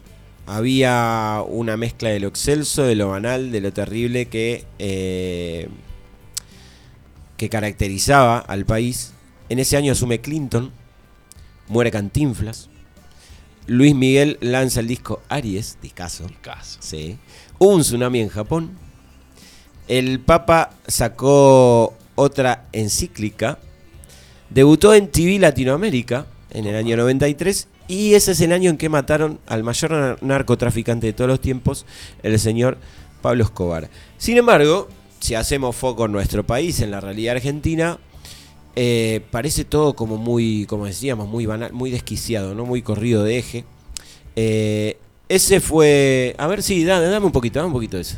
había 0.46 1.44
una 1.48 1.78
mezcla 1.78 2.10
de 2.10 2.20
lo 2.20 2.28
excelso, 2.28 2.84
de 2.84 2.96
lo 2.96 3.10
banal, 3.10 3.52
de 3.52 3.62
lo 3.62 3.72
terrible 3.72 4.28
que, 4.28 4.66
eh, 4.80 5.70
que 7.38 7.50
caracterizaba 7.50 8.40
al 8.40 8.66
país. 8.66 9.14
En 9.50 9.60
ese 9.60 9.78
año 9.78 9.92
asume 9.92 10.22
Clinton, 10.22 10.72
muere 11.68 11.92
Cantinflas, 11.92 12.70
Luis 13.68 13.96
Miguel 13.96 14.38
lanza 14.42 14.80
el 14.82 14.88
disco 14.88 15.22
Aries, 15.30 15.78
discaso. 15.82 16.26
Sí. 16.82 17.18
Hubo 17.60 17.76
un 17.76 17.82
tsunami 17.82 18.20
en 18.20 18.30
Japón. 18.30 18.72
El 19.88 20.20
Papa 20.20 20.72
sacó 20.88 21.94
otra 22.16 22.66
encíclica. 22.72 23.60
Debutó 24.50 24.94
en 24.94 25.08
TV 25.10 25.40
Latinoamérica 25.40 26.26
en 26.52 26.66
el 26.68 26.76
año 26.76 26.96
93 26.98 27.68
y 27.88 28.14
ese 28.14 28.32
es 28.34 28.42
el 28.42 28.52
año 28.54 28.70
en 28.70 28.78
que 28.78 28.90
mataron 28.90 29.40
al 29.48 29.64
mayor 29.64 29.92
nar- 29.92 30.18
narcotraficante 30.22 31.08
de 31.08 31.14
todos 31.14 31.28
los 31.30 31.42
tiempos, 31.42 31.86
el 32.22 32.38
señor 32.40 32.78
Pablo 33.22 33.44
Escobar. 33.44 33.90
Sin 34.18 34.38
embargo, 34.38 34.88
si 35.20 35.36
hacemos 35.36 35.76
foco 35.76 36.06
en 36.06 36.12
nuestro 36.12 36.46
país, 36.46 36.80
en 36.82 36.92
la 36.92 37.02
realidad 37.02 37.36
argentina, 37.38 37.98
eh, 38.76 39.22
parece 39.30 39.66
todo 39.66 39.96
como 39.96 40.18
muy, 40.18 40.66
como 40.66 40.86
decíamos, 40.86 41.28
muy 41.28 41.46
banal, 41.46 41.74
muy 41.74 41.92
desquiciado, 41.92 42.56
¿no? 42.56 42.66
Muy 42.66 42.82
corrido 42.82 43.24
de 43.24 43.38
eje. 43.38 43.66
Eh, 44.36 44.98
ese 45.30 45.60
fue. 45.60 46.36
A 46.38 46.48
ver, 46.48 46.64
sí, 46.64 46.84
dame, 46.84 47.06
dame 47.06 47.26
un 47.26 47.32
poquito, 47.32 47.60
dame 47.60 47.68
un 47.68 47.74
poquito 47.74 47.98
de 47.98 48.02
eso. 48.02 48.18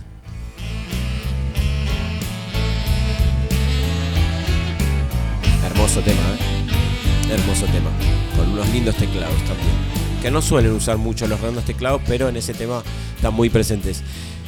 Hermoso 5.65 5.99
tema, 6.02 6.22
¿eh? 6.22 7.34
Hermoso 7.34 7.65
tema. 7.65 7.91
Con 8.38 8.52
unos 8.52 8.69
lindos 8.69 8.95
teclados 8.95 9.38
también. 9.40 9.95
Que 10.22 10.32
no 10.32 10.41
suelen 10.41 10.72
usar 10.72 10.98
mucho 10.98 11.27
los 11.27 11.40
redondos 11.40 11.65
teclados, 11.65 12.02
pero 12.07 12.30
en 12.30 12.38
ese 12.38 12.53
tema 12.53 12.82
están 13.15 13.34
muy 13.34 13.49
presentes. 13.49 14.03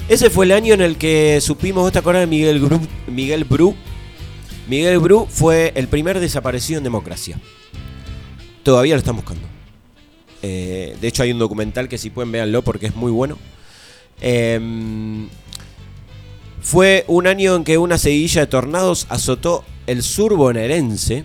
Ese 0.08 0.30
fue 0.30 0.46
el 0.46 0.54
año 0.54 0.74
en 0.74 0.82
el 0.82 0.96
que 0.96 1.40
supimos, 1.42 1.84
¿vos 1.84 1.92
te 1.92 2.02
de 2.02 2.28
Miguel, 2.28 2.66
Miguel 3.08 3.44
Bru? 3.44 3.76
Miguel 4.68 5.00
Bru 5.00 5.28
fue 5.30 5.72
el 5.76 5.88
primer 5.88 6.20
desaparecido 6.20 6.80
en 6.80 6.84
democracia. 6.84 7.40
Todavía 8.64 8.96
lo 8.96 9.00
están 9.00 9.16
buscando. 9.16 9.48
Eh, 10.42 10.98
de 11.00 11.08
hecho, 11.08 11.24
hay 11.24 11.32
un 11.32 11.40
documental 11.40 11.88
que 11.88 11.98
si 11.98 12.10
pueden 12.10 12.32
véanlo 12.32 12.62
porque 12.64 12.88
es 12.88 12.96
muy 12.96 13.12
bueno. 13.12 13.38
Em, 14.20 15.30
fue 16.62 17.06
un 17.08 17.28
año 17.28 17.56
en 17.56 17.64
que 17.64 17.78
una 17.78 17.98
seguilla 17.98 18.42
de 18.42 18.48
tornados 18.48 19.08
azotó 19.10 19.64
el 19.88 20.04
sur 20.04 20.36
bonaerense. 20.36 21.24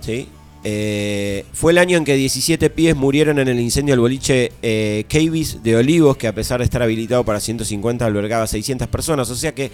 ¿sí? 0.00 0.28
Eh, 0.64 1.44
fue 1.52 1.72
el 1.72 1.78
año 1.78 1.98
en 1.98 2.04
que 2.04 2.14
17 2.14 2.70
pies 2.70 2.96
murieron 2.96 3.38
en 3.38 3.48
el 3.48 3.60
incendio 3.60 3.92
del 3.92 4.00
boliche 4.00 4.52
eh, 4.62 5.04
de 5.62 5.76
Olivos, 5.76 6.16
que 6.16 6.28
a 6.28 6.34
pesar 6.34 6.60
de 6.60 6.64
estar 6.64 6.82
habilitado 6.82 7.24
para 7.24 7.38
150 7.38 8.06
albergaba 8.06 8.46
600 8.46 8.88
personas. 8.88 9.28
O 9.28 9.36
sea 9.36 9.54
que 9.54 9.70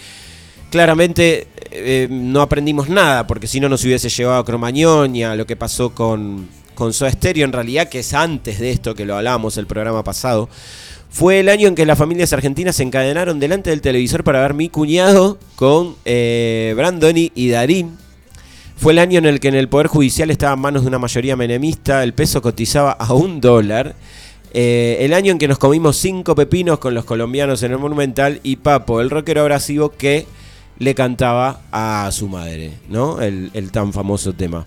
claramente 0.70 1.46
eh, 1.70 2.08
no 2.10 2.40
aprendimos 2.40 2.88
nada, 2.88 3.26
porque 3.26 3.46
si 3.46 3.60
no 3.60 3.68
nos 3.68 3.84
hubiese 3.84 4.08
llevado 4.08 4.38
a 4.38 4.44
Cromañón 4.44 5.14
y 5.16 5.24
a 5.24 5.34
lo 5.34 5.46
que 5.46 5.56
pasó 5.56 5.90
con, 5.90 6.48
con 6.74 6.92
Soda 6.92 7.12
en 7.22 7.52
realidad, 7.52 7.88
que 7.88 8.00
es 8.00 8.14
antes 8.14 8.58
de 8.58 8.70
esto, 8.70 8.94
que 8.94 9.04
lo 9.04 9.16
hablábamos 9.16 9.56
el 9.56 9.66
programa 9.66 10.04
pasado. 10.04 10.48
Fue 11.10 11.40
el 11.40 11.48
año 11.48 11.68
en 11.68 11.74
que 11.74 11.86
las 11.86 11.98
familias 11.98 12.32
argentinas 12.32 12.76
se 12.76 12.82
encadenaron 12.82 13.40
delante 13.40 13.70
del 13.70 13.80
televisor 13.80 14.24
para 14.24 14.42
ver 14.42 14.54
Mi 14.54 14.68
Cuñado 14.68 15.38
con 15.56 15.96
eh, 16.04 16.74
Brandoni 16.76 17.32
y 17.34 17.48
Darín. 17.48 17.96
Fue 18.76 18.92
el 18.92 18.98
año 19.00 19.18
en 19.18 19.26
el 19.26 19.40
que 19.40 19.48
en 19.48 19.56
el 19.56 19.68
Poder 19.68 19.88
Judicial 19.88 20.30
estaba 20.30 20.54
en 20.54 20.60
manos 20.60 20.82
de 20.82 20.88
una 20.88 20.98
mayoría 20.98 21.34
menemista, 21.34 22.04
el 22.04 22.14
peso 22.14 22.40
cotizaba 22.42 22.92
a 22.92 23.12
un 23.14 23.40
dólar. 23.40 23.96
Eh, 24.54 24.98
el 25.00 25.14
año 25.14 25.32
en 25.32 25.38
que 25.38 25.48
nos 25.48 25.58
comimos 25.58 25.96
cinco 25.96 26.34
pepinos 26.34 26.78
con 26.78 26.94
los 26.94 27.04
colombianos 27.04 27.62
en 27.62 27.72
el 27.72 27.78
Monumental 27.78 28.40
y 28.42 28.56
Papo, 28.56 29.00
el 29.00 29.10
rockero 29.10 29.40
abrasivo 29.40 29.90
que 29.90 30.26
le 30.78 30.94
cantaba 30.94 31.60
a 31.72 32.08
su 32.12 32.28
madre, 32.28 32.72
¿no? 32.88 33.20
El, 33.20 33.50
el 33.54 33.70
tan 33.72 33.92
famoso 33.92 34.32
tema. 34.32 34.66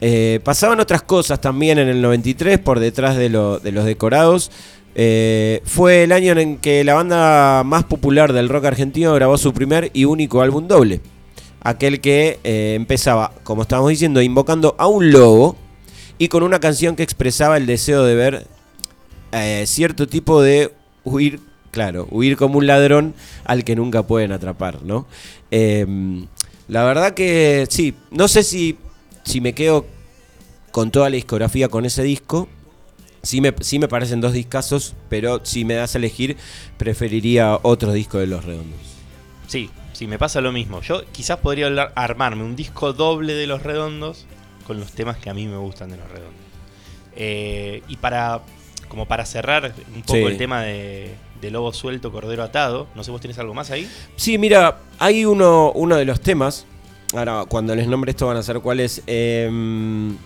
Eh, 0.00 0.40
pasaban 0.44 0.80
otras 0.80 1.02
cosas 1.02 1.40
también 1.40 1.78
en 1.78 1.88
el 1.88 2.02
93 2.02 2.58
por 2.58 2.80
detrás 2.80 3.16
de, 3.16 3.30
de 3.30 3.72
los 3.72 3.84
decorados. 3.84 4.50
Eh, 4.94 5.62
fue 5.64 6.04
el 6.04 6.12
año 6.12 6.38
en 6.38 6.58
que 6.58 6.84
la 6.84 6.94
banda 6.94 7.62
más 7.64 7.84
popular 7.84 8.32
del 8.32 8.48
rock 8.48 8.66
argentino 8.66 9.14
grabó 9.14 9.38
su 9.38 9.52
primer 9.52 9.90
y 9.94 10.04
único 10.04 10.42
álbum 10.42 10.68
doble. 10.68 11.00
Aquel 11.62 12.00
que 12.00 12.38
eh, 12.44 12.74
empezaba, 12.76 13.32
como 13.44 13.62
estábamos 13.62 13.90
diciendo, 13.90 14.20
invocando 14.20 14.74
a 14.78 14.86
un 14.86 15.10
lobo 15.10 15.56
y 16.18 16.28
con 16.28 16.42
una 16.42 16.60
canción 16.60 16.96
que 16.96 17.02
expresaba 17.02 17.56
el 17.56 17.66
deseo 17.66 18.04
de 18.04 18.14
ver 18.14 18.46
cierto 19.64 20.06
tipo 20.06 20.42
de 20.42 20.72
huir, 21.02 21.40
claro, 21.74 22.06
huir 22.12 22.36
como 22.36 22.58
un 22.58 22.68
ladrón 22.68 23.14
al 23.44 23.64
que 23.64 23.74
nunca 23.74 24.04
pueden 24.04 24.30
atrapar, 24.30 24.82
¿no? 24.84 25.06
Eh, 25.50 25.84
la 26.68 26.84
verdad 26.84 27.14
que 27.14 27.66
sí, 27.68 27.94
no 28.12 28.28
sé 28.28 28.44
si, 28.44 28.78
si 29.24 29.40
me 29.40 29.52
quedo 29.54 29.84
con 30.70 30.92
toda 30.92 31.10
la 31.10 31.16
discografía 31.16 31.68
con 31.68 31.84
ese 31.84 32.04
disco. 32.04 32.48
Sí 33.24 33.40
me, 33.40 33.52
sí 33.60 33.78
me 33.80 33.88
parecen 33.88 34.20
dos 34.20 34.32
discazos, 34.34 34.94
pero 35.08 35.44
si 35.44 35.64
me 35.64 35.74
das 35.74 35.94
a 35.94 35.98
elegir, 35.98 36.36
preferiría 36.78 37.58
otro 37.62 37.92
disco 37.92 38.18
de 38.18 38.26
Los 38.28 38.44
Redondos. 38.44 38.78
Sí, 39.48 39.68
sí, 39.94 40.06
me 40.06 40.18
pasa 40.18 40.40
lo 40.40 40.52
mismo. 40.52 40.80
Yo 40.82 41.02
quizás 41.10 41.38
podría 41.38 41.66
hablar- 41.66 41.92
armarme 41.96 42.44
un 42.44 42.54
disco 42.54 42.92
doble 42.92 43.34
de 43.34 43.46
Los 43.48 43.62
Redondos 43.62 44.26
con 44.66 44.78
los 44.78 44.92
temas 44.92 45.16
que 45.16 45.28
a 45.30 45.34
mí 45.34 45.46
me 45.48 45.56
gustan 45.56 45.90
de 45.90 45.96
Los 45.96 46.08
Redondos. 46.08 46.40
Eh, 47.16 47.82
y 47.88 47.96
para, 47.96 48.42
como 48.88 49.06
para 49.06 49.24
cerrar 49.26 49.74
un 49.94 50.02
poco 50.02 50.18
Sí. 50.18 50.24
el 50.24 50.36
tema 50.36 50.62
de, 50.62 51.14
de 51.44 51.50
Lobo 51.50 51.72
Suelto, 51.72 52.10
Cordero 52.10 52.42
Atado, 52.42 52.88
no 52.94 53.04
sé, 53.04 53.10
¿vos 53.10 53.20
tenés 53.20 53.38
algo 53.38 53.54
más 53.54 53.70
ahí? 53.70 53.88
Sí, 54.16 54.38
mira, 54.38 54.78
hay 54.98 55.24
uno, 55.24 55.72
uno 55.72 55.96
de 55.96 56.04
los 56.04 56.20
temas. 56.20 56.66
Ahora, 57.14 57.44
cuando 57.48 57.74
les 57.76 57.86
nombre 57.86 58.10
esto 58.10 58.26
van 58.26 58.38
a 58.38 58.42
saber 58.42 58.62
cuál 58.62 58.80
es. 58.80 59.02
em, 59.06 60.16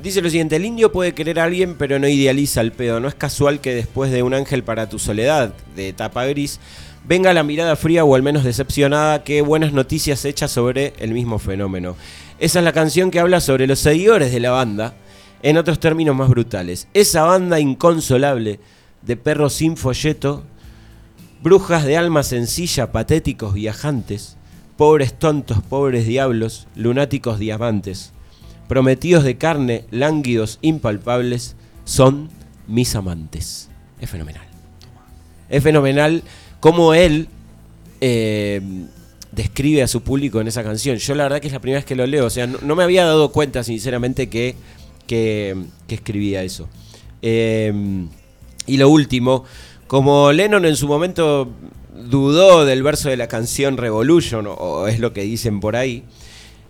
dice 0.00 0.20
lo 0.20 0.28
siguiente: 0.30 0.56
El 0.56 0.64
indio 0.64 0.92
puede 0.92 1.14
querer 1.14 1.40
a 1.40 1.44
alguien, 1.44 1.76
pero 1.76 1.98
no 1.98 2.06
idealiza 2.06 2.60
el 2.60 2.72
pedo. 2.72 3.00
No 3.00 3.08
es 3.08 3.14
casual 3.14 3.60
que 3.60 3.74
después 3.74 4.12
de 4.12 4.22
Un 4.22 4.34
ángel 4.34 4.62
para 4.62 4.88
tu 4.88 4.98
soledad, 4.98 5.54
de 5.74 5.88
etapa 5.88 6.26
gris, 6.26 6.60
venga 7.04 7.32
la 7.32 7.42
mirada 7.42 7.74
fría 7.74 8.04
o 8.04 8.14
al 8.14 8.22
menos 8.22 8.44
decepcionada 8.44 9.24
que 9.24 9.40
buenas 9.40 9.72
noticias 9.72 10.24
hechas 10.24 10.50
sobre 10.50 10.92
el 10.98 11.12
mismo 11.12 11.38
fenómeno. 11.38 11.96
Esa 12.38 12.58
es 12.58 12.64
la 12.64 12.72
canción 12.72 13.10
que 13.10 13.20
habla 13.20 13.40
sobre 13.40 13.66
los 13.66 13.78
seguidores 13.78 14.32
de 14.32 14.40
la 14.40 14.50
banda, 14.50 14.94
en 15.42 15.56
otros 15.56 15.80
términos 15.80 16.14
más 16.14 16.28
brutales. 16.28 16.88
Esa 16.94 17.22
banda 17.22 17.58
inconsolable 17.58 18.60
de 19.02 19.16
perros 19.16 19.54
sin 19.54 19.76
folleto, 19.76 20.44
brujas 21.42 21.84
de 21.84 21.96
alma 21.96 22.22
sencilla, 22.22 22.92
patéticos 22.92 23.54
viajantes, 23.54 24.36
pobres 24.76 25.18
tontos, 25.18 25.62
pobres 25.62 26.06
diablos, 26.06 26.66
lunáticos 26.76 27.38
diamantes, 27.38 28.12
prometidos 28.68 29.24
de 29.24 29.36
carne, 29.36 29.84
lánguidos, 29.90 30.58
impalpables, 30.62 31.56
son 31.84 32.30
mis 32.68 32.94
amantes. 32.94 33.68
Es 34.00 34.08
fenomenal. 34.08 34.46
Es 35.48 35.62
fenomenal 35.62 36.22
cómo 36.60 36.94
él 36.94 37.28
eh, 38.00 38.60
describe 39.32 39.82
a 39.82 39.88
su 39.88 40.02
público 40.02 40.40
en 40.40 40.48
esa 40.48 40.62
canción. 40.62 40.96
Yo 40.96 41.14
la 41.14 41.24
verdad 41.24 41.40
que 41.40 41.48
es 41.48 41.52
la 41.52 41.60
primera 41.60 41.78
vez 41.78 41.84
que 41.84 41.96
lo 41.96 42.06
leo. 42.06 42.26
O 42.26 42.30
sea, 42.30 42.46
no, 42.46 42.76
me 42.76 42.84
había 42.84 43.04
dado 43.04 43.32
cuenta, 43.32 43.62
sinceramente, 43.62 44.28
que, 44.28 44.54
que, 45.06 45.56
que 45.86 45.94
escribía 45.94 46.42
eso. 46.42 46.68
Eh, 47.20 48.06
y 48.66 48.76
lo 48.76 48.88
último, 48.88 49.44
como 49.86 50.32
Lennon 50.32 50.64
en 50.64 50.76
su 50.76 50.88
momento 50.88 51.50
dudó 52.08 52.64
del 52.64 52.82
verso 52.82 53.08
de 53.08 53.16
la 53.16 53.28
canción 53.28 53.76
Revolution, 53.76 54.46
o, 54.48 54.86
es 54.86 54.98
lo 54.98 55.12
que 55.12 55.22
dicen 55.22 55.60
por 55.60 55.76
ahí, 55.76 56.04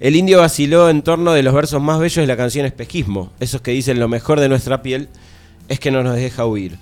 el 0.01 0.17
indio 0.17 0.39
vaciló 0.39 0.91
en 0.91 1.03
torno 1.03 1.33
de 1.33 1.43
los 1.43 1.55
versos 1.55 1.81
más 1.81 2.01
bellos 2.01 2.23
de 2.23 2.27
la 2.27 2.37
canción 2.37 2.67
Espejismo, 2.67 3.33
esos 3.41 3.61
que 3.61 3.71
dicen 3.71 4.01
lo 4.01 4.09
mejor 4.09 4.41
de 4.41 4.49
nuestra 4.49 4.83
piel 4.83 5.09
es 5.69 5.79
que 5.79 5.91
no 5.91 6.03
nos 6.03 6.17
deja 6.17 6.45
huir. 6.47 6.77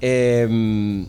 Eh, 0.00 1.06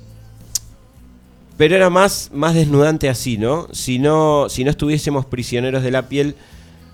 pero 1.60 1.76
era 1.76 1.90
más, 1.90 2.30
más 2.34 2.56
desnudante 2.56 3.10
así, 3.10 3.38
¿no? 3.38 3.68
¿no? 4.00 4.48
si 4.50 4.64
no 4.64 4.72
estuviésemos 4.72 5.26
prisioneros 5.26 5.84
de 5.84 5.92
la 5.92 6.08
piel, 6.08 6.36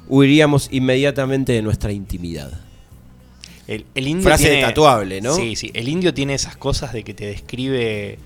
huiríamos 0.07 0.69
inmediatamente 0.72 1.53
de 1.53 1.61
nuestra 1.61 1.91
intimidad. 1.91 2.65
El, 3.68 3.86
el 3.96 4.08
indio 4.08 4.24
Frase 4.28 4.48
tiene- 4.50 4.62
tatuable, 4.62 5.22
¿no? 5.22 5.36
Sí, 5.36 5.56
sí. 5.56 5.72
El 5.74 5.88
indio 5.90 6.14
tiene 6.14 6.34
esas 6.36 6.56
cosas 6.58 6.94
de 6.94 7.04
que 7.04 7.14
te 7.14 7.26
describe 7.26 8.20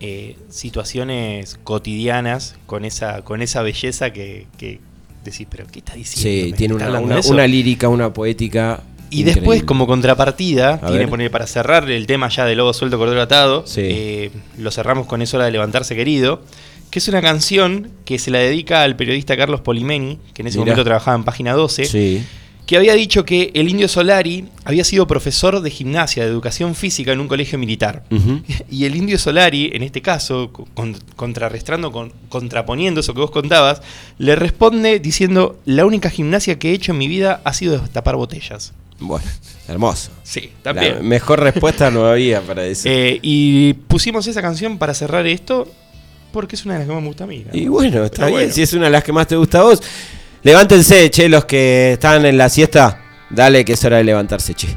eh, 0.00 0.36
situaciones 0.48 1.58
cotidianas 1.62 2.56
con 2.66 2.84
esa, 2.84 3.22
con 3.22 3.42
esa 3.42 3.62
belleza 3.62 4.12
que, 4.12 4.46
que 4.58 4.80
decís, 5.24 5.46
pero 5.50 5.66
¿qué 5.70 5.78
está 5.80 5.94
diciendo? 5.94 6.22
Sí, 6.46 6.50
¿Me 6.50 6.56
tiene 6.56 6.74
una, 6.74 7.00
una- 7.00 7.42
de 7.42 7.48
lírica, 7.48 7.88
una 7.88 8.12
poética. 8.12 8.82
Y 9.10 9.20
increíble. 9.20 9.34
después, 9.40 9.62
como 9.64 9.86
contrapartida, 9.86 10.80
A 10.82 10.86
tiene 10.88 11.06
poner 11.06 11.30
para 11.30 11.46
cerrar 11.46 11.90
el 11.90 12.06
tema 12.06 12.30
ya 12.30 12.46
de 12.46 12.54
Lobo 12.56 12.72
Suelto 12.72 12.96
Cordero 12.96 13.20
Atado, 13.20 13.64
eh, 13.76 14.30
lo 14.56 14.70
cerramos 14.70 15.06
con 15.06 15.20
Es 15.20 15.34
hora 15.34 15.44
de 15.44 15.50
levantarse 15.50 15.94
querido, 15.94 16.42
que 16.90 16.98
es 16.98 17.08
una 17.08 17.20
canción 17.20 17.90
que 18.06 18.18
se 18.18 18.30
la 18.30 18.38
dedica 18.38 18.82
al 18.82 18.96
periodista 18.96 19.36
Carlos 19.36 19.60
Polimeni, 19.60 20.18
que 20.32 20.40
en 20.40 20.48
ese 20.48 20.56
Mirá. 20.58 20.70
momento 20.72 20.84
trabajaba 20.84 21.14
en 21.16 21.24
Página 21.24 21.52
12, 21.52 21.84
Sí. 21.84 22.24
Que 22.66 22.76
había 22.76 22.94
dicho 22.94 23.24
que 23.24 23.50
el 23.54 23.68
indio 23.68 23.88
Solari 23.88 24.46
había 24.64 24.84
sido 24.84 25.06
profesor 25.06 25.60
de 25.60 25.70
gimnasia, 25.70 26.22
de 26.24 26.30
educación 26.30 26.74
física 26.74 27.12
en 27.12 27.20
un 27.20 27.28
colegio 27.28 27.58
militar. 27.58 28.04
Y 28.70 28.84
el 28.84 28.96
indio 28.96 29.18
Solari, 29.18 29.70
en 29.74 29.82
este 29.82 30.00
caso, 30.00 30.50
con- 30.74 30.96
contrarrestando, 31.16 31.90
con, 31.92 32.12
contraponiendo 32.28 33.00
eso 33.00 33.12
que 33.14 33.20
vos 33.20 33.30
contabas, 33.30 33.82
le 34.18 34.36
responde 34.36 35.00
diciendo, 35.00 35.58
la 35.66 35.84
única 35.84 36.08
gimnasia 36.08 36.58
que 36.58 36.70
he 36.70 36.72
hecho 36.74 36.92
en 36.92 36.98
mi 36.98 37.08
vida 37.08 37.40
ha 37.44 37.52
sido 37.52 37.78
destapar 37.78 38.16
botellas. 38.16 38.72
Bueno, 39.00 39.26
hermoso. 39.66 40.10
Sí, 40.22 40.50
La 40.62 40.72
también. 40.72 41.06
mejor 41.06 41.40
respuesta 41.40 41.90
no 41.90 42.06
había 42.06 42.40
para 42.40 42.62
decir. 42.62 42.90
Eh, 42.94 43.18
y 43.22 43.72
pusimos 43.74 44.26
esa 44.28 44.40
canción 44.40 44.78
para 44.78 44.94
cerrar 44.94 45.26
esto 45.26 45.66
porque 46.32 46.54
es 46.56 46.64
una 46.64 46.74
de 46.74 46.80
las 46.80 46.88
que 46.88 46.94
más 46.94 47.02
me 47.02 47.08
gusta 47.08 47.24
a 47.24 47.26
mí. 47.26 47.44
¿no? 47.46 47.58
Y 47.58 47.66
bueno, 47.68 48.04
está 48.04 48.16
Pero 48.24 48.26
bien, 48.28 48.38
bueno. 48.42 48.54
si 48.54 48.62
es 48.62 48.72
una 48.72 48.84
de 48.86 48.90
las 48.92 49.02
que 49.04 49.12
más 49.12 49.26
te 49.26 49.36
gusta 49.36 49.58
a 49.58 49.62
vos. 49.64 49.82
Levántense, 50.44 51.08
che, 51.10 51.28
los 51.28 51.44
que 51.44 51.92
están 51.92 52.26
en 52.26 52.36
la 52.36 52.48
siesta. 52.48 52.98
Dale, 53.30 53.64
que 53.64 53.74
es 53.74 53.84
hora 53.84 53.98
de 53.98 54.04
levantarse, 54.04 54.54
che. 54.54 54.76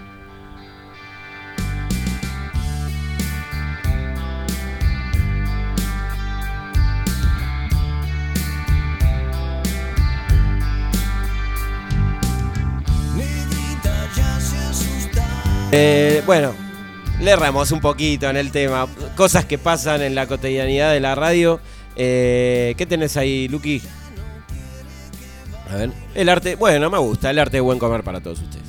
Eh, 15.72 16.22
bueno, 16.28 16.54
le 17.20 17.32
erramos 17.32 17.72
un 17.72 17.82
poquito 17.82 18.30
en 18.30 18.38
el 18.38 18.52
tema. 18.52 18.88
Cosas 19.16 19.46
que 19.46 19.58
pasan 19.58 20.04
en 20.04 20.14
la 20.14 20.28
cotidianidad 20.28 20.94
de 20.94 21.00
la 21.00 21.16
radio. 21.16 21.60
Eh, 21.96 22.76
¿Qué 22.78 22.86
tenés 22.86 23.18
ahí, 23.18 23.48
Luqui? 23.48 23.82
A 25.70 25.76
ver. 25.76 25.92
El 26.14 26.30
arte, 26.30 26.56
bueno, 26.56 26.90
me 26.90 26.98
gusta. 26.98 27.30
El 27.30 27.40
arte 27.40 27.58
de 27.58 27.62
buen 27.62 27.80
comer 27.80 28.04
para 28.04 28.22
todos 28.22 28.42
ustedes. 28.42 28.65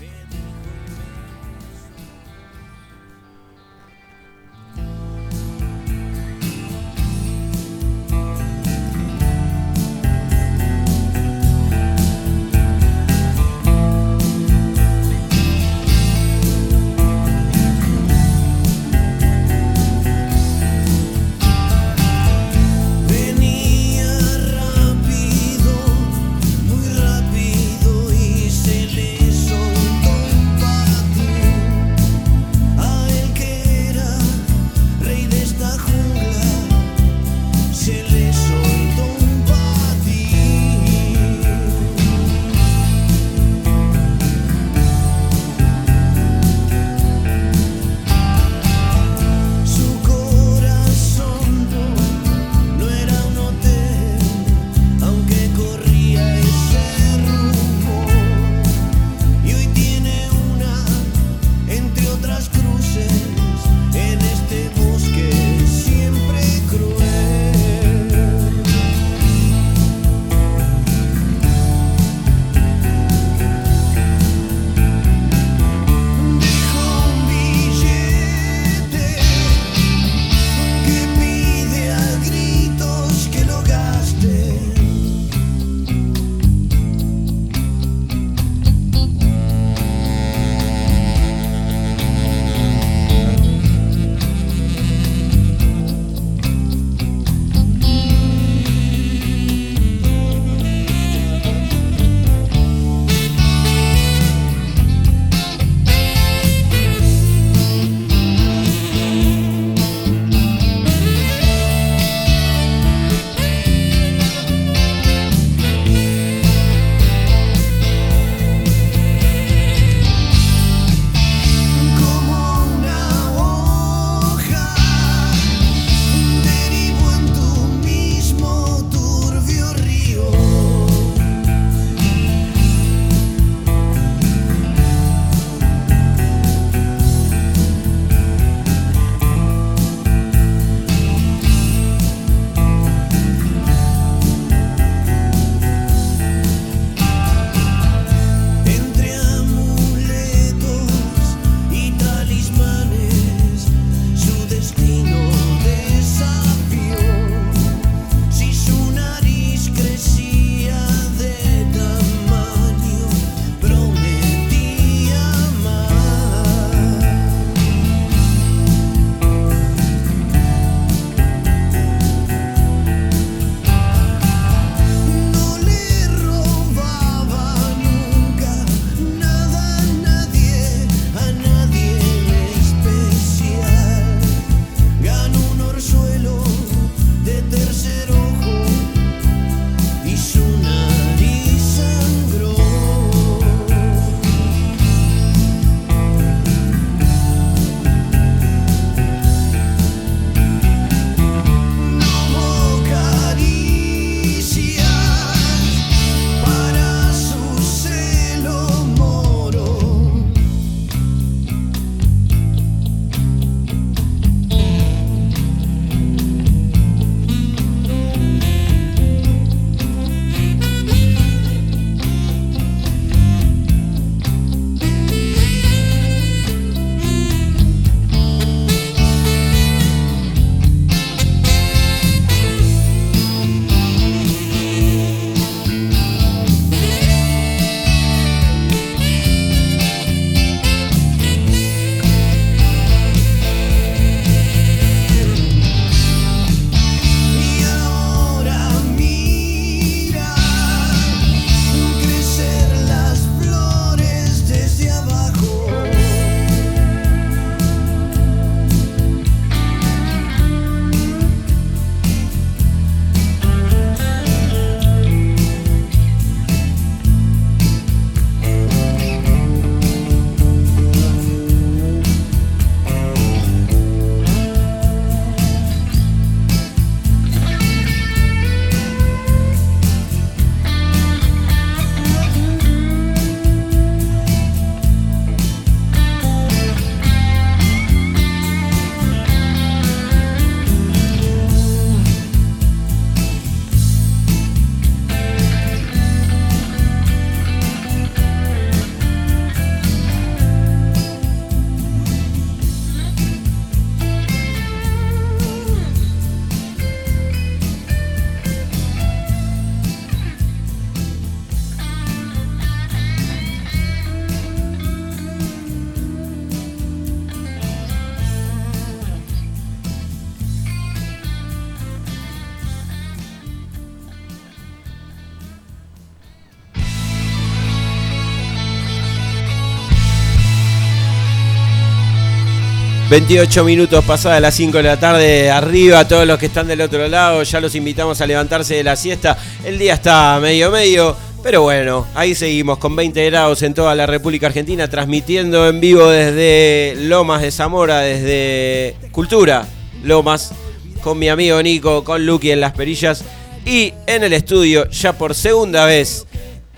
28 333.17 333.65
minutos 333.65 334.05
pasadas 334.05 334.43
las 334.43 334.55
5 334.57 334.77
de 334.77 334.83
la 334.83 334.99
tarde. 334.99 335.51
Arriba, 335.51 336.07
todos 336.07 336.27
los 336.27 336.39
que 336.39 336.45
están 336.45 336.67
del 336.67 336.83
otro 336.83 337.09
lado, 337.09 337.43
ya 337.45 337.63
los 337.63 337.75
invitamos 337.75 338.21
a 338.21 338.27
levantarse 338.27 338.75
de 338.75 338.85
la 338.85 338.95
siesta. 338.95 339.39
El 339.65 339.79
día 339.79 339.95
está 339.95 340.39
medio 340.39 340.71
medio, 340.71 341.17
pero 341.43 341.63
bueno, 341.63 342.07
ahí 342.15 342.35
seguimos 342.35 342.77
con 342.77 342.95
20 342.95 343.25
grados 343.25 343.63
en 343.63 343.73
toda 343.73 343.95
la 343.95 344.05
República 344.05 344.49
Argentina, 344.49 344.87
transmitiendo 344.91 345.67
en 345.67 345.81
vivo 345.81 346.11
desde 346.11 346.95
Lomas 347.07 347.41
de 347.41 347.51
Zamora, 347.53 348.01
desde 348.01 348.97
Cultura 349.13 349.67
Lomas, 350.05 350.53
con 351.01 351.19
mi 351.19 351.31
amigo 351.31 351.63
Nico, 351.63 352.05
con 352.05 352.27
Lucky 352.27 352.51
en 352.51 352.61
las 352.61 352.73
perillas 352.73 353.25
y 353.65 353.95
en 354.07 354.25
el 354.25 354.35
estudio, 354.35 354.91
ya 354.91 355.15
por 355.15 355.35
segunda 355.35 355.87
vez 355.87 356.27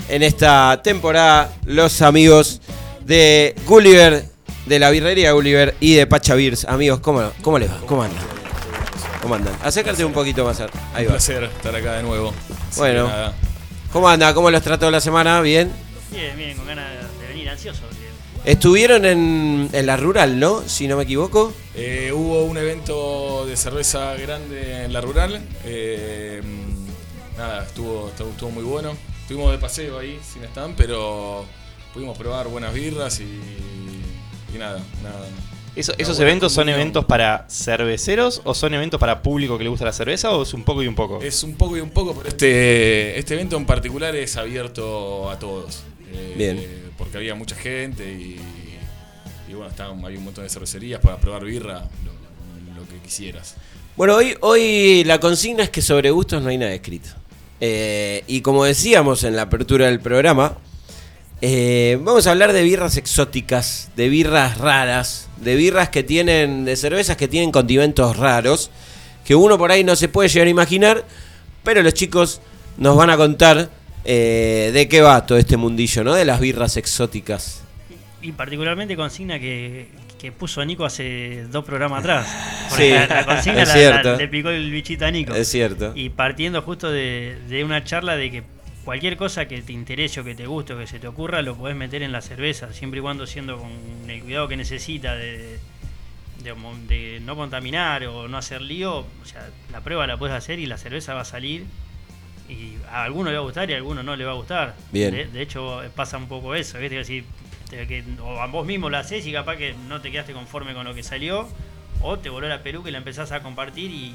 en 0.09 0.23
esta 0.23 0.83
temporada, 0.85 1.53
los 1.65 2.01
amigos 2.01 2.61
de 3.05 3.57
Gulliver, 3.67 4.38
de 4.69 4.79
la 4.79 4.91
birrería 4.91 5.33
Gulliver 5.33 5.75
y 5.81 5.95
de 5.95 6.07
Pacha 6.07 6.35
Beers. 6.35 6.65
Amigos, 6.67 7.01
¿cómo, 7.01 7.33
cómo 7.43 7.59
les 7.59 7.71
va? 7.71 7.81
¿Cómo 7.87 8.03
andan? 8.03 8.23
¿Cómo 9.23 9.35
andan? 9.35 9.55
Acércate 9.63 10.05
un 10.05 10.13
poquito 10.13 10.45
más. 10.45 10.61
Ahí 10.61 11.05
Un 11.05 11.09
va. 11.09 11.13
placer 11.13 11.45
estar 11.45 11.75
acá 11.75 11.95
de 11.95 12.03
nuevo. 12.03 12.33
Así 12.71 12.81
Bueno. 12.81 13.11
¿Cómo 13.93 14.09
anda? 14.09 14.33
¿Cómo 14.35 14.51
los 14.51 14.63
trató 14.63 14.91
la 14.91 15.01
semana? 15.01 15.41
¿Bien? 15.41 15.73
Bien, 16.13 16.37
bien, 16.37 16.57
con 16.57 16.67
ganas 16.67 16.91
de 17.21 17.27
venir 17.27 17.49
ansioso. 17.49 17.81
Estuvieron 18.45 19.05
en, 19.05 19.69
en 19.73 19.87
la 19.87 19.97
rural, 19.97 20.39
¿no? 20.39 20.63
Si 20.67 20.87
no 20.87 20.97
me 20.97 21.03
equivoco. 21.03 21.53
Eh, 21.75 22.13
hubo 22.15 22.45
un 22.45 22.57
evento 22.57 23.45
de 23.47 23.57
cerveza 23.57 24.15
grande 24.15 24.85
en 24.85 24.93
la 24.93 25.01
rural. 25.01 25.41
eh, 25.65 26.41
nada, 27.37 27.65
estuvo, 27.65 28.09
estuvo, 28.09 28.31
estuvo 28.31 28.51
muy 28.51 28.63
bueno. 28.65 28.97
Estuvimos 29.23 29.51
de 29.53 29.59
paseo 29.59 29.99
ahí, 29.99 30.19
sin 30.33 30.45
stand, 30.45 30.77
pero 30.77 31.45
pudimos 31.93 32.17
probar 32.17 32.49
buenas 32.49 32.73
birras 32.73 33.21
y, 33.21 33.98
y 34.55 34.59
nada, 34.59 34.81
nada. 35.03 35.27
Eso- 35.77 35.93
¿Esos 35.97 36.17
buena 36.17 36.31
eventos 36.31 36.53
son 36.53 36.63
comunión. 36.63 36.81
eventos 36.81 37.05
para 37.05 37.47
cerveceros 37.49 38.41
o 38.45 38.53
son 38.55 38.75
eventos 38.75 38.99
para 38.99 39.23
público 39.23 39.57
que 39.59 39.65
le 39.65 39.71
gusta 39.71 39.85
la 39.85 39.93
cerveza 39.93 40.31
o 40.33 40.43
es 40.43 40.53
un 40.55 40.65
poco 40.65 40.83
y 40.83 40.89
un 40.89 40.95
poco? 40.97 41.23
Es 41.23 41.43
un 41.45 41.55
poco 41.55 41.77
y 41.77 41.81
un 41.81 41.91
poco, 41.91 42.15
pero 42.17 42.29
este, 42.29 43.17
este 43.19 43.35
evento 43.35 43.57
en 43.57 43.65
particular 43.67 44.15
es 44.17 44.37
abierto 44.37 45.31
a 45.31 45.39
todos. 45.39 45.83
Eh, 46.13 46.35
Bien. 46.37 46.91
Porque 46.97 47.17
había 47.19 47.35
mucha 47.37 47.55
gente 47.55 48.03
y, 48.11 48.41
y 49.49 49.53
bueno, 49.55 49.69
estaban, 49.71 50.05
había 50.05 50.19
un 50.19 50.25
montón 50.25 50.43
de 50.45 50.51
cervecerías 50.51 51.01
para 51.01 51.17
probar 51.19 51.45
birra, 51.45 51.85
lo, 52.05 52.81
lo 52.81 52.89
que 52.89 52.97
quisieras. 53.05 53.55
Bueno, 53.97 54.17
hoy, 54.17 54.37
hoy 54.41 55.05
la 55.05 55.21
consigna 55.21 55.63
es 55.63 55.71
que 55.71 55.83
sobre 55.83 56.11
gustos 56.11 56.43
no 56.43 56.49
hay 56.49 56.59
nada 56.59 56.73
escrito. 56.73 57.11
Eh, 57.61 58.25
y 58.27 58.41
como 58.41 58.65
decíamos 58.65 59.23
en 59.25 59.37
la 59.37 59.43
apertura 59.43 59.87
del 59.87 60.01
programa, 60.01 60.57
eh, 61.41 61.99
vamos 62.03 62.27
a 62.27 62.31
hablar 62.33 62.53
de 62.53 62.63
birras 62.63 62.97
exóticas, 62.97 63.91
de 63.97 64.09
birras 64.09 64.59
raras, 64.59 65.29
de 65.37 65.55
birras 65.57 65.89
que 65.89 66.03
tienen, 66.03 66.65
de 66.65 66.77
cervezas 66.77 67.17
que 67.17 67.29
tienen 67.29 67.53
condimentos 67.53 68.17
raros, 68.17 68.71
que 69.25 69.35
uno 69.35 69.57
por 69.59 69.71
ahí 69.71 69.85
no 69.85 69.95
se 69.97 70.09
puede 70.09 70.29
llegar 70.29 70.47
a 70.47 70.51
imaginar, 70.51 71.05
pero 71.63 71.83
los 71.83 71.95
chicos 71.95 72.41
nos 72.77 72.97
van 72.97 73.11
a 73.11 73.17
contar 73.17 73.71
eh, 74.05 74.71
de 74.73 74.89
qué 74.89 75.01
va 75.01 75.27
todo 75.27 75.39
este 75.39 75.57
mundillo, 75.57 76.03
¿no? 76.05 76.15
De 76.15 76.25
las 76.25 76.41
birras 76.41 76.77
exóticas. 76.77 77.63
Y 78.23 78.33
particularmente 78.33 78.97
consigna 78.97 79.39
que, 79.39 79.89
que 80.19 80.33
puso 80.33 80.65
Nico 80.65 80.85
hace 80.85 81.45
dos 81.51 81.65
programas 81.65 82.01
atrás. 82.01 82.27
Sí, 82.77 82.91
la, 82.91 83.07
la 83.07 83.25
consigna 83.25 83.63
es 83.63 83.69
la- 83.75 84.03
la- 84.03 84.17
le 84.17 84.29
picó 84.29 84.51
el 84.51 84.71
bichito 84.71 85.07
a 85.07 85.11
Nico. 85.11 85.35
Es 85.35 85.49
cierto. 85.49 85.93
Y 85.95 86.11
partiendo 86.11 86.61
justo 86.63 86.91
de, 86.91 87.39
de 87.49 87.65
una 87.65 87.83
charla 87.83 88.15
de 88.17 88.31
que 88.31 88.43
cualquier 88.89 89.19
cosa 89.19 89.47
que 89.47 89.61
te 89.61 89.75
interese 89.75 90.21
o 90.21 90.25
que 90.25 90.35
te 90.35 90.47
guste 90.47 90.73
o 90.73 90.79
que 90.79 90.87
se 90.87 90.99
te 90.99 91.07
ocurra 91.07 91.43
lo 91.43 91.55
podés 91.55 91.77
meter 91.77 92.03
en 92.03 92.11
la 92.11 92.23
cerveza, 92.23 92.73
siempre 92.73 93.01
y 93.01 93.03
cuando 93.03 93.27
siendo 93.27 93.59
con 93.59 93.71
el 94.09 94.23
cuidado 94.23 94.49
que 94.49 94.57
necesita 94.57 95.15
de, 95.15 95.59
de, 96.43 97.21
no 97.21 97.37
contaminar 97.37 98.07
o 98.07 98.29
no 98.29 98.39
hacer 98.39 98.63
lío. 98.63 99.01
O 99.01 99.25
sea, 99.27 99.47
la 99.71 99.83
prueba 99.83 100.07
la 100.07 100.17
puedes 100.17 100.35
hacer 100.35 100.59
y 100.59 100.65
la 100.65 100.79
cerveza 100.79 101.13
va 101.13 101.21
a 101.21 101.25
salir. 101.27 101.67
Y 102.49 102.77
a 102.91 103.05
alguno 103.05 103.29
le 103.29 103.37
va 103.37 103.43
a 103.43 103.45
gustar 103.45 103.69
y 103.69 103.75
a 103.75 103.77
alguno 103.77 104.03
no 104.03 104.17
le 104.17 104.25
va 104.25 104.31
a 104.31 104.37
gustar. 104.37 104.75
Bien. 104.91 105.13
De, 105.15 105.27
de 105.27 105.43
hecho, 105.43 105.83
pasa 105.95 106.17
un 106.17 106.27
poco 106.27 106.55
eso, 106.55 106.79
¿viste? 106.79 107.25
Te- 107.69 107.87
que- 107.87 108.05
o 108.23 108.41
a 108.41 108.47
vos 108.47 108.65
mismo 108.67 108.89
lo 108.89 108.97
haces 108.97 109.27
y 109.27 109.33
capaz 109.35 109.57
que 109.57 109.75
no 109.87 110.01
te 110.01 110.11
quedaste 110.11 110.33
conforme 110.33 110.73
con 110.73 110.87
lo 110.87 110.95
que 110.95 111.03
salió, 111.03 111.47
o 112.01 112.19
te 112.19 112.31
voló 112.31 112.49
la 112.49 112.63
peluca 112.63 112.89
y 112.89 112.93
la 112.93 112.99
empezás 112.99 113.33
a 113.33 113.43
compartir 113.43 113.91
y 113.91 114.15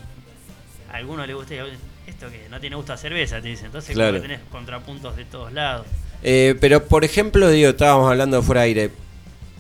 a 0.93 0.97
alguno 0.97 1.25
le 1.25 1.33
gusta 1.33 1.55
y 1.55 1.57
a 1.57 1.63
otro, 1.65 1.75
esto 2.07 2.29
que 2.29 2.47
no 2.49 2.59
tiene 2.61 2.75
gusto 2.77 2.93
a 2.93 2.97
cerveza, 2.97 3.41
te 3.41 3.49
dicen. 3.49 3.65
Entonces, 3.67 3.93
Claro. 3.95 4.21
tenés 4.21 4.39
contrapuntos 4.51 5.15
de 5.17 5.25
todos 5.25 5.51
lados. 5.51 5.85
Eh, 6.21 6.55
pero 6.61 6.85
por 6.85 7.03
ejemplo, 7.03 7.49
digo, 7.49 7.69
estábamos 7.71 8.09
hablando 8.09 8.37
de 8.37 8.43
fuera 8.43 8.61
de 8.61 8.67
aire. 8.67 8.91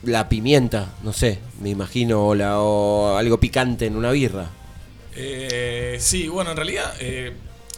La 0.03 0.27
pimienta, 0.29 0.93
no 1.03 1.13
sé, 1.13 1.39
me 1.61 1.69
imagino, 1.69 2.27
o, 2.27 2.35
la- 2.35 2.59
o 2.59 3.15
algo 3.17 3.39
picante 3.39 3.85
en 3.85 3.95
una 3.95 4.11
birra. 4.11 4.49
Eh, 5.15 5.97
sí, 5.99 6.27
bueno, 6.27 6.51
en 6.51 6.57
realidad, 6.57 6.93
eh, 6.99 7.33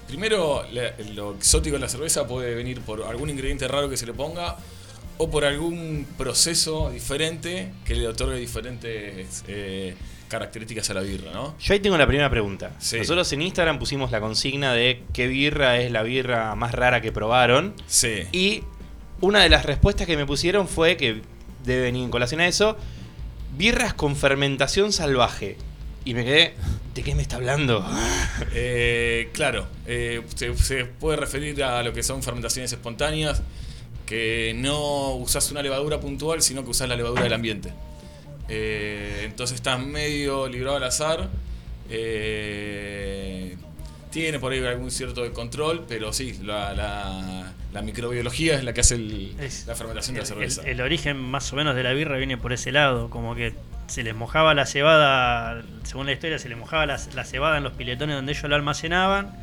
primero 0.07 0.63
la- 0.71 0.93
lo 1.13 1.35
exótico 1.35 1.75
de 1.75 1.81
la 1.81 1.89
cerveza 1.89 2.27
puede 2.27 2.55
venir 2.55 2.81
por 2.81 3.03
algún 3.03 3.29
ingrediente 3.29 3.67
raro 3.67 3.89
que 3.89 3.97
se 3.97 4.05
le 4.05 4.13
ponga 4.13 4.55
o 5.17 5.29
por 5.29 5.45
algún 5.45 6.05
proceso 6.17 6.89
diferente 6.91 7.71
que 7.85 7.95
le 7.95 8.07
otorgue 8.07 8.37
diferentes 8.37 9.43
eh, 9.47 9.95
características 10.27 10.89
a 10.89 10.93
la 10.95 11.01
birra, 11.01 11.31
¿no? 11.31 11.55
Yo 11.59 11.73
ahí 11.73 11.79
tengo 11.79 11.97
la 11.97 12.07
primera 12.07 12.29
pregunta. 12.29 12.71
Sí. 12.79 12.97
Nosotros 12.97 13.31
en 13.33 13.41
Instagram 13.41 13.79
pusimos 13.79 14.11
la 14.11 14.19
consigna 14.19 14.73
de 14.73 15.03
qué 15.13 15.27
birra 15.27 15.79
es 15.79 15.91
la 15.91 16.03
birra 16.03 16.55
más 16.55 16.73
rara 16.73 17.01
que 17.01 17.11
probaron. 17.11 17.73
Sí. 17.87 18.23
Y 18.31 18.63
una 19.21 19.41
de 19.41 19.49
las 19.49 19.65
respuestas 19.65 20.07
que 20.07 20.17
me 20.17 20.25
pusieron 20.25 20.67
fue 20.67 20.97
que 20.97 21.21
debe 21.63 21.83
venir 21.83 22.03
en 22.03 22.11
colación 22.11 22.41
a 22.41 22.47
eso, 22.47 22.77
birras 23.57 23.93
con 23.93 24.15
fermentación 24.15 24.91
salvaje. 24.91 25.57
Y 26.03 26.13
me 26.13 26.23
quedé, 26.23 26.53
¿de 26.93 27.03
qué 27.03 27.15
me 27.15 27.21
está 27.21 27.37
hablando? 27.37 27.85
Eh, 28.57 29.29
claro, 29.33 29.67
eh, 29.85 30.21
se, 30.35 30.55
se 30.57 30.85
puede 30.85 31.17
referir 31.17 31.63
a 31.63 31.81
lo 31.83 31.93
que 31.93 32.03
son 32.03 32.21
fermentaciones 32.21 32.71
espontáneas, 32.71 33.41
que 34.05 34.53
no 34.55 35.15
usás 35.15 35.51
una 35.51 35.61
levadura 35.61 35.99
puntual, 35.99 36.41
sino 36.41 36.63
que 36.63 36.69
usás 36.69 36.87
la 36.87 36.95
levadura 36.95 37.23
del 37.23 37.33
ambiente. 37.33 37.73
Eh, 38.49 39.23
entonces 39.25 39.55
estás 39.55 39.79
medio 39.79 40.47
librado 40.47 40.77
al 40.77 40.83
azar. 40.83 41.29
eh, 41.89 43.55
tiene 44.11 44.39
por 44.39 44.53
ahí 44.53 44.63
algún 44.65 44.91
cierto 44.91 45.23
de 45.23 45.31
control, 45.31 45.85
pero 45.87 46.13
sí, 46.13 46.39
la, 46.43 46.73
la- 46.73 47.51
la 47.73 47.81
microbiología 47.81 48.55
es 48.55 48.63
la 48.63 48.71
que 48.73 48.79
hace 48.81 48.95
el- 48.95 49.35
Es- 49.39 49.65
la 49.67 49.75
fermentación 49.75 50.13
de 50.15 50.19
la 50.21 50.23
El, 50.23 50.27
cerveza. 50.29 50.61
el 50.63 50.79
origen 50.81 51.17
más 51.17 51.51
o 51.51 51.57
menos 51.57 51.75
de 51.75 51.83
la 51.83 51.91
birra 51.91 52.15
viene 52.17 52.37
por 52.37 52.53
ese 52.53 52.71
lado, 52.71 53.09
como 53.09 53.35
que 53.35 53.53
se 53.87 54.03
les 54.03 54.15
mojaba 54.15 54.53
la 54.53 54.65
cebada, 54.65 55.61
según 55.83 56.05
la 56.05 56.13
historia, 56.13 56.39
se 56.39 56.47
les 56.47 56.57
mojaba 56.57 56.85
la, 56.85 56.97
la 57.13 57.25
cebada 57.25 57.57
en 57.57 57.63
los 57.63 57.73
piletones 57.73 58.15
donde 58.15 58.31
ellos 58.31 58.49
la 58.49 58.55
almacenaban. 58.55 59.35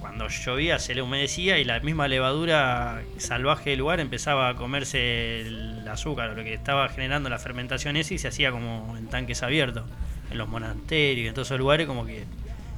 Cuando 0.00 0.28
llovía 0.28 0.78
se 0.80 0.94
le 0.94 1.02
humedecía 1.02 1.58
y 1.58 1.64
la 1.64 1.78
misma 1.80 2.08
levadura 2.08 3.02
salvaje 3.18 3.70
del 3.70 3.78
lugar 3.78 4.00
empezaba 4.00 4.48
a 4.50 4.54
comerse 4.56 5.40
el 5.40 5.75
azúcar, 5.88 6.30
lo 6.36 6.42
que 6.44 6.54
estaba 6.54 6.88
generando 6.88 7.28
la 7.28 7.38
fermentación 7.38 7.96
esa 7.96 8.14
y 8.14 8.18
se 8.18 8.28
hacía 8.28 8.50
como 8.50 8.94
en 8.98 9.06
tanques 9.08 9.42
abiertos, 9.42 9.84
en 10.30 10.38
los 10.38 10.48
monasterios 10.48 11.24
y 11.24 11.28
en 11.28 11.34
todos 11.34 11.48
esos 11.48 11.58
lugares 11.58 11.86
como 11.86 12.04
que 12.06 12.24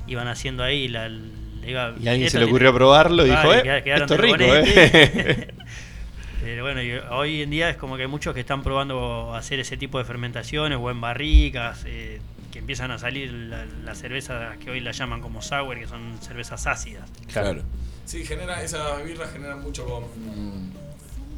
iban 0.07 0.29
haciendo 0.29 0.63
ahí 0.63 0.89
la... 0.89 1.09
iba- 1.09 1.95
Y 2.01 2.09
a 2.09 2.13
alguien 2.13 2.31
se 2.31 2.39
le 2.39 2.45
tiene- 2.45 2.45
ocurrió 2.47 2.75
probarlo 2.75 3.27
y 3.27 3.31
Ah, 3.31 3.41
dijo, 3.43 3.55
eh, 3.55 3.83
esto 3.85 4.15
es 4.15 4.21
rico, 4.21 4.37
eh. 4.41 5.49
Pero 6.43 6.63
bueno, 6.63 6.81
y 6.83 6.93
hoy 7.11 7.43
en 7.43 7.51
día 7.51 7.69
es 7.69 7.77
como 7.77 7.97
que 7.97 8.03
hay 8.03 8.09
muchos 8.09 8.33
que 8.33 8.41
están 8.41 8.63
probando 8.63 9.35
hacer 9.35 9.59
ese 9.61 9.77
tipo 9.77 9.99
de 9.99 10.05
fermentaciones 10.05 10.79
o 10.81 10.91
en 10.91 11.01
barricas, 11.01 11.83
eh, 11.85 12.21
que 12.53 12.61
empiezan 12.61 12.91
a 12.93 12.99
salir 12.99 13.31
la- 13.33 13.67
las 13.85 13.99
cervezas 13.99 14.57
que 14.59 14.71
hoy 14.71 14.81
las 14.81 14.97
llaman 14.97 15.21
como 15.21 15.43
sour, 15.43 15.79
que 15.79 15.87
son 15.89 16.17
cervezas 16.21 16.67
ácidas. 16.67 17.11
Claro. 17.33 17.63
Sí, 18.07 18.25
genera, 18.25 18.63
esas 18.63 19.05
birras 19.05 19.31
generan 19.33 19.61
mucho 19.61 19.85
con. 19.85 20.05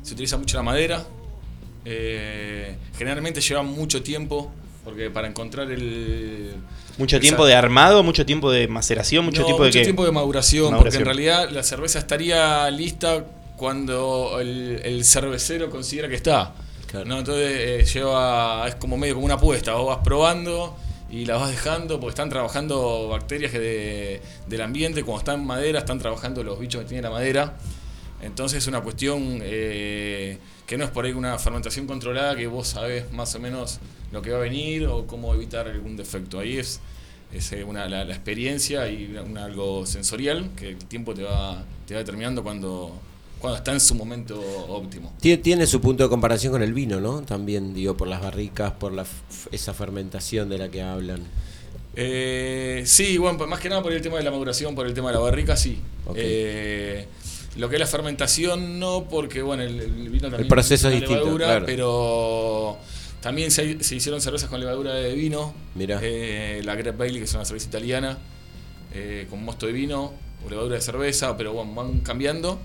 Se 0.02 0.12
utiliza 0.14 0.36
mucho 0.36 0.56
la 0.58 0.62
madera. 0.62 1.02
Eh, 1.84 2.76
generalmente 2.96 3.40
lleva 3.40 3.62
mucho 3.62 4.02
tiempo. 4.02 4.52
Porque 4.84 5.10
para 5.10 5.28
encontrar 5.28 5.70
el. 5.70 6.54
Mucho 6.96 7.16
el 7.16 7.22
tiempo 7.22 7.44
de 7.44 7.54
armado, 7.54 8.02
mucho 8.02 8.24
tiempo 8.24 8.50
de 8.50 8.66
maceración, 8.66 9.26
mucho 9.26 9.42
No, 9.42 9.46
tiempo 9.46 9.62
de 9.64 9.68
mucho 9.68 9.82
tiempo 9.82 10.04
de 10.06 10.12
maduración, 10.12 10.72
Maduración. 10.72 10.82
Porque 10.82 10.96
en 10.98 11.04
realidad 11.04 11.50
la 11.50 11.62
cerveza 11.62 11.98
estaría 11.98 12.70
lista 12.70 13.24
cuando 13.56 14.38
el, 14.40 14.80
el 14.82 15.04
cervecero 15.04 15.68
considera 15.70 16.08
que 16.08 16.14
está. 16.14 16.54
¿no? 17.04 17.18
Entonces 17.18 17.52
eh, 17.58 17.84
lleva. 17.92 18.66
Es 18.68 18.74
como 18.76 18.96
medio 18.96 19.14
como 19.14 19.26
una 19.26 19.34
apuesta. 19.34 19.74
Vos 19.74 19.86
vas 19.86 19.98
probando 20.02 20.74
y 21.10 21.26
la 21.26 21.36
vas 21.36 21.50
dejando 21.50 22.00
porque 22.00 22.10
están 22.10 22.30
trabajando 22.30 23.08
bacterias 23.08 23.52
que 23.52 23.58
de- 23.60 24.22
del 24.46 24.60
ambiente. 24.62 25.04
Cuando 25.04 25.18
está 25.20 25.34
en 25.34 25.44
madera, 25.44 25.80
están 25.80 25.98
trabajando 25.98 26.42
los 26.42 26.58
bichos 26.58 26.82
que 26.82 26.88
tiene 26.88 27.02
la 27.02 27.10
madera. 27.10 27.54
Entonces 28.22 28.58
es 28.58 28.66
una 28.66 28.80
cuestión 28.80 29.40
eh, 29.42 30.38
que 30.70 30.78
no 30.78 30.84
es 30.84 30.90
por 30.90 31.04
ahí 31.04 31.10
una 31.10 31.36
fermentación 31.36 31.88
controlada 31.88 32.36
que 32.36 32.46
vos 32.46 32.68
sabés 32.68 33.10
más 33.12 33.34
o 33.34 33.40
menos 33.40 33.80
lo 34.12 34.22
que 34.22 34.30
va 34.30 34.36
a 34.36 34.40
venir 34.42 34.86
o 34.86 35.04
cómo 35.04 35.34
evitar 35.34 35.66
algún 35.66 35.96
defecto. 35.96 36.38
Ahí 36.38 36.58
es, 36.58 36.78
es 37.32 37.50
eh, 37.50 37.64
una, 37.64 37.88
la, 37.88 38.04
la 38.04 38.14
experiencia 38.14 38.88
y 38.88 39.06
una- 39.06 39.22
una- 39.22 39.44
algo 39.46 39.84
sensorial 39.84 40.48
que 40.54 40.68
el 40.68 40.76
tiempo 40.76 41.12
te 41.12 41.24
va, 41.24 41.64
te 41.88 41.94
va 41.94 41.98
determinando 41.98 42.44
cuando, 42.44 42.96
cuando 43.40 43.56
está 43.56 43.72
en 43.72 43.80
su 43.80 43.96
momento 43.96 44.40
óptimo. 44.68 45.12
Tie- 45.20 45.42
Tiene 45.42 45.66
su 45.66 45.80
punto 45.80 46.04
de 46.04 46.08
comparación 46.08 46.52
con 46.52 46.62
el 46.62 46.72
vino, 46.72 47.00
¿no? 47.00 47.22
También, 47.22 47.74
digo, 47.74 47.96
por 47.96 48.06
las 48.06 48.22
barricas, 48.22 48.70
por 48.70 48.92
la, 48.92 49.04
esa 49.50 49.74
fermentación 49.74 50.48
de 50.48 50.58
la 50.58 50.68
que 50.68 50.82
hablan. 50.82 51.20
Eh, 51.96 52.84
sí, 52.86 53.18
bueno, 53.18 53.36
pues 53.38 53.50
más 53.50 53.58
que 53.58 53.68
nada 53.68 53.82
por 53.82 53.92
el 53.92 54.00
tema 54.00 54.18
de 54.18 54.22
la 54.22 54.30
maduración, 54.30 54.76
por 54.76 54.86
el 54.86 54.94
tema 54.94 55.08
de 55.08 55.14
la 55.14 55.20
barrica, 55.20 55.56
sí. 55.56 55.80
Ok. 56.06 56.14
Eh, 56.16 57.06
lo 57.56 57.68
que 57.68 57.76
es 57.76 57.80
la 57.80 57.86
fermentación, 57.86 58.78
no, 58.78 59.06
porque 59.10 59.42
bueno, 59.42 59.62
el, 59.62 59.80
el 59.80 60.08
vino 60.08 60.28
también 60.28 60.48
proceso 60.48 60.88
tiene 60.88 60.96
es 60.96 61.00
distinto, 61.02 61.24
levadura, 61.24 61.46
claro. 61.46 61.66
pero 61.66 62.78
también 63.20 63.50
se, 63.50 63.82
se 63.82 63.96
hicieron 63.96 64.20
cervezas 64.20 64.48
con 64.48 64.60
levadura 64.60 64.94
de 64.94 65.14
vino. 65.14 65.54
Mirá. 65.74 65.98
Eh, 66.02 66.62
la 66.64 66.74
Grape 66.74 66.96
Bailey, 66.96 67.18
que 67.18 67.24
es 67.24 67.34
una 67.34 67.44
cerveza 67.44 67.68
italiana, 67.68 68.18
eh, 68.94 69.26
con 69.28 69.44
mosto 69.44 69.66
de 69.66 69.72
vino 69.72 70.12
o 70.46 70.48
levadura 70.50 70.76
de 70.76 70.80
cerveza, 70.80 71.36
pero 71.36 71.52
bueno, 71.52 71.74
van 71.74 72.00
cambiando. 72.00 72.58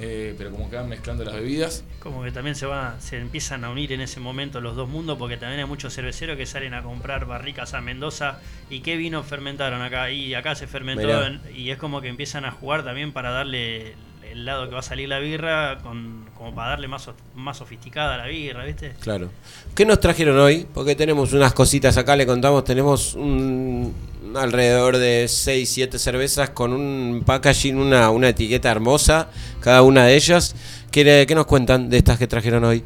eh, 0.00 0.34
pero 0.38 0.52
como 0.52 0.70
que 0.70 0.76
van 0.76 0.88
mezclando 0.88 1.24
las 1.24 1.34
bebidas. 1.34 1.82
Como 1.98 2.22
que 2.22 2.30
también 2.30 2.54
se 2.54 2.66
va, 2.66 2.94
se 3.00 3.18
empiezan 3.18 3.64
a 3.64 3.70
unir 3.70 3.92
en 3.92 4.00
ese 4.00 4.20
momento 4.20 4.60
los 4.60 4.76
dos 4.76 4.88
mundos, 4.88 5.18
porque 5.18 5.36
también 5.36 5.58
hay 5.58 5.66
muchos 5.66 5.92
cerveceros 5.92 6.36
que 6.36 6.46
salen 6.46 6.72
a 6.72 6.84
comprar 6.84 7.26
barricas 7.26 7.74
a 7.74 7.80
Mendoza. 7.80 8.38
¿Y 8.70 8.80
qué 8.80 8.96
vino 8.96 9.24
fermentaron 9.24 9.82
acá? 9.82 10.12
Y 10.12 10.34
acá 10.34 10.54
se 10.54 10.68
fermentó. 10.68 11.26
En- 11.26 11.40
y 11.52 11.70
es 11.70 11.78
como 11.78 12.00
que 12.00 12.06
empiezan 12.06 12.44
a 12.44 12.52
jugar 12.52 12.84
también 12.84 13.12
para 13.12 13.30
darle 13.30 13.94
el 14.30 14.44
lado 14.44 14.68
que 14.68 14.74
va 14.74 14.80
a 14.80 14.82
salir 14.82 15.08
la 15.08 15.18
birra, 15.18 15.78
con, 15.82 16.26
como 16.36 16.54
para 16.54 16.70
darle 16.70 16.88
más, 16.88 17.10
más 17.34 17.56
sofisticada 17.56 18.14
a 18.14 18.18
la 18.18 18.26
birra, 18.26 18.64
¿viste? 18.64 18.94
Claro. 19.00 19.30
¿Qué 19.74 19.84
nos 19.84 20.00
trajeron 20.00 20.38
hoy? 20.38 20.66
Porque 20.72 20.94
tenemos 20.94 21.32
unas 21.32 21.52
cositas 21.52 21.96
acá, 21.96 22.16
le 22.16 22.26
contamos, 22.26 22.64
tenemos 22.64 23.14
un, 23.14 23.94
alrededor 24.36 24.98
de 24.98 25.26
6, 25.28 25.68
7 25.68 25.98
cervezas 25.98 26.50
con 26.50 26.72
un 26.72 27.22
packaging, 27.24 27.76
una, 27.76 28.10
una 28.10 28.28
etiqueta 28.28 28.70
hermosa, 28.70 29.30
cada 29.60 29.82
una 29.82 30.04
de 30.04 30.16
ellas. 30.16 30.54
¿Qué, 30.90 31.24
qué 31.26 31.34
nos 31.34 31.46
cuentan 31.46 31.90
de 31.90 31.98
estas 31.98 32.18
que 32.18 32.26
trajeron 32.26 32.64
hoy? 32.64 32.84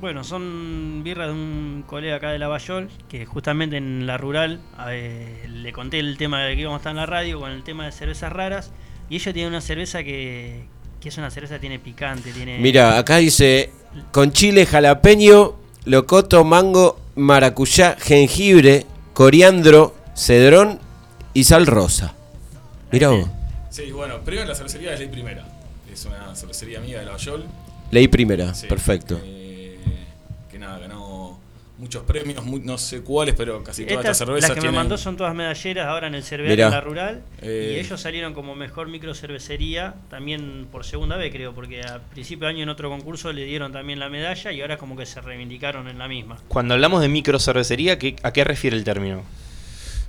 Bueno, 0.00 0.22
son 0.22 1.02
birras 1.02 1.26
de 1.26 1.32
un 1.32 1.82
colega 1.84 2.16
acá 2.16 2.30
de 2.30 2.38
Lavallol, 2.38 2.88
que 3.08 3.26
justamente 3.26 3.78
en 3.78 4.06
la 4.06 4.16
rural 4.16 4.60
eh, 4.88 5.44
le 5.48 5.72
conté 5.72 5.98
el 5.98 6.16
tema 6.16 6.42
de 6.44 6.54
que 6.54 6.60
íbamos 6.60 6.76
a 6.76 6.80
estar 6.80 6.90
en 6.90 6.98
la 6.98 7.06
radio 7.06 7.40
con 7.40 7.50
el 7.50 7.64
tema 7.64 7.84
de 7.84 7.90
cervezas 7.92 8.32
raras. 8.32 8.72
Y 9.10 9.16
ella 9.16 9.32
tiene 9.32 9.48
una 9.48 9.60
cerveza 9.60 10.04
que, 10.04 10.66
que 11.00 11.08
es 11.10 11.18
una 11.18 11.30
cerveza 11.30 11.54
que 11.54 11.60
tiene 11.60 11.78
picante, 11.78 12.32
tiene... 12.32 12.58
Mira, 12.58 12.98
acá 12.98 13.16
dice 13.18 13.70
con 14.12 14.32
chile 14.32 14.66
jalapeño, 14.66 15.54
locoto, 15.84 16.44
mango, 16.44 16.98
maracuyá, 17.16 17.96
jengibre, 17.98 18.86
coriandro, 19.14 19.94
cedrón 20.14 20.78
y 21.34 21.44
sal 21.44 21.66
rosa. 21.66 22.14
Mira 22.92 23.08
vos, 23.10 23.28
Sí, 23.70 23.90
bueno, 23.92 24.20
primero 24.24 24.48
la 24.48 24.54
cervecería 24.54 24.92
es 24.94 24.98
Ley 25.00 25.08
Primera. 25.08 25.44
Es 25.92 26.04
una 26.04 26.34
cervecería 26.34 26.78
amiga 26.78 27.00
de 27.00 27.06
la 27.06 27.12
Bayol. 27.12 27.44
leí 27.90 28.08
primera, 28.08 28.54
Sí, 28.54 28.66
perfecto. 28.66 29.20
eh, 29.22 29.78
que 30.50 30.58
nada, 30.58 30.78
ganó 30.78 30.97
muchos 31.78 32.02
premios, 32.02 32.44
no 32.44 32.76
sé 32.76 33.02
cuáles, 33.02 33.34
pero 33.36 33.62
casi 33.62 33.84
todas 33.84 34.00
Estas, 34.04 34.18
cervezas 34.18 34.50
las 34.50 34.54
que 34.56 34.60
tienen. 34.60 34.72
me 34.72 34.78
mandó 34.78 34.98
son 34.98 35.16
todas 35.16 35.34
medalleras 35.34 35.86
ahora 35.86 36.08
en 36.08 36.14
el 36.16 36.24
Mirá. 36.42 36.66
de 36.66 36.70
la 36.72 36.80
Rural. 36.80 37.22
Eh. 37.40 37.74
Y 37.76 37.80
ellos 37.80 38.00
salieron 38.00 38.34
como 38.34 38.54
mejor 38.56 38.88
microcervecería 38.88 39.94
también 40.10 40.66
por 40.72 40.84
segunda 40.84 41.16
vez, 41.16 41.32
creo, 41.32 41.54
porque 41.54 41.80
a 41.82 42.00
principio 42.00 42.46
de 42.46 42.54
año 42.54 42.62
en 42.64 42.68
otro 42.68 42.88
concurso 42.90 43.32
le 43.32 43.44
dieron 43.44 43.70
también 43.72 43.98
la 44.00 44.08
medalla 44.08 44.50
y 44.52 44.60
ahora 44.60 44.76
como 44.76 44.96
que 44.96 45.06
se 45.06 45.20
reivindicaron 45.20 45.88
en 45.88 45.98
la 45.98 46.08
misma. 46.08 46.36
Cuando 46.48 46.74
hablamos 46.74 47.00
de 47.00 47.08
microcervecería, 47.08 47.98
¿qué- 47.98 48.16
¿a 48.22 48.32
qué 48.32 48.42
refiere 48.44 48.76
el 48.76 48.82
término? 48.84 49.22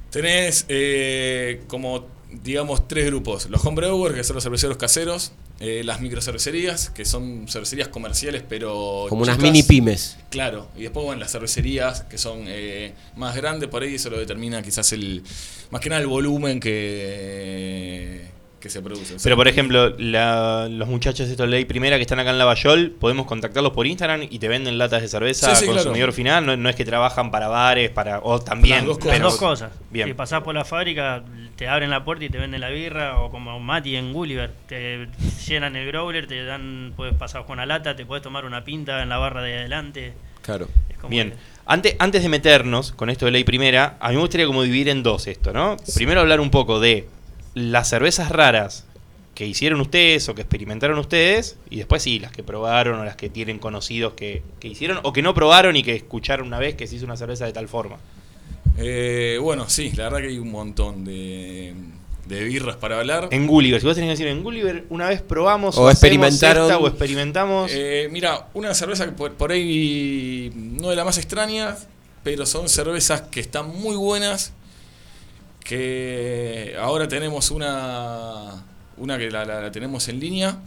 Tenés 0.10 0.66
eh, 0.70 1.62
como, 1.68 2.08
digamos, 2.32 2.88
tres 2.88 3.06
grupos. 3.08 3.50
Los 3.50 3.66
homebrewers, 3.66 4.16
que 4.16 4.24
son 4.24 4.36
los 4.36 4.44
cerveceros 4.44 4.78
caseros. 4.78 5.32
eh, 5.60 5.84
las 5.84 6.00
microcervecerías, 6.00 6.90
que 6.90 7.04
son 7.04 7.48
cervecerías 7.50 7.90
comerciales, 7.90 8.44
pero. 8.48 9.08
Como 9.10 9.24
unas 9.24 9.40
mini 9.40 9.62
pymes. 9.64 10.18
Claro. 10.30 10.70
Y 10.78 10.84
después, 10.84 11.06
bueno, 11.06 11.20
las 11.20 11.32
cervecerías, 11.32 12.04
que 12.04 12.18
son 12.18 12.46
eh, 12.48 12.94
más 13.18 13.36
grandes, 13.36 13.68
por 13.70 13.84
ahí 13.84 13.96
eso 13.96 14.10
lo 14.10 14.18
determina 14.18 14.62
quizás 14.62 14.94
el. 14.94 15.24
Más 15.72 15.82
que 15.82 15.90
nada 15.90 16.02
el 16.02 16.08
volumen 16.08 16.60
que. 16.60 18.39
Que 18.60 18.70
se 18.70 18.82
produce. 18.82 19.16
O 19.16 19.20
sea, 19.20 19.24
Pero 19.24 19.36
por 19.36 19.48
ejemplo, 19.48 19.90
la- 19.98 20.68
los 20.70 20.88
muchachos 20.88 21.28
de 21.28 21.32
estos 21.34 21.48
Ley 21.48 21.66
Primera 21.66 21.96
que 21.98 22.02
están 22.02 22.20
acá 22.20 22.32
en 22.32 22.38
Lavallol, 22.38 22.92
podemos 23.00 23.26
contactarlos 23.26 23.72
por 23.72 23.88
Instagram 23.88 24.24
y 24.30 24.40
te 24.40 24.48
venden 24.48 24.78
latas 24.78 25.02
de 25.02 25.08
cerveza 25.08 25.46
Sí, 25.48 25.52
al 25.52 25.58
sí, 25.58 25.64
claro. 25.66 25.78
consumidor 25.78 26.14
final. 26.14 26.46
No, 26.46 26.58
no 26.58 26.70
es 26.70 26.76
que 26.76 26.86
trabajan 26.86 27.32
para 27.32 27.48
bares, 27.48 27.90
para 27.92 28.20
o 28.22 28.40
también. 28.40 28.78
Las 28.80 28.86
dos 28.86 28.98
cosas. 28.98 29.12
pero- 29.14 29.24
Las 29.24 29.34
dos 29.34 29.40
cosas. 29.40 29.72
Bien. 29.92 30.08
Si 30.08 30.14
pasás 30.14 30.44
por 30.44 30.54
la 30.56 30.66
fábrica, 30.66 31.24
te 31.56 31.68
abren 31.68 31.90
la 31.90 32.04
puerta 32.04 32.26
y 32.26 32.30
te 32.30 32.38
venden 32.38 32.62
la 32.62 32.70
birra, 32.70 33.20
o 33.20 33.32
como 33.32 33.60
Mati 33.60 33.96
en 33.96 34.14
Gulliver, 34.14 34.52
te 34.68 35.08
llenan 35.48 35.76
el 35.76 35.88
growler, 35.88 36.28
te 36.28 36.44
dan, 36.44 36.94
puedes 36.96 37.16
pasar 37.16 37.46
con 37.46 37.54
una 37.54 37.66
lata, 37.66 37.96
te 37.96 38.06
puedes 38.06 38.22
tomar 38.24 38.46
una 38.46 38.64
pinta 38.66 39.02
en 39.04 39.10
la 39.10 39.18
barra 39.18 39.42
de 39.42 39.58
adelante. 39.58 40.14
Claro. 40.42 40.68
Es 40.90 40.98
como 40.98 41.10
Bien. 41.10 41.32
que- 41.32 41.38
Antes, 41.66 41.96
antes 42.00 42.24
de 42.24 42.30
meternos 42.30 42.94
con 42.94 43.12
esto 43.12 43.26
de 43.26 43.32
ley 43.32 43.44
primera, 43.44 43.98
a 44.00 44.10
mí 44.10 44.16
me 44.16 44.22
gustaría 44.22 44.48
como 44.48 44.64
dividir 44.64 44.90
en 44.90 45.04
dos 45.04 45.28
esto, 45.28 45.54
¿no? 45.54 45.78
Primero 45.94 46.22
hablar 46.22 46.40
un 46.40 46.50
poco 46.50 46.80
de 46.80 47.08
las 47.54 47.90
cervezas 47.90 48.30
raras 48.30 48.86
que 49.36 49.46
hicieron 49.46 49.80
ustedes 49.80 50.28
o 50.28 50.36
que 50.36 50.42
experimentaron 50.42 50.98
ustedes, 51.00 51.58
y 51.70 51.78
después 51.78 52.04
sí, 52.04 52.20
las 52.20 52.32
que 52.32 52.44
probaron 52.44 53.00
o 53.00 53.06
las 53.06 53.16
que 53.16 53.30
tienen 53.30 53.58
conocidos 53.60 54.14
que, 54.14 54.44
que 54.60 54.68
hicieron 54.68 55.00
o 55.04 55.14
que 55.14 55.22
no 55.22 55.34
probaron 55.34 55.76
y 55.78 55.84
que 55.84 55.96
escucharon 55.96 56.48
una 56.48 56.60
vez 56.60 56.76
que 56.76 56.88
se 56.88 56.96
hizo 56.98 57.06
una 57.06 57.16
cerveza 57.16 57.46
de 57.46 57.54
tal 57.54 57.68
forma. 57.70 57.98
eh, 58.78 59.38
bueno, 59.42 59.70
sí, 59.70 59.92
la 59.96 60.06
verdad 60.06 60.20
que 60.20 60.28
hay 60.28 60.38
un 60.40 60.52
montón 60.52 61.06
de, 61.06 61.74
de 62.28 62.44
birras 62.44 62.76
para 62.78 63.00
hablar. 63.00 63.30
En 63.32 63.48
Gulliver, 63.48 63.80
si 63.80 63.88
vos 63.88 63.96
tenés 63.96 64.10
que 64.10 64.24
decir 64.24 64.28
en 64.28 64.44
Gulliver, 64.44 64.86
una 64.90 65.08
vez 65.08 65.22
probamos 65.22 65.78
O 65.78 65.88
hacemos 65.88 65.94
experimentaron- 66.28 66.64
esta 66.64 66.78
o 66.78 66.88
experimentamos. 66.88 67.72
Eh, 67.74 68.10
mira, 68.12 68.48
una 68.54 68.74
cerveza 68.74 69.06
que 69.06 69.12
por, 69.14 69.34
por 69.34 69.52
ahí 69.54 70.52
no 70.56 70.92
es 70.92 70.98
la 70.98 71.06
más 71.06 71.18
extraña, 71.18 71.78
pero 72.24 72.46
son 72.46 72.68
cervezas 72.68 73.22
que 73.22 73.40
están 73.40 73.70
muy 73.70 73.96
buenas. 73.96 74.52
Que 75.70 76.76
ahora 76.80 77.08
tenemos 77.08 77.52
una, 77.52 78.64
una 78.98 79.18
que 79.20 79.30
la, 79.30 79.46
la- 79.46 79.62
la 79.62 79.72
tenemos 79.72 80.08
en 80.10 80.20
línea, 80.20 80.58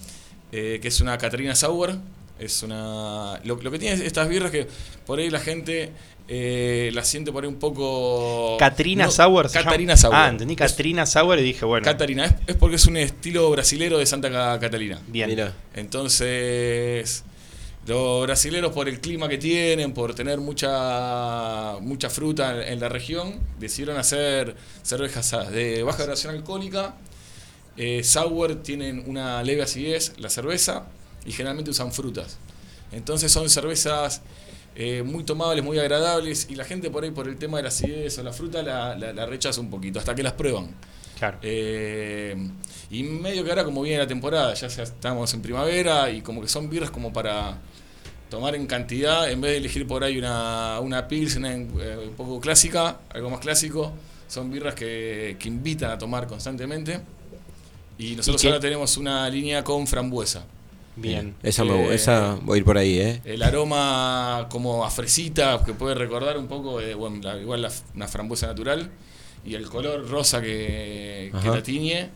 eh, 0.53 0.79
que 0.81 0.87
es 0.89 1.01
una 1.01 1.19
Catarina 1.19 1.57
Sauer. 1.57 1.97
Es 2.39 2.63
una. 2.63 3.41
Lo, 3.45 3.57
lo 3.57 3.71
que 3.73 3.79
tiene 3.81 4.05
estas 4.07 4.29
birras 4.29 4.53
que 4.53 4.67
por 5.05 5.19
ahí 5.19 5.29
la 5.29 5.41
gente 5.41 5.91
eh, 6.29 6.91
la 6.95 7.05
siente 7.05 7.33
por 7.33 7.43
ahí 7.43 7.49
un 7.49 7.57
poco. 7.59 8.57
Catrina 8.59 9.07
no, 9.07 9.11
Sauer. 9.11 9.49
Catarina 9.51 9.97
Sauer. 9.97 10.17
Ah, 10.19 10.29
entendí 10.29 10.55
Catrina 10.55 11.05
Sauer 11.05 11.41
y 11.41 11.43
dije, 11.43 11.65
bueno. 11.65 11.85
Catarina, 11.85 12.25
es, 12.25 12.35
es 12.47 12.57
porque 12.57 12.77
es 12.77 12.87
un 12.87 12.97
estilo 12.97 13.51
brasilero 13.51 13.99
de 13.99 14.07
Santa 14.07 14.31
Ca- 14.31 14.59
Catalina. 14.61 15.01
Bien. 15.09 15.29
Mira. 15.29 15.53
Entonces, 15.75 17.25
los 17.87 18.23
brasileros 18.23 18.73
por 18.73 18.89
el 18.89 19.01
clima 19.01 19.29
que 19.29 19.39
tienen, 19.39 19.93
por 19.93 20.15
tener 20.15 20.39
mucha 20.41 21.77
mucha 21.81 22.09
fruta 22.11 22.55
en, 22.63 22.75
en 22.75 22.81
la 22.81 22.89
región, 22.89 23.41
decidieron 23.59 23.97
hacer 23.99 24.55
cervezas 24.83 25.51
de 25.51 25.83
baja 25.83 25.99
graduación 25.99 26.35
alcohólica. 26.35 26.95
Eh, 27.77 28.05
sour 28.05 28.63
tienen 28.63 29.05
una 29.07 29.43
leve 29.43 29.63
acidez, 29.63 30.13
la 30.19 30.29
cerveza, 30.29 30.85
y 31.25 31.33
generalmente 31.33 31.71
usan 31.71 31.93
frutas. 31.93 32.39
Entonces 32.93 33.33
son 33.33 33.49
cervezas 33.49 34.21
eh, 34.77 35.03
muy 35.03 35.25
tomables, 35.25 35.65
muy 35.65 35.79
agradables, 35.79 36.47
y 36.51 36.55
la 36.55 36.65
gente 36.65 36.91
por 36.91 37.03
ahí 37.05 37.11
por 37.11 37.27
el 37.29 37.37
tema 37.37 37.57
de 37.57 37.63
la 37.65 37.69
acidez 37.71 38.19
o 38.19 38.23
la 38.23 38.33
fruta 38.33 38.63
la, 38.63 38.95
la- 38.97 39.13
la 39.13 39.27
rechaza 39.27 39.61
un 39.61 39.71
poquito, 39.71 39.99
hasta 39.99 40.15
que 40.15 40.23
las 40.23 40.35
prueban. 40.35 40.75
Claro. 41.19 41.39
Eh, 41.43 42.37
y 42.91 43.03
medio 43.05 43.43
que 43.45 43.51
ahora 43.51 43.65
como 43.65 43.81
viene 43.83 43.99
la 43.99 44.07
temporada, 44.07 44.53
ya, 44.55 44.69
ya 44.69 44.83
estamos 44.83 45.33
en 45.35 45.41
primavera 45.41 46.11
y 46.11 46.21
como 46.21 46.43
que 46.43 46.49
son 46.49 46.69
birras 46.69 46.91
como 46.91 47.13
para 47.13 47.57
tomar 48.33 48.55
en 48.55 48.67
cantidad, 48.67 49.31
en 49.31 49.41
vez 49.43 49.51
de 49.53 49.57
elegir 49.59 49.87
por 49.87 50.03
ahí 50.03 50.17
una, 50.19 50.81
una 50.81 51.07
pilsner 51.07 51.67
eh, 51.79 51.99
un 52.09 52.15
poco 52.15 52.41
clásica, 52.41 52.99
algo 53.11 53.29
más 53.31 53.41
clásico, 53.41 53.93
son 54.27 54.51
birras 54.51 54.75
que, 54.75 55.37
que 55.39 55.49
invitan 55.49 55.91
a 55.91 55.99
tomar 55.99 56.27
constantemente. 56.27 56.99
Y 57.99 58.17
nosotros 58.17 58.41
ahora 58.49 58.61
tenemos 58.61 58.97
una 58.97 59.29
línea 59.29 59.63
con 59.63 59.87
frambuesa. 59.87 60.45
Bien. 60.97 61.35
Esa, 61.43 61.63
me- 61.65 61.91
Eh, 61.91 61.95
esa 61.95 62.39
voy 62.43 62.57
a 62.57 62.59
ir 62.59 62.65
por 62.65 62.79
ahí, 62.79 62.99
¿eh? 62.99 63.21
El 63.25 63.43
aroma 63.43 64.47
como 64.51 64.83
a 64.85 64.91
fresita, 64.91 65.63
que 65.65 65.75
puede 65.75 65.95
recordar 65.95 66.39
un 66.39 66.47
poco, 66.49 66.81
eh, 66.81 66.95
bueno, 66.95 67.19
la- 67.23 67.37
igual 67.39 67.61
la 67.63 67.71
una 67.95 68.09
frambuesa 68.09 68.47
natural, 68.47 68.91
y 69.45 69.55
el 69.55 69.69
color 69.69 70.09
rosa 70.09 70.41
que, 70.41 71.31
que 71.43 71.49
la 71.49 71.63
tiñe, 71.63 72.09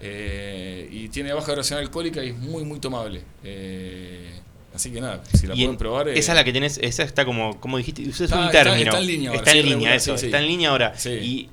eh, 0.00 0.88
y 0.90 1.08
tiene 1.10 1.32
baja 1.34 1.46
graduación 1.48 1.78
alcohólica 1.78 2.24
y 2.24 2.28
es 2.30 2.38
muy, 2.38 2.64
muy 2.64 2.78
tomable. 2.80 3.22
Eh, 4.78 4.80
así 4.80 4.90
que 4.90 5.00
nada, 5.00 5.22
si 5.34 5.46
la 5.46 5.54
Y 5.54 5.58
pueden 5.58 5.70
en- 5.70 5.76
probar... 5.76 6.08
eh, 6.08 6.18
esa 6.18 6.32
es 6.32 6.36
la 6.36 6.44
que 6.44 6.52
tenés, 6.52 6.78
esa 6.82 7.02
está 7.02 7.24
como, 7.24 7.58
como 7.60 7.76
dijiste, 7.78 8.08
usted 8.08 8.26
es 8.26 8.32
un 8.32 8.50
término. 8.50 8.78
está 8.90 8.98
en 9.00 9.06
línea 9.06 9.30
ahora, 9.30 9.38
Está 9.42 9.52
en 9.58 9.66
línea, 9.68 9.94
eso, 9.94 10.14
está 10.14 10.38
en 10.38 10.46
línea 10.46 10.70
ahora. 10.70 10.92
Sí. 10.96 11.10
Y 11.10 11.48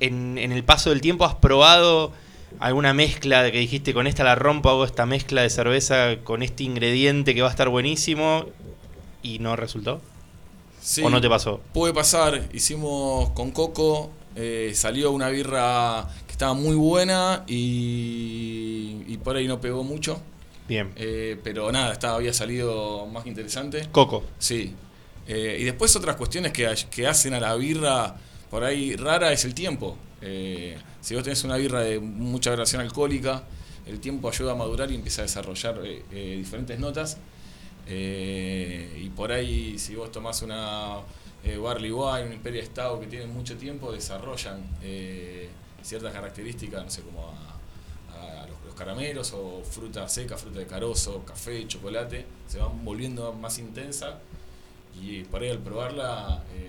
en, 0.00 0.38
en 0.38 0.52
el 0.52 0.64
paso 0.64 0.90
del 0.90 1.00
tiempo 1.00 1.24
has 1.24 1.34
probado 1.34 2.12
alguna 2.58 2.92
mezcla 2.94 3.42
de 3.42 3.52
que 3.52 3.58
dijiste 3.58 3.92
con 3.94 4.06
esta 4.06 4.24
la 4.24 4.34
rompo, 4.34 4.70
hago 4.70 4.84
esta 4.84 5.06
mezcla 5.06 5.42
de 5.42 5.50
cerveza 5.50 6.16
con 6.24 6.42
este 6.42 6.64
ingrediente 6.64 7.34
que 7.34 7.42
va 7.42 7.48
a 7.48 7.50
estar 7.50 7.68
buenísimo 7.68 8.46
y 9.22 9.38
no 9.38 9.54
resultó. 9.56 10.00
Sí, 10.80 11.02
¿O 11.04 11.10
no 11.10 11.20
te 11.20 11.28
pasó? 11.28 11.60
Puede 11.74 11.92
pasar, 11.92 12.48
hicimos 12.54 13.30
con 13.30 13.50
Coco, 13.50 14.10
eh, 14.34 14.72
salió 14.74 15.10
una 15.12 15.28
birra 15.28 16.08
que 16.26 16.32
estaba 16.32 16.54
muy 16.54 16.74
buena 16.74 17.44
y, 17.46 19.02
y 19.06 19.16
por 19.22 19.36
ahí 19.36 19.46
no 19.46 19.60
pegó 19.60 19.84
mucho. 19.84 20.20
Bien. 20.70 20.92
Eh, 20.94 21.36
pero 21.42 21.72
nada, 21.72 21.92
estaba, 21.92 22.14
había 22.14 22.32
salido 22.32 23.04
más 23.06 23.24
que 23.24 23.28
interesante. 23.28 23.88
Coco. 23.90 24.22
Sí. 24.38 24.72
Eh, 25.26 25.58
y 25.58 25.64
después 25.64 25.96
otras 25.96 26.14
cuestiones 26.14 26.52
que, 26.52 26.72
que 26.88 27.08
hacen 27.08 27.34
a 27.34 27.40
la 27.40 27.56
birra 27.56 28.14
por 28.50 28.62
ahí 28.62 28.94
rara 28.94 29.32
es 29.32 29.44
el 29.44 29.52
tiempo. 29.52 29.98
Eh, 30.22 30.78
si 31.00 31.16
vos 31.16 31.24
tenés 31.24 31.42
una 31.42 31.56
birra 31.56 31.80
de 31.80 31.98
mucha 31.98 32.50
graduación 32.50 32.82
alcohólica, 32.82 33.42
el 33.84 33.98
tiempo 33.98 34.28
ayuda 34.28 34.52
a 34.52 34.54
madurar 34.54 34.92
y 34.92 34.94
empieza 34.94 35.22
a 35.22 35.24
desarrollar 35.24 35.82
diferentes 36.12 36.78
notas. 36.78 37.18
Y 37.88 39.08
por 39.16 39.32
ahí, 39.32 39.76
si 39.76 39.96
vos 39.96 40.12
tomás 40.12 40.42
una 40.42 40.98
Barley 41.60 41.90
Wine, 41.90 42.26
un 42.26 42.32
Imperial 42.32 42.66
Stout 42.66 43.00
que 43.00 43.06
tienen 43.08 43.32
mucho 43.34 43.56
tiempo, 43.56 43.90
desarrollan 43.90 44.62
ciertas 45.82 46.12
características, 46.12 46.84
no 46.84 46.90
sé, 46.90 47.02
como 47.02 47.26
a, 47.26 47.49
caramelos 48.84 49.32
o 49.34 49.62
fruta 49.62 50.08
seca, 50.08 50.38
fruta 50.38 50.58
de 50.58 50.66
carozo, 50.66 51.22
café, 51.26 51.66
chocolate, 51.68 52.24
se 52.48 52.58
van 52.58 52.82
volviendo 52.82 53.30
más 53.34 53.58
intensa 53.58 54.18
y 54.98 55.24
por 55.24 55.42
ahí 55.42 55.50
al 55.50 55.58
probarla 55.58 56.42
eh, 56.56 56.68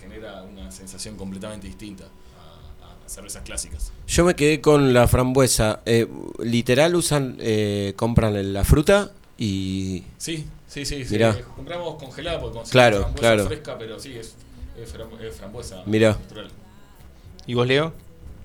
genera 0.00 0.42
una 0.42 0.70
sensación 0.70 1.16
completamente 1.16 1.66
distinta 1.66 2.04
a, 2.04 3.04
a 3.04 3.08
cervezas 3.08 3.42
clásicas. 3.42 3.92
Yo 4.08 4.24
me 4.24 4.34
quedé 4.34 4.62
con 4.62 4.94
la 4.94 5.06
frambuesa. 5.06 5.80
Eh, 5.84 6.08
literal 6.38 6.94
usan, 6.94 7.36
eh, 7.40 7.92
compran 7.94 8.52
la 8.54 8.64
fruta 8.64 9.10
y... 9.36 10.02
Sí, 10.16 10.46
sí, 10.66 10.86
sí. 10.86 11.04
Eh, 11.10 11.44
compramos 11.54 11.96
congelada 12.02 12.40
porque 12.40 12.58
conseguimos 12.58 12.70
Claro, 12.70 12.96
frambuesa 13.02 13.20
claro. 13.20 13.46
fresca, 13.46 13.78
pero 13.78 14.00
sí, 14.00 14.16
es 14.16 14.34
frambuesa 15.38 15.82
Mirá. 15.84 16.12
natural. 16.12 16.48
¿Y 17.46 17.52
vos, 17.52 17.66
Leo? 17.66 17.92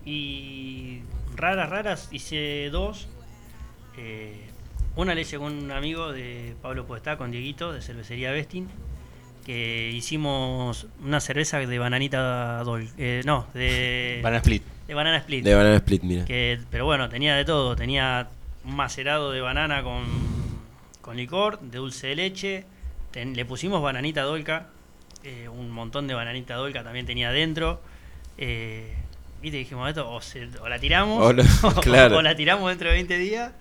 Y 0.05 0.99
raras, 1.37 1.69
raras, 1.69 2.09
hice 2.11 2.69
dos. 2.71 3.07
Eh, 3.97 4.41
una 4.95 5.13
le 5.15 5.21
hice 5.21 5.37
con 5.37 5.53
un 5.53 5.71
amigo 5.71 6.11
de 6.11 6.55
Pablo 6.61 6.85
Podestá, 6.85 7.17
con 7.17 7.31
Dieguito, 7.31 7.71
de 7.73 7.81
Cervecería 7.81 8.31
Vestin, 8.31 8.67
que 9.45 9.91
hicimos 9.93 10.87
una 11.03 11.19
cerveza 11.19 11.59
de 11.59 11.79
bananita 11.79 12.63
dol, 12.63 12.87
eh, 12.97 13.21
no, 13.25 13.47
de... 13.53 14.19
Banana 14.23 14.37
Split. 14.39 14.63
De 14.87 14.93
banana 14.93 15.17
split. 15.17 15.43
De 15.43 15.55
banana 15.55 15.75
split, 15.77 16.03
mira. 16.03 16.25
Que, 16.25 16.59
pero 16.69 16.85
bueno, 16.85 17.09
tenía 17.09 17.35
de 17.35 17.43
todo. 17.43 17.75
Tenía 17.75 18.27
un 18.63 18.75
macerado 18.75 19.31
de 19.31 19.41
banana 19.41 19.81
con, 19.81 20.03
con 21.01 21.17
licor, 21.17 21.59
de 21.59 21.77
dulce 21.79 22.07
de 22.07 22.15
leche. 22.15 22.65
ten- 23.11 23.35
le 23.35 23.45
pusimos 23.45 23.81
bananita 23.81 24.21
dolca. 24.21 24.69
eh, 25.23 25.49
un 25.49 25.71
montón 25.71 26.05
de 26.05 26.13
bananita 26.13 26.53
dolca 26.55 26.83
también 26.83 27.07
tenía 27.07 27.29
adentro. 27.29 27.81
Eh, 28.37 28.95
Viste, 29.45 29.59
dijimos 29.59 29.87
esto, 29.87 30.09
o, 30.11 30.19
se- 30.21 30.49
o 30.59 30.67
la 30.67 30.79
tiramos, 30.79 31.23
O 31.23 31.31
lo- 31.31 31.43
claro. 31.81 32.17
o 32.17 32.21
la 32.23 32.35
tiramos 32.35 32.67
dentro 32.69 32.87
de 32.89 32.95
20 32.95 33.17
días, 33.19 33.51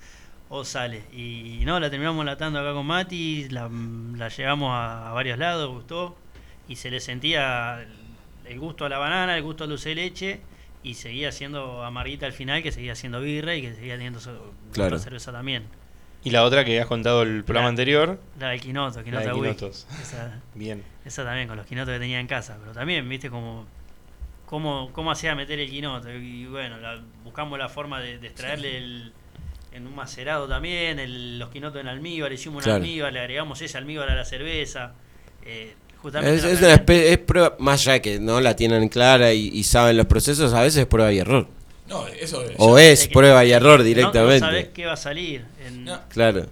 o 0.48 0.65
sale. 0.65 1.02
Y 1.12 1.61
no, 1.66 1.78
la 1.78 1.90
terminamos 1.90 2.24
latando 2.24 2.59
acá 2.59 2.73
con 2.73 2.86
Mati, 2.86 3.51
la, 3.51 3.69
la 4.16 4.28
llevamos 4.28 4.70
a, 4.73 5.11
a 5.11 5.12
varios 5.12 5.39
lados, 5.39 5.70
gustó. 5.70 6.16
Y 6.69 6.77
se 6.77 6.90
le 6.90 7.01
sentía 7.01 7.85
el- 8.47 8.59
gusto 8.59 8.86
a 8.86 8.89
la 8.89 8.97
banana, 8.97 9.36
el 9.36 9.43
gusto 9.43 9.65
al 9.65 9.70
dulce 9.70 9.90
de 9.90 9.94
leche, 9.97 10.40
y 10.82 10.94
seguía 10.94 11.31
siendo 11.32 11.85
amarguita 11.85 12.24
al 12.24 12.32
final, 12.32 12.62
que 12.62 12.73
seguía 12.73 12.94
siendo 12.94 13.20
birra 13.20 13.55
y 13.55 13.61
que 13.61 13.74
seguía 13.74 13.94
teniendo 13.97 14.20
Claro. 14.73 14.97
otra 14.97 14.98
cerveza 15.05 15.32
también. 15.32 15.65
Y 16.24 16.31
la 16.31 16.44
otra 16.44 16.65
que 16.65 16.81
has 16.81 16.86
contado 16.86 17.20
el 17.20 17.44
programa 17.44 17.66
La- 17.66 17.70
anterior. 17.70 18.19
La 18.40 18.48
del 18.48 18.61
quinoto, 18.62 18.97
La 19.01 19.05
quinoto 19.05 19.27
de 19.28 19.32
quinotos. 19.35 19.86
Esa, 20.01 20.40
Bien. 20.55 20.82
esa 21.05 21.24
también, 21.24 21.47
con 21.48 21.59
los 21.59 21.66
quinotos 21.66 21.93
que 21.93 21.98
tenía 22.01 22.20
en 22.20 22.27
casa. 22.27 22.56
Pero 22.59 22.73
también, 22.73 23.06
viste, 23.06 23.28
como 23.28 23.66
cómo, 24.55 24.90
cómo 24.93 25.10
hacía 25.10 25.35
meter 25.35 25.59
el 25.59 25.68
quinoto. 25.68 26.09
Y 26.12 26.47
bueno, 26.47 26.78
la- 26.78 27.01
buscamos 27.24 27.59
la 27.59 27.68
forma 27.68 28.01
de, 28.01 28.18
de 28.18 28.28
extraerle 28.28 28.78
el, 28.78 29.12
en 29.72 29.85
un 29.85 29.97
macerado 29.97 30.47
también, 30.47 31.01
el- 31.01 31.40
los 31.40 31.48
quinotos 31.51 31.81
en 31.81 31.89
almíbar, 31.89 32.32
hicimos 32.32 32.59
un 32.59 32.62
Claro. 32.62 32.76
almíbar, 32.76 33.12
le 33.12 33.18
agregamos 33.18 33.60
ese 33.60 33.76
almíbar 33.76 34.09
a 34.10 34.14
la 34.14 34.24
cerveza. 34.24 34.93
Eh, 35.44 35.74
justamente 36.01 36.36
Es, 36.36 36.44
es 36.44 36.60
una 36.62 36.74
es 36.86 37.18
prueba, 37.18 37.56
más 37.59 37.85
ya 37.85 37.98
que 38.01 38.20
no 38.20 38.40
la 38.40 38.55
tienen 38.55 38.89
clara 38.89 39.32
y, 39.32 39.48
y 39.48 39.64
saben 39.64 39.97
los 39.97 40.06
procesos, 40.06 40.52
a 40.55 40.62
veces 40.62 40.82
es 40.82 40.86
prueba 40.86 41.12
y 41.12 41.18
error. 41.18 41.48
No, 41.89 42.06
eso 42.06 42.40
es. 42.44 42.52
O 42.59 42.78
es 42.78 43.09
prueba 43.09 43.44
y 43.44 43.51
error 43.51 43.81
no- 43.81 43.85
directamente. 43.85 44.39
No, 44.40 44.47
sabés 44.47 44.68
qué 44.68 44.86
va 44.86 44.93
a 44.93 44.97
salir. 44.97 45.44
en- 45.66 45.90
Claro. 46.10 46.47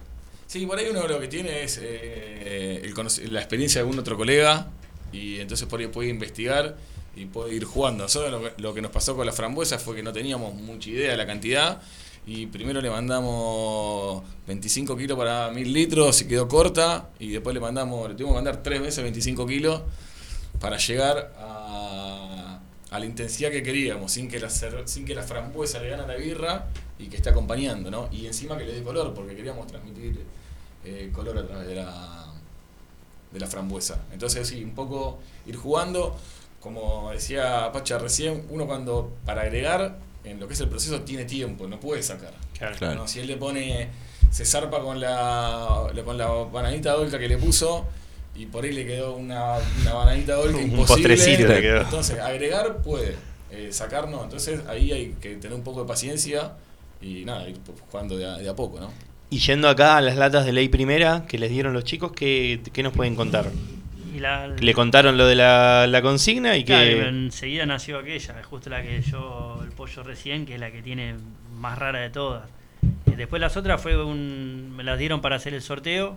Sí, 0.48 0.66
por 0.66 0.76
ahí 0.76 0.86
uno 0.90 1.06
lo 1.06 1.20
que 1.20 1.28
tiene 1.28 1.62
es 1.62 1.78
eh, 1.80 2.82
el 2.84 3.32
la 3.32 3.38
experiencia 3.40 3.78
de 3.80 3.82
algún 3.86 4.00
otro 4.00 4.16
colega 4.16 4.66
y 5.12 5.38
entonces 5.38 5.68
por 5.68 5.78
ahí 5.78 5.86
puede 5.86 6.08
investigar 6.10 6.74
y 7.16 7.26
puede 7.26 7.54
ir 7.54 7.64
jugando. 7.64 8.04
Nosotros 8.04 8.30
lo 8.30 8.42
que, 8.42 8.62
lo 8.62 8.74
que 8.74 8.82
nos 8.82 8.90
pasó 8.90 9.16
con 9.16 9.26
la 9.26 9.32
frambuesa 9.32 9.78
fue 9.78 9.96
que 9.96 10.02
no 10.02 10.12
teníamos 10.12 10.54
mucha 10.54 10.90
idea 10.90 11.10
de 11.12 11.16
la 11.16 11.26
cantidad 11.26 11.82
y 12.26 12.46
primero 12.46 12.80
le 12.80 12.88
mandamos 12.90 14.22
25 14.46 14.96
kilos 14.96 15.18
para 15.18 15.50
1000 15.50 15.72
litros 15.72 16.20
y 16.22 16.26
quedó 16.26 16.48
corta 16.48 17.10
y 17.18 17.30
después 17.30 17.52
le 17.54 17.60
mandamos, 17.60 18.08
le 18.08 18.14
tuvimos 18.14 18.32
que 18.32 18.36
mandar 18.36 18.62
tres 18.62 18.80
veces 18.80 19.02
25 19.02 19.46
kilos 19.46 19.82
para 20.60 20.76
llegar 20.78 21.32
a, 21.38 22.60
a 22.92 22.98
la 22.98 23.06
intensidad 23.06 23.50
que 23.50 23.62
queríamos, 23.62 24.12
sin 24.12 24.28
que, 24.28 24.38
la 24.38 24.50
sin 24.50 25.06
que 25.06 25.14
la 25.14 25.22
frambuesa 25.22 25.80
le 25.80 25.88
gane 25.88 26.02
a 26.02 26.06
la 26.06 26.14
birra 26.14 26.68
y 26.98 27.06
que 27.06 27.16
esté 27.16 27.30
acompañando, 27.30 27.90
¿no? 27.90 28.08
Y 28.12 28.26
encima 28.26 28.56
que 28.58 28.64
le 28.64 28.74
dé 28.74 28.82
color, 28.82 29.14
porque 29.14 29.34
queríamos 29.34 29.66
transmitir 29.66 30.20
eh, 30.84 31.10
color 31.12 31.38
a 31.38 31.46
través 31.46 31.66
de 31.66 31.76
la, 31.76 32.26
de 33.32 33.40
la 33.40 33.46
frambuesa. 33.46 34.02
Entonces, 34.12 34.46
sí, 34.46 34.62
un 34.62 34.74
poco 34.74 35.18
ir 35.46 35.56
jugando, 35.56 36.18
como 36.62 37.10
decía 37.12 37.70
Pacha 37.72 37.98
recién, 37.98 38.46
uno 38.50 38.66
cuando 38.66 39.12
para 39.26 39.42
agregar 39.42 39.98
en 40.24 40.38
lo 40.38 40.46
que 40.46 40.54
es 40.54 40.60
el 40.60 40.68
proceso 40.68 41.00
tiene 41.00 41.24
tiempo, 41.24 41.66
no 41.66 41.80
puede 41.80 42.02
sacar. 42.02 42.32
Claro. 42.56 42.94
¿no? 42.94 43.08
Si 43.08 43.18
él 43.18 43.26
le 43.26 43.36
pone, 43.36 43.88
se 44.30 44.44
zarpa 44.44 44.80
con 44.80 45.00
la, 45.00 45.90
con 46.04 46.16
la 46.16 46.28
bananita 46.28 46.92
dolca 46.92 47.18
que 47.18 47.26
le 47.28 47.36
puso 47.38 47.86
y 48.36 48.46
por 48.46 48.64
ahí 48.64 48.72
le 48.72 48.86
quedó 48.86 49.16
una, 49.16 49.56
una 49.80 49.92
bananita 49.94 50.34
dolca 50.34 50.56
Un 50.58 50.70
imposible. 50.70 51.08
postrecito 51.16 51.48
le 51.48 51.60
quedó. 51.60 51.80
Entonces, 51.80 52.18
agregar 52.20 52.76
puede, 52.78 53.16
eh, 53.50 53.68
sacar 53.72 54.08
no. 54.08 54.22
Entonces, 54.22 54.60
ahí 54.68 54.92
hay 54.92 55.16
que 55.20 55.36
tener 55.36 55.56
un 55.56 55.64
poco 55.64 55.82
de 55.82 55.88
paciencia 55.88 56.52
y 57.00 57.24
nada, 57.24 57.48
ir 57.48 57.58
jugando 57.90 58.16
de 58.16 58.26
a, 58.26 58.36
de 58.38 58.48
a 58.48 58.54
poco, 58.54 58.78
¿no? 58.78 58.92
Y 59.30 59.38
yendo 59.38 59.68
acá 59.68 59.96
a 59.96 60.00
las 60.00 60.16
latas 60.16 60.44
de 60.46 60.52
ley 60.52 60.68
primera 60.68 61.24
que 61.26 61.38
les 61.38 61.50
dieron 61.50 61.72
los 61.72 61.82
chicos, 61.84 62.12
¿qué, 62.12 62.60
qué 62.72 62.82
nos 62.84 62.92
pueden 62.92 63.16
contar? 63.16 63.50
Y 64.14 64.18
la- 64.20 64.48
Le 64.48 64.74
contaron 64.74 65.16
lo 65.16 65.26
de 65.26 65.34
la, 65.34 65.86
la 65.86 66.02
consigna 66.02 66.56
y 66.56 66.64
Claro, 66.64 66.84
que... 66.84 67.08
enseguida 67.08 67.66
nació 67.66 67.98
aquella, 67.98 68.38
es 68.40 68.46
justo 68.46 68.68
la 68.70 68.82
que 68.82 69.00
yo, 69.02 69.60
el 69.64 69.70
pollo 69.70 70.02
recién, 70.02 70.44
que 70.46 70.54
es 70.54 70.60
la 70.60 70.70
que 70.70 70.82
tiene 70.82 71.14
más 71.58 71.78
rara 71.78 72.00
de 72.00 72.10
todas. 72.10 72.42
Y 73.06 73.12
después 73.16 73.40
las 73.40 73.56
otras 73.56 73.80
fue 73.80 74.02
un, 74.02 74.72
me 74.76 74.84
las 74.84 74.98
dieron 74.98 75.20
para 75.20 75.36
hacer 75.36 75.54
el 75.54 75.62
sorteo. 75.62 76.16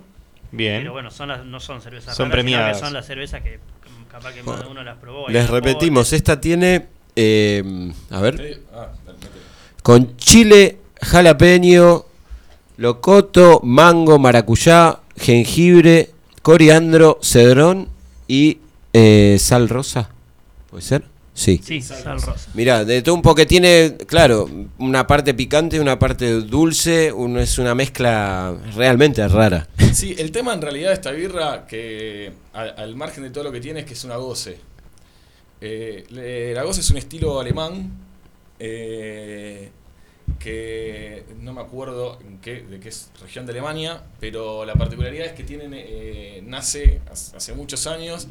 Bien. 0.51 0.79
Pero 0.81 0.93
bueno, 0.93 1.11
son 1.11 1.29
las, 1.29 1.45
no 1.45 1.59
son 1.59 1.81
cervezas 1.81 2.15
Son 2.15 2.29
raras, 2.31 2.45
sino 2.45 2.51
que 2.51 2.57
premiadas. 2.61 2.79
son 2.79 2.93
las 2.93 3.05
cervezas 3.05 3.41
que 3.41 3.59
capaz 4.11 4.33
que 4.33 4.43
más 4.43 4.59
de 4.61 4.67
uno 4.67 4.83
las 4.83 4.97
probó. 4.97 5.27
Les 5.29 5.49
repetimos, 5.49 6.13
esta 6.13 6.39
tiene, 6.39 6.85
eh, 7.15 7.91
a 8.11 8.21
ver, 8.21 8.61
ah, 8.73 8.89
con 9.83 10.15
chile, 10.17 10.77
jalapeño, 11.01 12.05
locoto, 12.77 13.59
mango, 13.63 14.17
maracuyá, 14.19 14.99
jengibre, 15.17 16.11
coriandro, 16.45 17.17
cedrón 17.23 17.89
y 18.27 18.59
eh, 18.93 19.37
sal 19.39 19.67
rosa. 19.67 20.11
¿Puede 20.69 20.83
ser? 20.83 21.03
Sí. 21.33 21.59
Sí, 21.63 21.81
sal 21.81 22.21
rosa. 22.21 22.51
Mira, 22.53 22.85
de 22.85 23.01
todo 23.01 23.15
un 23.15 23.23
poco 23.23 23.37
que 23.37 23.47
tiene, 23.47 23.97
claro, 24.05 24.47
una 24.77 25.07
parte 25.07 25.33
picante, 25.33 25.79
una 25.79 25.97
parte 25.97 26.29
dulce, 26.41 27.11
uno, 27.11 27.39
es 27.39 27.57
una 27.57 27.73
mezcla 27.73 28.55
realmente 28.75 29.27
rara. 29.27 29.67
Sí, 29.95 30.13
el 30.19 30.31
tema 30.31 30.53
en 30.53 30.61
realidad 30.61 30.89
de 30.89 30.93
esta 30.93 31.11
birra, 31.11 31.65
que 31.65 32.31
al, 32.53 32.75
al 32.77 32.95
margen 32.95 33.23
de 33.23 33.31
todo 33.31 33.45
lo 33.45 33.51
que 33.51 33.59
tiene, 33.61 33.79
es 33.79 33.85
que 33.87 33.93
es 33.93 34.03
una 34.03 34.17
goce. 34.17 34.59
Eh, 35.61 36.03
le- 36.09 36.53
la 36.53 36.61
goce 36.63 36.81
es 36.81 36.91
un 36.91 36.97
estilo 36.97 37.39
alemán 37.39 37.91
eh, 38.59 39.71
que 40.45 41.25
no 41.41 41.53
me 41.53 41.61
acuerdo 41.61 42.19
en 42.21 42.37
qué, 42.37 42.61
de 42.61 42.79
qué 42.79 42.89
es 42.89 43.09
región 43.19 43.47
de 43.47 43.51
Alemania, 43.53 44.03
pero 44.19 44.63
la 44.63 44.75
particularidad 44.75 45.25
es 45.25 45.31
que 45.31 45.43
tienen, 45.43 45.71
eh, 45.73 46.39
nace 46.45 47.01
hace 47.09 47.53
muchos 47.55 47.87
años 47.87 48.27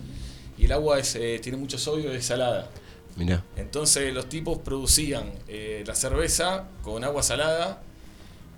y 0.57 0.67
el 0.67 0.73
agua 0.73 1.01
es, 1.01 1.17
eh, 1.17 1.41
tiene 1.43 1.59
mucho 1.59 1.77
sodio 1.77 2.13
y 2.13 2.17
es 2.17 2.25
salada. 2.25 2.71
Mirá. 3.17 3.43
Entonces 3.57 4.15
los 4.15 4.29
tipos 4.29 4.59
producían 4.59 5.33
eh, 5.49 5.83
la 5.85 5.97
cerveza 5.97 6.69
con 6.85 7.03
agua 7.03 7.21
salada 7.25 7.83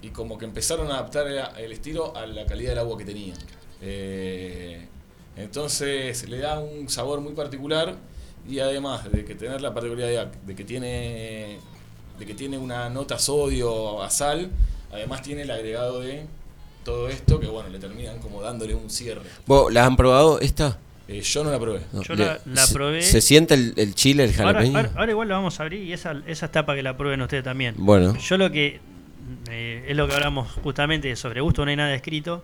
y 0.03 0.11
como 0.11 0.37
que 0.37 0.45
empezaron 0.45 0.91
a 0.91 0.99
adaptar 0.99 1.27
el, 1.27 1.73
estilo 1.73 2.15
a 2.15 2.27
la 2.27 2.45
calidad 2.45 2.73
del 2.73 2.81
agua 2.81 2.99
que 2.99 3.07
tenían. 3.07 3.39
Entonces 5.35 6.28
le 6.28 6.39
da 6.41 6.61
un 6.61 6.91
sabor 6.91 7.23
muy 7.23 7.33
particular 7.33 7.97
y 8.47 8.59
además 8.59 9.11
de 9.11 9.24
que 9.24 9.35
tener 9.35 9.62
la 9.62 9.73
particularidad 9.73 10.27
de 10.27 10.55
que 10.55 10.65
tiene 10.65 11.59
de 12.18 12.26
que 12.26 12.34
tiene 12.34 12.59
una 12.59 12.88
nota 12.90 13.18
sodio 13.18 14.02
a 14.02 14.10
sal, 14.10 14.51
además 14.93 15.22
tiene 15.22 15.43
el 15.43 15.51
agregado 15.51 16.01
de 16.01 16.26
todo 16.84 17.09
esto 17.09 17.40
que 17.40 17.47
bueno 17.47 17.68
le 17.68 17.78
terminan 17.78 18.18
como 18.20 18.40
dándole 18.43 18.74
un 18.74 18.88
cierre. 18.90 19.22
¿Vos 19.47 19.72
la 19.72 19.84
han 19.84 19.97
probado 19.97 20.40
esta? 20.40 20.78
Eh, 21.09 21.20
yo 21.20 21.44
no 21.44 21.51
la 21.52 21.59
probé. 21.60 21.80
No, 21.93 22.02
Yo 22.02 22.14
le- 22.14 22.24
la- 22.24 22.40
la 22.47 22.66
se- 22.66 22.74
probé. 22.74 23.02
¿Se 23.02 23.20
siente 23.20 23.55
el, 23.55 23.74
el 23.76 23.94
chile, 23.94 24.24
el 24.24 24.32
jalapeño? 24.32 24.76
ahora- 24.76 24.90
ahora 24.97 25.10
igual 25.12 25.28
la 25.28 25.34
vamos 25.36 25.60
a 25.60 25.62
abrir 25.62 25.82
y 25.84 25.93
esa, 25.93 26.20
esa 26.26 26.47
está 26.47 26.66
para 26.66 26.76
que 26.76 26.82
la 26.82 26.97
prueben 26.97 27.20
ustedes 27.22 27.44
también. 27.44 27.74
Bueno. 27.78 28.16
Yo 28.18 28.36
lo 28.38 28.51
que 28.51 28.80
eh, 29.51 29.84
es 29.88 29.97
lo 29.97 30.09
que 30.09 30.14
hablamos 30.14 30.51
justamente 30.62 31.14
sobre 31.16 31.40
gusto 31.40 31.64
no 31.64 31.70
hay 31.70 31.76
nada 31.76 31.94
escrito. 31.94 32.43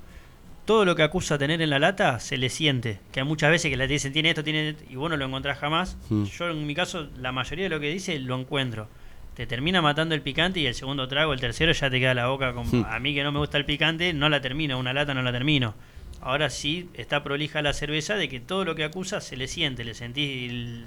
Todo 0.64 0.84
lo 0.84 0.94
que 0.94 1.02
acusa 1.02 1.38
tener 1.38 1.60
en 1.60 1.70
la 1.70 1.80
lata 1.80 2.20
se 2.20 2.36
le 2.36 2.48
siente. 2.48 3.00
Que 3.10 3.20
hay 3.20 3.26
muchas 3.26 3.50
veces 3.50 3.68
que 3.68 3.76
le 3.76 3.88
dicen 3.88 4.12
tiene 4.12 4.28
esto, 4.30 4.44
tiene 4.44 4.70
esto", 4.70 4.84
y 4.88 4.94
vos 4.94 5.10
no 5.10 5.16
lo 5.16 5.24
encontrás 5.24 5.58
jamás. 5.58 5.96
Mm. 6.08 6.24
Yo 6.24 6.48
en 6.50 6.64
mi 6.66 6.74
caso, 6.76 7.08
la 7.20 7.32
mayoría 7.32 7.64
de 7.64 7.68
lo 7.70 7.80
que 7.80 7.88
dice 7.88 8.16
lo 8.20 8.38
encuentro. 8.38 8.86
Te 9.34 9.46
termina 9.46 9.80
matando 9.80 10.14
el 10.14 10.20
picante 10.20 10.60
y 10.60 10.66
el 10.66 10.74
segundo 10.74 11.08
trago, 11.08 11.32
el 11.32 11.40
tercero 11.40 11.72
ya 11.72 11.88
te 11.88 11.98
queda 11.98 12.12
la 12.14 12.26
boca 12.28 12.52
como 12.52 12.70
Mm. 12.70 12.84
a 12.86 12.98
mí 12.98 13.14
que 13.14 13.22
no 13.24 13.32
me 13.32 13.38
gusta 13.38 13.56
el 13.58 13.64
picante, 13.64 14.12
no 14.12 14.28
la 14.28 14.40
termino, 14.42 14.78
una 14.78 14.92
lata 14.92 15.14
no 15.14 15.22
la 15.22 15.32
termino. 15.32 15.74
Ahora 16.20 16.50
sí 16.50 16.88
está 16.94 17.22
prolija 17.24 17.62
la 17.62 17.72
cerveza 17.72 18.14
de 18.14 18.28
que 18.28 18.40
todo 18.40 18.64
lo 18.64 18.74
que 18.74 18.84
acusa 18.84 19.20
se 19.20 19.36
le 19.36 19.48
siente, 19.48 19.84
le 19.84 19.94
sentís 19.94 20.50
el- 20.50 20.84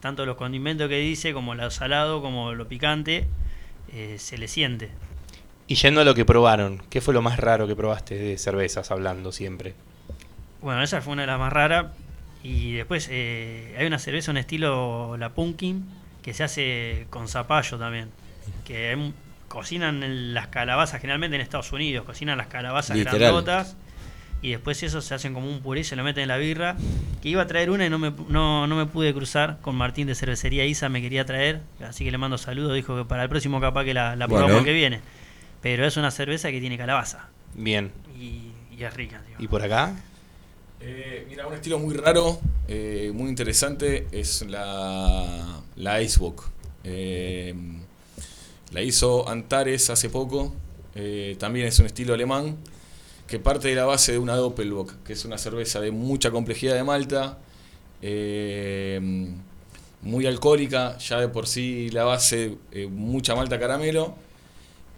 tanto 0.00 0.24
los 0.26 0.36
condimentos 0.36 0.88
que 0.88 0.98
dice 1.00 1.32
como 1.32 1.54
lo 1.56 1.70
salado 1.72 2.22
como 2.22 2.54
lo 2.54 2.68
picante, 2.68 3.26
eh, 3.92 4.14
se 4.18 4.38
le 4.38 4.46
siente. 4.46 4.90
Y 5.66 5.74
yendo 5.74 6.00
a 6.00 6.04
lo 6.04 6.14
que 6.14 6.24
probaron, 6.24 6.80
¿qué 6.88 7.00
fue 7.00 7.12
lo 7.12 7.20
más 7.20 7.38
raro 7.38 7.66
que 7.66 7.74
probaste 7.74 8.14
de 8.14 8.38
cervezas 8.38 8.90
hablando 8.92 9.32
siempre? 9.32 9.74
Bueno, 10.62 10.82
esa 10.82 11.02
fue 11.02 11.12
una 11.14 11.22
de 11.22 11.26
las 11.26 11.38
más 11.38 11.52
raras. 11.52 11.86
Y 12.42 12.74
después 12.74 13.08
eh, 13.10 13.74
hay 13.76 13.86
una 13.86 13.98
cerveza, 13.98 14.30
un 14.30 14.36
estilo 14.36 15.16
la 15.18 15.30
Pumpkin, 15.34 15.84
que 16.22 16.34
se 16.34 16.44
hace 16.44 17.06
con 17.10 17.28
zapallo 17.28 17.78
también. 17.78 18.10
Que 18.64 18.94
un- 18.94 19.14
cocinan 19.48 20.02
en 20.02 20.34
las 20.34 20.48
calabazas, 20.48 21.00
generalmente 21.00 21.36
en 21.36 21.40
Estados 21.40 21.72
Unidos, 21.72 22.04
cocinan 22.04 22.36
las 22.38 22.48
calabazas 22.48 22.96
Literal. 22.96 23.18
grandotas. 23.18 23.76
Y 24.40 24.50
después 24.50 24.80
eso 24.84 25.00
se 25.00 25.14
hacen 25.14 25.34
como 25.34 25.48
un 25.50 25.60
puré, 25.62 25.82
se 25.82 25.96
lo 25.96 26.04
meten 26.04 26.22
en 26.22 26.28
la 26.28 26.36
birra. 26.36 26.76
Que 27.22 27.28
iba 27.30 27.42
a 27.42 27.46
traer 27.48 27.70
una 27.70 27.86
y 27.86 27.90
no 27.90 27.98
me, 27.98 28.12
no, 28.28 28.66
no 28.68 28.76
me 28.76 28.86
pude 28.86 29.12
cruzar 29.12 29.58
con 29.62 29.74
Martín 29.74 30.06
de 30.06 30.14
Cervecería 30.14 30.64
Isa, 30.64 30.88
me 30.88 31.00
quería 31.02 31.24
traer. 31.24 31.60
Así 31.82 32.04
que 32.04 32.10
le 32.12 32.18
mando 32.18 32.38
saludos, 32.38 32.74
dijo 32.74 32.96
que 32.96 33.04
para 33.04 33.24
el 33.24 33.28
próximo 33.28 33.60
capaz 33.60 33.84
que 33.84 33.94
la, 33.94 34.14
la 34.14 34.26
Bueno. 34.28 34.44
probamos 34.46 34.64
que 34.66 34.72
viene. 34.74 35.00
Pero 35.60 35.84
es 35.86 35.96
una 35.96 36.12
cerveza 36.12 36.50
que 36.52 36.60
tiene 36.60 36.78
calabaza. 36.78 37.28
Bien. 37.54 37.90
Y, 38.16 38.52
y 38.76 38.84
es 38.84 38.94
rica. 38.94 39.20
tío. 39.26 39.34
¿Y 39.40 39.48
por 39.48 39.60
acá? 39.62 39.96
Eh, 40.80 41.26
mira, 41.28 41.44
un 41.48 41.54
estilo 41.54 41.80
muy 41.80 41.96
raro, 41.96 42.38
eh, 42.68 43.10
muy 43.12 43.28
interesante, 43.30 44.06
es 44.12 44.42
la, 44.42 45.60
la 45.78 46.02
Icebook. 46.02 46.44
Eh, 46.84 47.54
la 48.72 48.82
hizo 48.82 49.28
Antares 49.28 49.90
hace 49.90 50.10
poco, 50.10 50.52
eh, 50.94 51.36
también 51.38 51.66
es 51.66 51.78
un 51.78 51.86
estilo 51.86 52.14
alemán, 52.14 52.56
que 53.26 53.38
parte 53.38 53.68
de 53.68 53.74
la 53.74 53.84
base 53.84 54.12
de 54.12 54.18
una 54.18 54.36
Doppelbock, 54.36 55.02
que 55.04 55.12
es 55.14 55.24
una 55.24 55.38
cerveza 55.38 55.80
de 55.80 55.90
mucha 55.90 56.30
complejidad 56.30 56.74
de 56.74 56.84
malta, 56.84 57.38
eh, 58.02 59.00
muy 60.02 60.26
alcohólica, 60.26 60.98
ya 60.98 61.20
de 61.20 61.28
por 61.28 61.46
sí 61.46 61.90
la 61.90 62.04
base, 62.04 62.56
mucha 62.90 63.34
malta 63.34 63.58
caramelo, 63.58 64.14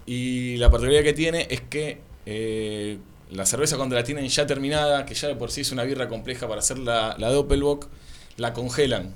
y 0.05 0.57
la 0.57 0.69
particularidad 0.69 1.03
que 1.03 1.13
tiene 1.13 1.47
es 1.49 1.61
que 1.61 1.99
la 3.31 3.45
cerveza 3.45 3.77
cuando 3.77 3.95
la 3.95 4.03
tienen 4.03 4.27
ya 4.27 4.45
terminada, 4.45 5.05
que 5.05 5.13
ya 5.13 5.27
de 5.27 5.35
por 5.35 5.51
sí 5.51 5.61
es 5.61 5.71
una 5.71 5.83
birra 5.83 6.07
compleja 6.07 6.47
para 6.47 6.59
hacer 6.59 6.77
la, 6.79 7.15
la 7.17 7.29
Doppelbock, 7.29 7.87
la 8.37 8.53
congelan. 8.53 9.13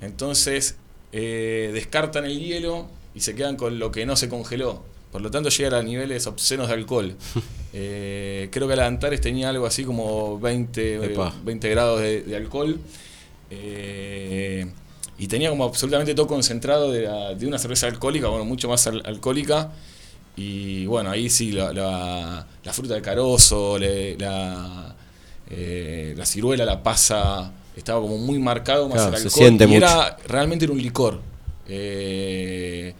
Entonces 0.00 0.76
eh, 1.16 1.70
descartan 1.72 2.24
el 2.24 2.38
hielo 2.40 2.88
y 3.14 3.20
se 3.20 3.34
quedan 3.36 3.56
con 3.56 3.78
lo 3.78 3.92
que 3.92 4.04
no 4.04 4.16
se 4.16 4.28
congeló. 4.28 4.82
Por 5.12 5.22
lo 5.22 5.30
tanto 5.30 5.48
llegan 5.48 5.74
a 5.74 5.82
niveles 5.82 6.26
obscenos 6.26 6.68
de 6.68 6.74
alcohol. 6.74 7.16
Eh, 7.76 8.50
creo 8.52 8.68
que 8.68 8.76
la 8.76 8.86
Antares 8.86 9.20
tenía 9.20 9.48
algo 9.48 9.66
así 9.66 9.82
como 9.82 10.38
20, 10.38 10.94
eh, 10.94 11.04
Epa. 11.06 11.34
20 11.42 11.68
grados 11.70 12.00
de, 12.00 12.22
de 12.22 12.36
alcohol. 12.36 12.78
Eh, 13.50 14.66
y 15.18 15.26
tenía 15.26 15.50
como 15.50 15.64
absolutamente 15.64 16.14
todo 16.14 16.26
concentrado 16.26 16.90
de, 16.92 17.02
la- 17.02 17.34
de 17.34 17.46
una 17.46 17.58
cerveza 17.58 17.86
alcohólica, 17.88 18.28
bueno, 18.28 18.44
mucho 18.44 18.68
más 18.68 18.86
al- 18.86 19.02
alcohólica. 19.04 19.72
Y 20.36 20.86
bueno, 20.86 21.10
ahí 21.10 21.28
sí, 21.30 21.50
la, 21.52 21.72
la- 21.72 22.46
la 22.62 22.72
fruta 22.72 22.94
de 22.94 23.02
carozo, 23.02 23.78
le- 23.78 24.16
la, 24.18 24.94
eh, 25.50 26.14
la 26.16 26.26
ciruela, 26.26 26.64
la 26.64 26.82
pasa, 26.82 27.52
estaba 27.76 28.00
como 28.00 28.18
muy 28.18 28.38
marcado 28.38 28.88
más 28.88 28.96
Claro, 29.02 29.16
el 29.16 29.22
se 29.22 29.28
alcohol. 29.28 29.42
siente 29.44 29.64
y 29.64 29.66
mucho. 29.68 29.78
era, 29.78 30.16
realmente 30.26 30.64
era 30.64 30.72
un 30.72 30.80
licor. 30.82 31.20
Eh, 31.66 32.94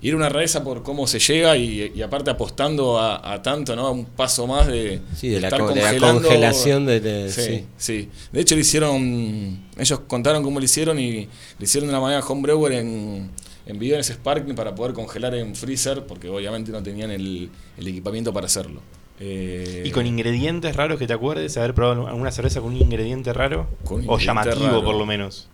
y 0.00 0.08
era 0.08 0.16
una 0.16 0.28
rareza 0.28 0.62
por 0.62 0.84
cómo 0.84 1.08
se 1.08 1.18
llega 1.18 1.56
y, 1.56 1.90
y 1.94 2.02
aparte 2.02 2.30
apostando 2.30 2.98
a, 3.00 3.32
a 3.32 3.42
tanto, 3.42 3.74
¿no? 3.74 3.86
A 3.86 3.90
un 3.90 4.04
paso 4.04 4.46
más 4.46 4.68
de, 4.68 5.00
Sí, 5.16 5.28
de 5.28 5.40
la 5.40 5.48
estar 5.48 5.60
co- 5.60 5.72
de 5.72 5.82
la 5.82 5.98
congelación 5.98 6.86
de- 6.86 7.32
sí, 7.32 7.42
sí. 7.42 7.66
sí. 7.76 8.08
De 8.32 8.40
hecho, 8.40 8.54
lo 8.54 8.60
hicieron. 8.60 9.66
Ellos 9.76 10.00
contaron 10.06 10.42
cómo 10.44 10.60
lo 10.60 10.64
hicieron 10.64 11.00
y 11.00 11.24
lo 11.58 11.64
hicieron 11.64 11.88
de 11.88 11.94
una 11.94 12.00
manera 12.00 12.20
homebrewer 12.24 12.72
en, 12.74 13.28
en 13.66 13.78
bidones 13.78 14.06
Sparkling 14.06 14.54
para 14.54 14.72
poder 14.72 14.92
congelar 14.94 15.34
en 15.34 15.56
freezer, 15.56 16.06
porque 16.06 16.28
obviamente 16.28 16.70
no 16.70 16.80
tenían 16.80 17.10
el, 17.10 17.50
el 17.76 17.88
equipamiento 17.88 18.32
para 18.32 18.46
hacerlo. 18.46 18.80
Eh, 19.20 19.82
¿Y 19.84 19.90
con 19.90 20.06
ingredientes 20.06 20.76
raros 20.76 20.98
que 20.98 21.06
te 21.06 21.12
acuerdes? 21.12 21.56
¿Haber 21.56 21.74
probado 21.74 22.06
alguna 22.06 22.30
cerveza 22.30 22.60
con 22.60 22.70
un 22.72 22.76
ingrediente 22.76 23.32
raro? 23.32 23.66
Con 23.84 23.98
o 23.98 24.00
ingrediente 24.02 24.24
llamativo, 24.26 24.66
raro. 24.66 24.84
por 24.84 24.94
lo 24.96 25.06
menos. 25.06 25.48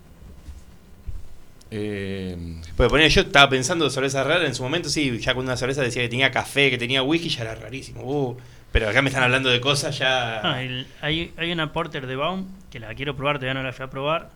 Eh, 1.71 2.37
Pues 2.77 2.89
ponía, 2.89 3.09
yo 3.09 3.23
estaba 3.23 3.49
pensando 3.49 3.85
en 3.87 3.91
cervezas 3.91 4.27
raras 4.27 4.47
en 4.47 4.55
su 4.55 4.63
momento, 4.63 4.89
sí, 4.89 5.19
ya 5.19 5.35
cuando 5.35 5.51
una 5.51 5.57
cerveza 5.57 5.83
decía 5.83 6.03
que 6.03 6.09
tenía 6.09 6.31
café, 6.31 6.71
que 6.71 6.79
tenía 6.79 7.03
whisky, 7.03 7.29
ya 7.29 7.43
era 7.43 7.55
rarísimo. 7.55 8.03
Uh, 8.03 8.37
pero 8.71 8.89
acá 8.89 9.03
me 9.03 9.09
están 9.09 9.23
hablando 9.25 9.49
de 9.49 9.61
cosas 9.61 9.99
ya. 9.99 10.41
Ah, 10.43 10.63
el- 10.63 10.87
hay, 11.01 11.33
hay 11.37 11.53
una 11.53 11.73
Porter 11.73 12.07
de 12.07 12.17
Baum 12.17 12.47
que 12.71 12.81
la 12.81 12.95
quiero 12.95 13.17
probar, 13.17 13.37
todavía 13.39 13.55
no 13.55 13.63
la 13.63 13.73
fui 13.73 13.85
a 13.85 13.91
probar. 13.91 14.31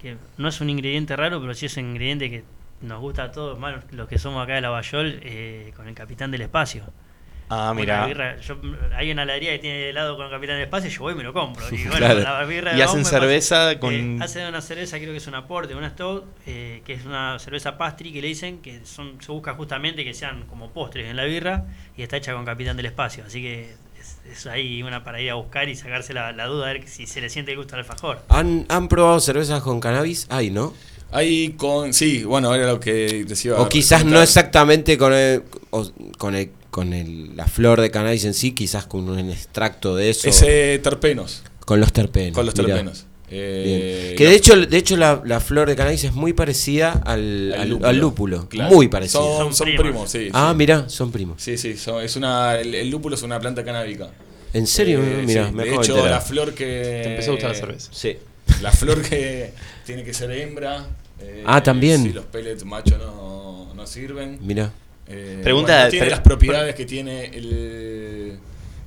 Que 0.00 0.16
no 0.36 0.48
es 0.48 0.60
un 0.60 0.70
ingrediente 0.70 1.16
raro, 1.16 1.40
pero 1.40 1.54
sí 1.54 1.66
es 1.66 1.76
un 1.76 1.86
ingrediente 1.90 2.30
que 2.30 2.44
nos 2.82 3.00
gusta 3.00 3.24
a 3.24 3.32
todos, 3.32 3.58
más 3.58 3.76
los 3.92 4.08
que 4.08 4.18
somos 4.18 4.42
acá 4.44 4.54
de 4.54 4.60
la 4.60 4.68
Bayol, 4.70 5.18
eh, 5.22 5.72
con 5.74 5.88
el 5.88 5.94
Capitán 5.94 6.30
del 6.30 6.42
Espacio. 6.42 6.84
Ah, 7.50 7.72
mira. 7.74 8.06
birra- 8.06 8.38
yo- 8.40 8.56
hay 8.96 9.10
una 9.10 9.22
heladería 9.22 9.52
que 9.52 9.58
tiene 9.60 9.88
helado 9.90 10.16
con 10.16 10.26
el 10.26 10.30
Capitán 10.32 10.56
del 10.56 10.64
Espacio, 10.64 10.90
yo 10.90 11.00
voy 11.00 11.14
y 11.14 11.16
me 11.16 11.22
lo 11.22 11.32
compro. 11.32 11.64
Y 11.72 11.82
bueno, 11.84 11.96
Claro. 11.96 12.20
la 12.20 12.44
birra 12.44 12.72
de 12.72 12.78
Y 12.78 12.82
hacen 12.82 13.02
pasa- 13.04 13.18
cerveza 13.20 13.78
con- 13.78 13.94
eh, 13.94 14.18
hacen 14.22 14.46
una 14.46 14.60
cerveza, 14.60 14.98
creo 14.98 15.12
que 15.12 15.16
es 15.18 15.26
un 15.26 15.34
aporte, 15.34 15.74
una 15.74 15.90
stout, 15.90 16.24
eh, 16.46 16.82
que 16.84 16.92
es 16.92 17.04
una 17.06 17.38
cerveza 17.38 17.78
pastry 17.78 18.12
que 18.12 18.20
le 18.20 18.28
dicen 18.28 18.58
que 18.58 18.84
son 18.84 19.16
se 19.22 19.32
busca 19.32 19.54
justamente 19.54 20.04
que 20.04 20.12
sean 20.14 20.44
como 20.46 20.70
postres 20.72 21.06
en 21.08 21.16
la 21.16 21.24
birra 21.24 21.64
y 21.96 22.02
está 22.02 22.16
hecha 22.18 22.34
con 22.34 22.44
Capitán 22.44 22.76
del 22.76 22.86
Espacio. 22.86 23.24
Así 23.26 23.40
que 23.40 23.74
es, 23.98 24.18
es 24.30 24.46
ahí 24.46 24.82
una 24.82 25.02
para 25.02 25.20
ir 25.20 25.30
a 25.30 25.34
buscar 25.34 25.68
y 25.68 25.74
sacarse 25.74 26.12
la, 26.12 26.32
la 26.32 26.46
duda 26.46 26.68
a 26.68 26.72
ver 26.74 26.86
si 26.86 27.06
se 27.06 27.20
le 27.22 27.30
siente 27.30 27.52
el 27.52 27.56
gusto 27.56 27.74
al 27.74 27.80
alfajor. 27.80 28.20
¿Han, 28.28 28.66
¿Han 28.68 28.88
probado 28.88 29.18
cervezas 29.20 29.62
con 29.62 29.80
cannabis? 29.80 30.26
Hay, 30.30 30.50
¿no? 30.50 30.74
Ahí 31.10 31.54
con. 31.56 31.94
Sí, 31.94 32.24
bueno, 32.24 32.54
era 32.54 32.66
lo 32.66 32.78
que 32.78 33.24
decía. 33.26 33.54
O 33.54 33.66
quizás 33.70 34.04
no 34.04 34.20
exactamente 34.20 34.98
con 34.98 35.14
el, 35.14 35.42
con 36.18 36.34
el, 36.34 36.50
con 36.70 36.92
el- 36.92 37.36
la 37.36 37.46
flor 37.46 37.80
de 37.80 37.90
cannabis 37.90 38.24
en 38.24 38.34
sí, 38.34 38.52
quizás 38.52 38.86
con 38.86 39.08
un 39.08 39.30
extracto 39.30 39.96
de 39.96 40.10
eso. 40.10 40.28
Ese 40.28 40.78
terpenos. 40.80 41.42
Con 41.64 41.80
los 41.80 41.92
terpenos. 41.92 42.34
Con 42.34 42.46
los 42.46 42.54
terpenos. 42.54 43.04
Eh. 43.30 44.14
Que 44.16 44.24
de 44.26 44.34
hecho, 44.34 44.56
de 44.56 44.76
hecho 44.78 44.96
la, 44.96 45.20
la 45.24 45.38
flor 45.40 45.68
de 45.68 45.76
cannabis 45.76 46.04
es 46.04 46.14
muy 46.14 46.32
parecida 46.32 46.92
al, 47.04 47.52
Al 47.52 47.60
al- 47.60 47.68
lúpulo. 47.68 47.88
al 47.88 47.98
lúpulo. 47.98 48.48
Claro. 48.48 48.74
Muy 48.74 48.88
parecida. 48.88 49.20
Son, 49.20 49.36
Son 49.38 49.54
son 49.54 49.64
primos. 49.66 49.82
primos, 49.82 50.10
sí. 50.10 50.28
ah, 50.32 50.48
sí. 50.52 50.56
mirá, 50.56 50.88
son 50.88 51.12
primos. 51.12 51.42
Sí, 51.42 51.58
sí, 51.58 51.76
son- 51.76 52.02
es 52.02 52.16
una, 52.16 52.58
el, 52.58 52.74
el 52.74 52.88
lúpulo 52.88 53.16
es 53.16 53.22
una 53.22 53.38
planta 53.38 53.62
canábica. 53.64 54.08
¿En 54.54 54.66
serio? 54.66 55.00
Eh, 55.02 55.24
Mirá, 55.26 55.48
sí, 55.48 55.54
me 55.54 55.64
de 55.64 55.70
hecho, 55.74 55.92
enterar. 55.92 56.10
la 56.10 56.20
flor 56.22 56.54
que. 56.54 56.64
Te 56.64 57.10
empezó 57.10 57.30
a 57.30 57.34
gustar 57.34 57.50
la 57.50 57.56
cerveza. 57.56 57.90
Sí. 57.92 58.16
La 58.62 58.72
flor 58.72 59.02
que 59.02 59.52
tiene 59.84 60.02
que 60.04 60.14
ser 60.14 60.30
hembra. 60.30 60.86
eh, 61.20 61.42
Ah, 61.44 61.62
también. 61.62 62.02
Si 62.02 62.12
los 62.14 62.24
pellets 62.24 62.64
macho 62.64 62.96
no, 62.96 63.74
no 63.74 63.86
sirven. 63.86 64.38
Mirá. 64.40 64.72
Eh, 65.10 65.40
Pregunta- 65.42 65.72
bueno, 65.72 65.84
no 65.86 65.90
tiene 65.90 66.04
pre- 66.06 66.10
las 66.10 66.20
propiedades 66.20 66.74
que 66.74 66.84
tiene 66.84 67.24
el, 67.26 68.38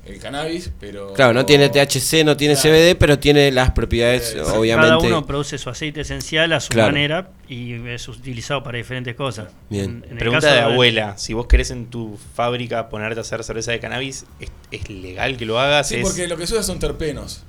el 0.06 0.18
cannabis, 0.18 0.70
pero. 0.80 1.12
Claro, 1.14 1.32
no 1.32 1.44
tiene 1.46 1.68
THC, 1.68 2.24
no 2.24 2.36
tiene 2.36 2.54
Claro. 2.54 2.76
CBD, 2.76 2.94
pero 2.96 3.18
tiene 3.18 3.50
las 3.50 3.70
propiedades, 3.72 4.34
Eh, 4.34 4.40
obviamente. 4.42 4.88
Cada 4.88 4.98
uno 4.98 5.26
produce 5.26 5.58
su 5.58 5.68
aceite 5.70 6.00
esencial 6.02 6.52
a 6.52 6.60
su 6.60 6.68
Claro. 6.70 6.92
manera 6.92 7.30
y 7.48 7.74
es 7.88 8.06
utilizado 8.08 8.62
para 8.62 8.78
diferentes 8.78 9.14
cosas. 9.16 9.48
Bien. 9.68 9.84
En- 9.84 10.04
en 10.04 10.10
el 10.12 10.18
Pregunta 10.18 10.46
caso 10.48 10.54
de 10.54 10.60
abuela, 10.72 11.18
si 11.18 11.32
vos 11.34 11.46
querés 11.46 11.70
en 11.72 11.86
tu 11.86 12.18
fábrica 12.34 12.88
ponerte 12.88 13.18
a 13.18 13.22
hacer 13.22 13.42
cerveza 13.44 13.72
de 13.72 13.80
cannabis, 13.80 14.24
¿es, 14.40 14.50
es 14.70 14.88
legal 14.90 15.36
que 15.36 15.44
lo 15.46 15.58
hagas? 15.58 15.88
Sí, 15.88 15.96
¿Es- 15.96 16.02
porque 16.02 16.28
lo 16.28 16.36
que 16.36 16.46
se 16.46 16.54
usa 16.54 16.62
son 16.62 16.78
terpenos. 16.78 17.42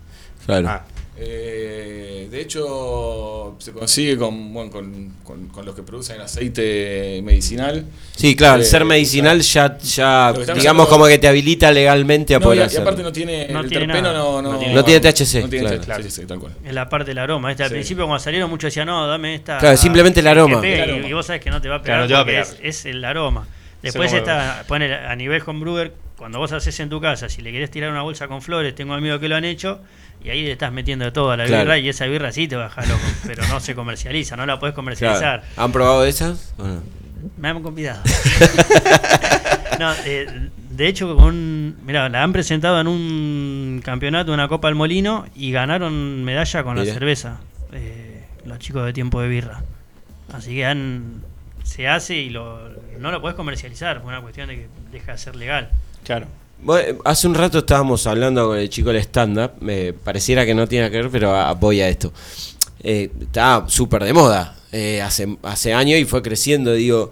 Claro. 0.46 0.68
Ah, 0.68 0.86
Eh, 1.16 2.28
de 2.32 2.42
hecho, 2.42 3.56
se 3.60 3.72
consigue 3.72 4.18
con, 4.18 4.54
bueno, 4.54 4.72
con, 4.72 5.14
con- 5.24 5.48
con 5.50 5.66
los 5.66 5.76
que 5.76 5.84
producen 5.84 6.20
aceite 6.22 7.22
medicinal. 7.24 7.86
Sí, 8.16 8.36
claro, 8.36 8.56
al 8.56 8.62
Eh, 8.62 8.66
ser 8.66 8.84
medicinal 8.86 9.40
ya, 9.42 9.78
ya 9.78 10.34
digamos 10.56 10.88
como 10.88 11.06
que 11.08 11.18
te 11.20 11.28
habilita 11.28 11.72
legalmente 11.72 12.34
a 12.36 12.40
No, 12.40 12.46
poder 12.46 12.70
y, 12.72 12.76
aparte 12.78 13.04
no 13.04 13.12
tiene. 13.12 13.48
No 13.50 13.60
el 13.62 13.70
tiene 13.70 13.86
terpeno 13.86 14.12
no, 14.12 14.42
no, 14.42 14.52
No 14.54 14.58
tiene- 14.60 14.74
No 14.74 14.84
tiene 14.84 15.00
THC, 15.02 15.42
No 15.42 15.50
tiene 15.50 15.78
claro. 15.80 16.04
THC, 16.04 16.26
tal 16.28 16.40
cual. 16.40 16.54
Es 16.66 16.74
la 16.74 16.90
parte 16.90 17.12
del 17.12 17.20
aroma. 17.20 17.50
¿viste? 17.50 17.64
Al 17.64 17.70
Sí. 17.70 17.74
principio 17.76 18.06
cuando 18.06 18.24
salieron 18.24 18.50
muchos 18.50 18.70
decían, 18.70 18.88
no, 18.88 19.06
dame 19.08 19.36
esta... 19.36 19.60
Claro, 19.60 19.78
simplemente 19.78 20.20
el 20.20 20.26
que 20.26 20.30
aroma. 20.30 20.62
pegue", 20.62 20.74
El 20.84 20.90
y- 20.90 20.94
aroma. 20.94 21.08
Y 21.10 21.14
vos 21.14 21.26
sabés 21.26 21.42
que 21.42 21.50
no 21.52 21.62
te 21.62 21.70
va 21.70 21.76
a 21.76 21.82
Claro, 21.82 21.84
pegar 21.84 22.02
no 22.02 22.08
te 22.08 22.14
va 22.14 22.20
a 22.20 22.24
porque 22.44 22.54
pegar. 22.58 22.66
es, 22.68 22.80
es 22.80 22.86
el 22.86 23.06
aroma. 23.06 23.48
Después 23.82 24.14
está, 24.14 24.64
poner 24.68 24.94
a 24.94 25.16
nivel 25.16 25.44
homebrewer, 25.46 25.94
cuando 26.18 26.40
vos 26.40 26.52
haces 26.54 26.80
en 26.80 26.90
tu 26.90 27.02
casa, 27.02 27.28
si 27.28 27.42
le 27.42 27.52
querés 27.52 27.70
tirar 27.70 27.92
una 27.92 28.02
bolsa 28.02 28.30
con 28.30 28.42
flores, 28.42 28.74
tengo 28.76 28.94
amigos 28.94 29.20
que 29.20 29.28
lo 29.28 29.36
han 29.36 29.44
hecho, 29.44 29.82
y 30.24 30.30
ahí 30.30 30.42
le 30.44 30.52
estás 30.54 30.72
metiendo 30.72 31.12
todo 31.14 31.32
a 31.32 31.38
la 31.38 31.46
Claro. 31.46 31.64
birra, 31.64 31.78
y 31.80 31.90
esa 31.90 32.06
birra 32.06 32.32
sí 32.32 32.48
te 32.48 32.56
baja 32.56 32.86
loco, 32.86 33.02
pero 33.28 33.46
no 33.48 33.60
se 33.60 33.76
comercializa, 33.76 34.36
no 34.38 34.46
la 34.46 34.60
podés 34.60 34.74
comercializar. 34.76 35.42
Claro. 35.42 35.54
¿Han 35.58 35.72
probado 35.72 36.06
esas? 36.06 36.54
¿O 36.58 36.66
no? 36.68 36.82
Me 37.38 37.48
han 37.50 37.62
convidado. 37.64 38.02
no, 39.80 39.94
eh, 40.06 40.50
de 40.72 40.88
hecho, 40.88 41.16
con, 41.16 41.76
mirá, 41.86 42.10
la 42.10 42.24
han 42.24 42.34
presentado 42.34 42.80
en 42.82 42.88
un 42.88 43.82
campeonato, 43.84 44.34
una 44.34 44.48
Copa 44.48 44.68
del 44.68 44.76
Molino, 44.76 45.26
y 45.36 45.52
ganaron 45.52 46.24
medalla 46.24 46.64
con 46.64 46.78
la 46.78 46.86
cerveza. 46.86 47.40
eh, 47.72 48.24
los 48.46 48.60
chicos 48.60 48.86
de 48.86 48.92
tiempo 48.94 49.22
de 49.22 49.30
birra. 49.30 49.62
Así 50.34 50.54
que 50.56 50.66
han, 50.66 51.22
se 51.64 51.88
hace 51.88 52.16
y 52.16 52.30
lo, 52.30 52.60
no 53.00 53.12
lo 53.12 53.22
podés 53.22 53.36
comercializar, 53.36 54.00
por 54.02 54.10
una 54.10 54.22
cuestión 54.22 54.48
de 54.50 54.56
que 54.56 54.68
deja 54.92 55.14
de 55.14 55.18
ser 55.18 55.36
legal. 55.36 55.70
Claro. 56.04 56.28
Bueno, 56.64 57.00
hace 57.04 57.28
un 57.28 57.36
rato 57.36 57.60
estábamos 57.60 58.08
hablando 58.08 58.48
con 58.48 58.58
el 58.58 58.70
chico 58.70 58.94
del 58.94 59.02
stand-up. 59.02 59.52
Me 59.60 59.92
pareciera 59.92 60.46
que 60.46 60.54
no 60.54 60.66
tiene 60.66 60.90
que 60.90 61.02
ver, 61.02 61.10
pero 61.10 61.36
apoya 61.36 61.90
esto. 61.90 62.14
Eh, 62.82 63.12
está 63.22 63.66
súper 63.68 64.04
de 64.06 64.14
moda 64.14 64.56
eh, 64.72 65.02
hace 65.02 65.74
años 65.74 66.00
y 66.00 66.06
fue 66.06 66.22
creciendo, 66.22 66.74
digo. 66.74 67.12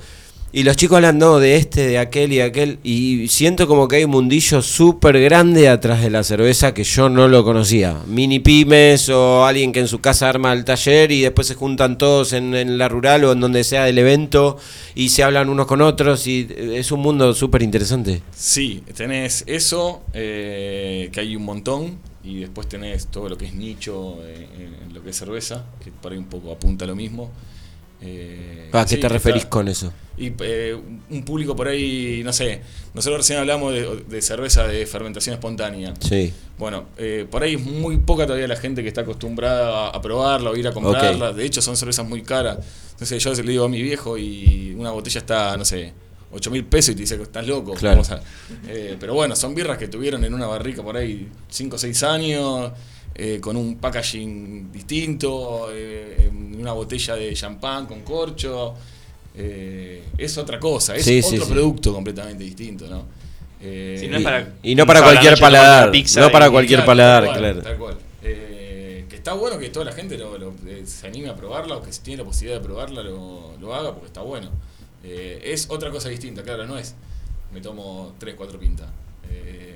Y 0.54 0.64
los 0.64 0.76
chicos 0.76 0.98
hablan 0.98 1.18
no, 1.18 1.40
de 1.40 1.56
este, 1.56 1.88
de 1.88 1.98
aquel 1.98 2.34
y 2.34 2.38
de 2.38 2.44
aquel. 2.44 2.80
Y 2.84 3.30
siento 3.30 3.68
como 3.68 3.88
que 3.88 3.98
hay 3.98 4.04
un 4.04 4.12
mundillo 4.12 4.62
súper 4.62 5.22
grande 5.22 5.70
atrás 5.70 6.02
de 6.02 6.10
la 6.10 6.24
cerveza 6.24 6.74
que 6.74 6.84
yo 6.84 7.08
no 7.08 7.30
lo 7.30 7.46
conocía. 7.46 7.98
Mini 8.06 8.40
pymes 8.40 9.08
o 9.08 9.46
alguien 9.46 9.72
que 9.72 9.80
en 9.80 9.88
su 9.88 10.02
casa 10.02 10.28
arma 10.28 10.52
el 10.52 10.66
taller 10.66 11.12
y 11.14 11.22
después 11.22 11.48
se 11.48 11.56
juntan 11.56 11.98
todos 11.98 12.34
en, 12.34 12.54
en 12.54 12.78
la 12.78 12.90
rural 12.90 13.24
o 13.24 13.32
en 13.32 13.40
donde 13.40 13.64
sea 13.64 13.86
del 13.86 13.98
evento 13.98 14.58
y 14.94 15.10
se 15.10 15.24
hablan 15.24 15.48
unos 15.48 15.68
con 15.68 15.82
otros. 15.82 16.28
Y 16.28 16.48
eh, 16.50 16.80
es 16.80 16.92
un 16.92 17.00
mundo 17.00 17.34
súper 17.34 17.62
interesante. 17.62 18.22
Sí, 18.36 18.84
tenés 18.94 19.46
eso, 19.48 20.02
eh, 20.14 21.10
que 21.14 21.22
hay 21.22 21.36
un 21.38 21.46
montón, 21.46 21.98
y 22.24 22.42
después 22.42 22.68
tenés 22.68 23.08
todo 23.08 23.30
lo 23.30 23.38
que 23.38 23.46
es 23.46 23.54
nicho 23.54 24.18
eh, 24.24 24.48
lo 24.94 25.02
que 25.02 25.12
es 25.12 25.18
cerveza, 25.18 25.66
que 25.84 25.92
por 25.92 26.12
ahí 26.12 26.18
un 26.18 26.26
poco 26.26 26.52
apunta 26.52 26.86
a 26.86 26.88
lo 26.90 26.96
mismo. 26.96 27.32
Eh, 28.02 28.70
¿A 28.74 28.86
qué 28.86 28.96
sí, 28.96 29.02
te 29.02 29.10
referís 29.10 29.44
está- 29.44 29.50
con 29.50 29.68
eso? 29.68 29.94
Y 30.18 30.34
eh, 30.42 30.78
un 31.10 31.24
público 31.24 31.56
por 31.56 31.68
ahí, 31.68 32.22
no 32.24 32.32
sé, 32.34 32.62
nosotros 32.94 33.20
recién 33.22 33.40
hablamos 33.40 33.74
de, 33.74 34.04
de 34.08 34.22
cerveza 34.22 34.68
de 34.68 34.86
fermentación 34.86 35.34
espontánea. 35.34 35.94
Sí. 36.00 36.32
Bueno, 36.60 36.86
eh, 36.98 37.26
por 37.30 37.42
ahí 37.44 37.56
es 37.56 37.62
muy 37.62 37.98
poca 37.98 38.26
todavía 38.26 38.48
la 38.48 38.56
gente 38.56 38.82
que 38.84 38.88
está 38.90 39.02
acostumbrada 39.02 39.88
a, 39.88 39.90
a 39.90 40.02
probarla 40.02 40.52
o 40.52 40.56
ir 40.56 40.68
a 40.68 40.74
comprarla. 40.74 41.32
De 41.34 41.44
hecho, 41.46 41.62
son 41.62 41.76
cervezas 41.78 42.08
muy 42.08 42.22
caras. 42.22 42.60
Entonces, 42.92 43.24
yo 43.24 43.30
veces 43.32 43.46
le 43.46 43.52
digo 43.52 43.66
a 43.66 43.70
mi 43.70 43.82
viejo 43.82 44.18
y 44.18 44.76
una 44.78 44.92
botella 44.92 45.20
está, 45.20 45.58
no 45.58 45.66
sé, 45.66 45.92
8 46.32 46.52
mil 46.52 46.66
pesos 46.66 46.90
y 46.92 46.96
te 46.96 47.02
dice 47.02 47.18
que 47.18 47.24
estás 47.24 47.48
loco. 47.48 47.74
Claro. 47.74 48.02
Vamos 48.04 48.12
a- 48.12 48.22
eh, 48.68 48.98
pero 49.00 49.14
bueno, 49.16 49.36
son 49.36 49.56
birras 49.56 49.78
que 49.80 49.88
tuvieron 49.88 50.24
en 50.24 50.34
una 50.36 50.46
barrica 50.46 50.84
por 50.84 50.98
ahí 50.98 51.30
5 51.50 51.78
o 51.78 51.80
6 51.80 52.04
años, 52.04 52.72
eh, 53.16 53.40
con 53.42 53.56
un 53.58 53.78
packaging 53.78 54.72
distinto, 54.72 55.70
eh, 55.72 56.30
una 56.58 56.74
botella 56.74 57.16
de 57.16 57.34
champán 57.34 57.86
con 57.86 58.02
corcho. 58.02 58.74
Eh, 59.36 60.04
es 60.18 60.38
otra 60.38 60.60
cosa, 60.60 60.96
es 60.96 61.06
Sí, 61.06 61.22
otro 61.24 61.46
sí. 61.46 61.52
producto 61.52 61.94
completamente 61.94 62.44
distinto, 62.44 62.88
¿no? 62.90 63.06
Eh, 63.62 63.96
Sí, 64.00 64.08
no 64.08 64.18
es 64.18 64.24
para- 64.24 64.54
Y 64.64 64.76
no 64.76 64.86
para 64.86 65.02
cualquier 65.04 65.40
paladar. 65.40 65.92
No 66.18 66.32
para 66.32 66.50
cualquier 66.50 66.80
Claro, 66.80 66.86
paladar, 66.88 67.24
tal 67.24 67.30
cual, 67.32 67.40
claro. 67.40 67.62
tal 67.62 67.78
cual. 67.78 67.98
Eh, 68.24 69.06
que 69.10 69.16
está 69.16 69.34
bueno 69.34 69.58
que 69.60 69.70
toda 69.70 69.86
la 69.86 69.92
gente 69.94 70.18
lo, 70.18 70.38
lo- 70.38 70.54
eh, 70.68 70.84
se 70.86 71.08
anime 71.08 71.30
a 71.30 71.36
probarla 71.36 71.78
o 71.78 71.82
que 71.84 71.94
si 71.94 72.02
tiene 72.02 72.20
la 72.24 72.26
posibilidad 72.28 72.60
de 72.60 72.66
probarla 72.66 73.04
lo, 73.04 73.54
lo 73.60 73.74
haga 73.76 73.92
porque 73.94 74.08
está 74.08 74.22
bueno. 74.22 74.50
Eh, 75.04 75.42
es 75.46 75.68
otra 75.70 75.90
cosa 75.92 76.10
distinta, 76.10 76.44
claro, 76.44 76.66
no 76.66 76.78
es 76.78 76.96
me 77.54 77.60
tomo 77.62 78.14
3, 78.18 78.36
4 78.36 78.60
pintas. 78.60 78.88
Eh, 79.30 79.71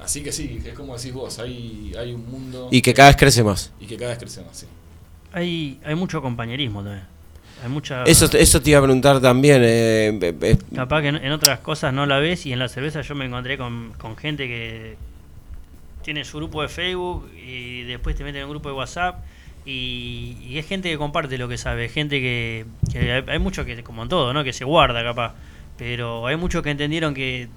así 0.00 0.22
que 0.22 0.32
sí, 0.32 0.60
es 0.64 0.74
como 0.74 0.96
decís 0.96 1.12
vos, 1.12 1.38
hay, 1.38 1.92
hay 1.98 2.12
un 2.12 2.28
mundo... 2.30 2.68
Y 2.70 2.82
que 2.82 2.92
cada 2.94 3.08
vez 3.10 3.16
crece 3.16 3.42
más. 3.42 3.72
Y 3.80 3.86
que 3.86 3.96
cada 3.96 4.10
vez 4.10 4.18
crece 4.18 4.42
más, 4.42 4.56
sí. 4.56 4.66
Hay, 5.32 5.80
hay 5.84 5.94
mucho 5.94 6.20
compañerismo 6.22 6.82
también. 6.82 7.04
Hay 7.62 7.70
mucha. 7.70 8.04
Eso, 8.04 8.26
eso 8.36 8.60
te 8.60 8.70
iba 8.70 8.78
a 8.78 8.82
preguntar 8.82 9.20
también. 9.20 9.62
eh, 9.64 10.18
eh, 10.20 10.34
eh, 10.42 10.58
Capaz 10.74 11.00
que 11.02 11.08
en, 11.08 11.16
en 11.16 11.32
otras 11.32 11.60
cosas 11.60 11.94
no 11.94 12.04
la 12.04 12.18
ves 12.18 12.44
y 12.46 12.52
en 12.52 12.58
la 12.58 12.68
cerveza 12.68 13.00
yo 13.00 13.14
me 13.14 13.24
encontré 13.24 13.56
con, 13.56 13.94
con 13.96 14.16
gente 14.16 14.46
que 14.46 14.96
tiene 16.02 16.24
su 16.24 16.36
grupo 16.36 16.60
de 16.60 16.68
Facebook 16.68 17.30
y 17.34 17.82
después 17.84 18.14
te 18.16 18.24
meten 18.24 18.40
en 18.42 18.44
un 18.44 18.50
grupo 18.50 18.68
de 18.68 18.74
WhatsApp 18.74 19.24
y, 19.64 20.36
y 20.46 20.58
es 20.58 20.66
gente 20.66 20.90
que 20.90 20.98
comparte 20.98 21.38
lo 21.38 21.48
que 21.48 21.56
sabe, 21.56 21.88
gente 21.88 22.20
que, 22.20 22.66
que 22.92 23.10
hay, 23.12 23.24
hay 23.26 23.38
mucho 23.38 23.64
que, 23.64 23.82
como 23.82 24.02
en 24.02 24.10
todo, 24.10 24.34
¿no? 24.34 24.44
que 24.44 24.52
se 24.52 24.64
guarda 24.66 25.02
capaz, 25.02 25.32
pero 25.78 26.26
hay 26.26 26.36
muchos 26.36 26.62
que 26.62 26.70
entendieron 26.70 27.14
que 27.14 27.48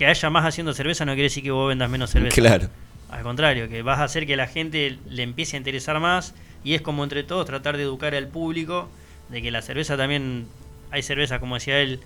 que 0.00 0.06
haya 0.06 0.30
más 0.30 0.46
haciendo 0.46 0.72
cerveza 0.72 1.04
no 1.04 1.12
quiere 1.12 1.24
decir 1.24 1.42
que 1.42 1.50
vos 1.50 1.68
vendas 1.68 1.90
menos 1.90 2.08
cerveza. 2.14 2.34
Claro. 2.34 2.70
Al 3.10 3.22
contrario, 3.22 3.68
que 3.68 3.82
vas 3.82 3.98
a 3.98 4.04
hacer 4.04 4.26
que 4.26 4.34
la 4.34 4.46
gente 4.46 4.98
le 5.06 5.22
empiece 5.22 5.56
a 5.56 5.58
interesar 5.58 6.00
más 6.00 6.34
y 6.64 6.72
es 6.72 6.80
como 6.80 7.04
entre 7.04 7.22
todos 7.22 7.44
tratar 7.44 7.76
de 7.76 7.82
educar 7.82 8.14
al 8.14 8.26
público 8.26 8.88
de 9.28 9.42
que 9.42 9.50
la 9.50 9.60
cerveza 9.60 9.98
también 9.98 10.46
hay 10.90 11.02
cerveza 11.02 11.38
como 11.38 11.56
decía 11.56 11.80
él 11.80 12.00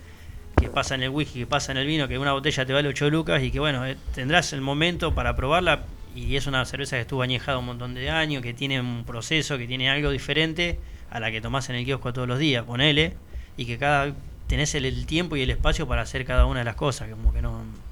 que 0.60 0.68
pasa 0.68 0.96
en 0.96 1.04
el 1.04 1.10
whisky, 1.10 1.40
que 1.40 1.46
pasa 1.46 1.70
en 1.70 1.78
el 1.78 1.86
vino, 1.86 2.08
que 2.08 2.18
una 2.18 2.32
botella 2.32 2.66
te 2.66 2.72
vale 2.72 2.88
8 2.88 3.10
lucas 3.10 3.40
y 3.44 3.52
que 3.52 3.60
bueno, 3.60 3.86
eh, 3.86 3.96
tendrás 4.12 4.52
el 4.52 4.60
momento 4.60 5.14
para 5.14 5.36
probarla 5.36 5.84
y 6.16 6.34
es 6.34 6.48
una 6.48 6.64
cerveza 6.64 6.96
que 6.96 7.02
estuvo 7.02 7.22
añejada 7.22 7.58
un 7.58 7.66
montón 7.66 7.94
de 7.94 8.10
años, 8.10 8.42
que 8.42 8.54
tiene 8.54 8.80
un 8.80 9.04
proceso, 9.04 9.56
que 9.56 9.68
tiene 9.68 9.88
algo 9.88 10.10
diferente 10.10 10.80
a 11.10 11.20
la 11.20 11.30
que 11.30 11.40
tomás 11.40 11.70
en 11.70 11.76
el 11.76 11.84
kiosco 11.84 12.12
todos 12.12 12.26
los 12.26 12.40
días, 12.40 12.64
ponele, 12.64 13.14
y 13.56 13.66
que 13.66 13.78
cada 13.78 14.12
tenés 14.48 14.74
el, 14.74 14.84
el 14.84 15.06
tiempo 15.06 15.36
y 15.36 15.42
el 15.42 15.50
espacio 15.50 15.86
para 15.86 16.02
hacer 16.02 16.24
cada 16.24 16.46
una 16.46 16.58
de 16.58 16.64
las 16.64 16.74
cosas, 16.74 17.08
como 17.08 17.32
que 17.32 17.40
no 17.40 17.83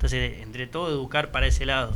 entonces, 0.00 0.40
entre 0.40 0.66
todo 0.66 0.88
educar 0.88 1.30
para 1.30 1.46
ese 1.46 1.66
lado, 1.66 1.94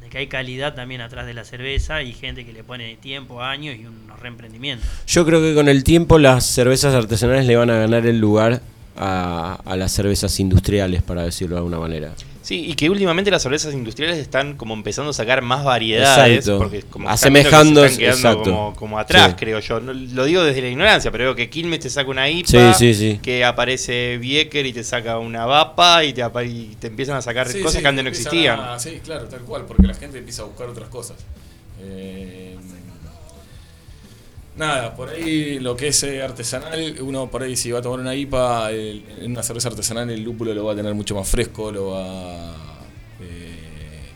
de 0.00 0.08
que 0.08 0.18
hay 0.18 0.26
calidad 0.26 0.74
también 0.74 1.00
atrás 1.00 1.26
de 1.26 1.32
la 1.32 1.44
cerveza 1.44 2.02
y 2.02 2.12
gente 2.12 2.44
que 2.44 2.52
le 2.52 2.64
pone 2.64 2.96
tiempo, 2.96 3.40
años 3.40 3.76
y 3.78 3.86
unos 3.86 4.18
reemprendimientos. 4.18 4.84
yo 5.06 5.24
creo 5.24 5.40
que 5.40 5.54
con 5.54 5.68
el 5.68 5.84
tiempo 5.84 6.18
las 6.18 6.44
cervezas 6.44 6.92
artesanales 6.92 7.46
le 7.46 7.54
van 7.54 7.70
a 7.70 7.76
ganar 7.76 8.04
el 8.04 8.18
lugar 8.18 8.62
a, 8.96 9.60
las 9.76 9.92
cervezas 9.92 10.40
industriales, 10.40 11.04
para 11.04 11.22
decirlo 11.22 11.54
de 11.54 11.58
alguna 11.60 11.78
manera. 11.78 12.10
Sí, 12.50 12.64
y 12.66 12.74
que 12.74 12.90
últimamente 12.90 13.30
las 13.30 13.42
cervezas 13.44 13.72
industriales 13.74 14.18
están 14.18 14.56
como 14.56 14.74
empezando 14.74 15.10
a 15.10 15.12
sacar 15.12 15.40
más 15.40 15.62
variedades. 15.62 16.38
Exacto. 16.38 16.58
Porque 16.58 16.82
como 16.82 17.06
que 17.06 17.12
Asemejando- 17.14 17.84
están 17.84 17.98
quedando 18.00 18.16
exacto. 18.16 18.42
Como, 18.42 18.74
como 18.74 18.98
atrás, 18.98 19.28
Sí. 19.30 19.36
creo 19.38 19.60
yo. 19.60 19.78
No, 19.78 19.92
lo 19.92 20.24
digo 20.24 20.42
desde 20.42 20.60
la 20.60 20.66
ignorancia, 20.66 21.12
pero 21.12 21.22
veo 21.26 21.36
que 21.36 21.48
Quilmes 21.48 21.78
te 21.78 21.88
saca 21.88 22.10
una 22.10 22.28
IPA, 22.28 22.74
Sí, 22.74 22.92
sí, 22.92 22.94
sí. 23.12 23.20
que 23.22 23.44
aparece 23.44 24.18
Bieker 24.18 24.66
y 24.66 24.72
te 24.72 24.82
saca 24.82 25.20
una 25.20 25.46
VAPA 25.46 26.02
y 26.02 26.12
te, 26.12 26.22
y 26.46 26.74
te 26.80 26.88
empiezan 26.88 27.16
a 27.18 27.22
sacar 27.22 27.46
Sí, 27.46 27.60
cosas 27.60 27.76
sí, 27.76 27.82
que 27.82 27.86
antes 27.88 28.02
no 28.02 28.10
existían. 28.10 28.58
a- 28.58 28.78
sí, 28.80 28.98
claro, 29.04 29.26
tal 29.26 29.42
cual, 29.42 29.64
porque 29.66 29.86
la 29.86 29.94
gente 29.94 30.18
empieza 30.18 30.42
a 30.42 30.46
buscar 30.46 30.68
otras 30.68 30.88
cosas. 30.88 31.18
Eh, 31.80 32.56
nada, 34.56 34.94
por 34.94 35.08
ahí 35.10 35.58
lo 35.58 35.76
que 35.76 35.88
es 35.88 36.02
eh, 36.02 36.22
artesanal, 36.22 36.96
uno 37.00 37.30
por 37.30 37.42
ahí 37.42 37.56
si 37.56 37.70
va 37.70 37.78
a 37.78 37.82
tomar 37.82 38.00
una 38.00 38.14
IPA, 38.14 38.70
el- 38.72 39.04
una 39.26 39.42
cerveza 39.42 39.68
artesanal 39.68 40.10
el 40.10 40.22
lúpulo 40.22 40.52
lo 40.54 40.64
va 40.64 40.72
a 40.72 40.76
tener 40.76 40.94
mucho 40.94 41.14
más 41.14 41.28
fresco, 41.28 41.70
lo 41.72 41.90
va, 41.92 42.54
eh, 43.20 44.10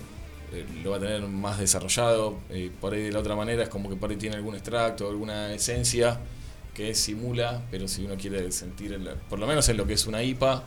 eh, 0.53 0.65
lo 0.83 0.91
va 0.91 0.97
a 0.97 1.01
tener 1.01 1.23
más 1.23 1.59
desarrollado. 1.59 2.39
por 2.81 2.93
ahí 2.95 3.03
de 3.03 3.13
la 3.13 3.21
otra 3.21 3.37
manera 3.37 3.63
es 3.63 3.69
como 3.69 3.89
que 3.89 3.97
por 3.97 4.11
ahí 4.11 4.17
tiene 4.17 4.37
algún 4.37 4.55
extracto, 4.55 5.09
alguna 5.09 5.53
esencia 5.55 6.19
que 6.75 6.95
simula, 6.95 7.63
pero 7.71 7.87
si 7.89 8.05
uno 8.05 8.17
quiere 8.17 8.51
sentir, 8.53 8.99
por 9.31 9.39
lo 9.39 9.47
menos 9.47 9.69
en 9.69 9.77
lo 9.77 9.87
que 9.87 9.95
es 9.95 10.07
una 10.07 10.23
IPA, 10.23 10.65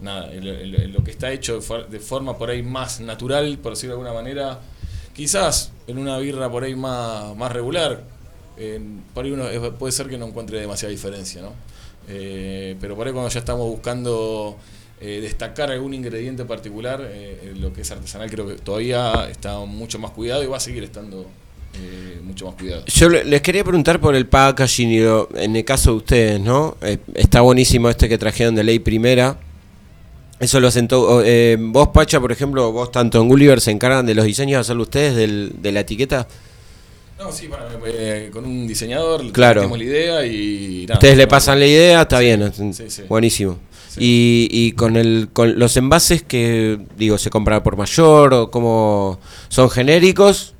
nada, 0.00 0.32
en 0.34 0.44
lo, 0.44 0.52
en 0.52 0.92
lo- 0.92 1.04
que 1.04 1.10
está 1.12 1.30
hecho 1.32 1.60
de 1.88 2.00
forma 2.00 2.36
por 2.36 2.50
ahí 2.50 2.62
más 2.62 3.00
natural, 3.00 3.58
por 3.58 3.72
decirlo 3.72 3.94
de 3.96 4.00
alguna 4.02 4.20
manera, 4.20 4.60
quizás 5.14 5.70
en 5.86 5.98
una 5.98 6.18
birra 6.18 6.50
por 6.50 6.64
ahí 6.64 6.74
más, 6.74 7.34
más 7.36 7.52
regular, 7.52 8.02
por 9.14 9.24
ahí 9.24 9.30
uno 9.32 9.44
puede 9.78 9.92
ser 9.92 10.08
que 10.08 10.18
no 10.18 10.26
encuentre 10.26 10.60
demasiada 10.60 10.90
diferencia, 10.90 11.42
¿no? 11.42 11.52
Eh, 12.08 12.76
pero 12.80 12.94
por 12.96 13.06
ahí 13.06 13.12
cuando 13.12 13.30
ya 13.30 13.38
estamos 13.40 13.66
buscando 13.66 14.56
eh, 15.00 15.20
destacar 15.22 15.70
algún 15.70 15.94
ingrediente 15.94 16.44
particular, 16.44 17.00
eh, 17.04 17.54
lo 17.58 17.72
que 17.72 17.80
es 17.80 17.90
artesanal 17.90 18.30
creo 18.30 18.46
que 18.46 18.54
todavía 18.54 19.28
está 19.30 19.58
mucho 19.60 19.98
más 19.98 20.10
cuidado 20.12 20.42
y 20.44 20.46
va 20.46 20.58
a 20.58 20.60
seguir 20.60 20.84
estando 20.84 21.26
mucho 22.22 22.46
más 22.46 22.54
cuidado. 22.54 22.84
Yo 22.86 23.08
le- 23.08 23.24
les 23.24 23.42
quería 23.42 23.64
preguntar 23.64 24.00
por 24.00 24.14
el 24.14 24.26
packaging 24.28 25.26
en 25.34 25.56
el 25.56 25.64
caso 25.64 25.90
de 25.90 25.96
ustedes, 25.96 26.40
¿no? 26.40 26.76
Está 27.14 27.40
buenísimo 27.40 27.90
este 27.90 28.08
que 28.08 28.16
trajeron 28.16 28.54
de 28.54 28.62
ley 28.62 28.78
primera. 28.78 29.36
Eso 30.44 30.60
lo 30.60 30.68
hacen 30.68 30.86
eh, 31.24 31.56
vos, 31.58 31.88
Pacha, 31.88 32.20
por 32.20 32.30
ejemplo, 32.30 32.70
vos 32.70 32.92
tanto 32.92 33.18
en 33.18 33.28
Gulliver 33.28 33.62
se 33.62 33.70
encargan 33.70 34.04
de 34.04 34.14
los 34.14 34.26
diseños, 34.26 34.60
hacerlo 34.60 34.82
ustedes 34.82 35.16
del- 35.16 35.52
de 35.58 35.72
la 35.72 35.80
etiqueta. 35.80 36.28
No, 37.18 37.32
sí, 37.32 37.46
bueno, 37.46 37.64
eh, 37.86 38.28
con 38.30 38.44
un 38.44 38.66
diseñador 38.66 39.32
Claro. 39.32 39.62
transmitimos 39.62 39.78
la 39.78 39.84
idea 39.84 40.26
y 40.26 40.82
nada, 40.86 40.94
Ustedes 40.98 41.16
le 41.16 41.26
pasan 41.26 41.60
la 41.60 41.66
idea, 41.66 42.02
está 42.02 42.18
bien, 42.18 42.52
sí, 42.74 42.84
sí. 42.90 43.02
buenísimo. 43.08 43.58
Y, 43.96 44.48
y 44.50 44.72
con 44.72 44.96
el 44.96 45.28
con 45.32 45.58
los 45.58 45.76
envases 45.78 46.22
que 46.22 46.78
digo 46.98 47.16
se 47.16 47.30
compran 47.30 47.62
por 47.62 47.76
mayor 47.78 48.34
o 48.34 48.50
como 48.50 49.18
son 49.48 49.70
genéricos, 49.70 50.53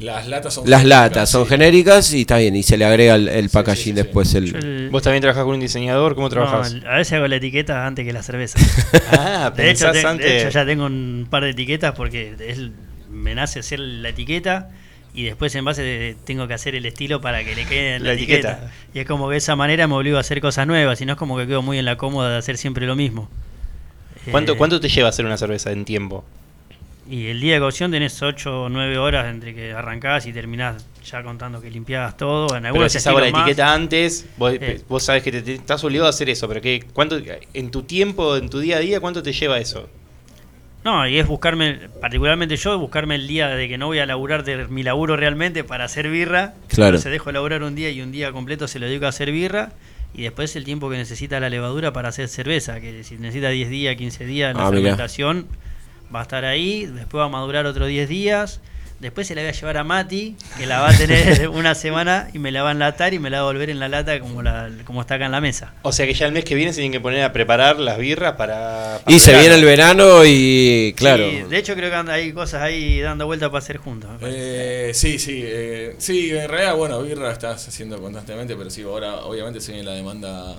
Las 0.00 0.26
latas 0.28 0.54
son 0.54 0.68
las 0.68 0.80
genéricas, 0.82 1.08
latas 1.10 1.30
son 1.30 1.44
sí. 1.44 1.48
genéricas 1.50 2.12
y 2.14 2.20
está 2.22 2.38
bien 2.38 2.56
y 2.56 2.62
se 2.62 2.76
le 2.78 2.84
agrega 2.84 3.14
el, 3.16 3.28
el 3.28 3.48
packaging 3.50 3.94
después 3.94 4.34
el 4.34 4.88
¿Vos 4.90 5.02
también 5.02 5.20
trabajás 5.20 5.44
con 5.44 5.54
un 5.54 5.60
diseñador? 5.60 6.14
¿Cómo 6.14 6.28
trabajás? 6.28 6.74
No, 6.74 6.90
a 6.90 6.96
veces 6.96 7.12
hago 7.14 7.28
la 7.28 7.36
etiqueta 7.36 7.86
antes 7.86 8.04
que 8.06 8.12
la 8.12 8.22
cerveza. 8.22 8.58
Ah, 9.12 9.52
de, 9.54 9.70
hecho, 9.70 9.92
de 9.92 10.00
antes- 10.06 10.42
hecho, 10.42 10.48
ya 10.50 10.64
tengo 10.64 10.86
un 10.86 11.26
par 11.28 11.42
de 11.44 11.50
etiquetas 11.50 11.92
porque 11.94 12.34
es- 12.40 12.70
me 13.10 13.34
nace 13.34 13.60
hacer 13.60 13.78
la 13.80 14.08
etiqueta 14.10 14.70
y 15.12 15.24
después 15.24 15.54
en 15.56 15.64
base 15.64 15.82
de- 15.82 16.16
tengo 16.24 16.46
que 16.48 16.54
hacer 16.54 16.74
el 16.74 16.86
estilo 16.86 17.20
para 17.20 17.42
que 17.44 17.54
le 17.54 17.66
quede 17.66 17.96
en 17.96 18.02
la, 18.04 18.08
La 18.10 18.14
etiqueta. 18.14 18.52
etiqueta. 18.52 18.72
Y 18.94 18.98
es 19.00 19.06
como 19.06 19.26
que 19.28 19.32
de 19.32 19.38
esa 19.38 19.56
manera 19.56 19.86
me 19.88 19.94
obligo 19.94 20.16
a 20.16 20.20
hacer 20.20 20.40
cosas 20.40 20.66
nuevas, 20.66 21.00
y 21.00 21.06
no 21.06 21.12
es 21.12 21.18
como 21.18 21.36
que 21.36 21.46
quedo 21.46 21.62
muy 21.62 21.78
en 21.78 21.84
la 21.84 21.96
cómoda 21.96 22.30
de 22.30 22.38
hacer 22.38 22.56
siempre 22.56 22.86
lo 22.86 22.94
mismo. 22.96 23.28
¿Cuánto, 24.30 24.52
Eh, 24.52 24.56
¿Cuánto 24.56 24.80
te 24.80 24.88
lleva 24.88 25.08
hacer 25.08 25.24
una 25.26 25.36
cerveza 25.36 25.72
en 25.72 25.84
tiempo? 25.84 26.24
Y 27.10 27.26
el 27.26 27.40
día 27.40 27.54
de 27.54 27.60
cocción 27.60 27.90
tenés 27.90 28.22
8 28.22 28.62
o 28.62 28.68
9 28.68 28.96
horas 28.98 29.26
entre 29.26 29.52
que 29.52 29.72
arrancás 29.72 30.26
y 30.26 30.32
terminás 30.32 30.86
ya 31.04 31.22
contando 31.24 31.60
que 31.60 31.68
limpiabas 31.68 32.16
todo. 32.16 32.54
En 32.56 32.62
Pero 32.62 32.88
si 32.88 32.98
la 33.04 33.32
más. 33.32 33.42
etiqueta 33.42 33.74
antes, 33.74 34.26
vos, 34.36 34.52
Eh. 34.54 34.80
vos 34.88 35.02
sabés 35.02 35.24
que 35.24 35.32
te, 35.32 35.42
te- 35.42 35.54
estás 35.54 35.82
obligado 35.82 36.06
a 36.06 36.10
hacer 36.10 36.30
eso, 36.30 36.46
pero 36.46 36.60
que, 36.60 36.84
¿cuánto, 36.92 37.18
en 37.52 37.70
tu 37.72 37.82
tiempo, 37.82 38.36
en 38.36 38.48
tu 38.48 38.60
día 38.60 38.76
a 38.76 38.80
día, 38.80 39.00
cuánto 39.00 39.24
te 39.24 39.32
lleva 39.32 39.58
eso? 39.58 39.88
No, 40.84 41.06
y 41.06 41.18
es 41.18 41.26
buscarme, 41.26 41.80
particularmente 42.00 42.56
yo, 42.56 42.78
buscarme 42.78 43.16
el 43.16 43.26
día 43.26 43.48
de 43.48 43.68
que 43.68 43.76
no 43.76 43.86
voy 43.86 43.98
a 43.98 44.06
laburar 44.06 44.44
de 44.44 44.68
mi 44.68 44.82
laburo 44.84 45.16
realmente 45.16 45.64
para 45.64 45.84
hacer 45.86 46.08
birra. 46.08 46.54
Claro. 46.68 46.96
Se 46.98 47.10
dejo 47.10 47.32
laburar 47.32 47.64
un 47.64 47.74
día 47.74 47.90
y 47.90 48.00
un 48.02 48.12
día 48.12 48.30
completo 48.30 48.68
se 48.68 48.78
lo 48.78 48.86
dedico 48.86 49.06
a 49.06 49.08
hacer 49.08 49.32
birra. 49.32 49.72
Y 50.14 50.22
después 50.22 50.54
el 50.56 50.64
tiempo 50.64 50.88
que 50.88 50.96
necesita 50.96 51.38
la 51.40 51.50
levadura 51.50 51.92
para 51.92 52.08
hacer 52.10 52.28
cerveza, 52.28 52.80
que 52.80 53.02
si 53.04 53.16
necesita 53.16 53.48
10 53.48 53.68
días, 53.68 53.96
15 53.96 54.24
días, 54.26 54.54
la 54.54 54.66
Ah, 54.66 54.70
mirá. 54.70 54.82
fermentación 54.82 55.46
va 56.14 56.20
a 56.20 56.22
estar 56.22 56.44
ahí, 56.44 56.86
después 56.86 57.20
va 57.20 57.26
a 57.26 57.28
madurar 57.28 57.66
otros 57.66 57.88
10 57.88 58.08
días. 58.08 58.60
Después 59.00 59.26
se 59.26 59.34
la 59.34 59.40
voy 59.40 59.48
a 59.48 59.52
llevar 59.52 59.78
a 59.78 59.82
Mati, 59.84 60.36
que 60.58 60.66
la 60.66 60.80
va 60.82 60.90
a 60.90 60.94
tener 60.94 61.48
una 61.54 61.74
semana 61.74 62.28
y 62.34 62.38
me 62.38 62.52
la 62.52 62.62
va 62.62 62.68
a 62.68 62.72
enlatar 62.72 63.14
y 63.14 63.18
me 63.18 63.30
la 63.30 63.38
va 63.40 63.48
a 63.48 63.52
volver 63.52 63.70
en 63.70 63.80
la 63.80 63.88
lata 63.88 64.20
como, 64.20 64.42
la, 64.42 64.68
como 64.84 65.00
está 65.00 65.14
acá 65.14 65.24
en 65.24 65.32
la 65.32 65.40
mesa. 65.40 65.72
O 65.80 65.90
sea 65.90 66.04
que 66.06 66.12
ya 66.12 66.26
el 66.26 66.32
mes 66.32 66.44
que 66.44 66.54
viene 66.54 66.70
se 66.74 66.80
tienen 66.82 66.92
que 66.92 67.00
poner 67.00 67.22
a 67.24 67.32
preparar 67.32 67.80
las 67.80 67.96
birras 67.96 68.34
para... 68.34 69.00
para 69.02 69.16
Y 69.16 69.18
se 69.18 69.30
verano. 69.30 69.40
viene 69.40 69.54
el 69.54 69.64
verano 69.64 70.20
y 70.26 70.94
claro. 70.98 71.30
Sí, 71.30 71.44
de 71.48 71.56
hecho 71.56 71.74
creo 71.76 71.88
que 71.88 71.96
anda- 71.96 72.12
hay 72.12 72.30
cosas 72.34 72.60
ahí 72.60 73.00
dando 73.00 73.24
vueltas 73.24 73.48
para 73.48 73.60
hacer 73.60 73.78
juntos. 73.78 74.10
Eh, 74.20 74.90
sí, 74.92 75.18
sí, 75.18 75.40
eh, 75.46 75.94
sí, 75.96 76.32
en 76.36 76.46
realidad, 76.50 76.76
bueno, 76.76 77.00
birra 77.00 77.32
estás 77.32 77.66
haciendo 77.68 77.98
constantemente, 78.02 78.54
pero 78.54 78.68
sí, 78.68 78.82
ahora 78.82 79.20
obviamente 79.20 79.62
se 79.62 79.72
viene 79.72 79.86
la 79.88 79.94
demanda, 79.94 80.56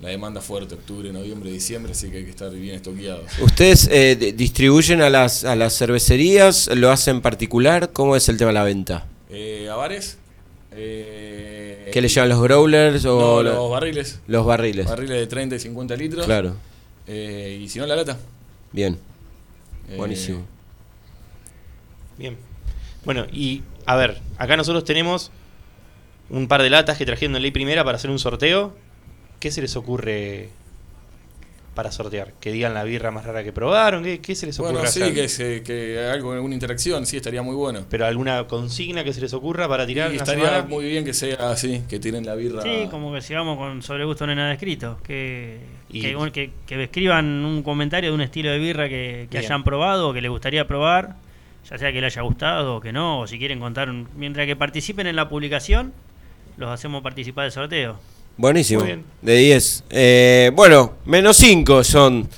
la 0.00 0.10
demanda 0.10 0.40
fuerte, 0.42 0.74
octubre, 0.74 1.10
noviembre, 1.12 1.50
diciembre, 1.50 1.92
así 1.92 2.10
que 2.10 2.18
hay 2.18 2.24
que 2.24 2.30
estar 2.30 2.50
bien 2.50 2.74
estoqueados. 2.76 3.38
¿Ustedes 3.40 3.88
eh, 3.90 4.14
di- 4.16 4.32
distribuyen 4.32 5.00
a 5.00 5.08
las, 5.10 5.44
a 5.44 5.56
las 5.56 5.76
cervecerías? 5.78 6.68
¿Lo 6.74 6.90
hacen 6.90 7.20
particular? 7.22 7.92
¿Cómo 7.92 8.14
es 8.16 8.28
el 8.28 8.36
tema 8.36 8.48
de 8.48 8.54
la 8.54 8.64
venta? 8.64 9.06
Eh, 9.30 9.68
¿A 9.70 9.74
bares? 9.76 10.18
Eh, 10.72 11.88
¿Qué 11.92 12.02
le 12.02 12.08
llevan 12.08 12.28
los 12.28 12.42
growlers 12.42 13.04
o 13.06 13.18
No, 13.18 13.42
los 13.42 13.70
barriles. 13.70 14.20
Los 14.26 14.44
barriles. 14.44 14.86
Barriles 14.86 15.18
de 15.18 15.26
30 15.26 15.56
y 15.56 15.58
50 15.60 15.96
litros. 15.96 16.26
Claro. 16.26 16.54
Eh, 17.06 17.58
y 17.62 17.68
si 17.68 17.78
no, 17.78 17.86
la 17.86 17.96
lata. 17.96 18.18
Bien. 18.72 18.98
Eh, 19.88 19.96
Buenísimo. 19.96 20.44
Bien. 22.18 22.36
Bueno, 23.04 23.26
y 23.32 23.62
a 23.86 23.96
ver, 23.96 24.20
acá 24.36 24.56
nosotros 24.56 24.84
tenemos 24.84 25.30
un 26.28 26.48
par 26.48 26.62
de 26.62 26.70
latas 26.70 26.98
que 26.98 27.06
trajeron 27.06 27.36
en 27.36 27.42
ley 27.42 27.50
primera 27.52 27.84
para 27.84 27.96
hacer 27.96 28.10
un 28.10 28.18
sorteo. 28.18 28.74
¿Qué 29.40 29.50
se 29.50 29.60
les 29.62 29.76
ocurre 29.76 30.48
para 31.74 31.92
sortear? 31.92 32.32
¿Que 32.40 32.50
digan 32.52 32.72
la 32.72 32.84
birra 32.84 33.10
más 33.10 33.24
rara 33.26 33.44
que 33.44 33.52
probaron? 33.52 34.02
¿Qué, 34.02 34.20
qué 34.20 34.34
se 34.34 34.46
les 34.46 34.58
ocurre 34.58 34.72
Bueno, 34.74 34.88
sí, 34.88 35.02
hacer? 35.02 35.14
que, 35.14 35.28
se, 35.28 35.62
que 35.62 36.08
algo, 36.10 36.32
alguna 36.32 36.54
interacción, 36.54 37.04
sí, 37.04 37.18
estaría 37.18 37.42
muy 37.42 37.54
bueno. 37.54 37.84
¿Pero 37.90 38.06
alguna 38.06 38.46
consigna 38.46 39.04
que 39.04 39.12
se 39.12 39.20
les 39.20 39.34
ocurra 39.34 39.68
para 39.68 39.86
tirar 39.86 40.08
una 40.10 40.16
estaría 40.16 40.44
semana? 40.46 40.64
muy 40.66 40.86
bien 40.86 41.04
que 41.04 41.12
sea 41.12 41.50
así, 41.50 41.82
que 41.86 41.98
tiren 41.98 42.24
la 42.24 42.34
birra. 42.34 42.62
Sí, 42.62 42.88
como 42.90 43.12
que 43.12 43.20
sigamos 43.20 43.58
con 43.58 43.82
sobre 43.82 44.04
gusto 44.06 44.24
no 44.24 44.32
hay 44.32 44.36
nada 44.36 44.52
escrito. 44.54 44.98
Que, 45.04 45.58
Y- 45.90 46.00
que, 46.00 46.14
bueno, 46.16 46.32
que- 46.32 46.50
que 46.66 46.82
escriban 46.82 47.26
un 47.44 47.62
comentario 47.62 48.08
de 48.10 48.14
un 48.14 48.22
estilo 48.22 48.50
de 48.50 48.58
birra 48.58 48.88
que, 48.88 49.28
hayan 49.36 49.62
probado 49.62 50.08
o 50.08 50.12
que 50.14 50.22
les 50.22 50.30
gustaría 50.30 50.66
probar, 50.66 51.16
ya 51.70 51.76
sea 51.76 51.92
que 51.92 52.00
les 52.00 52.14
haya 52.16 52.22
gustado 52.22 52.76
o 52.76 52.80
que 52.80 52.92
no, 52.92 53.20
o 53.20 53.26
si 53.26 53.38
quieren 53.38 53.60
contar. 53.60 53.92
mientras 54.16 54.46
que 54.46 54.56
participen 54.56 55.06
en 55.08 55.16
la 55.16 55.28
publicación, 55.28 55.92
los 56.56 56.70
hacemos 56.70 57.02
participar 57.02 57.42
del 57.44 57.52
sorteo. 57.52 57.98
Buenísimo. 58.36 58.80
Muy 58.80 58.88
bien. 58.88 59.04
De 59.22 59.36
10. 59.36 59.84
Eh, 59.90 60.50
bueno, 60.54 60.94
menos 61.04 61.36
5 61.38 61.84
son. 61.84 62.28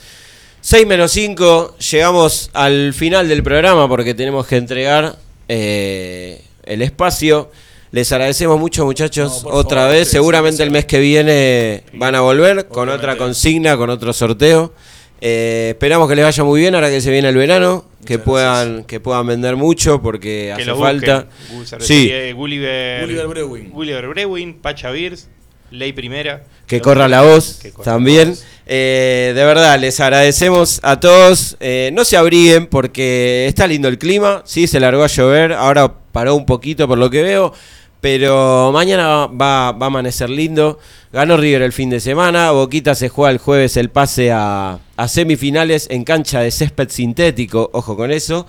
6 0.60 0.86
menos 0.86 1.10
5. 1.12 1.76
Llegamos 1.90 2.50
al 2.52 2.94
final 2.94 3.28
del 3.28 3.42
programa 3.42 3.88
porque 3.88 4.14
tenemos 4.14 4.46
que 4.46 4.56
entregar 4.56 5.16
eh, 5.48 6.42
el 6.64 6.82
espacio. 6.82 7.50
Les 7.90 8.12
agradecemos 8.12 8.58
mucho, 8.60 8.84
muchachos. 8.84 9.42
No, 9.44 9.50
otra 9.50 9.82
favor, 9.82 9.94
vez. 9.96 10.08
Seguramente 10.08 10.62
el 10.62 10.70
mes 10.70 10.84
que 10.84 10.98
viene 11.00 11.82
van 11.94 12.14
a 12.14 12.20
volver 12.20 12.66
con 12.68 12.88
Obviamente. 12.88 13.06
otra 13.06 13.16
consigna, 13.16 13.76
con 13.76 13.88
otro 13.90 14.12
sorteo. 14.12 14.72
Eh, 15.20 15.70
esperamos 15.70 16.08
que 16.08 16.14
les 16.14 16.24
vaya 16.24 16.44
muy 16.44 16.60
bien 16.60 16.74
ahora 16.76 16.90
que 16.90 17.00
se 17.00 17.10
viene 17.10 17.28
el 17.30 17.36
verano. 17.36 17.84
Que 18.04 18.18
puedan, 18.18 18.84
que 18.84 19.00
puedan 19.00 19.26
vender 19.26 19.56
mucho 19.56 20.00
porque 20.00 20.44
Que 20.46 20.52
hace 20.52 20.64
lo 20.66 20.78
falta. 20.78 21.26
busquen. 21.52 21.80
Sí. 21.80 22.12
Gulliver, 22.34 23.00
Gulliver 23.06 23.26
Brewing. 23.26 23.70
Gulliver 23.70 24.08
Brewing, 24.08 24.54
Pacha 24.60 24.90
Beers, 24.90 25.28
Ley 25.70 25.92
Primera. 25.92 26.42
Que 26.66 26.80
corra 26.80 27.08
la 27.08 27.22
voz 27.22 27.60
corra 27.74 27.84
también. 27.84 28.28
la 28.28 28.34
voz. 28.34 28.44
Eh, 28.66 29.32
de 29.34 29.44
verdad, 29.44 29.78
les 29.78 29.98
agradecemos 30.00 30.80
a 30.82 31.00
todos. 31.00 31.56
Eh, 31.60 31.90
no 31.94 32.04
se 32.04 32.16
abriguen 32.16 32.66
porque 32.66 33.46
está 33.46 33.66
lindo 33.66 33.88
el 33.88 33.98
clima. 33.98 34.42
Sí, 34.44 34.66
se 34.66 34.80
largó 34.80 35.02
a 35.04 35.06
llover. 35.06 35.52
Ahora 35.52 35.92
paró 36.12 36.34
un 36.34 36.44
poquito 36.44 36.86
por 36.86 36.98
lo 36.98 37.08
que 37.10 37.22
veo. 37.22 37.52
Pero 38.00 38.70
mañana 38.72 39.26
va, 39.26 39.72
va 39.72 39.86
a 39.86 39.86
amanecer 39.86 40.30
lindo. 40.30 40.78
Ganó 41.12 41.36
River 41.36 41.62
el 41.62 41.72
fin 41.72 41.90
de 41.90 41.98
semana. 42.00 42.50
Boquita 42.52 42.94
se 42.94 43.08
juega 43.08 43.30
el 43.30 43.38
jueves 43.38 43.76
el 43.76 43.90
pase 43.90 44.30
a, 44.30 44.78
a 44.96 45.08
semifinales 45.08 45.88
en 45.90 46.04
cancha 46.04 46.40
de 46.40 46.50
césped 46.50 46.90
sintético. 46.90 47.70
Ojo 47.72 47.96
con 47.96 48.12
eso. 48.12 48.46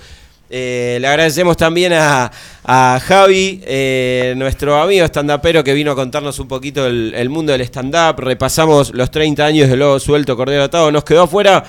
Eh, 0.52 0.98
le 1.00 1.08
agradecemos 1.08 1.56
también 1.58 1.94
a, 1.94 2.32
a 2.64 3.00
Javi, 3.06 3.62
eh, 3.66 4.34
nuestro 4.36 4.82
amigo 4.82 5.06
estandapero 5.06 5.64
que 5.64 5.74
vino 5.74 5.92
a 5.92 5.96
contarnos 5.96 6.40
un 6.40 6.48
poquito 6.48 6.88
el, 6.88 7.14
el 7.16 7.30
mundo 7.30 7.52
del 7.52 7.62
stand-up. 7.62 8.20
Repasamos 8.20 8.92
los 8.94 9.12
30 9.12 9.46
años 9.46 9.70
de 9.70 9.76
Lobo 9.78 10.00
Suelto, 10.00 10.36
Cordero 10.36 10.64
Atado. 10.64 10.92
Nos 10.92 11.04
quedó 11.04 11.24
afuera 11.24 11.64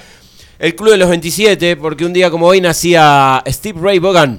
el 0.58 0.74
Club 0.74 0.92
de 0.92 0.96
los 0.96 1.08
27, 1.10 1.76
porque 1.76 2.04
un 2.06 2.12
día 2.12 2.30
como 2.30 2.46
hoy 2.46 2.60
nacía 2.62 3.42
Steve 3.48 3.78
Ray 3.82 3.98
Vaughan, 3.98 4.38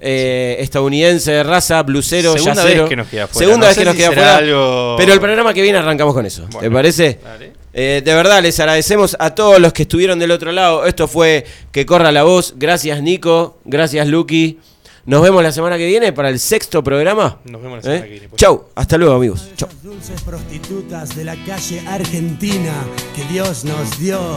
eh, 0.00 0.56
estadounidense 0.60 1.30
de 1.32 1.42
raza, 1.42 1.82
blusero, 1.82 2.32
Segunda 2.32 2.54
yacero. 2.62 2.82
vez 2.82 2.88
que 2.88 2.96
nos 2.96 3.06
queda 3.08 3.26
fuera. 3.26 3.46
Segunda 3.46 3.66
No 3.66 3.68
vez 3.70 3.78
que 3.78 3.84
nos 3.84 3.94
queda 3.94 4.12
fuera. 4.12 4.36
algo- 4.38 4.94
Pero 4.98 5.12
el 5.12 5.20
programa 5.20 5.52
que 5.54 5.62
viene 5.62 5.78
arrancamos 5.78 6.14
con 6.14 6.24
eso. 6.26 6.46
¿Te 6.60 6.70
parece? 6.70 7.18
dale. 7.22 7.52
Eh, 7.74 8.02
de 8.04 8.14
verdad, 8.14 8.42
les 8.42 8.58
agradecemos 8.60 9.16
a 9.18 9.34
todos 9.34 9.58
los 9.58 9.72
que 9.72 9.82
estuvieron 9.82 10.18
del 10.18 10.30
otro 10.30 10.52
lado. 10.52 10.86
Esto 10.86 11.08
fue 11.08 11.44
Que 11.70 11.86
Corra 11.86 12.12
la 12.12 12.22
Voz. 12.22 12.54
Gracias, 12.56 13.02
Nico. 13.02 13.58
Gracias, 13.64 14.06
Lucky. 14.08 14.58
Nos 15.04 15.22
vemos 15.22 15.42
la 15.42 15.50
semana 15.50 15.78
que 15.78 15.86
viene 15.86 16.12
para 16.12 16.28
el 16.28 16.38
sexto 16.38 16.84
programa. 16.84 17.40
Nos 17.44 17.60
vemos 17.62 17.78
la 17.78 17.82
semana 17.82 18.00
¿Eh? 18.00 18.04
que 18.04 18.10
viene, 18.10 18.28
pues. 18.28 18.40
Chau. 18.40 18.66
Hasta 18.74 18.96
luego, 18.98 19.14
amigos. 19.14 19.48
Chau. 19.56 19.68
Dulces 19.82 20.20
prostitutas 20.22 21.16
de 21.16 21.24
la 21.24 21.34
calle 21.44 21.82
Argentina 21.88 22.72
que 23.16 23.24
Dios 23.32 23.64
nos 23.64 23.98
dio. 23.98 24.36